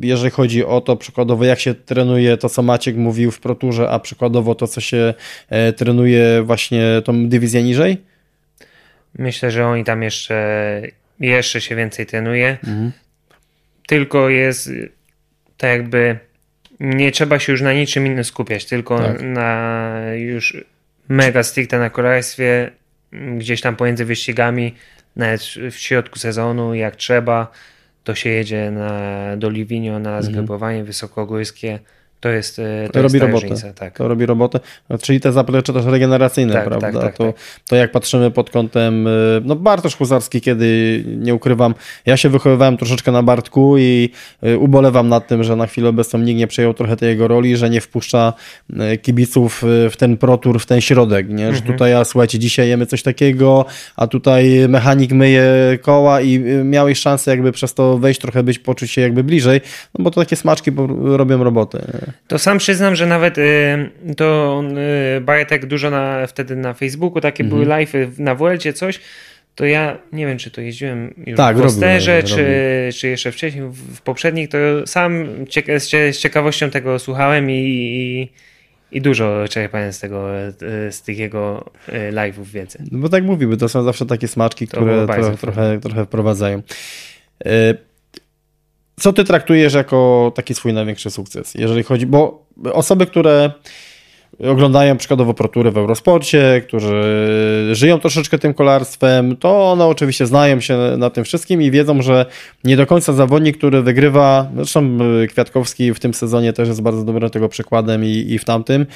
jeżeli 0.01 0.31
chodzi 0.31 0.65
o 0.65 0.81
to 0.81 0.97
przykładowo 0.97 1.45
jak 1.45 1.61
się 1.61 1.75
trenuje 1.75 2.37
to 2.37 2.49
co 2.49 2.63
Maciek 2.63 2.97
mówił 2.97 3.31
w 3.31 3.41
Proturze, 3.41 3.91
a 3.91 4.01
przykładowo 4.01 4.55
to 4.55 4.67
co 4.67 4.81
się 4.81 5.15
e, 5.49 5.73
trenuje 5.73 6.43
właśnie 6.43 6.83
tą 7.05 7.29
dywizję 7.29 7.63
niżej? 7.63 7.97
Myślę, 9.19 9.51
że 9.51 9.67
oni 9.67 9.85
tam 9.85 10.03
jeszcze, 10.03 10.83
jeszcze 11.21 11.61
się 11.61 11.77
więcej 11.77 12.07
trenuje. 12.07 12.49
Mhm. 12.49 12.93
Tylko 13.87 14.29
jest 14.29 14.71
tak 15.57 15.71
jakby 15.71 16.19
nie 16.81 17.13
trzeba 17.13 17.39
się 17.39 17.53
już 17.53 17.63
na 17.63 17.73
niczym 17.73 18.07
innym 18.07 18.25
skupiać, 18.25 18.65
tylko 18.65 18.99
tak. 18.99 19.23
na 19.23 20.01
już 20.15 20.57
mega 21.09 21.43
stricte 21.43 21.79
na 21.79 21.91
kolarstwie, 21.91 22.71
gdzieś 23.13 23.61
tam 23.61 23.77
pomiędzy 23.77 24.05
wyścigami, 24.05 24.75
nawet 25.17 25.41
w 25.71 25.77
środku 25.77 26.19
sezonu, 26.19 26.75
jak 26.75 26.97
trzeba 26.97 27.53
to 28.05 28.15
się 28.15 28.31
jedzie 28.31 28.71
na, 28.71 29.37
do 29.37 29.51
Livigno 29.51 29.99
na 29.99 30.17
mhm. 30.17 30.23
zgrupowanie 30.23 30.79
mhm. 30.79 30.87
wysokogórskie. 30.87 31.79
To 32.25 32.31
jest, 32.31 32.59
e, 32.59 32.87
to, 32.87 32.93
to 32.93 32.99
jest 32.99 33.15
robi 33.15 33.19
robotę. 33.19 33.49
Różnica, 33.49 33.73
tak. 33.73 33.97
To 33.97 34.09
robi 34.09 34.27
robotę. 34.27 34.61
Czyli 35.03 35.21
te 35.21 35.33
zaplecze 35.33 35.73
też 35.73 35.85
regeneracyjne, 35.85 36.53
tak, 36.53 36.65
prawda? 36.65 36.93
Tak, 36.93 37.03
tak, 37.03 37.17
to, 37.17 37.25
tak. 37.25 37.37
to 37.69 37.77
jak 37.77 37.93
patrzymy 37.93 38.31
pod 38.31 38.51
kątem, 38.51 39.07
e, 39.07 39.11
no 39.45 39.57
Bartosz 39.57 39.97
Huzarski, 39.97 40.41
kiedy 40.41 41.03
nie 41.07 41.35
ukrywam, 41.35 41.75
ja 42.07 42.17
się 42.17 42.29
wychowywałem 42.29 42.77
troszeczkę 42.77 43.13
na 43.13 43.23
Bartku 43.23 43.79
i 43.79 44.11
e, 44.43 44.59
ubolewam 44.59 45.09
nad 45.09 45.29
tym, 45.29 45.45
że 45.45 45.57
na 45.57 45.67
chwilę 45.67 45.89
obecną 45.89 46.19
nikt 46.19 46.39
nie 46.39 46.47
przejął 46.47 46.75
trochę 46.75 46.97
tej 46.97 47.09
jego 47.09 47.29
roli, 47.29 47.57
że 47.57 47.71
nie 47.71 47.81
wpuszcza 47.81 48.33
kibiców 49.03 49.63
w 49.91 49.97
ten 49.99 50.17
protur, 50.17 50.61
w 50.61 50.67
ten 50.67 50.81
środek, 50.81 51.29
nie? 51.29 51.53
Że 51.53 51.59
mhm. 51.59 51.73
tutaj, 51.73 51.95
a 51.95 52.05
słuchajcie, 52.05 52.39
dzisiaj 52.39 52.69
jemy 52.69 52.87
coś 52.87 53.03
takiego, 53.03 53.65
a 53.97 54.07
tutaj 54.07 54.69
mechanik 54.69 55.13
myje 55.13 55.45
koła 55.83 56.21
i 56.21 56.39
miałeś 56.65 56.99
szansę 56.99 57.31
jakby 57.31 57.53
przez 57.53 57.75
to 57.75 57.99
wejść 57.99 58.21
trochę 58.21 58.43
być, 58.43 58.59
poczuć 58.59 58.91
się 58.91 59.01
jakby 59.01 59.25
bliżej, 59.25 59.61
no 59.99 60.05
bo 60.05 60.11
to 60.11 60.21
takie 60.21 60.37
smaczki 60.37 60.71
robią 61.03 61.45
robotę. 61.45 62.14
To 62.27 62.39
sam 62.39 62.59
przyznam, 62.59 62.97
że 62.97 63.07
nawet 63.07 63.39
y, 63.39 63.45
to 64.17 64.63
y, 65.17 65.21
Bajetek 65.21 65.67
dużo 65.67 65.91
na, 65.91 66.27
wtedy 66.27 66.57
na 66.57 66.75
Facebooku, 66.75 67.21
takie 67.21 67.45
mhm. 67.45 67.49
były 67.49 67.69
live 67.69 68.19
na 68.19 68.35
Vuelcie, 68.35 68.73
coś, 68.73 69.01
to 69.55 69.65
ja 69.65 69.99
nie 70.13 70.27
wiem, 70.27 70.39
czy 70.39 70.51
to 70.51 70.61
jeździłem 70.61 71.15
już 71.27 71.37
tak, 71.37 71.57
w 71.57 71.63
Posterze, 71.63 72.23
czy, 72.23 72.47
czy 72.95 73.09
jeszcze 73.09 73.33
wcześniej, 73.33 73.65
w, 73.65 73.97
w 73.97 74.01
poprzednich, 74.01 74.49
to 74.49 74.59
sam 74.87 75.27
cieka 75.49 75.79
z 75.79 76.19
ciekawością 76.19 76.71
tego 76.71 76.99
słuchałem 76.99 77.51
i, 77.51 77.55
i, 77.55 78.33
i 78.97 79.01
dużo 79.01 79.45
czerpałem 79.51 79.93
z 79.93 80.01
tego, 80.01 80.49
y, 80.49 80.93
z 80.93 81.03
tych 81.03 81.19
jego 81.19 81.71
live'ów 82.11 82.45
wiedzy. 82.45 82.79
No 82.91 82.99
bo 82.99 83.09
tak 83.09 83.25
mówimy, 83.25 83.57
to 83.57 83.69
są 83.69 83.83
zawsze 83.83 84.07
takie 84.07 84.29
smaczki, 84.29 84.69
to 84.69 84.77
które 84.77 85.07
trochę, 85.07 85.37
trochę, 85.37 85.81
trochę 85.81 86.05
wprowadzają. 86.05 86.63
Co 89.01 89.13
ty 89.13 89.25
traktujesz 89.25 89.75
jako 89.75 90.33
taki 90.35 90.55
swój 90.55 90.73
największy 90.73 91.11
sukces? 91.11 91.55
Jeżeli 91.55 91.83
chodzi, 91.83 92.07
bo 92.07 92.47
osoby, 92.73 93.07
które 93.07 93.53
oglądają 94.51 94.97
przykładowo 94.97 95.35
protury 95.35 95.71
w 95.71 95.79
Eurosporcie, 95.79 96.63
którzy 96.67 97.03
żyją 97.73 97.99
troszeczkę 98.01 98.39
tym 98.39 98.55
kolarstwem, 98.55 99.37
to 99.37 99.73
one 99.73 99.87
oczywiście 99.87 100.27
znają 100.27 100.61
się 100.61 100.79
na 100.99 101.11
tym 101.11 101.25
wszystkim 101.25 101.63
i 101.63 101.71
wiedzą, 101.71 102.03
że 102.03 102.27
nie 102.65 102.77
do 102.77 102.87
końca 102.87 103.13
zawodnik, 103.13 103.57
który 103.57 103.83
wygrywa, 103.83 104.49
zresztą 104.57 104.99
Kwiatkowski 105.29 105.95
w 105.95 106.01
tym 106.01 106.15
sezonie 106.15 106.53
też 106.53 106.69
jest 106.69 106.83
bardzo 106.83 107.05
dobrym 107.05 107.31
tego 107.31 107.49
przykładem 107.49 108.05
i, 108.05 108.09
i 108.09 108.39
w 108.39 108.45
tamtym, 108.45 108.87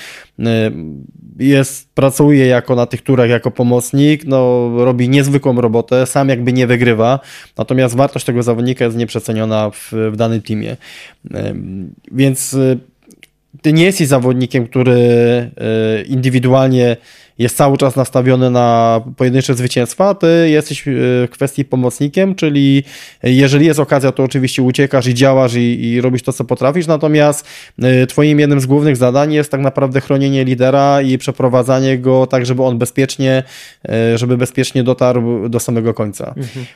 jest, 1.39 1.95
pracuje 1.95 2.47
jako 2.47 2.75
na 2.75 2.87
tych 2.87 3.03
turach 3.03 3.31
jako 3.31 3.51
pomocnik, 3.51 4.25
no, 4.25 4.71
robi 4.77 5.09
niezwykłą 5.09 5.61
robotę, 5.61 6.07
sam 6.07 6.29
jakby 6.29 6.53
nie 6.53 6.67
wygrywa, 6.67 7.21
natomiast 7.57 7.97
wartość 7.97 8.25
tego 8.25 8.43
zawodnika 8.43 8.85
jest 8.85 8.97
nieprzeceniona 8.97 9.71
w, 9.71 9.93
w 10.13 10.17
danym 10.17 10.43
teamie. 10.43 10.77
Więc 12.13 12.57
ty 13.63 13.73
nie 13.73 13.85
jesteś 13.85 14.09
zawodnikiem, 14.09 14.67
który 14.67 14.93
e, 14.97 15.51
indywidualnie 16.03 16.97
jest 17.39 17.57
cały 17.57 17.79
czas 17.79 17.97
nastawiony 17.97 18.51
na 18.51 19.01
pojedyncze 19.17 19.55
zwycięstwa, 19.55 20.15
ty 20.15 20.51
jesteś 20.51 20.89
e, 20.89 20.93
w 20.93 21.29
kwestii 21.31 21.65
pomocnikiem, 21.65 22.35
czyli 22.35 22.85
jeżeli 23.23 23.67
jest 23.67 23.81
okazja, 23.81 24.13
to 24.13 24.23
oczywiście 24.23 24.63
uciekasz 24.63 25.07
i 25.07 25.15
działasz 25.15 25.55
i, 25.55 25.83
i 25.85 26.01
robisz 26.01 26.23
to, 26.23 26.33
co 26.33 26.45
potrafisz, 26.45 26.87
natomiast 26.87 27.47
e, 27.83 28.07
twoim 28.07 28.41
jednym 28.41 28.61
z 28.61 28.67
głównych 28.67 28.97
zadań 28.97 29.33
jest 29.33 29.51
tak 29.51 29.61
naprawdę 29.61 30.01
chronienie 30.01 30.45
lidera 30.45 31.03
i 31.03 31.19
przeprowadzanie 31.19 31.99
go 31.99 32.27
tak, 32.27 32.47
żeby 32.47 32.63
on 32.63 32.79
bezpiecznie, 32.79 33.43
żeby 34.15 34.37
bezpiecznie 34.37 34.85
dotarł 34.85 35.49
do 35.49 35.61
samego 35.61 35.95
końca. 35.95 36.35
Mhm. 36.37 36.67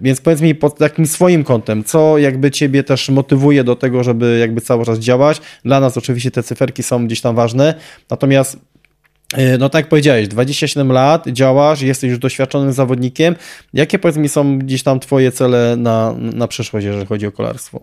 Więc 0.00 0.20
powiedz 0.20 0.40
mi 0.40 0.54
pod 0.54 0.78
takim 0.78 1.06
swoim 1.06 1.44
kątem, 1.44 1.84
co 1.84 2.18
jakby 2.18 2.50
ciebie 2.50 2.84
też 2.84 3.08
motywuje 3.08 3.64
do 3.64 3.76
tego, 3.76 4.04
żeby 4.04 4.38
jakby 4.40 4.60
cały 4.60 4.84
czas 4.84 4.98
działać. 4.98 5.40
Dla 5.64 5.80
nas 5.80 5.96
oczywiście 5.96 6.30
te 6.30 6.42
cyferki 6.42 6.82
są 6.82 7.06
gdzieś 7.06 7.20
tam 7.20 7.34
ważne, 7.34 7.74
natomiast 8.10 8.56
E, 8.56 8.69
no 9.58 9.68
tak 9.68 9.84
jak 9.84 9.88
powiedziałeś, 9.88 10.28
27 10.28 10.92
lat, 10.92 11.28
działasz, 11.28 11.82
jesteś 11.82 12.10
już 12.10 12.18
doświadczonym 12.18 12.72
zawodnikiem. 12.72 13.36
Jakie 13.74 13.98
powiedz 13.98 14.16
mi 14.16 14.28
są 14.28 14.58
gdzieś 14.58 14.82
tam 14.82 15.00
twoje 15.00 15.32
cele 15.32 15.76
na, 15.76 16.14
na 16.18 16.48
przyszłość, 16.48 16.86
jeżeli 16.86 17.06
chodzi 17.06 17.26
o 17.26 17.32
kolarstwo? 17.32 17.80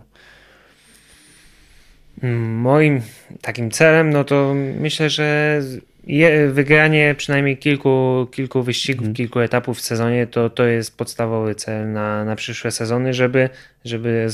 Moim 2.47 3.01
takim 3.41 3.71
celem, 3.71 4.09
no 4.09 4.23
to 4.23 4.53
myślę, 4.79 5.09
że 5.09 5.61
je, 6.07 6.47
wygranie 6.47 7.15
przynajmniej 7.17 7.57
kilku, 7.57 8.27
kilku 8.31 8.63
wyścigów, 8.63 9.01
hmm. 9.01 9.15
kilku 9.15 9.39
etapów 9.39 9.77
w 9.77 9.81
sezonie, 9.81 10.27
to, 10.27 10.49
to 10.49 10.65
jest 10.65 10.97
podstawowy 10.97 11.55
cel 11.55 11.91
na, 11.91 12.25
na 12.25 12.35
przyszłe 12.35 12.71
sezony, 12.71 13.13
żeby, 13.13 13.49
żeby 13.85 14.09
e, 14.09 14.29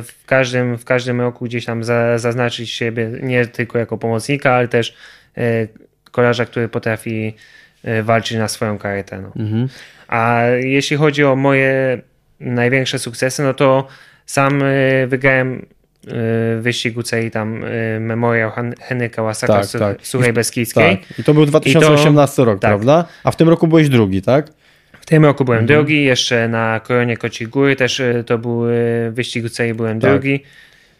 w, 0.00 0.14
każdym, 0.26 0.78
w 0.78 0.84
każdym 0.84 1.20
roku 1.20 1.44
gdzieś 1.44 1.64
tam 1.64 1.84
za, 1.84 2.18
zaznaczyć 2.18 2.70
siebie 2.70 3.10
nie 3.22 3.46
tylko 3.46 3.78
jako 3.78 3.98
pomocnika, 3.98 4.52
ale 4.52 4.68
też 4.68 4.94
e, 5.36 5.68
kolarza, 6.12 6.44
który 6.44 6.68
potrafi 6.68 7.34
e, 7.84 8.02
walczyć 8.02 8.38
na 8.38 8.48
swoją 8.48 8.78
karetę. 8.78 9.22
No. 9.22 9.32
Mhm. 9.36 9.68
A 10.08 10.42
jeśli 10.60 10.96
chodzi 10.96 11.24
o 11.24 11.36
moje 11.36 11.98
największe 12.40 12.98
sukcesy, 12.98 13.42
no 13.42 13.54
to 13.54 13.86
sam 14.26 14.62
e, 14.62 15.06
wygrałem 15.06 15.66
e, 16.06 16.60
wyścig 16.60 16.96
UCI 16.96 17.30
tam 17.32 17.64
Memoriał 18.00 18.50
Henryka 18.80 19.22
Łasaka 19.22 19.60
tak, 19.60 19.70
tak. 19.78 20.06
Suchej 20.06 20.32
Beskidzkiej. 20.32 20.98
Tak. 20.98 21.18
I 21.18 21.24
to 21.24 21.34
był 21.34 21.46
2018 21.46 22.36
to, 22.36 22.44
rok, 22.44 22.60
tak. 22.60 22.70
prawda? 22.70 23.04
A 23.24 23.30
w 23.30 23.36
tym 23.36 23.48
roku 23.48 23.66
byłeś 23.66 23.88
drugi, 23.88 24.22
tak? 24.22 24.46
W 25.00 25.06
tym 25.06 25.24
roku 25.24 25.44
byłem 25.44 25.60
mhm. 25.60 25.78
drugi, 25.78 26.04
jeszcze 26.04 26.48
na 26.48 26.80
Koronie 26.80 27.16
Kocich 27.16 27.48
Góry 27.48 27.76
też 27.76 28.02
to 28.26 28.38
był 28.38 28.62
wyścig 29.10 29.44
UCI, 29.44 29.74
byłem 29.74 30.00
tak. 30.00 30.10
drugi. 30.10 30.42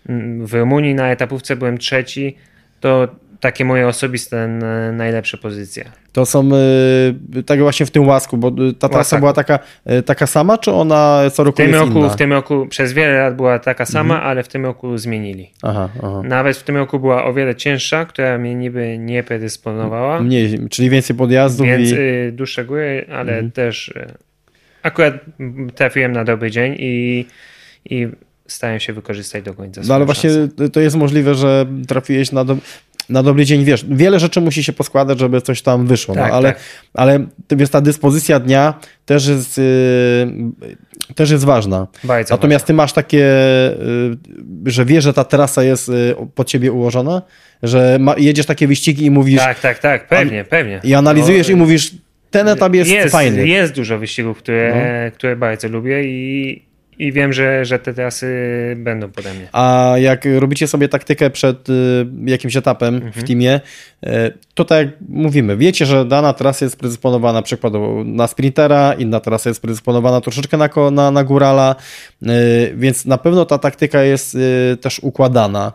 Mm, 0.08 0.46
w 0.46 0.54
Rumunii 0.54 0.94
na 0.94 1.10
etapówce 1.10 1.56
byłem 1.56 1.78
trzeci. 1.78 2.36
To 2.80 3.08
takie 3.43 3.64
moje 3.64 3.88
osobiste 3.88 4.49
najlepsze 4.93 5.38
pozycje. 5.38 5.84
To 6.12 6.26
są 6.26 6.51
y, 7.36 7.43
tak 7.43 7.61
właśnie 7.61 7.86
w 7.86 7.90
tym 7.90 8.07
łasku, 8.07 8.36
bo 8.36 8.49
y, 8.68 8.72
ta 8.72 8.88
trasa 8.88 9.18
była 9.18 9.32
taka, 9.32 9.59
y, 9.90 10.03
taka 10.03 10.26
sama, 10.26 10.59
czy 10.59 10.72
ona 10.72 11.22
co 11.32 11.45
roku 11.45 11.55
w 11.55 11.57
tym 11.57 11.70
jest 11.70 11.80
roku, 11.80 11.99
inna? 11.99 12.09
W 12.09 12.16
tym 12.16 12.32
roku 12.32 12.66
przez 12.66 12.93
wiele 12.93 13.18
lat 13.18 13.36
była 13.36 13.59
taka 13.59 13.86
sama, 13.86 14.14
mhm. 14.14 14.30
ale 14.30 14.43
w 14.43 14.49
tym 14.49 14.64
roku 14.64 14.99
zmienili. 14.99 15.51
Aha, 15.62 15.88
aha. 16.03 16.22
Nawet 16.24 16.57
w 16.57 16.62
tym 16.62 16.76
roku 16.76 16.99
była 16.99 17.24
o 17.24 17.34
wiele 17.34 17.55
cięższa, 17.55 18.05
która 18.05 18.38
mnie 18.38 18.55
niby 18.55 18.99
nie 18.99 19.22
predysponowała. 19.22 20.20
Mniej, 20.20 20.68
czyli 20.70 20.90
więcej 20.90 21.16
podjazdów. 21.16 21.66
Więc 21.66 21.90
i... 21.90 21.97
dłuższe 22.32 22.64
góry, 22.64 23.07
ale 23.12 23.32
mhm. 23.32 23.51
też 23.51 23.95
akurat 24.82 25.14
trafiłem 25.74 26.12
na 26.12 26.24
dobry 26.24 26.51
dzień 26.51 26.76
i, 26.78 27.26
i 27.84 28.09
starałem 28.47 28.80
się 28.80 28.93
wykorzystać 28.93 29.45
do 29.45 29.55
końca. 29.55 29.80
No 29.88 29.95
ale 29.95 30.05
właśnie 30.05 30.30
to 30.72 30.80
jest 30.80 30.97
możliwe, 30.97 31.34
że 31.34 31.66
trafiłeś 31.88 32.32
na, 32.32 32.45
do, 32.45 32.57
na 33.09 33.22
dobry 33.22 33.44
dzień, 33.44 33.64
wiesz, 33.64 33.84
wiele 33.88 34.20
rzeczy 34.20 34.40
musi 34.40 34.64
się 34.64 34.72
poskładać, 34.72 35.18
żeby 35.18 35.40
coś 35.40 35.62
tam 35.62 35.86
wyszło, 35.86 36.14
no, 36.14 36.20
tak, 36.20 36.30
no, 36.30 36.36
ale, 36.36 36.53
tak. 36.53 36.61
ale 36.94 37.26
wiesz, 37.50 37.70
ta 37.70 37.80
dyspozycja 37.80 38.40
dnia 38.40 38.74
też 39.07 39.26
jest, 39.26 39.59
yy, 39.59 39.64
też 41.14 41.30
jest 41.30 41.44
ważna. 41.44 41.86
Bardzo 42.05 42.34
Natomiast 42.34 42.66
ty 42.66 42.74
masz 42.74 42.92
takie, 42.92 43.18
yy, 44.64 44.72
że 44.72 44.84
wiesz, 44.84 45.05
że 45.05 45.12
ta 45.12 45.24
trasa 45.24 45.62
jest 45.62 45.88
yy, 45.88 46.16
pod 46.34 46.48
ciebie 46.48 46.72
ułożona, 46.72 47.22
że 47.62 47.96
ma, 48.00 48.14
jedziesz 48.18 48.46
takie 48.46 48.66
wyścigi 48.66 49.05
i 49.05 49.11
mówisz... 49.11 49.38
Tak, 49.38 49.61
tak, 49.61 49.78
tak, 49.78 50.09
pewnie, 50.09 50.40
a, 50.40 50.44
pewnie. 50.44 50.80
I 50.84 50.94
analizujesz 50.94 51.48
no, 51.48 51.53
i 51.53 51.57
mówisz, 51.57 51.90
ten 52.30 52.48
etap 52.48 52.74
jest, 52.74 52.90
jest 52.90 53.12
fajny. 53.12 53.48
Jest 53.48 53.74
dużo 53.74 53.98
wyścigów, 53.98 54.38
które, 54.38 55.05
no. 55.05 55.16
które 55.16 55.36
bardzo 55.36 55.68
lubię 55.68 56.05
i 56.05 56.62
i 56.99 57.12
wiem, 57.12 57.32
że, 57.32 57.64
że 57.64 57.78
te 57.78 57.95
trasy 57.95 58.26
będą 58.76 59.11
pode 59.11 59.34
mnie. 59.34 59.49
A 59.53 59.95
jak 59.99 60.24
robicie 60.38 60.68
sobie 60.68 60.88
taktykę 60.88 61.30
przed 61.30 61.68
y, 61.68 61.72
jakimś 62.24 62.57
etapem 62.57 62.95
mhm. 62.95 63.12
w 63.12 63.24
teamie, 63.24 63.61
y, 64.07 64.09
to 64.55 64.64
tak 64.64 64.78
jak 64.78 64.88
mówimy, 65.09 65.57
wiecie, 65.57 65.86
że 65.86 66.05
dana 66.05 66.32
trasa 66.32 66.64
jest 66.64 66.76
predysponowana 66.76 67.43
przykładowo 67.43 68.05
na 68.05 68.26
sprintera, 68.26 68.93
inna 68.93 69.20
trasa 69.20 69.51
jest 69.51 69.62
predysponowana 69.62 70.20
troszeczkę 70.20 70.57
na, 70.57 70.68
na, 70.93 71.11
na 71.11 71.24
górala, 71.24 71.76
y, 72.22 72.26
więc 72.76 73.07
na 73.07 73.18
pewno 73.18 73.45
ta 73.45 73.59
taktyka 73.59 74.03
jest 74.03 74.36
też 74.80 74.99
układana 74.99 75.72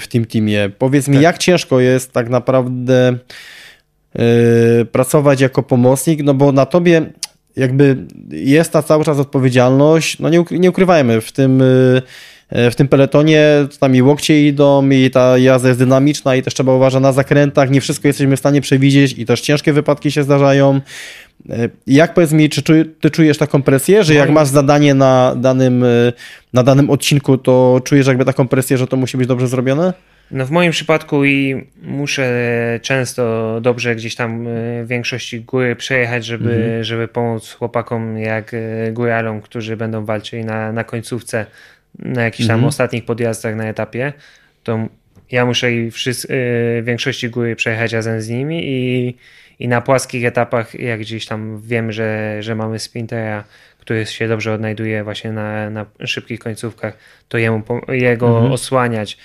w 0.00 0.04
tym 0.08 0.24
teamie. 0.24 0.70
Powiedz 0.78 1.08
mi, 1.08 1.14
tak. 1.14 1.22
jak 1.22 1.38
ciężko 1.38 1.80
jest 1.80 2.12
tak 2.12 2.28
naprawdę 2.28 3.18
pracować 4.92 5.40
jako 5.40 5.62
pomocnik, 5.62 6.22
no 6.22 6.34
bo 6.34 6.52
na 6.52 6.66
tobie 6.66 7.06
jakby 7.56 7.96
jest 8.30 8.72
ta 8.72 8.82
cały 8.82 9.04
czas 9.04 9.18
odpowiedzialność, 9.18 10.18
no 10.18 10.28
nie, 10.28 10.44
nie 10.50 10.70
ukrywajmy, 10.70 11.20
w 11.20 11.32
tym, 11.32 11.60
y, 11.60 12.02
w 12.70 12.74
tym 12.74 12.88
peletonie 12.88 13.48
tam 13.80 13.96
i 13.96 14.02
łokcie 14.02 14.46
idą 14.46 14.90
i 14.90 15.10
ta 15.10 15.38
jazda 15.38 15.68
jest 15.68 15.80
dynamiczna 15.80 16.36
i 16.36 16.42
też 16.42 16.54
trzeba 16.54 16.74
uważać 16.74 17.02
na 17.02 17.12
zakrętach, 17.12 17.70
nie 17.70 17.80
wszystko 17.80 18.08
jesteśmy 18.08 18.36
w 18.36 18.38
stanie 18.38 18.60
przewidzieć 18.60 19.18
i 19.18 19.26
też 19.26 19.40
ciężkie 19.40 19.72
wypadki 19.72 20.10
się 20.10 20.22
zdarzają. 20.22 20.80
Y, 21.50 21.70
jak 21.86 22.14
powiedz 22.14 22.32
mi, 22.32 22.48
czy 22.48 22.62
ty 23.00 23.10
czujesz 23.10 23.38
taką 23.38 23.62
presję, 23.62 24.04
że 24.04 24.14
jak 24.14 24.30
masz 24.30 24.48
zadanie 24.48 24.94
na 24.94 25.34
danym, 25.36 25.84
y, 25.84 26.12
na 26.52 26.62
danym 26.62 26.90
odcinku, 26.90 27.38
to 27.38 27.80
czujesz 27.84 28.06
jakby 28.06 28.24
taką 28.24 28.48
presję, 28.48 28.78
że 28.78 28.86
to 28.86 28.96
musi 28.96 29.16
być 29.16 29.26
dobrze 29.26 29.48
zrobione? 29.48 29.92
No 30.34 30.46
w 30.46 30.50
moim 30.50 30.72
przypadku 30.72 31.24
i 31.24 31.66
muszę 31.82 32.28
często 32.82 33.58
dobrze 33.60 33.96
gdzieś 33.96 34.14
tam 34.14 34.46
e, 34.46 34.84
w 34.84 34.86
większości 34.88 35.40
góry 35.40 35.76
przejechać, 35.76 36.24
żeby, 36.24 36.54
mhm. 36.54 36.84
żeby 36.84 37.08
pomóc 37.08 37.52
chłopakom 37.52 38.18
jak 38.18 38.54
e, 38.54 38.92
góralom, 38.92 39.40
którzy 39.40 39.76
będą 39.76 40.04
walczyli 40.04 40.44
na, 40.44 40.72
na 40.72 40.84
końcówce 40.84 41.46
na 41.98 42.22
jakichś 42.22 42.46
tam 42.46 42.54
mhm. 42.54 42.68
ostatnich 42.68 43.04
podjazdach 43.04 43.56
na 43.56 43.64
etapie, 43.64 44.12
to 44.62 44.88
ja 45.30 45.46
muszę 45.46 45.72
i 45.72 45.90
w, 45.90 45.96
e, 45.96 46.82
większości 46.82 47.30
góry 47.30 47.56
przejechać 47.56 47.92
razem 47.92 48.20
z 48.20 48.28
nimi 48.28 48.62
i, 48.64 49.16
i 49.58 49.68
na 49.68 49.80
płaskich 49.80 50.24
etapach, 50.24 50.74
jak 50.74 51.00
gdzieś 51.00 51.26
tam 51.26 51.60
wiem, 51.60 51.92
że, 51.92 52.36
że 52.42 52.54
mamy 52.54 52.78
sprintera, 52.78 53.44
który 53.78 54.06
się 54.06 54.28
dobrze 54.28 54.52
odnajduje 54.52 55.04
właśnie 55.04 55.32
na, 55.32 55.70
na 55.70 55.86
szybkich 56.04 56.38
końcówkach, 56.38 56.98
to 57.28 57.38
jemu, 57.38 57.62
jego 57.88 58.28
mhm. 58.28 58.52
osłaniać 58.52 59.18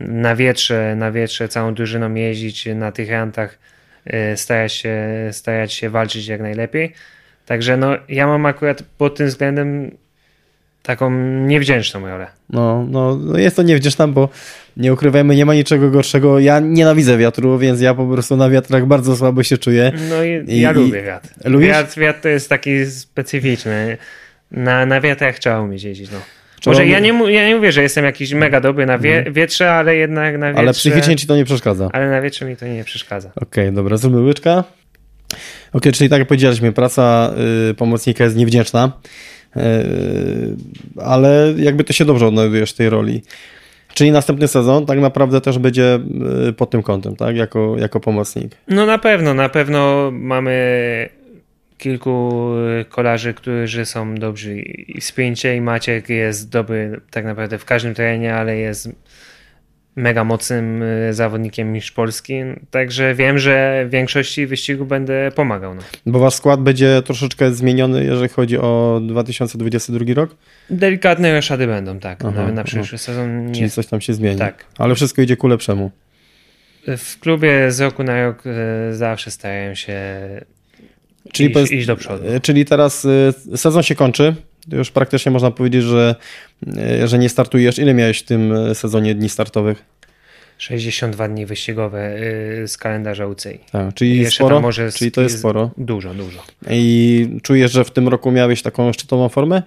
na 0.00 0.36
wietrze, 0.36 0.96
na 0.96 1.12
wietrze 1.12 1.48
całą 1.48 1.74
drużyną 1.74 2.14
jeździć 2.14 2.68
na 2.74 2.92
tych 2.92 3.10
rantach, 3.10 3.58
y, 4.06 4.36
starać 4.36 4.72
się, 4.72 4.98
starać 5.32 5.72
się 5.72 5.90
walczyć 5.90 6.26
jak 6.26 6.40
najlepiej. 6.40 6.92
Także 7.46 7.76
no, 7.76 7.96
ja 8.08 8.26
mam 8.26 8.46
akurat 8.46 8.82
pod 8.98 9.16
tym 9.16 9.26
względem 9.26 9.90
taką 10.82 11.10
niewdzięczną 11.46 12.08
rolę. 12.08 12.26
No, 12.50 12.86
no, 12.90 13.16
no 13.16 13.38
jest 13.38 13.56
to 13.56 13.62
niewdzięczna, 13.62 14.08
bo 14.08 14.28
nie 14.76 14.92
ukrywajmy, 14.92 15.36
nie 15.36 15.46
ma 15.46 15.54
niczego 15.54 15.90
gorszego. 15.90 16.38
Ja 16.38 16.60
nienawidzę 16.60 17.18
wiatru, 17.18 17.58
więc 17.58 17.80
ja 17.80 17.94
po 17.94 18.06
prostu 18.06 18.36
na 18.36 18.50
wiatrach 18.50 18.86
bardzo 18.86 19.16
słabo 19.16 19.42
się 19.42 19.58
czuję. 19.58 19.92
No 20.08 20.24
i, 20.24 20.44
I 20.46 20.60
ja 20.60 20.72
lubię 20.72 21.02
wiatr. 21.02 21.28
Lubisz? 21.44 21.68
Wiatr, 21.68 21.98
wiatr 21.98 22.20
to 22.20 22.28
jest 22.28 22.48
taki 22.48 22.86
specyficzny. 22.86 23.96
Na, 24.50 24.86
na 24.86 25.00
wiatrach 25.00 25.38
trzeba 25.38 25.60
umieć 25.60 25.82
jeździć. 25.82 26.10
No. 26.10 26.18
Może 26.66 26.86
ja 26.86 27.00
nie, 27.00 27.32
ja 27.32 27.48
nie 27.48 27.56
mówię, 27.56 27.72
że 27.72 27.82
jestem 27.82 28.04
jakiś 28.04 28.32
mega 28.32 28.60
dobry 28.60 28.86
na 28.86 28.98
wie, 28.98 29.16
mhm. 29.16 29.34
wietrze, 29.34 29.72
ale 29.72 29.96
jednak 29.96 30.38
na 30.38 30.46
wietrze... 30.46 30.60
Ale 30.60 30.72
psychicznie 30.72 31.16
ci 31.16 31.26
to 31.26 31.36
nie 31.36 31.44
przeszkadza. 31.44 31.88
Ale 31.92 32.10
na 32.10 32.20
wietrze 32.20 32.44
mi 32.44 32.56
to 32.56 32.66
nie 32.66 32.84
przeszkadza. 32.84 33.28
Okej, 33.36 33.64
okay, 33.64 33.72
dobra, 33.72 33.96
zróbmy 33.96 34.20
łyczka. 34.20 34.52
Okej, 34.58 35.38
okay, 35.72 35.92
czyli 35.92 36.10
tak 36.10 36.18
jak 36.18 36.28
powiedzieliśmy, 36.28 36.72
praca 36.72 37.32
y, 37.70 37.74
pomocnika 37.74 38.24
jest 38.24 38.36
niewdzięczna, 38.36 38.92
y, 39.56 39.60
ale 41.04 41.54
jakby 41.56 41.84
to 41.84 41.92
się 41.92 42.04
dobrze 42.04 42.26
odnajdujesz 42.26 42.72
w 42.72 42.76
tej 42.76 42.90
roli. 42.90 43.22
Czyli 43.94 44.12
następny 44.12 44.48
sezon 44.48 44.86
tak 44.86 44.98
naprawdę 44.98 45.40
też 45.40 45.58
będzie 45.58 45.98
y, 46.48 46.52
pod 46.52 46.70
tym 46.70 46.82
kątem, 46.82 47.16
tak? 47.16 47.36
Jako, 47.36 47.76
jako 47.78 48.00
pomocnik. 48.00 48.52
No 48.68 48.86
na 48.86 48.98
pewno, 48.98 49.34
na 49.34 49.48
pewno 49.48 50.10
mamy 50.12 51.08
kilku 51.78 52.50
y, 52.80 52.84
kolarzy, 52.84 53.34
którzy 53.34 53.86
są 53.86 54.14
dobrzy 54.14 54.58
i 54.60 55.00
w 55.00 55.04
sprincie 55.04 55.56
i 55.56 55.60
Maciek 55.60 56.08
jest 56.08 56.50
dobry 56.50 57.00
tak 57.10 57.24
naprawdę 57.24 57.58
w 57.58 57.64
każdym 57.64 57.94
terenie, 57.94 58.34
ale 58.34 58.56
jest 58.56 58.88
mega 59.96 60.24
mocnym 60.24 60.82
y, 60.82 61.14
zawodnikiem 61.14 61.72
niż 61.72 61.92
Polski, 61.92 62.34
także 62.70 63.14
wiem, 63.14 63.38
że 63.38 63.84
w 63.88 63.90
większości 63.90 64.46
wyścigu 64.46 64.84
będę 64.84 65.30
pomagał. 65.34 65.74
No. 65.74 65.82
Bo 66.06 66.18
wasz 66.18 66.34
skład 66.34 66.60
będzie 66.60 67.02
troszeczkę 67.02 67.52
zmieniony, 67.52 68.04
jeżeli 68.04 68.28
chodzi 68.28 68.58
o 68.58 69.00
2022 69.02 70.14
rok? 70.14 70.36
Delikatne 70.70 71.34
roszady 71.34 71.66
będą, 71.66 71.98
tak, 71.98 72.24
aha, 72.24 72.42
na, 72.42 72.52
na 72.52 72.64
przyszły 72.64 72.82
aha. 72.88 72.98
sezon. 72.98 73.46
Nie... 73.46 73.54
Czyli 73.54 73.70
coś 73.70 73.86
tam 73.86 74.00
się 74.00 74.14
zmieni. 74.14 74.38
Tak. 74.38 74.64
Ale 74.78 74.94
wszystko 74.94 75.22
idzie 75.22 75.36
ku 75.36 75.48
lepszemu. 75.48 75.90
W 76.96 77.18
klubie 77.20 77.72
z 77.72 77.80
roku 77.80 78.02
na 78.02 78.24
rok 78.24 78.42
y, 78.46 78.94
zawsze 78.96 79.30
starają 79.30 79.74
się 79.74 80.00
Czyli, 81.32 81.62
iść, 81.62 81.72
iść 81.72 81.86
do 81.86 81.96
przodu. 81.96 82.28
E, 82.28 82.40
czyli 82.40 82.64
teraz 82.64 83.04
e, 83.04 83.56
sezon 83.56 83.82
się 83.82 83.94
kończy. 83.94 84.34
Już 84.72 84.90
praktycznie 84.90 85.32
można 85.32 85.50
powiedzieć, 85.50 85.82
że, 85.82 86.14
e, 86.76 87.08
że 87.08 87.18
nie 87.18 87.28
startujesz. 87.28 87.78
Ile 87.78 87.94
miałeś 87.94 88.18
w 88.18 88.22
tym 88.22 88.54
sezonie 88.74 89.14
dni 89.14 89.28
startowych? 89.28 89.84
62 90.58 91.28
dni 91.28 91.46
wyścigowe 91.46 92.16
z 92.66 92.76
kalendarza 92.76 93.26
UCI. 93.26 93.58
Tak, 93.72 93.94
czyli 93.94 94.30
sporo? 94.30 94.60
Może 94.60 94.92
czyli 94.92 95.12
to 95.12 95.22
jest 95.22 95.38
sporo. 95.38 95.70
Dużo, 95.76 96.14
dużo. 96.14 96.42
I 96.70 97.28
czujesz, 97.42 97.72
że 97.72 97.84
w 97.84 97.90
tym 97.90 98.08
roku 98.08 98.30
miałeś 98.30 98.62
taką 98.62 98.92
szczytową 98.92 99.28
formę? 99.28 99.62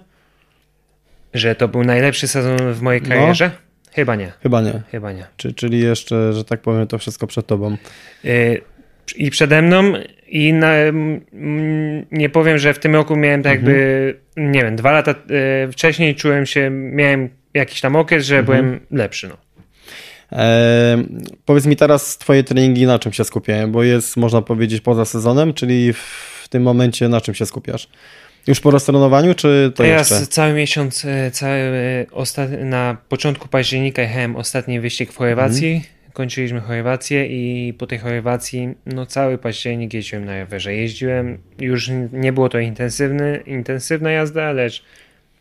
Że 1.34 1.54
to 1.54 1.68
był 1.68 1.84
najlepszy 1.84 2.28
sezon 2.28 2.74
w 2.74 2.80
mojej 2.80 3.02
no. 3.02 3.08
karierze? 3.08 3.50
No. 3.54 3.72
Chyba 3.94 4.16
nie. 4.16 4.32
Chyba 4.42 4.60
nie. 4.60 4.82
Chyba 4.90 5.12
nie. 5.12 5.26
Czy, 5.36 5.54
czyli 5.54 5.80
jeszcze, 5.80 6.32
że 6.32 6.44
tak 6.44 6.60
powiem, 6.60 6.86
to 6.86 6.98
wszystko 6.98 7.26
przed 7.26 7.46
tobą. 7.46 7.76
I 9.16 9.30
przede 9.30 9.62
mną 9.62 9.92
i 10.32 10.52
na, 10.52 10.72
nie 12.12 12.28
powiem, 12.28 12.58
że 12.58 12.74
w 12.74 12.78
tym 12.78 12.94
roku 12.94 13.16
miałem 13.16 13.42
tak 13.42 13.52
jakby, 13.52 13.74
mhm. 14.36 14.52
nie 14.52 14.62
wiem, 14.62 14.76
dwa 14.76 14.92
lata 14.92 15.10
e, 15.10 15.14
wcześniej 15.72 16.14
czułem 16.14 16.46
się, 16.46 16.70
miałem 16.70 17.28
jakiś 17.54 17.80
tam 17.80 17.96
okres, 17.96 18.26
że 18.26 18.38
mhm. 18.38 18.46
byłem 18.46 18.80
lepszy. 18.90 19.28
No. 19.28 19.36
E, 20.32 21.04
powiedz 21.44 21.66
mi 21.66 21.76
teraz 21.76 22.18
twoje 22.18 22.44
treningi 22.44 22.86
na 22.86 22.98
czym 22.98 23.12
się 23.12 23.24
skupiają, 23.24 23.72
bo 23.72 23.82
jest 23.82 24.16
można 24.16 24.42
powiedzieć 24.42 24.80
poza 24.80 25.04
sezonem, 25.04 25.54
czyli 25.54 25.92
w 25.92 26.46
tym 26.50 26.62
momencie 26.62 27.08
na 27.08 27.20
czym 27.20 27.34
się 27.34 27.46
skupiasz? 27.46 27.88
Już 28.46 28.60
po 28.60 28.70
roztrenowaniu, 28.70 29.34
czy 29.34 29.72
to 29.74 29.82
Teraz 29.82 30.10
jeszcze? 30.10 30.26
cały 30.26 30.52
miesiąc, 30.52 31.04
e, 31.04 31.30
cały, 31.30 31.58
na 32.64 32.96
początku 33.08 33.48
października 33.48 34.02
jechałem 34.02 34.36
ostatni 34.36 34.80
wyścig 34.80 35.12
w 35.12 35.16
Chorwacji. 35.16 35.72
Mhm 35.72 36.01
kończyliśmy 36.12 36.60
Chorwację 36.60 37.26
i 37.26 37.72
po 37.74 37.86
tej 37.86 37.98
Chorwacji 37.98 38.74
no 38.86 39.06
cały 39.06 39.38
październik 39.38 39.94
jeździłem 39.94 40.24
na 40.24 40.40
rowerze. 40.40 40.74
Jeździłem, 40.74 41.38
już 41.58 41.90
nie 42.12 42.32
było 42.32 42.48
to 42.48 42.58
intensywny, 42.58 43.42
intensywna 43.46 44.10
jazda, 44.10 44.52
lecz, 44.52 44.84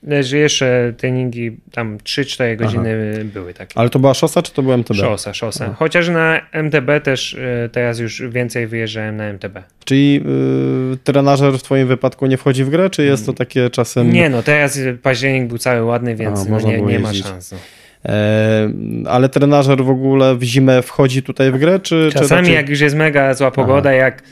lecz 0.04 0.32
jeszcze 0.32 0.94
treningi 0.98 1.58
tam 1.72 1.98
3-4 1.98 2.56
godziny 2.56 3.14
Aha. 3.16 3.24
były 3.34 3.54
takie. 3.54 3.78
Ale 3.80 3.90
to 3.90 4.00
była 4.00 4.14
szosa, 4.14 4.42
czy 4.42 4.54
to 4.54 4.64
była 4.64 4.78
MTB? 4.78 4.96
Szosa, 4.96 5.34
szosa. 5.34 5.66
Aha. 5.66 5.76
Chociaż 5.80 6.10
na 6.10 6.42
MTB 6.52 7.04
też 7.04 7.34
e, 7.34 7.70
teraz 7.70 8.00
już 8.00 8.22
więcej 8.30 8.68
wyjeżdżałem 8.68 9.18
na 9.18 9.24
MTB. 9.24 9.64
Czyli 9.86 10.14
yy, 10.14 10.98
trenażer 11.04 11.54
w 11.54 11.64
twoim 11.64 11.88
wypadku 11.88 12.26
nie 12.26 12.38
wchodzi 12.38 12.64
w 12.64 12.70
grę, 12.70 12.90
czy 12.90 13.06
jest 13.06 13.26
to 13.26 13.34
takie 13.34 13.70
czasem... 13.70 14.14
Nie 14.14 14.30
no, 14.30 14.44
teraz 14.44 14.80
październik 15.02 15.48
był 15.48 15.58
cały 15.58 15.84
ładny, 15.84 16.16
więc 16.16 16.40
A, 16.40 16.50
no, 16.50 16.60
nie, 16.60 16.82
nie 16.82 17.00
ma 17.00 17.14
szans. 17.14 17.52
No. 17.52 17.58
E, 18.06 18.70
ale 19.06 19.30
trenażer 19.30 19.84
w 19.84 19.90
ogóle 19.90 20.36
w 20.36 20.44
zimę 20.44 20.82
wchodzi 20.82 21.24
tutaj 21.24 21.52
w 21.52 21.58
grę? 21.58 21.80
Czy, 21.80 22.10
Czasami 22.14 22.48
czy 22.48 22.54
jak 22.54 22.70
już 22.70 22.80
jest 22.80 22.96
mega 22.96 23.34
zła 23.34 23.52
pogoda, 23.52 23.90
Aha. 23.90 23.98
jak 23.98 24.24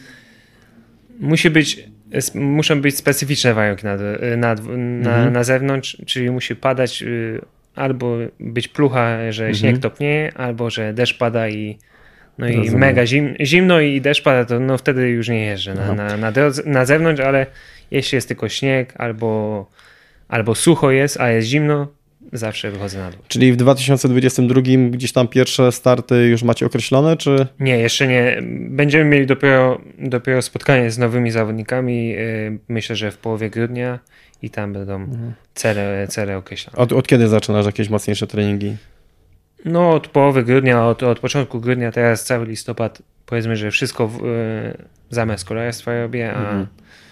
musi 1.19 1.49
być, 1.49 1.83
muszą 2.35 2.81
być 2.81 2.97
specyficzne 2.97 3.53
warunki 3.53 3.85
na, 3.85 3.95
na, 4.37 4.51
mhm. 4.51 5.33
na, 5.33 5.43
zewnątrz, 5.43 5.97
czyli 6.05 6.31
musi 6.31 6.55
padać 6.55 7.03
y, 7.03 7.41
albo 7.75 8.17
być 8.39 8.67
plucha, 8.67 9.31
że 9.31 9.43
mhm. 9.43 9.55
śnieg 9.55 9.77
topnieje, 9.77 10.31
albo 10.35 10.69
że 10.69 10.93
deszcz 10.93 11.17
pada 11.17 11.49
i 11.49 11.77
no 12.37 12.47
i 12.47 12.71
mega 12.71 13.05
zim, 13.05 13.35
zimno 13.41 13.79
i 13.79 14.01
deszcz 14.01 14.23
pada, 14.23 14.45
to 14.45 14.59
no 14.59 14.77
wtedy 14.77 15.09
już 15.09 15.29
nie 15.29 15.45
jeżdżę 15.45 15.73
na, 15.73 15.93
na, 15.93 16.17
na, 16.17 16.31
na 16.65 16.85
zewnątrz, 16.85 17.21
ale 17.21 17.45
jeśli 17.91 18.15
jest 18.15 18.27
tylko 18.27 18.49
śnieg 18.49 18.93
albo, 18.97 19.65
albo 20.27 20.55
sucho 20.55 20.91
jest, 20.91 21.19
a 21.19 21.29
jest 21.29 21.47
zimno, 21.47 21.87
zawsze 22.33 22.71
wychodzę 22.71 22.99
na 22.99 23.11
dół. 23.11 23.19
Czyli 23.27 23.53
w 23.53 23.55
2022 23.55 24.61
gdzieś 24.89 25.11
tam 25.11 25.27
pierwsze 25.27 25.71
starty 25.71 26.27
już 26.27 26.43
macie 26.43 26.65
określone, 26.65 27.17
czy? 27.17 27.47
Nie, 27.59 27.77
jeszcze 27.77 28.07
nie. 28.07 28.37
Będziemy 28.69 29.05
mieli 29.05 29.25
dopiero, 29.25 29.81
dopiero 29.99 30.41
spotkanie 30.41 30.91
z 30.91 30.97
nowymi 30.97 31.31
zawodnikami. 31.31 32.15
Y, 32.17 32.59
myślę, 32.67 32.95
że 32.95 33.11
w 33.11 33.17
połowie 33.17 33.49
grudnia 33.49 33.99
i 34.41 34.49
tam 34.49 34.73
będą 34.73 34.95
mhm. 34.95 35.33
cele, 35.53 36.07
cele 36.07 36.37
określone. 36.37 36.77
Od, 36.77 36.93
od 36.93 37.07
kiedy 37.07 37.27
zaczynasz 37.27 37.65
jakieś 37.65 37.89
mocniejsze 37.89 38.27
treningi? 38.27 38.77
No 39.65 39.91
od 39.91 40.07
połowy 40.07 40.43
grudnia, 40.43 40.85
od, 40.85 41.03
od 41.03 41.19
początku 41.19 41.59
grudnia, 41.59 41.91
teraz 41.91 42.25
cały 42.25 42.45
listopad 42.45 43.01
powiedzmy, 43.29 43.55
że 43.55 43.71
wszystko 43.71 44.07
w, 44.07 44.19
zamiast 45.09 45.45
kolarstwa 45.45 46.01
robię, 46.01 46.33
a, 46.33 46.39
mhm. 46.39 46.67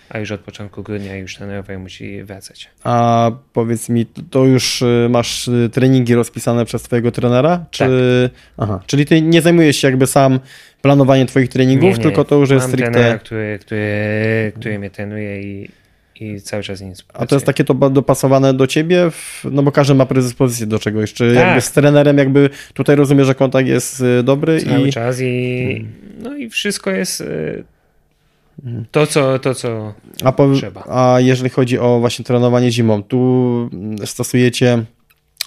A 0.09 0.19
już 0.19 0.31
od 0.31 0.41
początku 0.41 0.83
grudnia 0.83 1.15
już 1.15 1.35
ten 1.35 1.51
rower 1.51 1.79
musi 1.79 2.23
wracać. 2.23 2.69
A 2.83 3.31
powiedz 3.53 3.89
mi, 3.89 4.05
to 4.05 4.45
już 4.45 4.83
masz 5.09 5.49
treningi 5.71 6.15
rozpisane 6.15 6.65
przez 6.65 6.81
twojego 6.81 7.11
trenera? 7.11 7.65
Czy... 7.71 8.29
Tak. 8.29 8.41
Aha, 8.57 8.79
czyli 8.87 9.05
ty 9.05 9.21
nie 9.21 9.41
zajmujesz 9.41 9.77
się 9.77 9.87
jakby 9.87 10.07
sam 10.07 10.39
planowaniem 10.81 11.27
twoich 11.27 11.49
treningów, 11.49 11.89
nie, 11.89 11.97
nie. 11.97 12.03
tylko 12.03 12.23
to 12.23 12.35
już 12.35 12.49
jest 12.49 12.63
Mam 12.63 12.71
stricte... 12.71 12.91
trenera, 12.91 13.17
który, 13.17 13.59
który, 13.61 14.51
który 14.55 14.79
mnie 14.79 14.89
trenuje 14.89 15.41
i 15.41 15.69
i 16.19 16.41
cały 16.41 16.63
czas 16.63 16.81
nic. 16.81 17.05
A 17.13 17.25
to 17.25 17.35
jest 17.35 17.45
takie 17.45 17.63
to 17.63 17.73
dopasowane 17.73 18.53
do 18.53 18.67
ciebie? 18.67 19.11
No 19.51 19.63
bo 19.63 19.71
każdy 19.71 19.93
ma 19.93 20.05
predyspozycję 20.05 20.65
do 20.65 20.79
czegoś. 20.79 21.13
Czy 21.13 21.35
tak. 21.35 21.45
jakby 21.45 21.61
z 21.61 21.71
trenerem 21.71 22.17
jakby 22.17 22.49
tutaj 22.73 22.95
rozumiem, 22.95 23.25
że 23.25 23.35
kontakt 23.35 23.67
jest 23.67 24.01
y, 24.01 24.23
dobry? 24.23 24.61
Cały 24.61 24.87
i... 24.87 24.91
czas 24.91 25.21
i 25.21 25.65
hmm. 25.67 25.93
no 26.23 26.35
i 26.35 26.49
wszystko 26.49 26.91
jest 26.91 27.21
y. 27.21 27.63
to, 28.91 29.07
co, 29.07 29.39
to, 29.39 29.55
co 29.55 29.93
a 30.23 30.31
po, 30.31 30.53
trzeba. 30.53 30.83
A 30.89 31.19
jeżeli 31.19 31.49
chodzi 31.49 31.79
o 31.79 31.99
właśnie 31.99 32.25
trenowanie 32.25 32.71
zimą, 32.71 33.03
tu 33.03 33.69
stosujecie 34.05 34.83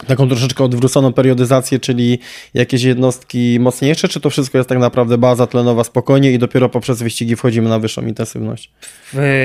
taką 0.07 0.29
troszeczkę 0.29 0.65
odwróconą 0.65 1.13
periodyzację, 1.13 1.79
czyli 1.79 2.19
jakieś 2.55 2.83
jednostki 2.83 3.59
mocniejsze, 3.61 4.09
czy 4.09 4.21
to 4.21 4.31
wszystko 4.31 4.59
jest 4.59 4.69
tak 4.69 4.79
naprawdę 4.79 5.19
baza 5.19 5.47
tlenowa 5.47 5.85
spokojnie 5.85 6.33
i 6.33 6.39
dopiero 6.39 6.69
poprzez 6.69 7.03
wyścigi 7.03 7.37
wchodzimy 7.37 7.69
na 7.69 7.79
wyższą 7.79 8.03
intensywność? 8.07 8.73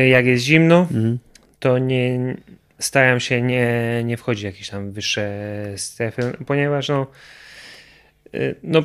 Jak 0.09 0.25
jest 0.25 0.43
zimno, 0.43 0.79
mhm. 0.79 1.19
to 1.59 1.77
nie 1.77 2.35
staram 2.79 3.19
się 3.19 3.41
nie, 3.41 4.01
nie 4.05 4.17
wchodzić 4.17 4.41
w 4.41 4.45
jakieś 4.45 4.69
tam 4.69 4.91
wyższe 4.91 5.31
strefy, 5.75 6.37
ponieważ 6.45 6.89
no, 6.89 7.07
y, 8.35 8.55
no 8.63 8.83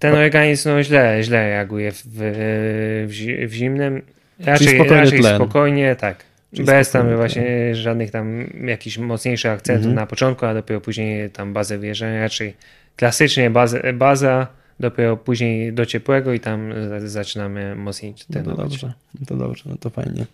ten 0.00 0.14
organizm 0.14 0.68
no, 0.68 0.82
źle, 0.82 1.18
źle 1.22 1.48
reaguje 1.48 1.92
w, 1.92 2.02
w, 2.04 3.46
w 3.48 3.52
zimnym. 3.52 4.02
Raczej, 4.38 4.68
spokojnie, 4.68 5.04
raczej 5.04 5.22
spokojnie, 5.22 5.96
tak. 5.96 6.24
Bez 6.52 6.90
tam 6.90 7.16
właśnie 7.16 7.74
żadnych 7.74 8.10
tam 8.10 8.46
jakichś 8.64 8.98
mocniejszych 8.98 9.50
akcentów 9.50 9.86
mhm. 9.86 9.96
na 9.96 10.06
początku, 10.06 10.46
a 10.46 10.54
dopiero 10.54 10.80
później 10.80 11.30
tam 11.30 11.52
bazę 11.52 11.78
wjeżdżania, 11.78 12.20
raczej 12.20 12.54
klasycznie 12.96 13.50
bazę, 13.50 13.92
baza, 13.92 14.46
dopiero 14.80 15.16
później 15.16 15.72
do 15.72 15.86
ciepłego 15.86 16.32
i 16.32 16.40
tam 16.40 16.72
zaczynamy 16.98 17.74
mocniej 17.74 18.14
no 18.30 18.42
to 18.42 18.56
dobrze, 18.56 18.92
no 19.20 19.26
to 19.26 19.36
dobrze, 19.36 19.64
no 19.66 19.76
to 19.76 19.90
fajnie. 19.90 20.26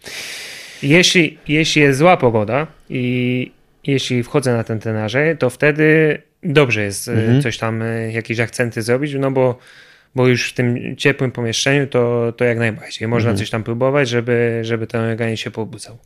Jeśli, 0.82 1.38
jeśli 1.48 1.82
jest 1.82 1.98
zła 1.98 2.16
pogoda 2.16 2.66
i 2.90 3.52
jeśli 3.86 4.22
wchodzę 4.22 4.52
na 4.52 4.64
ten 4.64 4.78
tenarze, 4.78 5.36
to 5.36 5.50
wtedy 5.50 6.18
dobrze 6.42 6.82
jest 6.82 7.08
e, 7.08 7.12
mhm. 7.12 7.42
coś 7.42 7.58
tam, 7.58 7.82
e, 7.82 8.12
jakieś 8.12 8.40
akcenty 8.40 8.82
zrobić, 8.82 9.14
no 9.14 9.30
bo 9.30 9.58
bo 10.16 10.28
już 10.28 10.50
w 10.50 10.54
tym 10.54 10.96
ciepłym 10.96 11.32
pomieszczeniu 11.32 11.86
to, 11.86 12.32
to 12.36 12.44
jak 12.44 12.58
najbardziej. 12.58 13.08
Można 13.08 13.30
mhm. 13.30 13.38
coś 13.38 13.50
tam 13.50 13.64
próbować, 13.64 14.08
żeby, 14.08 14.60
żeby 14.62 14.86
ten 14.86 15.00
organizm 15.00 15.42
się 15.42 15.50
pobudzał. 15.50 15.98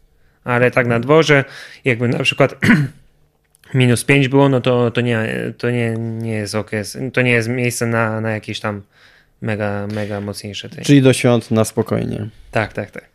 Ale 0.45 0.71
tak 0.71 0.87
na 0.87 1.01
dworze, 1.01 1.45
jakby 1.85 2.09
na 2.09 2.19
przykład 2.19 2.55
minus 3.75 4.05
5 4.05 4.29
było, 4.29 4.49
no 4.49 4.61
to, 4.61 4.91
to, 4.91 5.01
nie, 5.01 5.29
to 5.59 5.71
nie, 5.71 5.95
nie 5.99 6.33
jest 6.33 6.55
okres, 6.55 6.99
to 7.13 7.23
nie 7.23 7.31
jest 7.31 7.49
miejsce 7.49 7.87
na, 7.87 8.21
na 8.21 8.31
jakieś 8.31 8.61
tam 8.61 8.83
mega, 9.43 9.87
mega 9.87 10.21
mocniejsze. 10.21 10.69
Czyli 10.69 11.03
do 11.03 11.13
świąt 11.13 11.51
na 11.51 11.65
spokojnie. 11.65 12.29
Tak, 12.51 12.73
tak, 12.73 12.91
tak. 12.91 13.09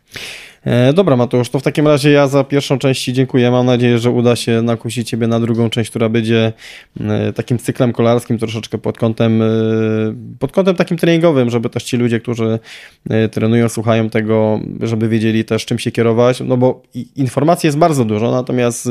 E, 0.66 0.92
dobra, 0.92 1.16
Mateusz, 1.16 1.48
to 1.50 1.58
w 1.58 1.62
takim 1.62 1.88
razie 1.88 2.10
ja 2.10 2.28
za 2.28 2.44
pierwszą 2.44 2.78
część 2.78 3.04
dziękuję. 3.04 3.50
Mam 3.50 3.66
nadzieję, 3.66 3.98
że 3.98 4.10
uda 4.10 4.36
się 4.36 4.62
nakusić 4.62 5.08
Ciebie 5.08 5.26
na 5.26 5.40
drugą 5.40 5.70
część, 5.70 5.90
która 5.90 6.08
będzie 6.08 6.52
e, 7.00 7.32
takim 7.32 7.58
cyklem 7.58 7.92
kolarskim, 7.92 8.38
troszeczkę 8.38 8.78
pod 8.78 8.98
kątem, 8.98 9.42
e, 9.42 9.46
pod 10.38 10.52
kątem 10.52 10.74
takim 10.74 10.96
treningowym, 10.96 11.50
żeby 11.50 11.70
też 11.70 11.84
ci 11.84 11.96
ludzie, 11.96 12.20
którzy 12.20 12.58
trenują, 13.32 13.68
słuchają 13.68 14.10
tego, 14.10 14.60
żeby 14.80 15.08
wiedzieli 15.08 15.44
też 15.44 15.66
czym 15.66 15.78
się 15.78 15.90
kierować, 15.90 16.40
no 16.40 16.56
bo 16.56 16.82
informacji 17.16 17.66
jest 17.66 17.78
bardzo 17.78 18.04
dużo, 18.04 18.30
natomiast 18.30 18.88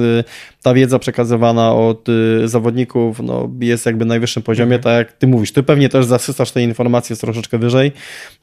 ta 0.63 0.73
wiedza 0.73 0.99
przekazywana 0.99 1.73
od 1.73 2.07
zawodników 2.45 3.19
no, 3.19 3.49
jest 3.59 3.85
jakby 3.85 4.05
na 4.05 4.09
najwyższym 4.09 4.43
poziomie, 4.43 4.79
tak 4.79 4.97
jak 4.97 5.13
Ty 5.13 5.27
mówisz. 5.27 5.51
Ty 5.51 5.63
pewnie 5.63 5.89
też 5.89 6.05
zasysasz 6.05 6.51
te 6.51 6.63
informacje 6.63 7.15
troszeczkę 7.15 7.57
wyżej, 7.57 7.91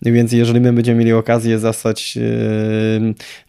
więc 0.02 0.32
jeżeli 0.32 0.60
my 0.60 0.72
będziemy 0.72 0.98
mieli 0.98 1.12
okazję 1.12 1.58
zasać 1.58 2.18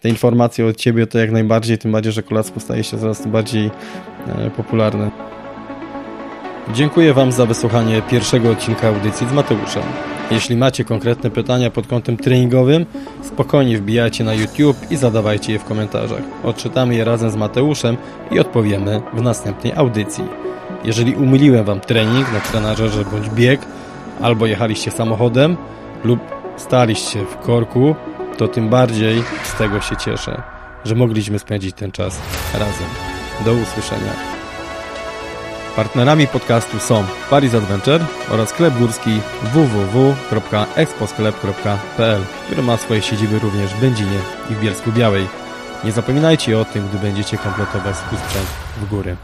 te 0.01 0.09
informacje 0.09 0.65
od 0.65 0.77
ciebie 0.77 1.07
to 1.07 1.19
jak 1.19 1.31
najbardziej, 1.31 1.77
tym 1.77 1.91
bardziej, 1.91 2.11
że 2.11 2.23
kolarstwo 2.23 2.59
staje 2.59 2.83
się 2.83 2.97
coraz 2.97 3.27
bardziej 3.27 3.71
e, 4.27 4.49
popularne. 4.49 5.11
Dziękuję 6.73 7.13
Wam 7.13 7.31
za 7.31 7.45
wysłuchanie 7.45 8.01
pierwszego 8.01 8.51
odcinka 8.51 8.87
audycji 8.87 9.27
z 9.27 9.33
Mateuszem. 9.33 9.83
Jeśli 10.31 10.55
macie 10.55 10.83
konkretne 10.83 11.29
pytania 11.29 11.69
pod 11.69 11.87
kątem 11.87 12.17
treningowym, 12.17 12.85
spokojnie 13.21 13.77
wbijajcie 13.77 14.23
na 14.23 14.33
YouTube 14.33 14.77
i 14.91 14.95
zadawajcie 14.95 15.53
je 15.53 15.59
w 15.59 15.63
komentarzach. 15.63 16.21
Odczytamy 16.43 16.95
je 16.95 17.03
razem 17.03 17.29
z 17.29 17.35
Mateuszem 17.35 17.97
i 18.31 18.39
odpowiemy 18.39 19.01
w 19.13 19.21
następnej 19.21 19.73
audycji. 19.75 20.23
Jeżeli 20.83 21.15
umyliłem 21.15 21.65
Wam 21.65 21.79
trening 21.79 22.33
na 22.33 22.39
trenażerze 22.39 23.05
bądź 23.05 23.29
bieg, 23.29 23.59
albo 24.21 24.45
jechaliście 24.45 24.91
samochodem 24.91 25.57
lub 26.03 26.19
staliście 26.57 27.25
w 27.25 27.37
korku, 27.37 27.95
to 28.37 28.47
tym 28.47 28.69
bardziej 28.69 29.23
z 29.43 29.53
tego 29.53 29.81
się 29.81 29.97
cieszę, 29.97 30.41
że 30.85 30.95
mogliśmy 30.95 31.39
spędzić 31.39 31.75
ten 31.75 31.91
czas 31.91 32.19
razem. 32.53 32.87
Do 33.45 33.53
usłyszenia. 33.53 34.13
Partnerami 35.75 36.27
podcastu 36.27 36.79
są 36.79 37.03
Paris 37.29 37.55
Adventure 37.55 38.05
oraz 38.31 38.49
sklep 38.49 38.73
górski 38.73 39.19
www.exposklep.pl, 39.43 42.21
który 42.45 42.63
ma 42.63 42.77
swoje 42.77 43.01
siedziby 43.01 43.39
również 43.39 43.73
w 43.73 43.81
Będzinie 43.81 44.19
i 44.49 44.55
w 44.55 44.61
Bielsku 44.61 44.91
Białej. 44.91 45.27
Nie 45.83 45.91
zapominajcie 45.91 46.59
o 46.59 46.65
tym, 46.65 46.87
gdy 46.87 46.97
będziecie 46.97 47.37
kompletować 47.37 47.97
swój 47.97 48.17
sprzęt 48.17 48.47
w 48.77 48.89
góry. 48.89 49.15